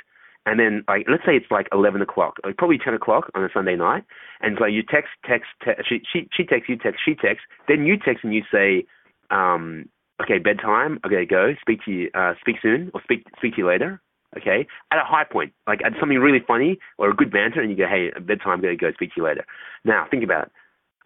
and 0.46 0.60
then 0.60 0.84
like 0.88 1.06
let's 1.10 1.24
say 1.26 1.36
it's 1.36 1.50
like 1.50 1.68
eleven 1.72 2.02
o'clock, 2.02 2.36
like 2.44 2.58
probably 2.58 2.78
ten 2.78 2.94
o'clock 2.94 3.32
on 3.36 3.44
a 3.44 3.50
Sunday 3.54 3.76
night, 3.76 4.04
and 4.42 4.58
so 4.60 4.66
you 4.66 4.84
text 4.84 5.12
text, 5.26 5.48
text 5.64 5.88
she 5.88 6.02
she 6.12 6.28
she 6.36 6.44
texts 6.44 6.70
you 6.70 6.78
text 6.78 7.02
she 7.04 7.16
texts, 7.16 7.48
then 7.68 7.86
you 7.86 7.98
text 7.98 8.24
and 8.24 8.34
you 8.34 8.44
say, 8.52 8.86
um, 9.32 9.88
okay 10.22 10.40
bedtime, 10.40 11.00
okay 11.06 11.26
go 11.26 11.54
speak 11.62 11.80
to 11.86 11.92
you 11.92 12.10
uh, 12.14 12.34
speak 12.42 12.58
soon 12.62 12.92
or 12.94 13.02
speak 13.04 13.24
speak 13.38 13.56
to 13.56 13.62
you 13.62 13.68
later, 13.68 14.02
okay, 14.38 14.68
at 14.92 14.98
a 15.00 15.04
high 15.04 15.24
point, 15.24 15.54
like 15.68 15.80
at 15.86 15.94
something 16.00 16.18
really 16.18 16.44
funny 16.46 16.80
or 16.98 17.10
a 17.10 17.16
good 17.16 17.32
banter, 17.32 17.62
and 17.62 17.70
you 17.70 17.78
go, 17.78 17.88
hey, 17.88 18.12
bedtime, 18.20 18.54
I'm 18.54 18.62
going 18.62 18.78
to 18.78 18.82
go 18.82 18.92
speak 18.94 19.14
to 19.16 19.22
you 19.22 19.24
later. 19.24 19.46
Now, 19.86 20.08
think 20.10 20.24
about 20.24 20.48
it. 20.48 20.52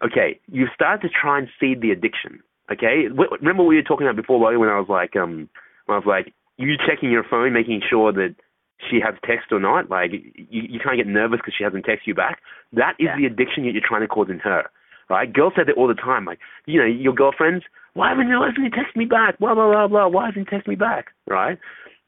Okay, 0.04 0.40
you 0.50 0.66
start 0.74 1.00
to 1.02 1.08
try 1.08 1.38
and 1.38 1.48
feed 1.58 1.80
the 1.80 1.90
addiction. 1.90 2.40
Okay, 2.70 3.08
remember 3.08 3.62
what 3.62 3.68
we 3.68 3.76
were 3.76 3.82
talking 3.82 4.06
about 4.06 4.16
before, 4.16 4.38
when 4.38 4.68
I 4.68 4.78
was 4.78 4.88
like, 4.88 5.16
um, 5.16 5.48
when 5.86 5.96
I 5.96 5.98
was 5.98 6.06
like, 6.06 6.32
you 6.56 6.74
checking 6.86 7.10
your 7.10 7.24
phone, 7.24 7.52
making 7.52 7.82
sure 7.88 8.12
that 8.12 8.34
she 8.90 9.00
has 9.04 9.14
text 9.24 9.52
or 9.52 9.60
not. 9.60 9.90
Like, 9.90 10.12
you, 10.12 10.62
you 10.68 10.80
can't 10.82 10.96
get 10.96 11.06
nervous 11.06 11.38
because 11.38 11.54
she 11.56 11.64
hasn't 11.64 11.84
texted 11.86 12.06
you 12.06 12.14
back. 12.14 12.40
That 12.72 12.94
is 12.98 13.06
Yeah. 13.06 13.16
the 13.16 13.26
addiction 13.26 13.64
that 13.64 13.72
you're 13.72 13.86
trying 13.86 14.02
to 14.02 14.08
cause 14.08 14.28
in 14.30 14.38
her. 14.40 14.64
Right? 15.10 15.30
Girls 15.30 15.52
say 15.56 15.62
that 15.66 15.76
all 15.76 15.88
the 15.88 15.94
time. 15.94 16.24
Like, 16.24 16.38
you 16.66 16.78
know, 16.80 16.86
your 16.86 17.12
girlfriends, 17.12 17.64
why 17.92 18.08
haven't 18.08 18.28
you, 18.28 18.38
why 18.40 18.48
hasn't 18.48 18.64
he 18.64 18.70
texted 18.70 18.96
me 18.96 19.04
back? 19.04 19.38
Blah, 19.38 19.54
blah, 19.54 19.70
blah, 19.70 19.88
blah. 19.88 20.08
Why 20.08 20.26
hasn't 20.26 20.48
he 20.48 20.56
texted 20.56 20.68
me 20.68 20.74
back? 20.76 21.08
Right? 21.26 21.58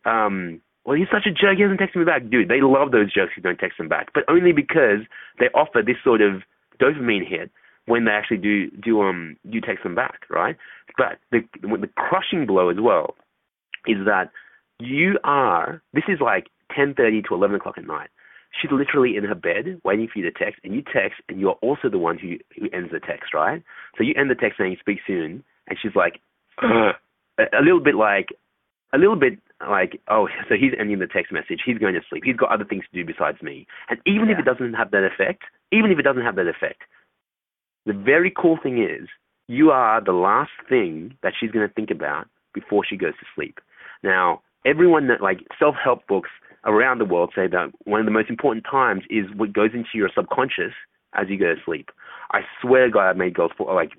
Um, 0.04 0.60
well, 0.86 0.96
he's 0.96 1.10
such 1.10 1.26
a 1.26 1.32
jerk. 1.34 1.56
He 1.56 1.62
hasn't 1.62 1.80
texted 1.80 1.96
me 1.96 2.04
back, 2.04 2.30
dude. 2.30 2.48
They 2.48 2.60
love 2.62 2.92
those 2.92 3.12
jerks 3.12 3.32
who 3.34 3.42
don't 3.42 3.58
text 3.58 3.78
them 3.78 3.88
back, 3.88 4.12
but 4.14 4.22
only 4.28 4.52
because 4.52 5.02
they 5.40 5.46
offer 5.52 5.82
this 5.84 5.96
sort 6.04 6.20
of 6.20 6.42
dopamine 6.80 7.28
hit 7.28 7.50
when 7.86 8.04
they 8.04 8.12
actually 8.12 8.38
do 8.38 8.70
do 8.70 9.02
um 9.02 9.36
you 9.44 9.60
text 9.60 9.82
them 9.82 9.94
back, 9.94 10.20
right? 10.30 10.56
But 10.96 11.18
the 11.32 11.40
the 11.62 11.90
crushing 11.96 12.46
blow 12.46 12.68
as 12.70 12.76
well 12.80 13.16
is 13.86 14.06
that 14.06 14.30
you 14.78 15.18
are. 15.24 15.82
This 15.92 16.04
is 16.08 16.20
like 16.20 16.46
ten 16.74 16.94
thirty 16.94 17.22
to 17.22 17.34
eleven 17.34 17.56
o'clock 17.56 17.78
at 17.78 17.86
night. 17.86 18.10
She's 18.60 18.70
literally 18.70 19.16
in 19.16 19.24
her 19.24 19.34
bed 19.34 19.80
waiting 19.84 20.08
for 20.10 20.20
you 20.20 20.30
to 20.30 20.38
text, 20.38 20.60
and 20.64 20.72
you 20.72 20.82
text, 20.82 21.20
and 21.28 21.40
you're 21.40 21.58
also 21.62 21.88
the 21.90 21.98
one 21.98 22.18
who 22.18 22.36
who 22.58 22.68
ends 22.72 22.90
the 22.92 23.00
text, 23.00 23.34
right? 23.34 23.62
So 23.98 24.04
you 24.04 24.14
end 24.16 24.30
the 24.30 24.34
text 24.34 24.58
saying 24.58 24.76
"speak 24.80 24.98
soon," 25.06 25.42
and 25.68 25.78
she's 25.80 25.96
like, 25.96 26.20
a 26.62 27.62
little 27.62 27.82
bit 27.82 27.94
like, 27.94 28.28
a 28.92 28.98
little 28.98 29.16
bit 29.16 29.38
like, 29.68 30.00
oh, 30.08 30.28
so 30.48 30.54
he's 30.54 30.72
ending 30.78 30.98
the 30.98 31.06
text 31.06 31.32
message. 31.32 31.60
He's 31.64 31.78
going 31.78 31.94
to 31.94 32.00
sleep. 32.08 32.24
He's 32.24 32.36
got 32.36 32.50
other 32.50 32.64
things 32.64 32.84
to 32.90 33.04
do 33.04 33.06
besides 33.06 33.40
me. 33.42 33.66
And 33.88 33.98
even 34.06 34.30
if 34.30 34.38
it 34.38 34.44
doesn't 34.44 34.74
have 34.74 34.90
that 34.90 35.04
effect, 35.04 35.42
even 35.72 35.90
if 35.90 35.98
it 35.98 36.02
doesn't 36.02 36.22
have 36.22 36.36
that 36.36 36.46
effect, 36.46 36.82
the 37.84 37.92
very 37.92 38.32
cool 38.36 38.58
thing 38.62 38.82
is 38.82 39.08
you 39.48 39.70
are 39.70 40.02
the 40.02 40.12
last 40.12 40.50
thing 40.68 41.16
that 41.22 41.32
she's 41.38 41.50
going 41.50 41.66
to 41.66 41.74
think 41.74 41.90
about 41.90 42.26
before 42.52 42.84
she 42.84 42.96
goes 42.96 43.14
to 43.20 43.26
sleep. 43.34 43.60
Now, 44.02 44.42
everyone 44.64 45.08
that 45.08 45.20
like 45.20 45.40
self-help 45.58 46.06
books 46.06 46.30
around 46.64 46.98
the 46.98 47.04
world 47.04 47.32
say 47.34 47.46
that 47.46 47.70
one 47.84 48.00
of 48.00 48.06
the 48.06 48.12
most 48.12 48.28
important 48.28 48.66
times 48.68 49.02
is 49.08 49.26
what 49.36 49.52
goes 49.52 49.70
into 49.72 49.90
your 49.94 50.10
subconscious 50.14 50.72
as 51.14 51.28
you 51.28 51.38
go 51.38 51.54
to 51.54 51.60
sleep. 51.64 51.90
I 52.32 52.40
swear 52.60 52.86
to 52.86 52.90
God, 52.90 53.08
I've 53.08 53.16
made 53.16 53.34
girls 53.34 53.52
fall, 53.56 53.72
like 53.74 53.92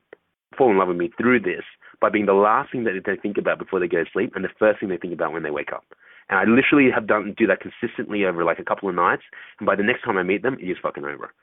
fall 0.58 0.70
in 0.70 0.78
love 0.78 0.90
with 0.90 0.98
me 0.98 1.12
through 1.18 1.40
this 1.40 1.64
by 2.00 2.10
being 2.10 2.26
the 2.26 2.34
last 2.34 2.72
thing 2.72 2.84
that 2.84 2.94
they 3.06 3.16
think 3.16 3.38
about 3.38 3.60
before 3.60 3.80
they 3.80 3.88
go 3.88 4.04
to 4.04 4.10
sleep 4.12 4.34
and 4.36 4.44
the 4.44 4.50
first 4.60 4.80
thing 4.80 4.90
they 4.90 4.98
think 4.98 5.14
about 5.14 5.34
when 5.34 5.44
they 5.44 5.52
wake 5.52 5.72
up. 5.74 5.84
And 6.30 6.40
I 6.40 6.44
literally 6.44 6.92
have 6.94 7.08
done 7.08 7.34
do 7.38 7.48
that 7.48 7.62
consistently 7.62 8.26
over 8.26 8.44
like 8.44 8.60
a 8.60 8.64
couple 8.64 8.90
of 8.90 8.96
nights, 8.96 9.24
and 9.60 9.66
by 9.66 9.76
the 9.76 9.84
next 9.84 10.04
time 10.04 10.18
I 10.18 10.24
meet 10.24 10.44
them, 10.44 10.58
it 10.60 10.66
is 10.66 10.78
fucking 10.82 11.06
over. 11.06 11.34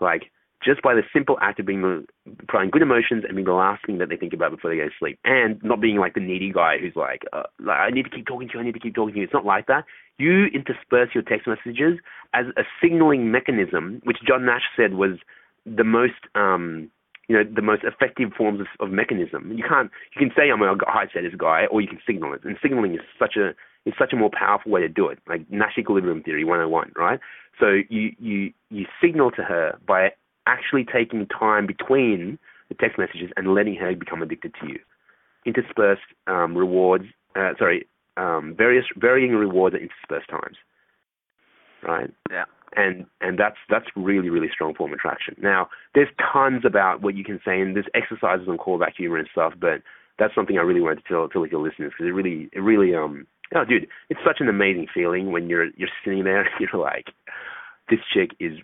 Like 0.00 0.30
just 0.64 0.82
by 0.82 0.94
the 0.94 1.02
simple 1.12 1.38
act 1.40 1.58
of 1.58 1.66
being 1.66 1.82
the 1.82 2.04
providing 2.46 2.70
good 2.70 2.82
emotions 2.82 3.24
and 3.26 3.34
being 3.34 3.46
the 3.46 3.52
last 3.52 3.84
thing 3.86 3.98
that 3.98 4.08
they 4.10 4.16
think 4.16 4.32
about 4.32 4.50
before 4.50 4.70
they 4.70 4.76
go 4.76 4.84
to 4.84 4.94
sleep, 4.98 5.18
and 5.24 5.62
not 5.62 5.80
being 5.80 5.96
like 5.96 6.14
the 6.14 6.20
needy 6.20 6.52
guy 6.52 6.76
who's 6.78 6.96
like, 6.96 7.22
uh, 7.32 7.44
like 7.58 7.78
I 7.78 7.90
need 7.90 8.04
to 8.04 8.10
keep 8.10 8.26
talking 8.26 8.48
to 8.48 8.54
you, 8.54 8.60
I 8.60 8.64
need 8.64 8.74
to 8.74 8.80
keep 8.80 8.94
talking 8.94 9.14
to 9.14 9.18
you. 9.18 9.24
It's 9.24 9.32
not 9.32 9.46
like 9.46 9.66
that. 9.66 9.84
You 10.18 10.46
intersperse 10.46 11.10
your 11.14 11.22
text 11.22 11.46
messages 11.46 11.98
as 12.34 12.46
a 12.56 12.62
signaling 12.82 13.30
mechanism, 13.30 14.00
which 14.04 14.18
John 14.26 14.44
Nash 14.44 14.64
said 14.76 14.94
was 14.94 15.18
the 15.64 15.84
most 15.84 16.28
um, 16.34 16.90
you 17.30 17.36
know 17.36 17.44
the 17.44 17.62
most 17.62 17.84
effective 17.84 18.32
forms 18.36 18.60
of, 18.60 18.66
of 18.80 18.90
mechanism. 18.92 19.52
You 19.56 19.62
can't 19.62 19.88
you 20.12 20.18
can 20.18 20.34
say 20.36 20.50
I'm 20.50 20.60
a 20.62 20.74
high 20.88 21.06
status 21.06 21.32
guy, 21.38 21.66
or 21.66 21.80
you 21.80 21.86
can 21.86 22.00
signal 22.04 22.32
it, 22.34 22.42
and 22.42 22.56
signaling 22.60 22.94
is 22.94 23.00
such 23.20 23.36
a 23.36 23.50
is 23.86 23.94
such 23.96 24.12
a 24.12 24.16
more 24.16 24.30
powerful 24.32 24.72
way 24.72 24.80
to 24.80 24.88
do 24.88 25.06
it, 25.08 25.20
like 25.28 25.48
Nash 25.48 25.78
equilibrium 25.78 26.24
theory 26.24 26.42
101, 26.42 26.90
right? 26.96 27.20
So 27.60 27.82
you 27.88 28.10
you 28.18 28.52
you 28.70 28.86
signal 29.00 29.30
to 29.30 29.42
her 29.42 29.78
by 29.86 30.10
actually 30.48 30.84
taking 30.84 31.24
time 31.26 31.68
between 31.68 32.36
the 32.68 32.74
text 32.74 32.98
messages 32.98 33.30
and 33.36 33.54
letting 33.54 33.76
her 33.76 33.94
become 33.94 34.22
addicted 34.22 34.52
to 34.60 34.66
you. 34.66 34.80
Interspersed 35.46 36.02
um, 36.26 36.58
rewards, 36.58 37.04
uh, 37.36 37.52
sorry, 37.60 37.86
um, 38.16 38.56
various 38.58 38.86
varying 38.96 39.36
rewards 39.36 39.76
at 39.76 39.82
interspersed 39.82 40.28
times, 40.28 40.56
right? 41.84 42.10
Yeah. 42.28 42.46
And 42.76 43.06
and 43.20 43.38
that's 43.38 43.56
that's 43.68 43.86
really 43.96 44.30
really 44.30 44.48
strong 44.52 44.74
form 44.74 44.92
of 44.92 44.98
attraction. 44.98 45.36
Now, 45.42 45.68
there's 45.94 46.08
tons 46.32 46.64
about 46.64 47.02
what 47.02 47.16
you 47.16 47.24
can 47.24 47.40
say, 47.44 47.60
and 47.60 47.74
there's 47.74 47.86
exercises 47.94 48.48
on 48.48 48.58
callback 48.58 48.96
humor 48.96 49.16
and 49.16 49.28
stuff, 49.32 49.54
but 49.60 49.82
that's 50.18 50.34
something 50.34 50.58
I 50.58 50.62
really 50.62 50.80
wanted 50.80 51.02
to 51.02 51.08
tell 51.08 51.28
tell 51.28 51.46
your 51.46 51.60
listeners 51.60 51.92
because 51.92 52.06
it 52.06 52.14
really 52.14 52.48
it 52.52 52.60
really 52.60 52.94
um 52.94 53.26
oh 53.54 53.64
dude, 53.64 53.88
it's 54.08 54.20
such 54.24 54.40
an 54.40 54.48
amazing 54.48 54.86
feeling 54.92 55.32
when 55.32 55.48
you're 55.48 55.70
you're 55.76 55.88
sitting 56.04 56.24
there 56.24 56.40
and 56.44 56.50
you're 56.60 56.80
like, 56.80 57.06
this 57.88 58.00
chick 58.12 58.30
is 58.38 58.58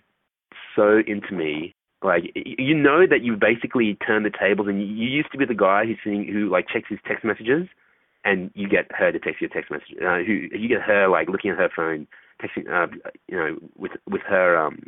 so 0.75 1.01
into 1.05 1.33
me. 1.33 1.73
Like 2.03 2.31
you 2.35 2.75
know 2.75 3.07
that 3.09 3.23
you 3.23 3.35
basically 3.35 3.97
turn 4.05 4.23
the 4.23 4.29
tables, 4.29 4.67
and 4.67 4.79
you, 4.79 4.87
used 4.87 5.31
to 5.31 5.37
be 5.37 5.45
the 5.45 5.55
guy 5.55 5.85
who's 5.85 5.97
sitting 6.03 6.31
who 6.31 6.47
like 6.49 6.67
checks 6.71 6.89
his 6.89 6.99
text 7.07 7.25
messages, 7.25 7.67
and 8.23 8.51
you 8.53 8.69
get 8.69 8.85
her 8.91 9.11
to 9.11 9.19
text 9.19 9.41
you 9.41 9.47
a 9.47 9.49
text 9.49 9.71
message. 9.71 9.97
Uh, 9.99 10.19
who 10.19 10.47
you 10.55 10.69
get 10.69 10.81
her 10.81 11.07
like 11.07 11.27
looking 11.27 11.49
at 11.49 11.57
her 11.57 11.69
phone, 11.75 12.07
texting, 12.41 12.69
uh, 12.69 12.87
you 13.27 13.37
know, 13.37 13.57
with 13.77 13.93
with 14.09 14.21
her 14.27 14.57
um, 14.57 14.83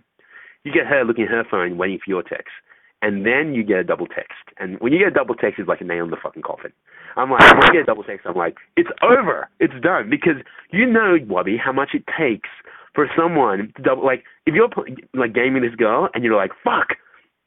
you 0.63 0.71
get 0.71 0.87
her 0.87 1.03
looking 1.03 1.25
at 1.25 1.31
her 1.31 1.45
phone, 1.49 1.77
waiting 1.77 1.99
for 2.03 2.09
your 2.09 2.23
text, 2.23 2.53
and 3.01 3.25
then 3.25 3.53
you 3.53 3.63
get 3.63 3.79
a 3.79 3.83
double 3.83 4.07
text. 4.07 4.43
And 4.59 4.79
when 4.79 4.91
you 4.91 4.99
get 4.99 5.07
a 5.07 5.11
double 5.11 5.35
text, 5.35 5.59
it's 5.59 5.69
like 5.69 5.81
a 5.81 5.85
nail 5.85 6.03
in 6.03 6.11
the 6.11 6.17
fucking 6.21 6.43
coffin. 6.43 6.71
I'm 7.15 7.31
like, 7.31 7.41
when 7.41 7.63
I 7.63 7.73
get 7.73 7.81
a 7.81 7.85
double 7.85 8.03
text, 8.03 8.25
I'm 8.27 8.35
like, 8.35 8.57
it's 8.75 8.89
over, 9.01 9.49
it's 9.59 9.73
done, 9.81 10.09
because 10.09 10.35
you 10.71 10.85
know, 10.85 11.17
Wubby, 11.21 11.57
how 11.59 11.71
much 11.71 11.89
it 11.93 12.03
takes 12.07 12.49
for 12.93 13.09
someone 13.17 13.71
to 13.77 13.81
double. 13.81 14.05
Like, 14.05 14.23
if 14.45 14.53
you're 14.53 14.69
like 15.13 15.33
gaming 15.33 15.63
this 15.63 15.75
girl 15.75 16.09
and 16.13 16.23
you're 16.23 16.35
like, 16.35 16.51
fuck, 16.63 16.97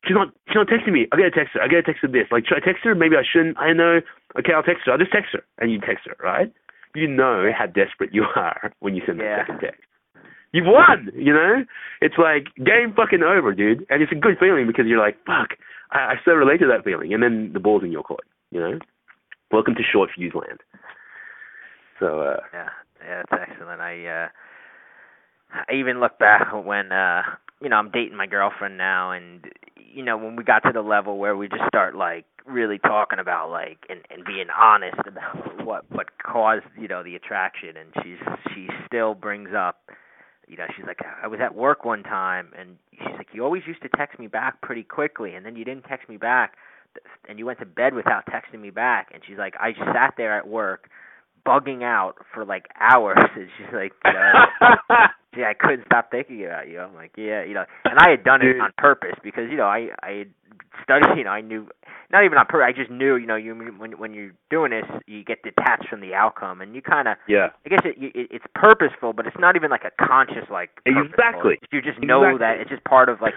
she's 0.04 0.14
not, 0.14 0.28
she's 0.48 0.56
not 0.56 0.68
texting 0.68 0.92
me. 0.92 1.06
I 1.12 1.16
gotta 1.16 1.30
text 1.30 1.54
her. 1.54 1.62
I 1.62 1.68
gotta 1.68 1.82
text 1.82 2.02
her 2.02 2.08
this. 2.08 2.26
Like, 2.30 2.46
should 2.46 2.56
I 2.56 2.64
text 2.64 2.84
her? 2.84 2.94
Maybe 2.94 3.16
I 3.16 3.22
shouldn't. 3.22 3.58
I 3.58 3.72
know. 3.72 4.00
Okay, 4.38 4.52
I'll 4.52 4.62
text 4.62 4.82
her. 4.86 4.92
I'll 4.92 4.98
just 4.98 5.12
text 5.12 5.30
her, 5.32 5.44
and 5.58 5.70
you 5.70 5.80
text 5.80 6.06
her, 6.06 6.16
right? 6.22 6.52
You 6.94 7.08
know 7.08 7.50
how 7.56 7.66
desperate 7.66 8.12
you 8.12 8.24
are 8.36 8.72
when 8.80 8.94
you 8.94 9.02
send 9.06 9.18
yeah. 9.18 9.36
the 9.36 9.42
second 9.42 9.60
text. 9.60 9.82
You've 10.52 10.66
won, 10.66 11.10
you 11.14 11.32
know? 11.32 11.64
It's 12.00 12.16
like 12.18 12.54
game 12.56 12.92
fucking 12.94 13.22
over, 13.22 13.54
dude. 13.54 13.86
And 13.88 14.02
it's 14.02 14.12
a 14.12 14.16
good 14.16 14.36
feeling 14.38 14.66
because 14.66 14.84
you're 14.86 15.00
like, 15.00 15.16
fuck, 15.26 15.56
I, 15.90 15.98
I 15.98 16.14
so 16.24 16.32
relate 16.32 16.58
to 16.58 16.66
that 16.66 16.84
feeling. 16.84 17.12
And 17.14 17.22
then 17.22 17.50
the 17.52 17.60
ball's 17.60 17.82
in 17.82 17.92
your 17.92 18.02
court, 18.02 18.24
you 18.50 18.60
know? 18.60 18.78
Welcome 19.50 19.74
to 19.74 19.82
short 19.82 20.10
fuse 20.14 20.34
land. 20.34 20.60
So 21.98 22.20
uh 22.20 22.36
Yeah. 22.52 22.68
Yeah, 23.04 23.22
that's 23.30 23.48
excellent. 23.50 23.80
I 23.80 24.06
uh 24.06 24.28
I 25.68 25.74
even 25.74 26.00
look 26.00 26.18
back 26.18 26.52
when 26.52 26.92
uh 26.92 27.22
you 27.60 27.68
know, 27.68 27.76
I'm 27.76 27.90
dating 27.90 28.16
my 28.16 28.26
girlfriend 28.26 28.76
now 28.76 29.12
and 29.12 29.44
you 29.76 30.02
know, 30.02 30.16
when 30.16 30.36
we 30.36 30.44
got 30.44 30.60
to 30.60 30.72
the 30.72 30.80
level 30.82 31.18
where 31.18 31.36
we 31.36 31.48
just 31.48 31.66
start 31.68 31.94
like 31.94 32.24
really 32.46 32.78
talking 32.78 33.18
about 33.18 33.50
like 33.50 33.78
and 33.88 34.00
and 34.10 34.24
being 34.24 34.46
honest 34.58 35.00
about 35.06 35.64
what 35.64 35.84
what 35.90 36.06
caused, 36.22 36.64
you 36.78 36.88
know, 36.88 37.02
the 37.02 37.14
attraction 37.14 37.76
and 37.76 37.90
she's 38.02 38.54
she 38.54 38.68
still 38.86 39.14
brings 39.14 39.50
up 39.56 39.80
you 40.52 40.58
know, 40.58 40.66
she's 40.76 40.84
like, 40.86 40.98
I 41.22 41.26
was 41.28 41.40
at 41.42 41.54
work 41.54 41.86
one 41.86 42.02
time, 42.02 42.50
and 42.58 42.76
she's 42.92 43.16
like, 43.16 43.28
you 43.32 43.42
always 43.42 43.62
used 43.66 43.80
to 43.82 43.88
text 43.96 44.18
me 44.18 44.26
back 44.26 44.60
pretty 44.60 44.82
quickly, 44.82 45.34
and 45.34 45.46
then 45.46 45.56
you 45.56 45.64
didn't 45.64 45.84
text 45.84 46.10
me 46.10 46.18
back, 46.18 46.56
and 47.26 47.38
you 47.38 47.46
went 47.46 47.58
to 47.60 47.64
bed 47.64 47.94
without 47.94 48.24
texting 48.26 48.60
me 48.60 48.68
back. 48.68 49.08
And 49.14 49.22
she's 49.26 49.38
like, 49.38 49.54
I 49.58 49.70
just 49.70 49.86
sat 49.94 50.12
there 50.18 50.36
at 50.36 50.46
work, 50.46 50.90
bugging 51.46 51.82
out 51.82 52.16
for 52.34 52.44
like 52.44 52.66
hours. 52.78 53.16
And 53.34 53.48
she's 53.56 53.72
like, 53.72 53.92
yeah, 55.36 55.48
I 55.48 55.54
couldn't 55.54 55.86
stop 55.86 56.10
thinking 56.10 56.44
about 56.44 56.68
you. 56.68 56.80
I'm 56.80 56.94
like, 56.94 57.12
yeah, 57.16 57.42
you 57.42 57.54
know, 57.54 57.64
and 57.84 57.98
I 57.98 58.10
had 58.10 58.24
done 58.24 58.42
it 58.42 58.60
on 58.60 58.70
purpose 58.76 59.16
because 59.22 59.50
you 59.50 59.56
know 59.56 59.66
I 59.66 59.88
I 60.02 60.26
studied, 60.82 61.06
you 61.16 61.24
know, 61.24 61.30
I 61.30 61.40
knew 61.40 61.68
not 62.10 62.24
even 62.24 62.36
on 62.36 62.46
purpose. 62.46 62.66
I 62.68 62.72
just 62.72 62.90
knew, 62.90 63.16
you 63.16 63.26
know, 63.26 63.36
you 63.36 63.54
when 63.78 63.98
when 63.98 64.14
you're 64.14 64.32
doing 64.50 64.70
this, 64.70 64.84
you 65.06 65.24
get 65.24 65.42
detached 65.42 65.88
from 65.88 66.00
the 66.00 66.14
outcome, 66.14 66.60
and 66.60 66.74
you 66.74 66.82
kind 66.82 67.08
of, 67.08 67.16
yeah. 67.26 67.48
I 67.64 67.68
guess 67.68 67.80
it, 67.84 67.96
it 67.98 68.28
it's 68.30 68.44
purposeful, 68.54 69.12
but 69.12 69.26
it's 69.26 69.38
not 69.38 69.56
even 69.56 69.70
like 69.70 69.84
a 69.84 70.04
conscious 70.04 70.48
like 70.50 70.70
purposeful. 70.84 71.10
Exactly. 71.10 71.58
You 71.72 71.80
just 71.80 72.00
know 72.02 72.22
exactly. 72.24 72.38
that 72.38 72.60
it's 72.60 72.70
just 72.70 72.84
part 72.84 73.08
of 73.08 73.20
like 73.20 73.34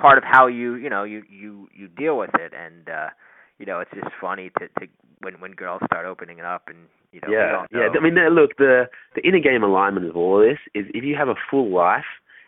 part 0.00 0.18
of 0.18 0.24
how 0.24 0.46
you 0.46 0.76
you 0.76 0.88
know 0.88 1.04
you 1.04 1.22
you 1.28 1.68
you 1.74 1.88
deal 1.88 2.16
with 2.16 2.30
it, 2.34 2.52
and 2.54 2.88
uh 2.88 3.08
you 3.58 3.66
know 3.66 3.80
it's 3.80 3.90
just 3.92 4.14
funny 4.20 4.50
to 4.58 4.68
to 4.80 4.86
when 5.20 5.34
when 5.40 5.52
girls 5.52 5.82
start 5.86 6.06
opening 6.06 6.38
it 6.38 6.44
up 6.44 6.68
and 6.68 6.78
you 7.12 7.20
know 7.20 7.28
yeah 7.30 7.66
yeah. 7.72 7.88
I 7.96 8.02
mean, 8.02 8.14
look, 8.34 8.56
the 8.58 8.84
the 9.14 9.26
inner 9.26 9.40
game 9.40 9.62
alignment 9.62 10.06
of 10.06 10.16
all 10.16 10.40
of 10.40 10.46
this 10.46 10.58
is 10.74 10.86
if 10.94 11.04
you 11.04 11.16
have 11.16 11.28
a 11.28 11.36
full 11.50 11.72
life 11.74 12.04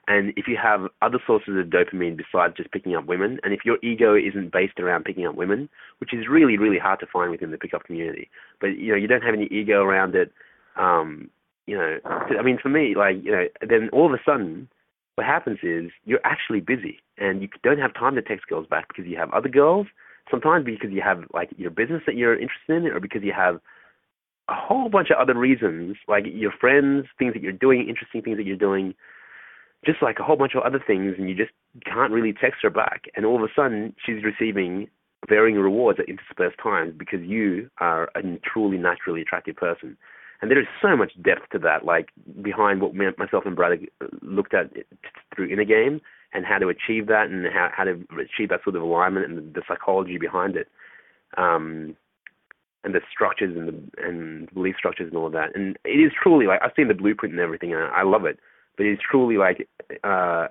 and 0.09 0.33
if 0.37 0.47
you 0.47 0.57
have 0.63 0.83
other 1.03 1.19
sources 1.27 1.57
of 1.57 1.67
dopamine 1.67 2.17
besides 2.17 2.55
just 2.57 2.71
picking 2.71 2.95
up 2.95 3.07
women, 3.07 3.41
and 3.43 3.53
if 3.53 3.61
your 3.65 3.79
ego 3.83 4.15
isn't 4.15 4.53
based 4.53 4.79
around 4.79 5.05
picking 5.05 5.27
up 5.27 5.35
women, 5.35 5.69
which 5.99 6.15
is 6.15 6.29
really, 6.31 6.57
really 6.57 6.79
hard 6.79 7.01
to 7.01 7.07
find 7.13 7.31
within 7.31 7.51
the 7.51 7.59
pickup 7.59 7.85
community, 7.85 8.31
but 8.61 8.69
you 8.69 8.93
know, 8.93 8.97
you 8.97 9.09
don't 9.09 9.23
have 9.23 9.35
any 9.35 9.47
ego 9.47 9.83
around 9.83 10.15
it, 10.15 10.31
um, 10.77 11.29
you 11.67 11.77
know, 11.77 11.99
I 12.05 12.43
mean, 12.43 12.59
for 12.63 12.69
me, 12.69 12.95
like, 12.97 13.17
you 13.25 13.33
know, 13.33 13.47
then 13.69 13.89
all 13.93 14.07
of 14.07 14.13
a 14.13 14.23
sudden, 14.25 14.69
what 15.17 15.27
happens 15.27 15.59
is 15.63 15.91
you're 16.05 16.25
actually 16.25 16.61
busy 16.61 17.01
and 17.19 17.43
you 17.43 17.49
don't 17.65 17.79
have 17.79 17.93
time 17.95 18.15
to 18.15 18.23
text 18.23 18.47
girls 18.47 18.67
back 18.69 18.87
because 18.89 19.07
you 19.11 19.17
have 19.17 19.33
other 19.33 19.49
girls, 19.49 19.89
sometimes 20.31 20.65
because 20.65 20.91
you 20.91 21.03
have 21.03 21.25
like 21.33 21.51
your 21.57 21.71
business 21.71 22.03
that 22.07 22.17
you're 22.17 22.35
interested 22.35 22.77
in, 22.77 22.87
or 22.87 23.01
because 23.01 23.23
you 23.23 23.33
have 23.33 23.57
a 24.49 24.55
whole 24.55 24.89
bunch 24.89 25.11
of 25.11 25.17
other 25.19 25.37
reasons, 25.39 25.97
like 26.09 26.25
your 26.27 26.53
friends, 26.53 27.07
things 27.19 27.35
that 27.35 27.43
you're 27.43 27.53
doing, 27.53 27.89
interesting 27.89 28.23
things 28.23 28.37
that 28.37 28.47
you're 28.47 28.57
doing 28.57 28.95
just 29.85 30.03
like 30.03 30.19
a 30.19 30.23
whole 30.23 30.37
bunch 30.37 30.55
of 30.55 30.63
other 30.63 30.83
things, 30.85 31.15
and 31.19 31.29
you 31.29 31.35
just 31.35 31.53
can't 31.85 32.13
really 32.13 32.33
text 32.33 32.59
her 32.63 32.71
back. 32.71 33.05
And 33.15 33.25
all 33.25 33.37
of 33.37 33.43
a 33.43 33.53
sudden, 33.55 33.95
she's 34.05 34.25
receiving 34.25 34.89
varying 35.29 35.57
rewards 35.57 35.99
at 35.99 36.09
interspersed 36.09 36.59
times 36.63 36.95
because 36.97 37.21
you 37.23 37.71
are 37.79 38.09
a 38.15 38.23
truly 38.45 38.79
naturally 38.79 39.23
attractive 39.23 39.57
person. 39.57 39.97
And 40.41 40.51
there 40.51 40.61
is 40.61 40.67
so 40.83 40.97
much 40.97 41.13
depth 41.23 41.51
to 41.53 41.59
that, 41.61 41.85
like 41.85 42.09
behind 42.43 42.81
what 42.81 42.95
myself 42.95 43.45
and 43.47 43.57
Brad 43.57 43.73
uh, 43.73 44.07
looked 44.23 44.55
at 44.55 44.71
through 45.35 45.49
Inner 45.49 45.65
Game 45.65 46.01
and 46.33 46.45
how 46.45 46.59
to 46.59 46.69
achieve 46.69 47.07
that 47.07 47.29
and 47.29 47.47
how, 47.47 47.71
how 47.75 47.85
to 47.85 47.93
achieve 48.21 48.49
that 48.51 48.63
sort 48.65 48.77
of 48.77 48.83
alignment 48.83 49.27
and 49.27 49.39
the, 49.39 49.61
the 49.61 49.63
psychology 49.67 50.19
behind 50.19 50.57
it. 50.57 50.69
Um, 51.37 51.97
and 52.85 52.95
the 52.95 53.01
structures 53.11 53.57
and 53.57 53.69
the 53.69 54.07
and 54.07 54.53
belief 54.55 54.77
structures 54.79 55.09
and 55.09 55.17
all 55.17 55.27
of 55.27 55.33
that. 55.33 55.57
And 55.57 55.77
it 55.85 55.99
is 55.99 56.13
truly 56.23 56.47
like 56.47 56.61
I've 56.63 56.71
seen 56.77 56.87
the 56.87 56.95
blueprint 56.95 57.33
and 57.35 57.41
everything, 57.41 57.73
and 57.73 57.83
I 57.83 58.03
love 58.03 58.25
it 58.25 58.39
but 58.77 58.87
it's 58.87 59.03
truly 59.03 59.37
like 59.37 59.69
uh 60.05 60.49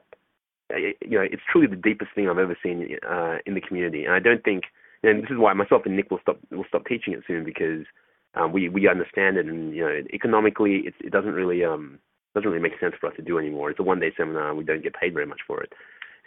you 0.75 1.17
know 1.17 1.21
it's 1.21 1.43
truly 1.51 1.67
the 1.67 1.75
deepest 1.75 2.11
thing 2.15 2.29
I've 2.29 2.37
ever 2.37 2.57
seen 2.61 2.97
uh 3.07 3.37
in 3.45 3.53
the 3.53 3.61
community 3.61 4.05
and 4.05 4.13
I 4.13 4.19
don't 4.19 4.43
think 4.43 4.65
and 5.03 5.23
this 5.23 5.29
is 5.29 5.37
why 5.37 5.53
myself 5.53 5.83
and 5.85 5.95
Nick 5.95 6.09
will 6.09 6.19
stop 6.21 6.39
will 6.51 6.65
stop 6.67 6.85
teaching 6.85 7.13
it 7.13 7.23
soon 7.27 7.43
because 7.43 7.85
um 8.33 8.51
we 8.51 8.69
we 8.69 8.87
understand 8.87 9.37
it 9.37 9.45
and 9.45 9.75
you 9.75 9.83
know 9.83 10.01
economically 10.13 10.83
it 10.87 10.93
it 10.99 11.11
doesn't 11.11 11.33
really 11.33 11.63
um 11.63 11.99
doesn't 12.35 12.49
really 12.49 12.61
make 12.61 12.79
sense 12.79 12.93
for 12.99 13.07
us 13.07 13.15
to 13.15 13.21
do 13.21 13.39
anymore 13.39 13.69
it's 13.69 13.79
a 13.79 13.83
one 13.83 13.99
day 13.99 14.11
seminar 14.15 14.53
we 14.53 14.63
don't 14.63 14.83
get 14.83 14.93
paid 14.93 15.13
very 15.13 15.25
much 15.25 15.41
for 15.47 15.61
it 15.63 15.73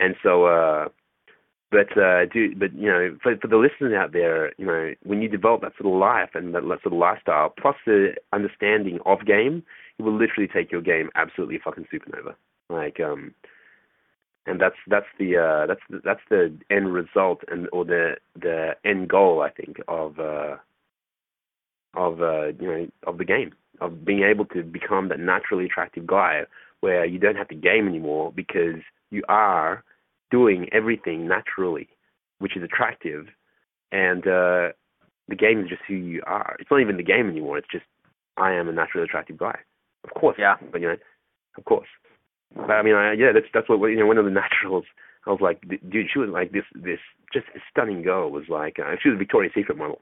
and 0.00 0.14
so 0.22 0.46
uh 0.46 0.88
but 1.70 1.96
uh 1.96 2.24
do 2.32 2.54
but 2.56 2.72
you 2.74 2.90
know 2.90 3.16
for 3.22 3.36
for 3.36 3.48
the 3.48 3.56
listeners 3.56 3.92
out 3.94 4.12
there 4.12 4.52
you 4.58 4.66
know 4.66 4.94
when 5.04 5.22
you 5.22 5.28
develop 5.28 5.60
that 5.60 5.72
sort 5.78 5.92
of 5.92 5.98
life 5.98 6.30
and 6.34 6.54
that, 6.54 6.62
that 6.62 6.82
sort 6.82 6.94
of 6.94 6.98
lifestyle 6.98 7.52
plus 7.60 7.76
the 7.86 8.14
understanding 8.32 8.98
of 9.06 9.24
game 9.26 9.62
it 9.98 10.02
will 10.02 10.16
literally 10.16 10.48
take 10.48 10.70
your 10.70 10.80
game 10.80 11.10
absolutely 11.16 11.58
fucking 11.62 11.86
supernova. 11.92 12.34
Like 12.70 13.00
um 13.00 13.34
and 14.46 14.60
that's 14.60 14.76
that's 14.86 15.06
the 15.18 15.36
uh 15.36 15.66
that's 15.66 15.80
the, 15.90 16.00
that's 16.04 16.20
the 16.30 16.56
end 16.70 16.92
result 16.92 17.42
and 17.48 17.68
or 17.72 17.84
the 17.84 18.16
the 18.40 18.76
end 18.84 19.08
goal 19.08 19.42
I 19.42 19.50
think 19.50 19.78
of 19.88 20.18
uh 20.18 20.56
of 21.98 22.22
uh 22.22 22.46
you 22.58 22.66
know 22.66 22.88
of 23.06 23.18
the 23.18 23.24
game 23.24 23.52
of 23.80 24.04
being 24.04 24.22
able 24.22 24.46
to 24.46 24.62
become 24.62 25.08
that 25.08 25.20
naturally 25.20 25.66
attractive 25.66 26.06
guy 26.06 26.42
where 26.80 27.04
you 27.04 27.18
don't 27.18 27.36
have 27.36 27.48
to 27.48 27.54
game 27.54 27.86
anymore 27.86 28.32
because 28.34 28.80
you 29.10 29.22
are 29.28 29.84
doing 30.30 30.68
everything 30.72 31.28
naturally 31.28 31.88
which 32.38 32.56
is 32.56 32.62
attractive 32.62 33.26
and 33.92 34.26
uh 34.26 34.72
the 35.28 35.36
game 35.36 35.60
is 35.60 35.68
just 35.68 35.82
who 35.86 35.94
you 35.94 36.22
are 36.26 36.56
it's 36.58 36.70
not 36.70 36.80
even 36.80 36.96
the 36.96 37.02
game 37.02 37.28
anymore 37.28 37.58
it's 37.58 37.68
just 37.70 37.84
I 38.38 38.52
am 38.52 38.68
a 38.68 38.72
naturally 38.72 39.04
attractive 39.04 39.36
guy 39.36 39.58
of 40.04 40.14
course. 40.14 40.36
Yeah. 40.38 40.56
But 40.72 40.80
you 40.80 40.88
know, 40.88 40.96
of 41.56 41.64
course. 41.64 41.88
But 42.54 42.70
I 42.70 42.82
mean, 42.82 42.94
I, 42.94 43.12
yeah, 43.12 43.32
that's 43.32 43.46
that's 43.52 43.68
what 43.68 43.86
you 43.88 43.96
know. 43.96 44.06
One 44.06 44.18
of 44.18 44.24
the 44.24 44.30
naturals. 44.42 44.84
I 45.26 45.30
was 45.30 45.40
like, 45.42 45.60
dude, 45.68 46.08
she 46.12 46.18
was 46.18 46.30
like 46.30 46.52
this 46.52 46.64
this 46.74 47.00
just 47.32 47.46
a 47.54 47.60
stunning 47.70 48.02
girl. 48.02 48.30
Was 48.30 48.48
like, 48.48 48.78
uh, 48.78 48.96
she 49.02 49.08
was 49.08 49.16
a 49.16 49.18
Victoria's 49.18 49.52
Secret 49.54 49.76
model, 49.76 50.00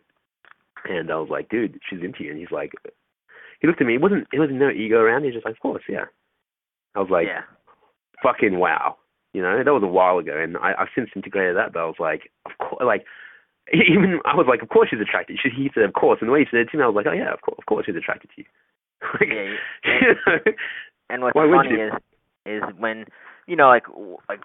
and 0.88 1.10
I 1.10 1.16
was 1.16 1.28
like, 1.30 1.48
dude, 1.48 1.78
she's 1.88 2.02
into 2.02 2.24
you. 2.24 2.30
And 2.30 2.38
he's 2.38 2.50
like, 2.50 2.72
he 3.60 3.66
looked 3.66 3.80
at 3.80 3.86
me. 3.86 3.94
It 3.94 4.02
wasn't 4.02 4.26
it 4.32 4.38
wasn't 4.38 4.58
no 4.58 4.70
ego 4.70 4.98
around. 4.98 5.24
He's 5.24 5.34
just 5.34 5.44
like, 5.44 5.54
of 5.54 5.60
course, 5.60 5.82
yeah. 5.88 6.06
I 6.94 7.00
was 7.00 7.10
like, 7.10 7.26
yeah. 7.26 7.42
fucking 8.22 8.58
wow. 8.58 8.96
You 9.32 9.42
know, 9.42 9.62
that 9.62 9.72
was 9.72 9.82
a 9.82 9.86
while 9.86 10.18
ago, 10.18 10.32
and 10.34 10.56
I, 10.56 10.72
I've 10.78 10.88
since 10.94 11.10
integrated 11.14 11.56
that. 11.56 11.72
But 11.72 11.80
I 11.80 11.84
was 11.84 12.00
like, 12.00 12.30
of 12.46 12.52
course, 12.58 12.82
like 12.84 13.04
even 13.72 14.20
I 14.24 14.34
was 14.34 14.46
like, 14.48 14.62
of 14.62 14.68
course 14.68 14.88
she's 14.90 15.00
attracted. 15.00 15.38
She, 15.42 15.50
he 15.56 15.70
said, 15.74 15.84
of 15.84 15.92
course, 15.92 16.18
and 16.20 16.28
the 16.28 16.32
way 16.32 16.40
he 16.40 16.46
said 16.50 16.60
it 16.60 16.68
to 16.70 16.76
me, 16.76 16.84
I 16.84 16.86
was 16.86 16.96
like, 16.96 17.06
oh 17.06 17.12
yeah, 17.12 17.32
of 17.32 17.40
course, 17.42 17.56
of 17.58 17.66
course 17.66 17.86
she's 17.86 17.96
attracted 17.96 18.30
to 18.34 18.42
you. 18.42 18.46
like, 19.20 19.28
yeah, 19.28 19.52
yeah. 20.46 20.52
and 21.10 21.22
what's 21.22 21.36
funny 21.36 21.76
is 21.76 21.92
is 22.46 22.62
when 22.78 23.04
you 23.46 23.56
know 23.56 23.68
like 23.68 23.84
like 24.28 24.40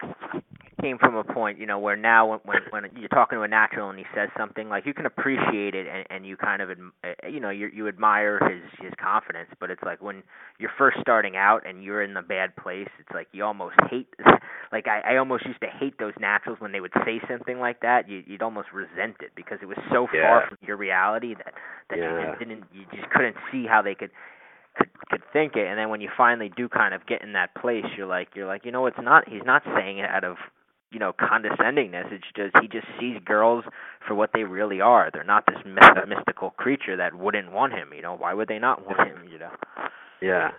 came 0.81 0.97
from 0.97 1.15
a 1.15 1.23
point 1.23 1.59
you 1.59 1.65
know 1.65 1.79
where 1.79 1.95
now 1.95 2.25
when 2.27 2.39
when, 2.45 2.61
when 2.71 2.83
you're 2.97 3.09
talking 3.09 3.37
to 3.37 3.43
a 3.43 3.47
natural 3.47 3.89
and 3.89 3.99
he 3.99 4.05
says 4.15 4.29
something 4.37 4.69
like 4.69 4.85
you 4.85 4.93
can 4.93 5.05
appreciate 5.05 5.75
it 5.75 5.87
and, 5.87 6.05
and 6.09 6.25
you 6.25 6.35
kind 6.35 6.61
of 6.61 6.69
eh, 6.71 7.13
you 7.29 7.39
know 7.39 7.49
you 7.49 7.69
you 7.73 7.87
admire 7.87 8.39
his 8.49 8.85
his 8.85 8.93
confidence 9.01 9.49
but 9.59 9.69
it's 9.69 9.83
like 9.83 10.01
when 10.01 10.23
you're 10.59 10.71
first 10.77 10.97
starting 11.01 11.35
out 11.35 11.67
and 11.67 11.83
you're 11.83 12.01
in 12.01 12.13
the 12.13 12.21
bad 12.21 12.55
place 12.55 12.87
it's 12.99 13.09
like 13.13 13.27
you 13.31 13.43
almost 13.43 13.75
hate 13.89 14.07
like 14.71 14.87
I 14.87 15.13
I 15.13 15.17
almost 15.17 15.45
used 15.45 15.61
to 15.61 15.67
hate 15.67 15.97
those 15.99 16.13
naturals 16.19 16.59
when 16.59 16.71
they 16.71 16.79
would 16.79 16.93
say 17.05 17.21
something 17.29 17.59
like 17.59 17.81
that 17.81 18.09
you 18.09 18.23
you'd 18.25 18.41
almost 18.41 18.69
resent 18.73 19.17
it 19.21 19.31
because 19.35 19.59
it 19.61 19.67
was 19.67 19.77
so 19.91 20.07
yeah. 20.13 20.27
far 20.27 20.47
from 20.49 20.57
your 20.65 20.77
reality 20.77 21.35
that 21.35 21.53
that 21.89 21.99
yeah. 21.99 22.19
you 22.19 22.27
just 22.27 22.39
didn't 22.39 22.63
you 22.73 22.85
just 22.91 23.09
couldn't 23.11 23.35
see 23.51 23.65
how 23.67 23.81
they 23.81 23.95
could 23.95 24.11
could 24.77 24.89
could 25.09 25.21
think 25.33 25.55
it 25.55 25.67
and 25.67 25.77
then 25.77 25.89
when 25.89 26.01
you 26.01 26.09
finally 26.17 26.49
do 26.55 26.69
kind 26.69 26.93
of 26.93 27.05
get 27.05 27.21
in 27.21 27.33
that 27.33 27.53
place 27.55 27.85
you're 27.97 28.07
like 28.07 28.29
you're 28.35 28.47
like 28.47 28.65
you 28.65 28.71
know 28.71 28.85
it's 28.85 28.97
not 29.01 29.27
he's 29.27 29.43
not 29.45 29.61
saying 29.75 29.99
it 29.99 30.09
out 30.09 30.23
of 30.23 30.37
you 30.91 30.99
know 30.99 31.13
condescendingness. 31.13 32.11
It's 32.11 32.25
just 32.35 32.55
he 32.61 32.67
just 32.67 32.87
sees 32.99 33.17
girls 33.25 33.63
for 34.07 34.15
what 34.15 34.31
they 34.33 34.43
really 34.43 34.81
are. 34.81 35.09
They're 35.11 35.23
not 35.23 35.45
this 35.45 35.57
myth- 35.65 36.07
mystical 36.07 36.51
creature 36.51 36.97
that 36.97 37.15
wouldn't 37.15 37.51
want 37.51 37.73
him. 37.73 37.89
You 37.95 38.01
know, 38.01 38.15
why 38.15 38.33
would 38.33 38.47
they 38.47 38.59
not 38.59 38.85
want 38.85 38.99
him? 39.07 39.27
You 39.31 39.39
know. 39.39 39.51
Yeah. 40.21 40.51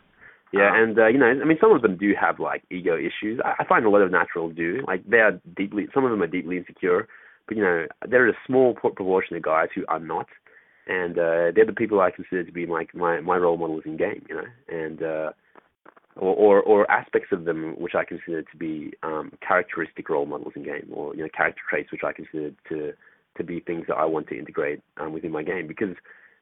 Yeah, 0.55 0.69
um, 0.69 0.77
and 0.77 0.99
uh, 0.99 1.07
you 1.07 1.17
know, 1.17 1.27
I 1.27 1.45
mean, 1.45 1.57
some 1.61 1.73
of 1.73 1.81
them 1.81 1.97
do 1.97 2.13
have 2.21 2.39
like 2.39 2.63
ego 2.71 2.95
issues. 2.95 3.41
I, 3.43 3.63
I 3.63 3.65
find 3.67 3.87
a 3.87 3.91
lot 3.91 4.03
of 4.03 4.11
naturals 4.11 4.55
do. 4.55 4.85
Like 4.87 5.03
they 5.09 5.19
are 5.19 5.41
deeply, 5.57 5.89
some 5.95 6.05
of 6.05 6.11
them 6.11 6.23
are 6.23 6.27
deeply 6.27 6.59
insecure, 6.59 7.09
but 7.49 7.57
you 7.57 7.63
know, 7.63 7.87
there 8.07 8.29
is 8.29 8.35
a 8.35 8.47
small 8.47 8.75
proportion 8.75 9.35
of 9.37 9.43
guys 9.43 9.69
who 9.75 9.85
are 9.89 9.99
not, 9.99 10.27
and 10.87 11.19
uh, 11.19 11.53
they're 11.55 11.65
the 11.65 11.73
people 11.73 12.01
I 12.01 12.11
consider 12.11 12.45
to 12.45 12.53
be 12.53 12.67
like 12.67 12.95
my 12.95 13.21
my 13.21 13.39
role 13.39 13.57
models 13.57 13.85
in 13.87 13.97
game. 13.97 14.27
You 14.29 14.35
know, 14.35 14.45
and 14.69 15.03
uh, 15.03 15.33
or, 16.17 16.35
or 16.35 16.63
or 16.63 16.91
aspects 16.91 17.29
of 17.33 17.45
them 17.45 17.75
which 17.79 17.95
I 17.95 18.05
consider 18.05 18.43
to 18.43 18.57
be 18.57 18.93
um, 19.03 19.33
characteristic 19.47 20.09
role 20.09 20.27
models 20.27 20.53
in 20.57 20.65
game, 20.65 20.89
or 20.93 21.15
you 21.15 21.23
know, 21.23 21.29
character 21.35 21.63
traits 21.69 21.91
which 21.93 22.03
I 22.05 22.13
consider 22.13 22.51
to 22.69 22.93
to 23.37 23.45
be 23.45 23.61
things 23.61 23.85
that 23.89 23.97
I 23.97 24.05
want 24.05 24.29
to 24.29 24.39
integrate 24.39 24.83
um, 24.99 25.13
within 25.13 25.33
my 25.33 25.43
game. 25.43 25.67
Because 25.67 25.97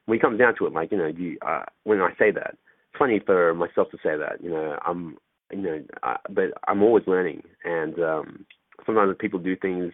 when 0.06 0.18
it 0.18 0.22
comes 0.22 0.38
down 0.38 0.56
to 0.58 0.66
it, 0.66 0.72
like 0.72 0.90
you 0.90 0.98
know, 0.98 1.06
you 1.06 1.38
uh, 1.46 1.64
when 1.84 2.00
I 2.00 2.10
say 2.18 2.30
that 2.32 2.56
it's 2.90 2.98
funny 2.98 3.20
for 3.24 3.54
myself 3.54 3.90
to 3.90 3.98
say 3.98 4.16
that. 4.16 4.42
You 4.42 4.50
know, 4.50 4.78
I'm 4.84 5.16
you 5.52 5.62
know, 5.62 5.82
I, 6.02 6.16
but 6.28 6.52
I'm 6.66 6.82
always 6.82 7.06
learning, 7.06 7.42
and 7.64 7.98
um, 8.00 8.46
sometimes 8.86 9.14
people 9.18 9.38
do 9.38 9.56
things, 9.56 9.92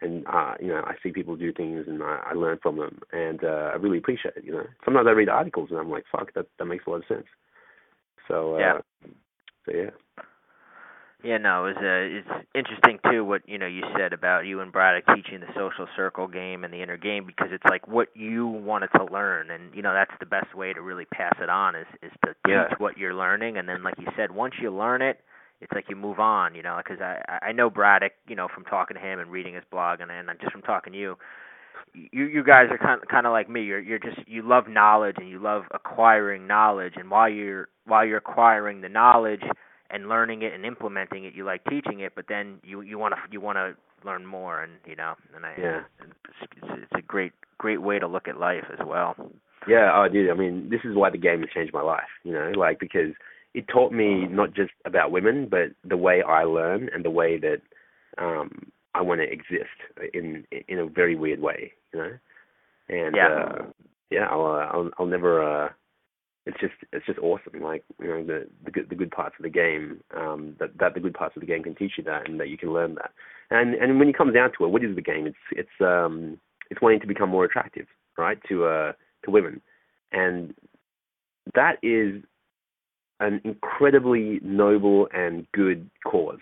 and 0.00 0.26
uh, 0.26 0.54
you 0.60 0.68
know, 0.68 0.82
I 0.86 0.94
see 1.02 1.10
people 1.10 1.36
do 1.36 1.52
things, 1.52 1.84
and 1.86 2.02
I, 2.02 2.30
I 2.30 2.32
learn 2.34 2.58
from 2.62 2.78
them, 2.78 3.00
and 3.12 3.42
uh, 3.44 3.70
I 3.72 3.74
really 3.74 3.98
appreciate 3.98 4.36
it. 4.36 4.44
You 4.44 4.52
know, 4.52 4.64
sometimes 4.84 5.06
I 5.06 5.12
read 5.12 5.28
articles, 5.28 5.68
and 5.70 5.78
I'm 5.78 5.90
like, 5.90 6.04
fuck, 6.10 6.32
that 6.34 6.46
that 6.58 6.64
makes 6.64 6.86
a 6.86 6.90
lot 6.90 6.96
of 6.96 7.04
sense. 7.08 7.26
So 8.26 8.56
uh, 8.56 8.58
yeah, 8.58 8.78
so 9.68 9.76
yeah. 9.76 9.90
Yeah, 11.24 11.38
no, 11.38 11.66
it 11.66 11.74
was 11.74 11.82
uh, 11.82 12.30
it's 12.32 12.46
interesting 12.54 13.00
too 13.10 13.24
what 13.24 13.42
you 13.48 13.58
know 13.58 13.66
you 13.66 13.82
said 13.98 14.12
about 14.12 14.46
you 14.46 14.60
and 14.60 14.70
Braddock 14.70 15.04
teaching 15.16 15.40
the 15.40 15.48
social 15.48 15.88
circle 15.96 16.28
game 16.28 16.62
and 16.62 16.72
the 16.72 16.80
inner 16.80 16.96
game 16.96 17.26
because 17.26 17.48
it's 17.50 17.64
like 17.68 17.88
what 17.88 18.08
you 18.14 18.46
wanted 18.46 18.90
to 18.96 19.04
learn, 19.04 19.50
and 19.50 19.74
you 19.74 19.82
know 19.82 19.92
that's 19.92 20.12
the 20.20 20.26
best 20.26 20.54
way 20.54 20.72
to 20.72 20.80
really 20.80 21.06
pass 21.06 21.34
it 21.42 21.48
on 21.48 21.74
is 21.74 21.86
is 22.04 22.12
to 22.24 22.34
teach 22.46 22.54
yeah. 22.54 22.72
what 22.78 22.96
you're 22.96 23.14
learning, 23.14 23.56
and 23.56 23.68
then 23.68 23.82
like 23.82 23.96
you 23.98 24.06
said, 24.16 24.30
once 24.30 24.54
you 24.62 24.70
learn 24.70 25.02
it, 25.02 25.18
it's 25.60 25.72
like 25.72 25.86
you 25.88 25.96
move 25.96 26.20
on, 26.20 26.54
you 26.54 26.62
know, 26.62 26.78
because 26.78 27.00
I 27.00 27.20
I 27.42 27.50
know 27.50 27.68
Braddock, 27.68 28.12
you 28.28 28.36
know, 28.36 28.46
from 28.54 28.64
talking 28.64 28.94
to 28.94 29.00
him 29.00 29.18
and 29.18 29.28
reading 29.28 29.54
his 29.54 29.64
blog, 29.72 30.00
and 30.00 30.12
and 30.12 30.28
just 30.40 30.52
from 30.52 30.62
talking 30.62 30.92
to 30.92 30.98
you, 30.98 31.16
you 31.94 32.24
you 32.24 32.44
guys 32.44 32.66
are 32.70 32.78
kind 32.78 33.02
of, 33.02 33.08
kind 33.08 33.26
of 33.26 33.32
like 33.32 33.48
me. 33.48 33.62
You're 33.62 33.80
you're 33.80 33.98
just 33.98 34.26
you 34.26 34.42
love 34.42 34.68
knowledge 34.68 35.16
and 35.18 35.28
you 35.28 35.38
love 35.38 35.64
acquiring 35.72 36.46
knowledge, 36.46 36.94
and 36.96 37.10
while 37.10 37.28
you're 37.28 37.68
while 37.86 38.04
you're 38.04 38.18
acquiring 38.18 38.80
the 38.80 38.88
knowledge 38.88 39.42
and 39.90 40.08
learning 40.08 40.42
it 40.42 40.52
and 40.52 40.64
implementing 40.64 41.24
it, 41.24 41.34
you 41.34 41.44
like 41.44 41.62
teaching 41.64 42.00
it, 42.00 42.12
but 42.14 42.26
then 42.28 42.58
you 42.62 42.80
you 42.82 42.98
want 42.98 43.14
to 43.14 43.20
you 43.30 43.40
want 43.40 43.56
to 43.56 43.74
learn 44.04 44.24
more, 44.26 44.62
and 44.62 44.72
you 44.86 44.96
know, 44.96 45.14
and 45.34 45.44
I 45.44 45.54
yeah, 45.58 45.80
it's, 46.00 46.52
it's, 46.56 46.72
it's 46.82 46.92
a 46.98 47.02
great 47.02 47.32
great 47.58 47.82
way 47.82 47.98
to 47.98 48.06
look 48.06 48.28
at 48.28 48.38
life 48.38 48.64
as 48.72 48.86
well. 48.86 49.16
Yeah, 49.66 49.90
oh, 49.94 50.08
dude. 50.10 50.30
I 50.30 50.34
mean, 50.34 50.68
this 50.70 50.80
is 50.84 50.96
why 50.96 51.10
the 51.10 51.18
game 51.18 51.40
has 51.40 51.50
changed 51.50 51.74
my 51.74 51.82
life. 51.82 52.08
You 52.24 52.32
know, 52.32 52.52
like 52.56 52.78
because 52.78 53.12
it 53.54 53.66
taught 53.68 53.92
me 53.92 54.26
not 54.26 54.54
just 54.54 54.72
about 54.84 55.10
women, 55.10 55.48
but 55.50 55.70
the 55.84 55.96
way 55.96 56.22
I 56.22 56.44
learn 56.44 56.88
and 56.94 57.04
the 57.04 57.10
way 57.10 57.38
that 57.38 57.60
um 58.18 58.70
I 58.98 59.02
want 59.02 59.20
to 59.20 59.32
exist 59.32 59.78
in 60.12 60.44
in 60.68 60.78
a 60.78 60.86
very 60.86 61.14
weird 61.14 61.40
way. 61.40 61.72
You 61.92 61.98
know, 62.00 62.12
and 62.88 63.16
yeah, 63.16 63.28
uh, 63.28 63.62
yeah, 64.10 64.26
I'll, 64.30 64.46
uh, 64.46 64.68
I'll 64.72 64.90
I'll 64.98 65.06
never 65.06 65.42
uh 65.42 65.68
it's 66.48 66.58
just 66.60 66.74
it's 66.92 67.04
just 67.04 67.18
awesome. 67.18 67.60
Like 67.60 67.84
you 68.00 68.08
know 68.08 68.24
the 68.24 68.46
the 68.64 68.70
good 68.70 68.88
the 68.88 68.94
good 68.94 69.10
parts 69.10 69.36
of 69.38 69.42
the 69.42 69.50
game 69.50 70.00
um, 70.16 70.56
that 70.58 70.70
that 70.78 70.94
the 70.94 71.00
good 71.00 71.14
parts 71.14 71.36
of 71.36 71.40
the 71.40 71.46
game 71.46 71.62
can 71.62 71.74
teach 71.74 71.92
you 71.98 72.04
that 72.04 72.28
and 72.28 72.40
that 72.40 72.48
you 72.48 72.56
can 72.56 72.72
learn 72.72 72.94
that. 72.94 73.10
And 73.50 73.74
and 73.74 73.98
when 73.98 74.08
it 74.08 74.16
comes 74.16 74.34
down 74.34 74.50
to 74.56 74.64
it, 74.64 74.68
what 74.68 74.82
is 74.82 74.96
the 74.96 75.02
game? 75.02 75.26
It's 75.26 75.36
it's 75.52 75.80
um 75.80 76.38
it's 76.70 76.80
wanting 76.80 77.00
to 77.00 77.06
become 77.06 77.28
more 77.28 77.44
attractive, 77.44 77.86
right? 78.16 78.38
To 78.48 78.64
uh 78.64 78.92
to 79.24 79.30
women, 79.30 79.60
and 80.10 80.54
that 81.54 81.76
is 81.82 82.22
an 83.20 83.42
incredibly 83.44 84.40
noble 84.42 85.08
and 85.12 85.46
good 85.52 85.90
cause, 86.06 86.38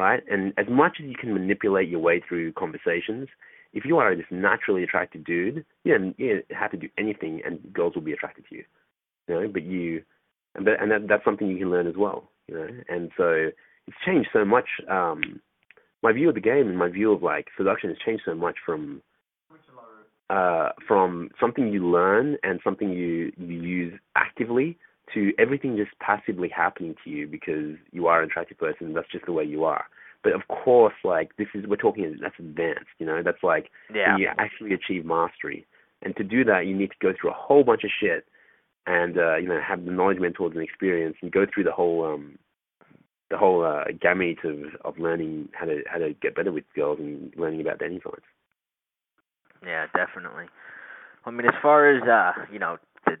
right? 0.00 0.22
And 0.30 0.52
as 0.56 0.66
much 0.68 0.96
as 1.00 1.06
you 1.06 1.14
can 1.14 1.32
manipulate 1.32 1.88
your 1.88 2.00
way 2.00 2.22
through 2.26 2.52
conversations, 2.54 3.28
if 3.72 3.84
you 3.84 3.98
are 3.98 4.14
just 4.14 4.32
naturally 4.32 4.82
attracted 4.82 5.24
dude, 5.24 5.64
you 5.84 5.96
don't, 5.96 6.18
you 6.18 6.42
have 6.50 6.72
to 6.72 6.76
do 6.76 6.88
anything, 6.98 7.40
and 7.44 7.72
girls 7.72 7.94
will 7.94 8.02
be 8.02 8.12
attracted 8.12 8.44
to 8.48 8.56
you 8.56 8.64
you 9.30 9.34
know, 9.34 9.48
but 9.48 9.62
you, 9.62 10.02
and, 10.54 10.66
that, 10.66 10.82
and 10.82 10.90
that, 10.90 11.08
that's 11.08 11.24
something 11.24 11.48
you 11.48 11.58
can 11.58 11.70
learn 11.70 11.86
as 11.86 11.94
well, 11.96 12.28
you 12.48 12.54
know, 12.54 12.68
and 12.88 13.10
so 13.16 13.50
it's 13.86 13.96
changed 14.04 14.28
so 14.32 14.44
much. 14.44 14.66
Um, 14.90 15.40
my 16.02 16.12
view 16.12 16.28
of 16.28 16.34
the 16.34 16.40
game 16.40 16.68
and 16.68 16.76
my 16.76 16.88
view 16.88 17.12
of 17.12 17.22
like 17.22 17.46
seduction 17.56 17.90
has 17.90 17.98
changed 18.04 18.22
so 18.24 18.34
much 18.34 18.56
from 18.64 19.02
uh, 20.30 20.70
from 20.86 21.28
something 21.40 21.72
you 21.72 21.88
learn 21.90 22.36
and 22.42 22.60
something 22.62 22.90
you 22.90 23.32
you 23.36 23.62
use 23.62 24.00
actively 24.16 24.78
to 25.14 25.32
everything 25.38 25.76
just 25.76 25.98
passively 26.00 26.48
happening 26.48 26.94
to 27.04 27.10
you 27.10 27.26
because 27.26 27.76
you 27.92 28.06
are 28.06 28.22
an 28.22 28.30
attractive 28.30 28.58
person. 28.58 28.92
That's 28.92 29.10
just 29.10 29.26
the 29.26 29.32
way 29.32 29.44
you 29.44 29.64
are. 29.64 29.84
But 30.22 30.34
of 30.34 30.42
course, 30.48 30.94
like 31.04 31.36
this 31.36 31.48
is 31.54 31.66
we're 31.66 31.76
talking 31.76 32.18
that's 32.20 32.34
advanced. 32.38 32.90
You 32.98 33.06
know, 33.06 33.22
that's 33.22 33.42
like 33.42 33.70
yeah. 33.94 34.16
you 34.18 34.28
actually 34.38 34.74
achieve 34.74 35.04
mastery. 35.04 35.66
And 36.02 36.16
to 36.16 36.24
do 36.24 36.44
that, 36.44 36.66
you 36.66 36.76
need 36.76 36.90
to 36.90 36.96
go 37.00 37.12
through 37.18 37.30
a 37.30 37.34
whole 37.34 37.64
bunch 37.64 37.84
of 37.84 37.90
shit 38.00 38.26
and 38.86 39.18
uh, 39.18 39.36
you 39.36 39.48
know 39.48 39.60
have 39.66 39.84
the 39.84 39.90
knowledge, 39.90 40.18
mentors, 40.18 40.52
and 40.54 40.62
experience, 40.62 41.16
and 41.22 41.32
go 41.32 41.46
through 41.52 41.64
the 41.64 41.72
whole 41.72 42.04
um, 42.04 42.38
the 43.30 43.38
whole 43.38 43.64
uh, 43.64 43.84
gamut 44.00 44.38
of 44.44 44.58
of 44.84 44.98
learning 44.98 45.48
how 45.52 45.66
to 45.66 45.82
how 45.86 45.98
to 45.98 46.14
get 46.20 46.34
better 46.34 46.52
with 46.52 46.64
girls 46.74 46.98
and 46.98 47.32
learning 47.36 47.60
about 47.60 47.78
dating 47.78 48.00
sites. 48.02 48.26
Yeah, 49.64 49.86
definitely. 49.94 50.46
I 51.24 51.30
mean, 51.30 51.46
as 51.46 51.54
far 51.62 51.90
as 51.94 52.02
uh, 52.02 52.46
you 52.52 52.58
know, 52.58 52.78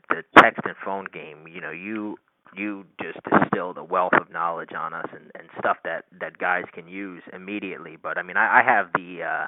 the 0.08 0.14
the 0.14 0.40
text 0.40 0.60
and 0.64 0.74
phone 0.84 1.06
game, 1.12 1.46
you 1.48 1.60
know, 1.60 1.70
you 1.70 2.16
you 2.56 2.84
just 3.00 3.18
distilled 3.30 3.78
a 3.78 3.84
wealth 3.84 4.12
of 4.20 4.30
knowledge 4.30 4.72
on 4.76 4.92
us 4.92 5.06
and 5.12 5.30
and 5.34 5.48
stuff 5.58 5.78
that 5.84 6.04
that 6.20 6.38
guys 6.38 6.64
can 6.72 6.88
use 6.88 7.22
immediately. 7.32 7.96
But 8.00 8.18
I 8.18 8.22
mean, 8.22 8.36
I, 8.36 8.60
I 8.60 8.62
have 8.64 8.86
the 8.94 9.22
uh 9.22 9.46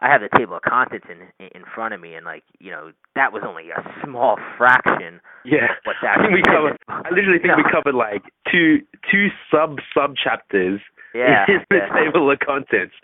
I 0.00 0.10
have 0.10 0.20
the 0.20 0.36
table 0.36 0.56
of 0.56 0.62
contents 0.62 1.06
in 1.08 1.46
in 1.46 1.62
front 1.74 1.94
of 1.94 2.00
me, 2.00 2.14
and 2.14 2.24
like 2.24 2.44
you 2.58 2.70
know, 2.70 2.92
that 3.14 3.32
was 3.32 3.42
only 3.46 3.70
a 3.70 3.80
small 4.04 4.36
fraction. 4.58 5.20
Yeah, 5.44 5.68
what 5.84 5.96
that 6.02 6.18
I 6.18 6.22
think 6.22 6.32
we 6.34 6.42
covered. 6.42 6.78
I 6.88 7.10
literally 7.10 7.38
think 7.38 7.56
no. 7.56 7.62
we 7.62 7.64
covered 7.70 7.94
like 7.94 8.22
two 8.50 8.80
two 9.10 9.28
sub 9.50 9.78
sub 9.94 10.14
chapters 10.16 10.80
yeah, 11.14 11.46
in 11.48 11.64
the 11.70 11.76
yeah. 11.76 11.94
table 11.94 12.30
of 12.30 12.38
contents. 12.40 12.94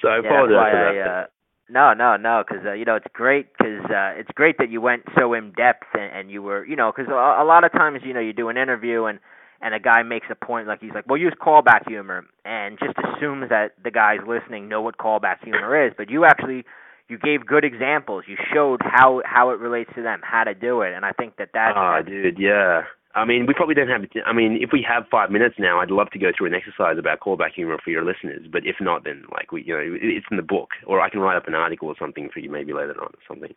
So 0.00 0.08
I 0.08 0.20
yeah, 0.20 0.28
apologize 0.28 0.54
that's 0.54 0.70
why 0.70 0.70
for 0.70 1.02
I, 1.02 1.22
uh, 1.22 1.26
no, 1.68 1.92
no, 1.94 2.16
no, 2.16 2.44
because 2.46 2.64
uh, 2.66 2.72
you 2.72 2.84
know 2.84 2.96
it's 2.96 3.06
great 3.12 3.48
because 3.56 3.84
uh, 3.86 4.18
it's 4.18 4.30
great 4.34 4.56
that 4.58 4.70
you 4.70 4.80
went 4.80 5.02
so 5.18 5.34
in 5.34 5.52
depth 5.52 5.86
and, 5.94 6.12
and 6.12 6.30
you 6.30 6.42
were 6.42 6.64
you 6.64 6.76
know 6.76 6.92
because 6.94 7.10
a, 7.10 7.42
a 7.42 7.44
lot 7.44 7.64
of 7.64 7.72
times 7.72 8.00
you 8.04 8.14
know 8.14 8.20
you 8.20 8.32
do 8.32 8.48
an 8.48 8.56
interview 8.56 9.04
and 9.04 9.18
and 9.60 9.74
a 9.74 9.80
guy 9.80 10.02
makes 10.02 10.26
a 10.30 10.34
point 10.34 10.68
like 10.68 10.80
he's 10.80 10.92
like, 10.94 11.08
well, 11.08 11.16
use 11.16 11.34
callback 11.40 11.88
humor, 11.88 12.24
and 12.44 12.78
just 12.78 12.96
assumes 12.98 13.48
that 13.48 13.72
the 13.82 13.90
guys 13.90 14.18
listening 14.26 14.68
know 14.68 14.82
what 14.82 14.98
callback 14.98 15.42
humor 15.42 15.86
is. 15.86 15.92
But 15.96 16.10
you 16.10 16.24
actually 16.24 16.64
you 17.08 17.18
gave 17.18 17.46
good 17.46 17.64
examples. 17.64 18.24
You 18.26 18.36
showed 18.52 18.80
how 18.82 19.22
how 19.24 19.50
it 19.50 19.58
relates 19.58 19.90
to 19.96 20.02
them, 20.02 20.20
how 20.22 20.44
to 20.44 20.54
do 20.54 20.82
it, 20.82 20.92
and 20.94 21.04
I 21.04 21.12
think 21.12 21.36
that 21.36 21.50
that's. 21.54 21.74
Ah, 21.76 22.02
dude, 22.02 22.38
yeah. 22.38 22.82
I 23.16 23.24
mean, 23.24 23.46
we 23.46 23.54
probably 23.54 23.74
don't 23.74 23.88
have. 23.88 24.02
I 24.26 24.32
mean, 24.34 24.58
if 24.60 24.70
we 24.72 24.84
have 24.86 25.04
five 25.10 25.30
minutes 25.30 25.56
now, 25.58 25.80
I'd 25.80 25.90
love 25.90 26.10
to 26.10 26.18
go 26.18 26.32
through 26.36 26.48
an 26.48 26.54
exercise 26.54 26.98
about 26.98 27.20
callback 27.20 27.54
humor 27.54 27.78
for 27.82 27.88
your 27.90 28.04
listeners. 28.04 28.46
But 28.52 28.66
if 28.66 28.76
not, 28.78 29.04
then 29.04 29.24
like 29.32 29.52
we, 29.52 29.64
you 29.64 29.72
know, 29.72 29.80
it's 29.82 30.26
in 30.30 30.36
the 30.36 30.42
book, 30.42 30.68
or 30.86 31.00
I 31.00 31.08
can 31.08 31.20
write 31.20 31.36
up 31.36 31.48
an 31.48 31.54
article 31.54 31.88
or 31.88 31.94
something 31.98 32.28
for 32.32 32.40
you 32.40 32.50
maybe 32.50 32.74
later 32.74 33.00
on 33.00 33.08
or 33.08 33.24
something. 33.26 33.54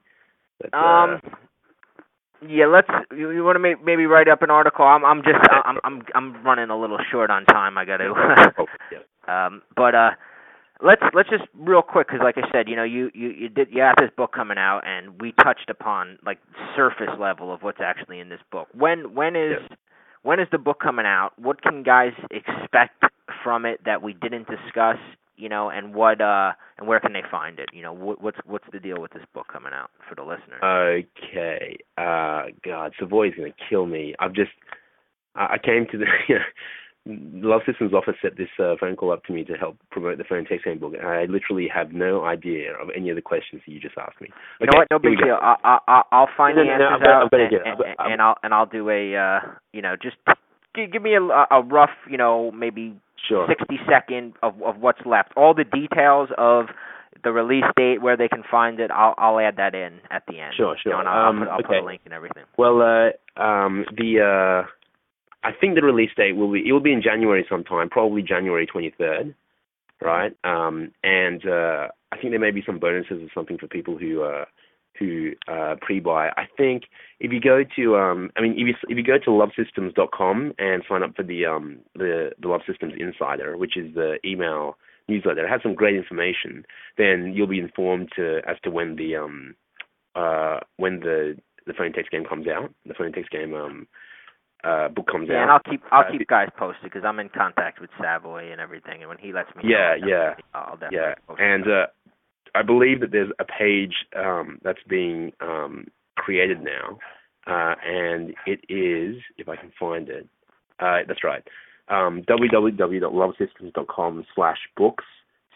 But, 0.61 0.73
um. 0.73 1.21
Uh, 1.23 1.29
yeah, 2.47 2.67
let's. 2.67 2.87
You, 3.11 3.31
you 3.31 3.43
want 3.43 3.55
to 3.55 3.59
make, 3.59 3.83
maybe 3.83 4.05
write 4.05 4.29
up 4.29 4.41
an 4.41 4.49
article? 4.49 4.85
I'm. 4.85 5.03
I'm 5.03 5.21
just. 5.23 5.39
I'm. 5.65 5.77
I'm. 5.83 6.03
I'm 6.15 6.41
running 6.43 6.69
a 6.69 6.79
little 6.79 6.99
short 7.11 7.29
on 7.29 7.43
time. 7.45 7.77
I 7.77 7.83
got 7.83 7.97
to. 7.97 8.53
oh, 9.27 9.31
um. 9.31 9.61
But 9.75 9.93
uh, 9.93 10.11
let's 10.83 11.01
let's 11.13 11.29
just 11.29 11.43
real 11.57 11.81
quick 11.81 12.07
because, 12.07 12.21
like 12.23 12.37
I 12.37 12.49
said, 12.51 12.67
you 12.69 12.75
know, 12.75 12.83
you 12.83 13.11
you 13.13 13.29
you 13.29 13.49
did 13.49 13.69
you 13.71 13.81
have 13.81 13.95
this 13.99 14.09
book 14.15 14.31
coming 14.33 14.57
out, 14.57 14.81
and 14.85 15.19
we 15.21 15.33
touched 15.43 15.69
upon 15.69 16.17
like 16.25 16.39
surface 16.75 17.13
level 17.19 17.53
of 17.53 17.61
what's 17.63 17.79
actually 17.81 18.19
in 18.19 18.29
this 18.29 18.41
book. 18.51 18.67
When 18.73 19.13
when 19.13 19.35
is 19.35 19.57
Yeah. 19.61 19.75
when 20.23 20.39
is 20.39 20.47
the 20.51 20.57
book 20.57 20.79
coming 20.81 21.05
out? 21.05 21.31
What 21.37 21.61
can 21.61 21.83
guys 21.83 22.13
expect 22.31 23.03
from 23.43 23.65
it 23.65 23.83
that 23.85 24.01
we 24.01 24.13
didn't 24.13 24.47
discuss? 24.47 24.97
You 25.35 25.47
know, 25.47 25.69
and 25.69 25.95
what 25.95 26.19
uh 26.19 26.51
and 26.77 26.87
where 26.87 26.99
can 26.99 27.13
they 27.13 27.23
find 27.31 27.59
it? 27.59 27.69
You 27.73 27.81
know, 27.81 27.93
what, 27.93 28.21
what's 28.21 28.37
what's 28.45 28.65
the 28.73 28.79
deal 28.79 28.99
with 29.01 29.11
this 29.11 29.23
book 29.33 29.47
coming 29.51 29.71
out 29.73 29.89
for 30.07 30.15
the 30.15 30.23
listeners? 30.23 30.61
Okay. 30.61 31.77
Uh, 31.97 32.47
God, 32.63 32.93
Savoy's 32.99 33.33
gonna 33.35 33.53
kill 33.69 33.85
me. 33.85 34.15
I've 34.19 34.33
just, 34.33 34.51
I 35.35 35.53
I 35.53 35.57
came 35.57 35.85
to 35.91 35.97
the, 35.97 36.05
Love 37.05 37.61
Systems 37.65 37.93
office 37.93 38.15
set 38.21 38.37
this 38.37 38.49
uh, 38.59 38.75
phone 38.79 38.95
call 38.95 39.11
up 39.11 39.23
to 39.25 39.33
me 39.33 39.43
to 39.45 39.53
help 39.53 39.77
promote 39.89 40.17
the 40.17 40.23
phone 40.25 40.45
text 40.45 40.65
handbook, 40.65 40.93
and 40.93 41.07
I 41.07 41.25
literally 41.25 41.67
have 41.73 41.91
no 41.93 42.25
idea 42.25 42.73
of 42.75 42.89
any 42.95 43.09
of 43.09 43.15
the 43.15 43.21
questions 43.21 43.61
that 43.65 43.71
you 43.71 43.79
just 43.79 43.97
asked 43.97 44.19
me. 44.21 44.27
You 44.59 44.67
know 44.67 44.77
what? 44.77 44.87
No 44.91 44.99
big 44.99 45.17
deal. 45.17 45.37
I, 45.41 45.79
I, 45.87 46.01
I'll 46.11 46.29
find 46.35 46.57
No, 46.57 46.63
the 46.63 46.69
no, 46.69 46.77
no, 46.77 46.85
answers 46.85 47.01
gonna- 47.01 47.13
I'm 47.15 47.23
out, 47.23 47.33
and, 47.33 47.53
and, 47.53 47.95
I'm- 47.97 48.11
and 48.11 48.21
I'll 48.21 48.35
and 48.43 48.53
I'll 48.53 48.65
do 48.65 48.89
a 48.89 49.15
uh, 49.15 49.39
you 49.73 49.81
know 49.81 49.95
just 50.01 50.17
give, 50.75 50.91
give 50.91 51.01
me 51.01 51.15
a, 51.15 51.21
a 51.21 51.61
rough, 51.63 51.95
you 52.09 52.17
know, 52.17 52.51
maybe 52.51 52.93
sure. 53.27 53.47
sixty 53.47 53.77
second 53.89 54.33
of 54.43 54.61
of 54.61 54.77
what's 54.77 55.01
left. 55.05 55.31
All 55.37 55.53
the 55.53 55.63
details 55.63 56.29
of 56.37 56.65
the 57.23 57.31
release 57.31 57.65
date, 57.75 58.01
where 58.01 58.15
they 58.17 58.27
can 58.27 58.43
find 58.51 58.79
it. 58.79 58.91
I'll 58.91 59.15
I'll 59.17 59.39
add 59.39 59.55
that 59.57 59.73
in 59.73 59.99
at 60.11 60.23
the 60.27 60.39
end. 60.39 60.53
Sure, 60.55 60.75
sure. 60.81 60.91
You 60.91 60.97
know, 60.97 60.99
and 60.99 61.09
I'll, 61.09 61.29
um, 61.29 61.39
I'll, 61.39 61.45
put, 61.45 61.49
I'll 61.49 61.59
okay. 61.59 61.67
put 61.67 61.77
a 61.77 61.85
link 61.85 62.01
and 62.05 62.13
everything. 62.13 62.43
Well, 62.57 62.81
uh, 62.81 63.41
um, 63.41 63.85
the 63.97 64.63
uh, 64.65 64.67
I 65.43 65.51
think 65.53 65.75
the 65.75 65.81
release 65.81 66.11
date 66.15 66.35
will 66.35 66.51
be 66.51 66.67
it 66.67 66.71
will 66.71 66.79
be 66.79 66.91
in 66.91 67.01
January 67.01 67.45
sometime, 67.49 67.89
probably 67.89 68.21
January 68.21 68.67
23rd, 68.67 69.33
right? 70.01 70.35
Um, 70.43 70.91
and 71.03 71.45
uh, 71.47 71.87
I 72.11 72.17
think 72.17 72.31
there 72.31 72.39
may 72.39 72.51
be 72.51 72.63
some 72.65 72.79
bonuses 72.79 73.21
or 73.23 73.29
something 73.33 73.57
for 73.57 73.67
people 73.67 73.97
who 73.97 74.23
uh, 74.23 74.45
who 74.97 75.31
uh, 75.47 75.75
pre-buy. 75.81 76.29
I 76.29 76.47
think 76.57 76.83
if 77.19 77.31
you 77.31 77.39
go 77.39 77.63
to 77.75 77.95
um, 77.95 78.31
I 78.35 78.41
mean 78.41 78.53
if 78.53 78.67
you 78.67 78.73
if 78.89 78.97
you 78.97 79.03
go 79.03 79.17
to 79.17 79.29
lovesystems.com 79.29 80.53
and 80.57 80.83
sign 80.89 81.03
up 81.03 81.15
for 81.15 81.23
the 81.23 81.45
um 81.45 81.79
the 81.95 82.31
the 82.39 82.47
Love 82.47 82.61
Systems 82.67 82.93
Insider, 82.99 83.57
which 83.57 83.77
is 83.77 83.93
the 83.95 84.17
email 84.25 84.77
newsletter, 85.07 85.45
it 85.45 85.49
has 85.49 85.61
some 85.63 85.73
great 85.73 85.95
information. 85.95 86.65
Then 86.97 87.31
you'll 87.33 87.47
be 87.47 87.59
informed 87.59 88.09
to 88.17 88.41
as 88.45 88.57
to 88.63 88.71
when 88.71 88.97
the 88.97 89.15
um 89.15 89.55
uh 90.15 90.59
when 90.75 90.99
the 90.99 91.37
the 91.65 91.73
phone 91.73 91.93
text 91.93 92.11
game 92.11 92.25
comes 92.25 92.47
out. 92.47 92.73
The 92.85 92.93
phone 92.93 93.13
text 93.13 93.31
game 93.31 93.53
um 93.53 93.87
uh 94.63 94.87
book 94.89 95.07
comes 95.07 95.29
Yeah, 95.29 95.37
out. 95.37 95.41
and 95.43 95.51
I'll 95.51 95.59
keep 95.71 95.81
I'll 95.91 96.05
Uh, 96.05 96.11
keep 96.11 96.27
guys 96.27 96.49
posted 96.57 96.83
because 96.83 97.03
I'm 97.05 97.19
in 97.19 97.29
contact 97.29 97.79
with 97.79 97.89
Savoy 98.01 98.51
and 98.51 98.59
everything, 98.61 99.01
and 99.01 99.07
when 99.09 99.17
he 99.17 99.31
lets 99.33 99.53
me 99.55 99.63
know, 99.63 99.69
Yeah, 99.69 99.95
I'll 100.01 100.09
yeah. 100.09 100.33
I'll 100.53 100.77
definitely 100.77 101.15
Yeah, 101.37 101.39
and 101.39 101.67
uh, 101.67 101.87
I 102.55 102.61
believe 102.63 102.99
that 103.01 103.11
there's 103.11 103.31
a 103.39 103.45
page 103.45 103.93
um, 104.15 104.59
that's 104.63 104.81
being 104.87 105.31
um, 105.39 105.87
created 106.17 106.61
now, 106.63 106.97
uh, 107.47 107.75
and 107.85 108.33
it 108.45 108.59
is, 108.69 109.15
if 109.37 109.47
I 109.47 109.55
can 109.55 109.71
find 109.79 110.09
it, 110.09 110.27
uh, 110.79 110.99
that's 111.07 111.23
right, 111.23 111.43
um, 111.89 112.23
www.lovesystems.com 112.23 114.25
slash 114.35 114.57
books 114.75 115.05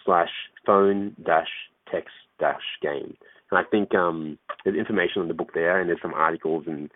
slash 0.05 0.30
phone 0.65 1.15
dash 1.25 1.49
text 1.91 2.13
dash 2.39 2.61
game. 2.81 3.15
And 3.51 3.59
I 3.59 3.63
think 3.69 3.93
um, 3.95 4.38
there's 4.63 4.77
information 4.77 5.21
on 5.21 5.27
the 5.27 5.34
book 5.34 5.51
there, 5.53 5.80
and 5.80 5.89
there's 5.89 6.01
some 6.01 6.13
articles 6.13 6.63
and 6.67 6.89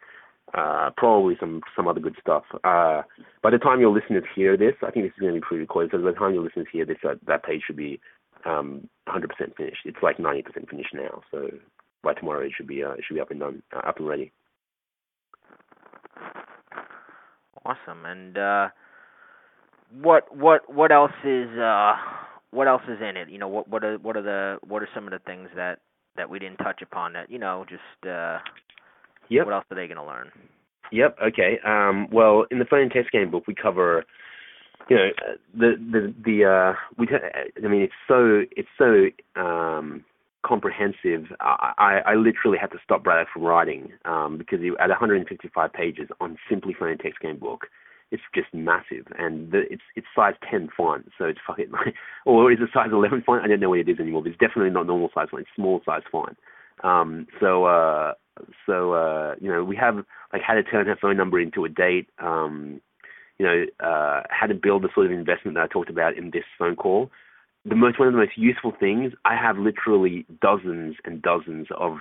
uh, 0.54 0.90
probably 0.96 1.36
some 1.40 1.62
some 1.76 1.88
other 1.88 2.00
good 2.00 2.16
stuff. 2.20 2.44
Uh, 2.64 3.02
by 3.42 3.50
the 3.50 3.58
time 3.58 3.80
your 3.80 3.94
listeners 3.94 4.24
hear 4.36 4.56
this, 4.58 4.76
I 4.82 4.92
think 4.92 5.06
this 5.06 5.14
is 5.16 5.20
going 5.20 5.34
to 5.34 5.40
be 5.40 5.46
pre-recorded. 5.46 5.92
So 5.92 5.98
by 5.98 6.12
the 6.12 6.18
time 6.18 6.34
your 6.34 6.44
listeners 6.44 6.68
hear 6.72 6.86
this, 6.86 6.98
that, 7.04 7.20
that 7.28 7.44
page 7.44 7.62
should 7.68 7.76
be 7.76 8.00
um, 8.46 8.88
100% 9.10 9.28
finished. 9.58 9.82
It's 9.86 9.98
like 10.02 10.18
90% 10.18 10.70
finished 10.70 10.94
now. 10.94 11.22
So 11.32 11.50
by 12.04 12.14
tomorrow, 12.14 12.46
it 12.46 12.54
should 12.56 12.68
be 12.68 12.84
uh, 12.84 12.92
it 12.92 13.04
should 13.06 13.16
be 13.16 13.20
up 13.22 13.32
and 13.32 13.40
done, 13.40 13.64
uh, 13.76 13.88
up 13.88 13.98
and 13.98 14.08
ready. 14.08 14.32
Awesome. 17.66 18.06
And 18.06 18.38
uh 18.38 18.70
what 20.02 20.36
what 20.36 20.74
what 20.74 20.92
else 20.92 21.12
is 21.24 21.50
uh 21.58 21.94
what 22.52 22.68
else 22.68 22.84
is 22.88 23.00
in 23.02 23.18
it? 23.18 23.30
You 23.30 23.40
know, 23.40 23.48
what 23.48 23.68
what 23.68 23.84
are 23.84 23.98
what 23.98 24.16
are 24.16 24.22
the 24.22 24.58
what 24.66 24.82
are 24.82 24.90
some 24.96 25.06
of 25.06 25.12
the 25.12 25.20
things 25.20 25.50
that 25.56 25.80
that 26.16 26.30
we 26.30 26.40
didn't 26.40 26.58
touch 26.58 26.82
upon 26.82 27.14
that, 27.14 27.30
you 27.30 27.38
know, 27.40 27.66
just 27.70 28.14
Yep. 29.30 29.46
what 29.46 29.54
else 29.54 29.66
are 29.72 29.76
they 29.76 29.88
going 29.88 29.98
to 29.98 30.04
learn? 30.04 30.32
Yep. 30.92 31.18
Okay. 31.28 31.60
Um, 31.66 32.08
well, 32.12 32.46
in 32.52 32.60
the 32.60 32.66
phone 32.66 32.82
and 32.82 32.92
text 32.92 33.12
game 33.12 33.30
book, 33.32 33.46
we 33.48 33.56
cover, 33.56 34.06
you 34.90 34.96
know, 34.96 35.10
the 35.54 35.74
the 35.92 36.14
the 36.24 36.46
uh, 36.46 36.80
we. 36.98 37.08
T- 37.08 37.16
I 37.16 37.68
mean, 37.68 37.82
it's 37.82 37.94
so 38.08 38.44
it's 38.56 38.70
so 38.78 39.08
um, 39.40 40.04
comprehensive. 40.46 41.26
I, 41.42 41.74
I 41.78 42.12
I 42.12 42.16
literally 42.16 42.58
had 42.60 42.72
to 42.72 42.78
stop 42.84 43.04
Braddock 43.04 43.28
from 43.34 43.44
writing 43.44 43.92
um, 44.06 44.38
because 44.38 44.62
he, 44.62 44.72
at 44.80 44.90
155 44.90 45.74
pages 45.74 46.08
on 46.22 46.38
simply 46.50 46.74
phone 46.78 46.92
and 46.92 47.00
text 47.00 47.20
game 47.20 47.38
book, 47.38 47.66
it's 48.12 48.24
just 48.34 48.48
massive, 48.54 49.06
and 49.20 49.52
the, 49.52 49.64
it's 49.70 49.82
it's 49.96 50.08
size 50.16 50.36
10 50.50 50.70
font, 50.78 51.12
so 51.18 51.26
it's 51.26 51.40
fucking 51.46 51.70
like, 51.72 51.96
or 52.26 52.52
is 52.52 52.60
it 52.62 52.70
size 52.74 52.90
11 52.92 53.24
font? 53.26 53.44
I 53.44 53.48
don't 53.48 53.60
know 53.60 53.70
what 53.70 53.80
it 53.80 53.90
is 53.90 54.00
anymore. 54.00 54.24
But 54.24 54.30
it's 54.30 54.40
definitely 54.40 54.72
not 54.72 54.88
normal 54.88 55.10
size 55.14 55.28
font. 55.30 55.42
It's 55.42 55.56
small 55.56 55.82
size 55.86 56.04
font. 56.12 56.38
Um, 56.84 57.28
so 57.42 57.66
uh, 57.66 58.14
so 58.66 58.94
uh, 58.94 59.36
you 59.40 59.50
know, 59.50 59.64
we 59.64 59.76
have 59.76 59.98
like 60.34 60.42
how 60.42 60.54
to 60.54 60.64
turn 60.64 60.88
her 60.88 60.98
phone 61.00 61.18
number 61.18 61.40
into 61.40 61.66
a 61.66 61.70
date. 61.70 62.10
Um, 62.20 62.82
you 63.38 63.46
know, 63.46 63.66
uh, 63.80 64.24
how 64.30 64.48
to 64.48 64.56
build 64.56 64.84
the 64.84 64.90
sort 64.94 65.06
of 65.06 65.12
investment 65.12 65.56
that 65.56 65.64
I 65.64 65.68
talked 65.68 65.90
about 65.90 66.18
in 66.18 66.32
this 66.32 66.44
phone 66.58 66.76
call. 66.76 67.12
The 67.66 67.76
most 67.76 68.00
one 68.00 68.08
of 68.08 68.14
the 68.14 68.20
most 68.20 68.38
useful 68.38 68.74
things. 68.80 69.14
I 69.26 69.36
have 69.36 69.58
literally 69.58 70.26
dozens 70.42 70.96
and 71.06 71.22
dozens 71.22 71.68
of 71.78 71.98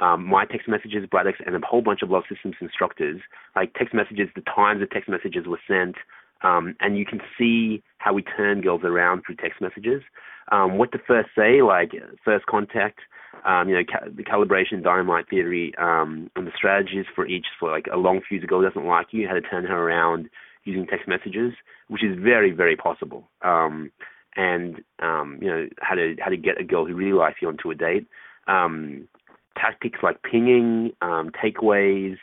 um, 0.00 0.26
my 0.26 0.44
text 0.44 0.68
messages, 0.68 1.06
Braddock's, 1.08 1.38
and 1.46 1.54
a 1.54 1.60
whole 1.64 1.82
bunch 1.82 2.02
of 2.02 2.10
Love 2.10 2.24
Systems 2.28 2.56
instructors, 2.60 3.20
like 3.54 3.72
text 3.74 3.94
messages, 3.94 4.28
the 4.34 4.42
times 4.42 4.80
the 4.80 4.86
text 4.86 5.08
messages 5.08 5.46
were 5.46 5.60
sent, 5.68 5.94
um, 6.42 6.74
and 6.80 6.98
you 6.98 7.06
can 7.06 7.20
see 7.38 7.82
how 7.98 8.12
we 8.12 8.22
turn 8.22 8.62
girls 8.62 8.80
around 8.82 9.22
through 9.24 9.36
text 9.36 9.60
messages. 9.60 10.02
Um, 10.50 10.76
what 10.76 10.90
to 10.92 10.98
first 11.06 11.28
say, 11.38 11.62
like 11.62 11.92
first 12.24 12.46
contact, 12.46 12.98
um, 13.44 13.68
you 13.68 13.74
know, 13.74 13.82
ca- 13.84 14.06
the 14.14 14.22
calibration 14.22 14.82
dynamite 14.82 15.28
theory, 15.28 15.74
um, 15.78 16.30
and 16.36 16.46
the 16.46 16.52
strategies 16.56 17.06
for 17.14 17.26
each 17.26 17.46
for 17.58 17.70
like 17.70 17.86
a 17.92 17.96
long 17.96 18.20
fuse 18.26 18.44
girl 18.44 18.62
doesn't 18.62 18.86
like 18.86 19.08
you, 19.10 19.26
how 19.26 19.34
to 19.34 19.40
turn 19.40 19.64
her 19.64 19.76
around 19.76 20.28
using 20.64 20.86
text 20.86 21.08
messages, 21.08 21.52
which 21.88 22.04
is 22.04 22.18
very, 22.18 22.52
very 22.52 22.76
possible. 22.76 23.28
Um, 23.42 23.90
and 24.36 24.82
um, 25.00 25.38
you 25.42 25.48
know, 25.48 25.66
how 25.80 25.94
to 25.94 26.16
how 26.20 26.30
to 26.30 26.36
get 26.36 26.60
a 26.60 26.64
girl 26.64 26.86
who 26.86 26.94
really 26.94 27.12
likes 27.12 27.42
you 27.42 27.48
onto 27.48 27.70
a 27.70 27.74
date. 27.74 28.06
Um, 28.46 29.08
tactics 29.56 29.98
like 30.02 30.22
pinging, 30.22 30.92
um, 31.02 31.30
takeaways, 31.30 32.16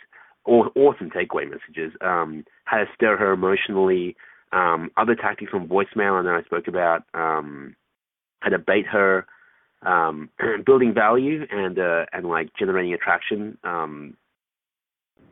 or 0.45 0.71
awesome 0.75 1.09
takeaway 1.09 1.49
messages. 1.49 1.93
Um, 2.01 2.45
how 2.65 2.77
to 2.77 2.85
stir 2.95 3.17
her 3.17 3.31
emotionally. 3.31 4.15
Um, 4.51 4.89
other 4.97 5.13
tactics 5.13 5.51
on 5.53 5.67
voicemail, 5.67 6.17
and 6.17 6.27
then 6.27 6.33
I 6.33 6.41
spoke 6.41 6.67
about 6.67 7.03
um, 7.13 7.75
how 8.39 8.49
to 8.49 8.57
bait 8.57 8.87
her 8.87 9.27
um, 9.83 10.29
building 10.65 10.93
value 10.93 11.45
and 11.51 11.79
uh, 11.79 12.05
and 12.13 12.27
like 12.27 12.49
generating 12.57 12.93
attraction. 12.93 13.57
Um, 13.63 14.17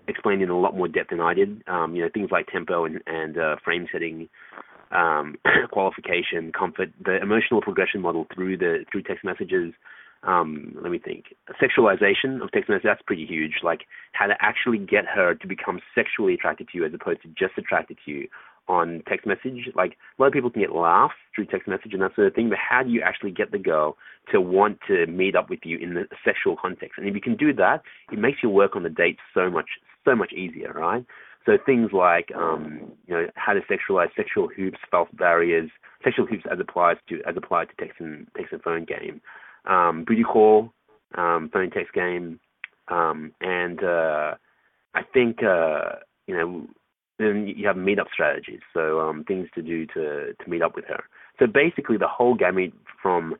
explained 0.07 0.41
in 0.41 0.49
a 0.49 0.57
lot 0.57 0.75
more 0.75 0.87
depth 0.87 1.09
than 1.09 1.19
I 1.19 1.33
did. 1.33 1.63
Um, 1.67 1.95
you 1.95 2.03
know 2.03 2.09
things 2.13 2.29
like 2.31 2.47
tempo 2.47 2.85
and 2.85 3.01
and 3.07 3.37
uh, 3.37 3.55
frame 3.63 3.87
setting, 3.91 4.29
um, 4.91 5.35
qualification, 5.71 6.51
comfort, 6.57 6.91
the 7.03 7.21
emotional 7.21 7.61
progression 7.61 8.01
model 8.01 8.25
through 8.33 8.57
the 8.57 8.85
through 8.91 9.03
text 9.03 9.23
messages. 9.23 9.73
Um, 10.23 10.75
let 10.81 10.91
me 10.91 10.97
think. 10.97 11.25
Sexualization 11.61 12.41
of 12.41 12.51
text 12.51 12.69
messages 12.69 12.85
that's 12.85 13.01
pretty 13.03 13.25
huge. 13.25 13.59
Like 13.63 13.81
how 14.13 14.25
to 14.25 14.33
actually 14.41 14.79
get 14.79 15.05
her 15.05 15.35
to 15.35 15.47
become 15.47 15.79
sexually 15.93 16.33
attracted 16.33 16.69
to 16.69 16.77
you 16.77 16.85
as 16.85 16.93
opposed 16.93 17.21
to 17.21 17.27
just 17.29 17.57
attracted 17.57 17.97
to 18.05 18.11
you 18.11 18.27
on 18.67 19.01
text 19.07 19.25
message. 19.25 19.69
Like 19.75 19.93
a 19.93 20.21
lot 20.21 20.27
of 20.27 20.33
people 20.33 20.49
can 20.49 20.61
get 20.61 20.73
laughs 20.73 21.15
through 21.33 21.45
text 21.45 21.67
message 21.67 21.93
and 21.93 22.01
that 22.01 22.15
sort 22.15 22.27
of 22.27 22.33
thing, 22.33 22.49
but 22.49 22.57
how 22.57 22.83
do 22.83 22.89
you 22.89 23.01
actually 23.01 23.31
get 23.31 23.51
the 23.51 23.57
girl 23.57 23.97
to 24.31 24.41
want 24.41 24.79
to 24.87 25.05
meet 25.07 25.35
up 25.35 25.49
with 25.49 25.59
you 25.63 25.77
in 25.77 25.93
the 25.93 26.05
sexual 26.23 26.55
context? 26.59 26.97
And 26.97 27.07
if 27.07 27.15
you 27.15 27.21
can 27.21 27.35
do 27.35 27.53
that, 27.53 27.81
it 28.11 28.19
makes 28.19 28.43
your 28.43 28.51
work 28.51 28.75
on 28.75 28.83
the 28.83 28.89
date 28.89 29.17
so 29.33 29.49
much 29.49 29.69
so 30.05 30.15
much 30.15 30.31
easier, 30.31 30.71
right? 30.71 31.05
So 31.45 31.57
things 31.65 31.91
like 31.93 32.29
um, 32.35 32.91
you 33.07 33.13
know 33.13 33.27
how 33.35 33.53
to 33.53 33.61
sexualize 33.61 34.09
sexual 34.15 34.49
hoops, 34.49 34.79
false 34.91 35.09
barriers, 35.13 35.69
sexual 36.03 36.25
hoops 36.25 36.43
as 36.51 36.59
applies 36.59 36.97
to 37.09 37.21
as 37.27 37.35
applied 37.37 37.69
to 37.69 37.75
text 37.75 38.01
and 38.01 38.27
text 38.35 38.51
and 38.51 38.61
phone 38.61 38.85
game, 38.85 39.21
um, 39.65 40.03
booty 40.05 40.23
call, 40.23 40.73
um, 41.15 41.49
phone 41.51 41.71
text 41.71 41.93
game, 41.93 42.39
um, 42.89 43.31
and 43.39 43.81
uh, 43.81 44.35
I 44.93 45.03
think 45.13 45.41
uh, 45.41 45.99
you 46.27 46.35
know 46.35 46.67
then 47.19 47.47
you 47.47 47.67
have 47.67 47.75
meetup 47.75 48.11
strategies, 48.13 48.61
so 48.73 48.99
um, 48.99 49.23
things 49.23 49.47
to 49.55 49.61
do 49.61 49.85
to 49.87 50.33
to 50.33 50.49
meet 50.49 50.61
up 50.61 50.75
with 50.75 50.85
her. 50.85 51.03
So 51.39 51.47
basically, 51.47 51.97
the 51.97 52.07
whole 52.07 52.35
gamut 52.35 52.73
from 53.01 53.35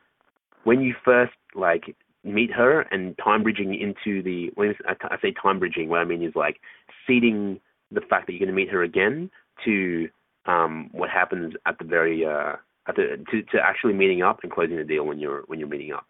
when 0.64 0.82
you 0.82 0.96
first 1.06 1.34
like 1.56 1.96
meet 2.24 2.52
her 2.52 2.82
and 2.92 3.18
time 3.24 3.44
bridging 3.44 3.74
into 3.74 4.22
the 4.22 4.52
when 4.56 4.76
I 4.86 5.18
say 5.22 5.32
time 5.32 5.60
bridging, 5.60 5.90
what 5.90 6.00
I 6.00 6.06
mean 6.06 6.24
is 6.24 6.34
like 6.36 6.60
seeding 7.06 7.60
the 7.92 8.02
fact 8.02 8.28
that 8.28 8.34
you're 8.34 8.40
going 8.46 8.50
to 8.50 8.54
meet 8.54 8.70
her 8.70 8.84
again 8.84 9.30
to 9.66 10.10
um, 10.46 10.90
what 10.92 11.10
happens 11.10 11.54
at 11.66 11.78
the 11.78 11.86
very 11.86 12.26
uh, 12.26 12.56
at 12.88 12.96
the 12.96 13.24
to, 13.32 13.44
to 13.44 13.60
actually 13.64 13.94
meeting 13.94 14.22
up 14.22 14.40
and 14.44 14.52
closing 14.52 14.78
the 14.78 14.84
deal 14.84 15.06
when 15.06 15.20
you're 15.20 15.44
when 15.48 15.60
you're 15.60 15.68
meeting 15.68 15.94
up. 15.94 16.08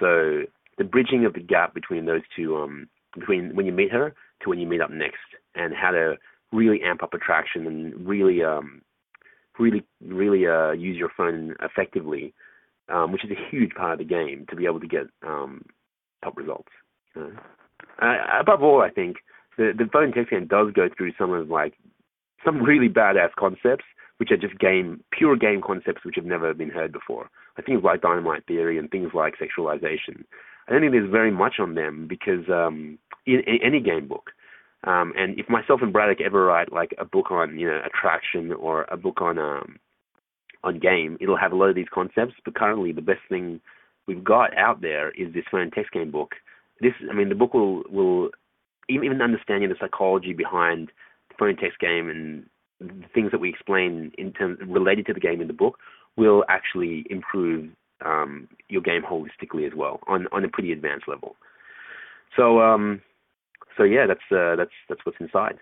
So 0.00 0.42
the 0.78 0.84
bridging 0.84 1.24
of 1.24 1.34
the 1.34 1.40
gap 1.40 1.74
between 1.74 2.04
those 2.06 2.22
two 2.34 2.56
um, 2.56 2.88
between 3.14 3.54
when 3.54 3.66
you 3.66 3.72
meet 3.72 3.92
her 3.92 4.14
to 4.42 4.50
when 4.50 4.58
you 4.58 4.66
meet 4.66 4.80
up 4.80 4.90
next, 4.90 5.18
and 5.54 5.74
how 5.74 5.90
to 5.90 6.16
really 6.56 6.82
amp 6.82 7.02
up 7.02 7.14
attraction 7.14 7.66
and 7.66 8.06
really 8.06 8.42
um 8.42 8.82
really 9.58 9.84
really 10.04 10.46
uh 10.46 10.72
use 10.72 10.96
your 10.96 11.10
phone 11.16 11.54
effectively 11.62 12.34
um 12.88 13.12
which 13.12 13.24
is 13.24 13.30
a 13.30 13.50
huge 13.50 13.72
part 13.74 13.92
of 13.92 13.98
the 13.98 14.04
game 14.04 14.46
to 14.48 14.56
be 14.56 14.66
able 14.66 14.80
to 14.80 14.86
get 14.86 15.06
um 15.26 15.62
top 16.22 16.36
results 16.36 16.72
uh, 17.16 18.16
above 18.40 18.62
all 18.62 18.82
i 18.82 18.90
think 18.90 19.16
the 19.56 19.72
the 19.76 19.88
phone 19.92 20.12
text 20.12 20.30
game 20.30 20.46
does 20.46 20.72
go 20.74 20.88
through 20.96 21.12
some 21.18 21.32
of 21.32 21.48
like 21.48 21.74
some 22.44 22.62
really 22.62 22.88
badass 22.88 23.30
concepts 23.38 23.84
which 24.18 24.30
are 24.30 24.36
just 24.36 24.58
game 24.58 25.02
pure 25.10 25.36
game 25.36 25.60
concepts 25.60 26.04
which 26.04 26.16
have 26.16 26.24
never 26.24 26.54
been 26.54 26.70
heard 26.70 26.90
before. 26.90 27.28
Like 27.58 27.66
things 27.66 27.84
like 27.84 28.00
dynamite 28.00 28.46
theory 28.46 28.78
and 28.78 28.90
things 28.90 29.10
like 29.12 29.34
sexualization 29.36 30.24
i 30.68 30.72
don't 30.72 30.80
think 30.80 30.92
there's 30.92 31.10
very 31.10 31.30
much 31.30 31.54
on 31.58 31.74
them 31.74 32.06
because 32.08 32.48
um 32.48 32.98
in, 33.26 33.40
in 33.46 33.58
any 33.62 33.80
game 33.80 34.08
book 34.08 34.30
Um, 34.84 35.12
and 35.16 35.38
if 35.38 35.48
myself 35.48 35.80
and 35.82 35.92
Braddock 35.92 36.20
ever 36.20 36.44
write 36.44 36.72
like 36.72 36.94
a 36.98 37.04
book 37.04 37.30
on 37.30 37.58
you 37.58 37.66
know 37.66 37.80
attraction 37.84 38.52
or 38.52 38.86
a 38.90 38.96
book 38.96 39.20
on 39.20 39.38
um, 39.38 39.78
on 40.62 40.78
game, 40.78 41.16
it'll 41.20 41.36
have 41.36 41.52
a 41.52 41.56
lot 41.56 41.68
of 41.68 41.74
these 41.74 41.86
concepts. 41.92 42.34
But 42.44 42.54
currently, 42.54 42.92
the 42.92 43.02
best 43.02 43.20
thing 43.28 43.60
we've 44.06 44.24
got 44.24 44.56
out 44.56 44.80
there 44.80 45.10
is 45.10 45.32
this 45.32 45.44
phone 45.50 45.70
text 45.70 45.92
game 45.92 46.10
book. 46.10 46.34
This, 46.80 46.92
I 47.10 47.14
mean, 47.14 47.28
the 47.28 47.34
book 47.34 47.54
will 47.54 47.82
will 47.90 48.30
even 48.88 49.20
understanding 49.20 49.68
the 49.68 49.76
psychology 49.80 50.32
behind 50.32 50.92
the 51.28 51.34
phone 51.38 51.56
text 51.56 51.78
game 51.80 52.08
and 52.08 52.46
the 52.80 53.08
things 53.14 53.30
that 53.32 53.40
we 53.40 53.48
explain 53.48 54.12
in 54.18 54.32
terms 54.32 54.58
related 54.66 55.06
to 55.06 55.14
the 55.14 55.20
game 55.20 55.40
in 55.40 55.46
the 55.46 55.52
book 55.52 55.78
will 56.16 56.44
actually 56.48 57.04
improve 57.10 57.70
um, 58.04 58.48
your 58.68 58.82
game 58.82 59.02
holistically 59.02 59.66
as 59.66 59.72
well 59.74 60.00
on 60.06 60.26
on 60.32 60.44
a 60.44 60.48
pretty 60.48 60.72
advanced 60.72 61.08
level. 61.08 61.36
So 62.36 62.60
um, 62.60 63.00
so 63.76 63.84
yeah, 63.84 64.06
that's 64.06 64.26
uh, 64.30 64.56
that's 64.56 64.74
that's 64.88 65.00
what's 65.04 65.18
inside. 65.20 65.58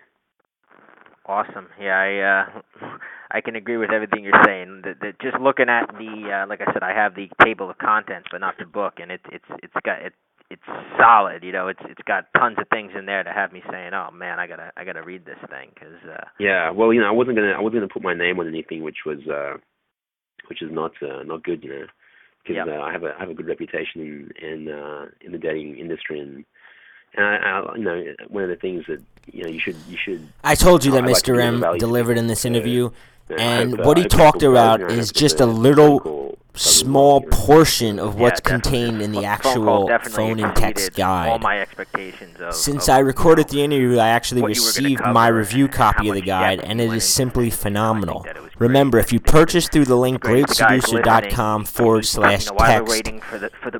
Awesome. 1.25 1.67
Yeah, 1.81 1.97
I 1.97 2.83
uh, 2.85 2.97
I 3.31 3.41
can 3.41 3.55
agree 3.55 3.77
with 3.77 3.91
everything 3.91 4.23
you're 4.23 4.43
saying. 4.45 4.81
That, 4.83 4.99
that 5.01 5.19
just 5.21 5.39
looking 5.39 5.69
at 5.69 5.87
the 5.97 6.43
uh, 6.43 6.47
like 6.47 6.61
I 6.61 6.71
said, 6.73 6.83
I 6.83 6.93
have 6.93 7.15
the 7.15 7.29
table 7.43 7.69
of 7.69 7.77
contents, 7.77 8.27
but 8.31 8.41
not 8.41 8.55
the 8.59 8.65
book, 8.65 8.95
and 9.01 9.11
it's 9.11 9.25
it's 9.31 9.45
it's 9.63 9.73
got 9.83 10.01
it 10.01 10.13
it's 10.49 10.61
solid. 10.99 11.43
You 11.43 11.51
know, 11.51 11.67
it's 11.67 11.79
it's 11.85 12.01
got 12.05 12.25
tons 12.37 12.57
of 12.59 12.67
things 12.69 12.91
in 12.97 13.05
there 13.05 13.23
to 13.23 13.31
have 13.31 13.51
me 13.51 13.63
saying, 13.71 13.93
"Oh 13.93 14.11
man, 14.11 14.39
I 14.39 14.47
gotta 14.47 14.71
I 14.77 14.83
gotta 14.83 15.01
read 15.01 15.25
this 15.25 15.39
thing." 15.49 15.71
Cause, 15.79 16.09
uh, 16.09 16.25
yeah, 16.39 16.69
well, 16.69 16.93
you 16.93 17.01
know, 17.01 17.07
I 17.07 17.11
wasn't 17.11 17.37
gonna 17.37 17.53
I 17.53 17.61
wasn't 17.61 17.81
gonna 17.81 17.93
put 17.93 18.03
my 18.03 18.13
name 18.13 18.39
on 18.39 18.47
anything, 18.47 18.83
which 18.83 19.05
was 19.05 19.19
uh, 19.27 19.57
which 20.47 20.61
is 20.61 20.69
not 20.71 20.91
uh, 21.01 21.23
not 21.23 21.43
good, 21.43 21.63
you 21.63 21.69
know, 21.69 21.85
because 22.43 22.57
yep. 22.57 22.67
uh, 22.67 22.81
I 22.81 22.91
have 22.91 23.03
a 23.03 23.15
I 23.17 23.19
have 23.21 23.29
a 23.29 23.33
good 23.33 23.47
reputation 23.47 24.01
in 24.01 24.29
in 24.41 24.69
uh, 24.69 25.05
in 25.21 25.31
the 25.31 25.39
dating 25.39 25.77
industry 25.77 26.19
and. 26.19 26.45
And 27.17 27.25
I, 27.25 27.35
I, 27.35 27.75
you 27.75 27.83
know, 27.83 28.03
one 28.27 28.43
of 28.43 28.49
the 28.49 28.55
things 28.55 28.85
that 28.87 29.01
you 29.31 29.43
know 29.43 29.49
you 29.49 29.59
should 29.59 29.77
you 29.89 29.97
should. 29.97 30.27
I 30.43 30.55
told 30.55 30.83
you 30.83 30.91
that 30.91 31.03
Mr. 31.03 31.41
M 31.41 31.63
delivered 31.77 32.17
in 32.17 32.27
this 32.27 32.45
interview, 32.45 32.91
and 33.29 33.77
what 33.79 33.97
he 33.97 34.05
uh, 34.05 34.09
talked 34.09 34.43
about 34.43 34.81
is 34.91 35.11
just 35.11 35.39
a 35.39 35.45
little 35.45 36.37
small 36.55 37.21
portion 37.21 37.99
of 37.99 38.19
what's 38.19 38.41
yeah, 38.43 38.51
contained 38.51 39.01
in 39.01 39.11
the 39.11 39.25
actual 39.25 39.89
phone 40.03 40.39
and 40.39 40.55
text 40.55 40.93
guide. 40.93 41.29
All 41.29 41.39
my 41.39 41.61
expectations 41.61 42.39
of, 42.39 42.53
Since 42.53 42.87
of, 42.87 42.95
I 42.95 42.99
recorded 42.99 43.49
the 43.49 43.63
interview, 43.63 43.97
I 43.97 44.09
actually 44.09 44.43
received 44.43 45.01
my 45.01 45.27
review 45.27 45.67
copy 45.67 46.09
of 46.09 46.15
the 46.15 46.21
guide, 46.21 46.61
and 46.61 46.79
it 46.79 46.93
is 46.93 47.07
simply 47.07 47.49
phenomenal. 47.49 48.25
Remember, 48.57 48.99
if 48.99 49.11
you 49.11 49.19
purchase 49.19 49.67
through 49.67 49.85
the 49.85 49.97
link 49.97 50.21
greatseducer.com 50.23 51.65
forward 51.65 52.05
slash 52.05 52.45
text, 52.45 53.07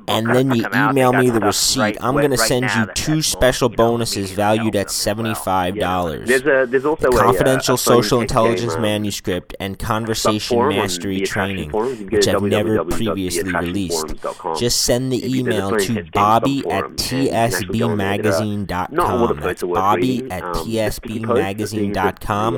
and 0.06 0.26
then 0.28 0.54
you 0.54 0.66
email 0.74 1.12
me 1.12 1.30
the 1.30 1.40
receipt, 1.40 1.96
I'm 2.00 2.14
going 2.14 2.30
to 2.30 2.36
send 2.36 2.70
you 2.74 2.86
two 2.94 3.22
special 3.22 3.68
bonuses 3.68 4.32
valued 4.32 4.76
at 4.76 4.88
$75. 4.88 6.26
There's 6.26 6.42
a, 6.44 6.86
also 6.86 7.10
the 7.10 7.16
Confidential 7.16 7.76
Social 7.76 8.20
Intelligence 8.20 8.76
Manuscript 8.76 9.54
and 9.58 9.78
Conversation 9.78 10.68
Mastery 10.68 11.20
Training, 11.22 11.70
which 11.70 12.28
I've 12.28 12.42
never 12.42 12.65
previously 12.90 13.52
released. 13.52 14.14
Just 14.58 14.82
send 14.82 15.12
the 15.12 15.38
email 15.38 15.76
to 15.76 16.04
bobby 16.12 16.64
at 16.70 16.84
tsbmagazine.com. 16.96 19.40
That's 19.40 19.62
bobby 19.62 20.30
at 20.30 20.42
tsbmagazine.com. 20.42 22.54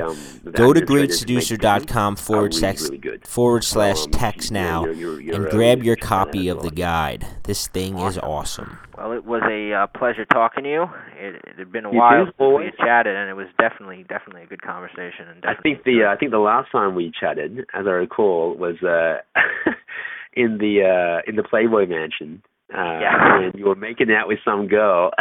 Go 0.51 0.73
to 0.73 0.81
greatseducer.com 0.81 2.15
forward 2.15 2.53
slash 2.53 2.79
forward 3.23 3.63
slash 3.63 4.05
text 4.11 4.51
now 4.51 4.85
and 4.85 5.49
grab 5.49 5.83
your 5.83 5.95
copy 5.95 6.47
of 6.47 6.61
the 6.61 6.71
guide. 6.71 7.25
This 7.43 7.67
thing 7.67 7.97
is 7.99 8.17
awesome. 8.17 8.77
Well, 8.99 9.13
it 9.13 9.23
was 9.23 9.41
a 9.49 9.73
uh, 9.73 9.87
pleasure 9.97 10.25
talking 10.25 10.65
to 10.65 10.69
you. 10.69 10.83
It, 11.17 11.35
it 11.47 11.57
had 11.57 11.71
been 11.71 11.85
a 11.85 11.91
while 11.91 12.25
since 12.25 12.35
we 12.37 12.65
had 12.65 12.75
chatted, 12.85 13.15
and 13.15 13.29
it 13.29 13.33
was 13.33 13.47
definitely 13.57 14.03
definitely 14.09 14.43
a 14.43 14.45
good 14.45 14.61
conversation. 14.61 15.29
And 15.29 15.45
I 15.45 15.55
think 15.61 15.85
the 15.85 16.03
uh, 16.03 16.13
I 16.13 16.17
think 16.17 16.31
the 16.31 16.39
last 16.39 16.69
time 16.69 16.95
we 16.95 17.09
chatted, 17.17 17.59
as 17.73 17.87
I 17.87 17.91
recall, 17.91 18.57
was 18.57 18.75
uh, 18.83 19.21
in 20.33 20.57
the 20.57 20.83
uh, 20.83 21.29
in 21.29 21.37
the 21.37 21.43
Playboy 21.43 21.87
Mansion. 21.87 22.43
Uh, 22.73 22.99
yeah. 22.99 23.45
And 23.45 23.53
you 23.55 23.65
were 23.65 23.75
making 23.75 24.11
out 24.11 24.27
with 24.27 24.39
some 24.43 24.67
girl, 24.67 25.11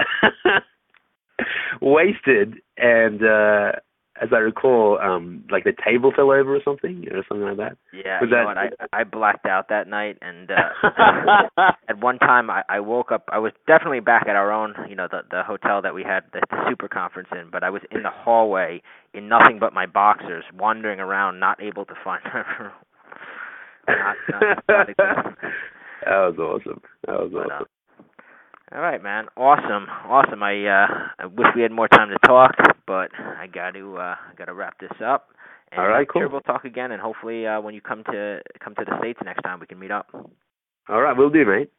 wasted, 1.81 2.57
and 2.77 3.23
uh 3.23 3.73
as 4.20 4.28
I 4.32 4.39
recall, 4.39 4.99
um, 5.01 5.45
like 5.51 5.65
the 5.65 5.73
table 5.85 6.12
fell 6.15 6.31
over 6.31 6.57
or 6.57 6.61
something, 6.65 7.07
or 7.11 7.24
something 7.28 7.47
like 7.47 7.57
that. 7.57 7.77
Yeah, 7.93 8.20
Was 8.20 8.28
you 8.31 8.36
that... 8.36 8.43
know 8.43 8.47
what? 8.47 8.59
I 8.59 9.01
I 9.01 9.05
blacked 9.05 9.47
out 9.47 9.69
that 9.69 9.89
night, 9.89 10.19
and 10.23 10.51
uh, 10.51 11.73
at 11.89 12.01
one 12.01 12.19
time 12.19 12.51
I, 12.51 12.62
I 12.69 12.81
woke 12.81 13.12
up. 13.12 13.28
I 13.31 13.39
was 13.39 13.53
definitely 13.66 14.01
back 14.01 14.27
at 14.28 14.36
our 14.36 14.53
own, 14.53 14.74
you 14.89 14.97
know, 14.97 15.09
the 15.11 15.23
the 15.31 15.43
hotel 15.43 15.82
that 15.82 15.95
we 15.95 16.03
had 16.03 16.24
the, 16.32 16.40
the 16.51 16.57
super 16.69 16.89
conference 16.89 17.28
in, 17.32 17.51
but 17.51 17.62
I 17.62 17.70
was 17.70 17.82
in 17.90 18.03
the 18.03 18.11
hallway 18.11 18.82
in 19.15 19.28
nothing 19.28 19.59
but 19.59 19.73
my 19.73 19.86
boxers, 19.86 20.45
wandering 20.55 21.01
around, 21.01 21.40
not 21.40 21.62
able 21.62 21.85
to 21.85 21.95
find. 22.05 22.23
not, 23.89 24.16
not, 24.28 24.65
not 24.69 24.86
that 24.97 25.36
was 26.07 26.39
awesome. 26.39 26.81
That 27.07 27.20
was 27.20 27.31
but, 27.32 27.51
uh, 27.51 27.55
awesome. 27.55 27.62
Uh, 27.62 27.78
all 28.73 28.81
right, 28.81 29.03
man. 29.03 29.27
Awesome, 29.36 29.86
awesome. 30.07 30.43
I 30.43 30.66
uh, 30.66 30.86
I 31.19 31.27
wish 31.27 31.49
we 31.57 31.62
had 31.62 31.73
more 31.73 31.89
time 31.89 32.09
to 32.11 32.19
talk, 32.27 32.55
but 32.86 33.11
I 33.16 33.47
got 33.47 33.73
to 33.73 33.97
uh, 33.97 34.15
got 34.36 34.47
to 34.47 34.55
wrap 34.55 34.78
this 34.78 34.93
up. 35.05 35.28
And 35.73 35.81
All 35.81 35.89
right, 35.89 36.07
cool. 36.09 36.23
Here 36.23 36.28
we'll 36.28 36.40
talk 36.40 36.65
again, 36.65 36.93
and 36.93 37.01
hopefully, 37.01 37.47
uh, 37.47 37.61
when 37.61 37.74
you 37.74 37.81
come 37.81 38.05
to 38.05 38.40
come 38.62 38.74
to 38.74 38.85
the 38.85 38.99
states 38.99 39.20
next 39.24 39.43
time, 39.43 39.61
we 39.61 39.66
can 39.66 39.78
meet 39.78 39.90
up. 39.90 40.07
All 40.89 41.01
right, 41.03 41.16
we'll 41.16 41.31
do, 41.31 41.45
mate. 41.45 41.70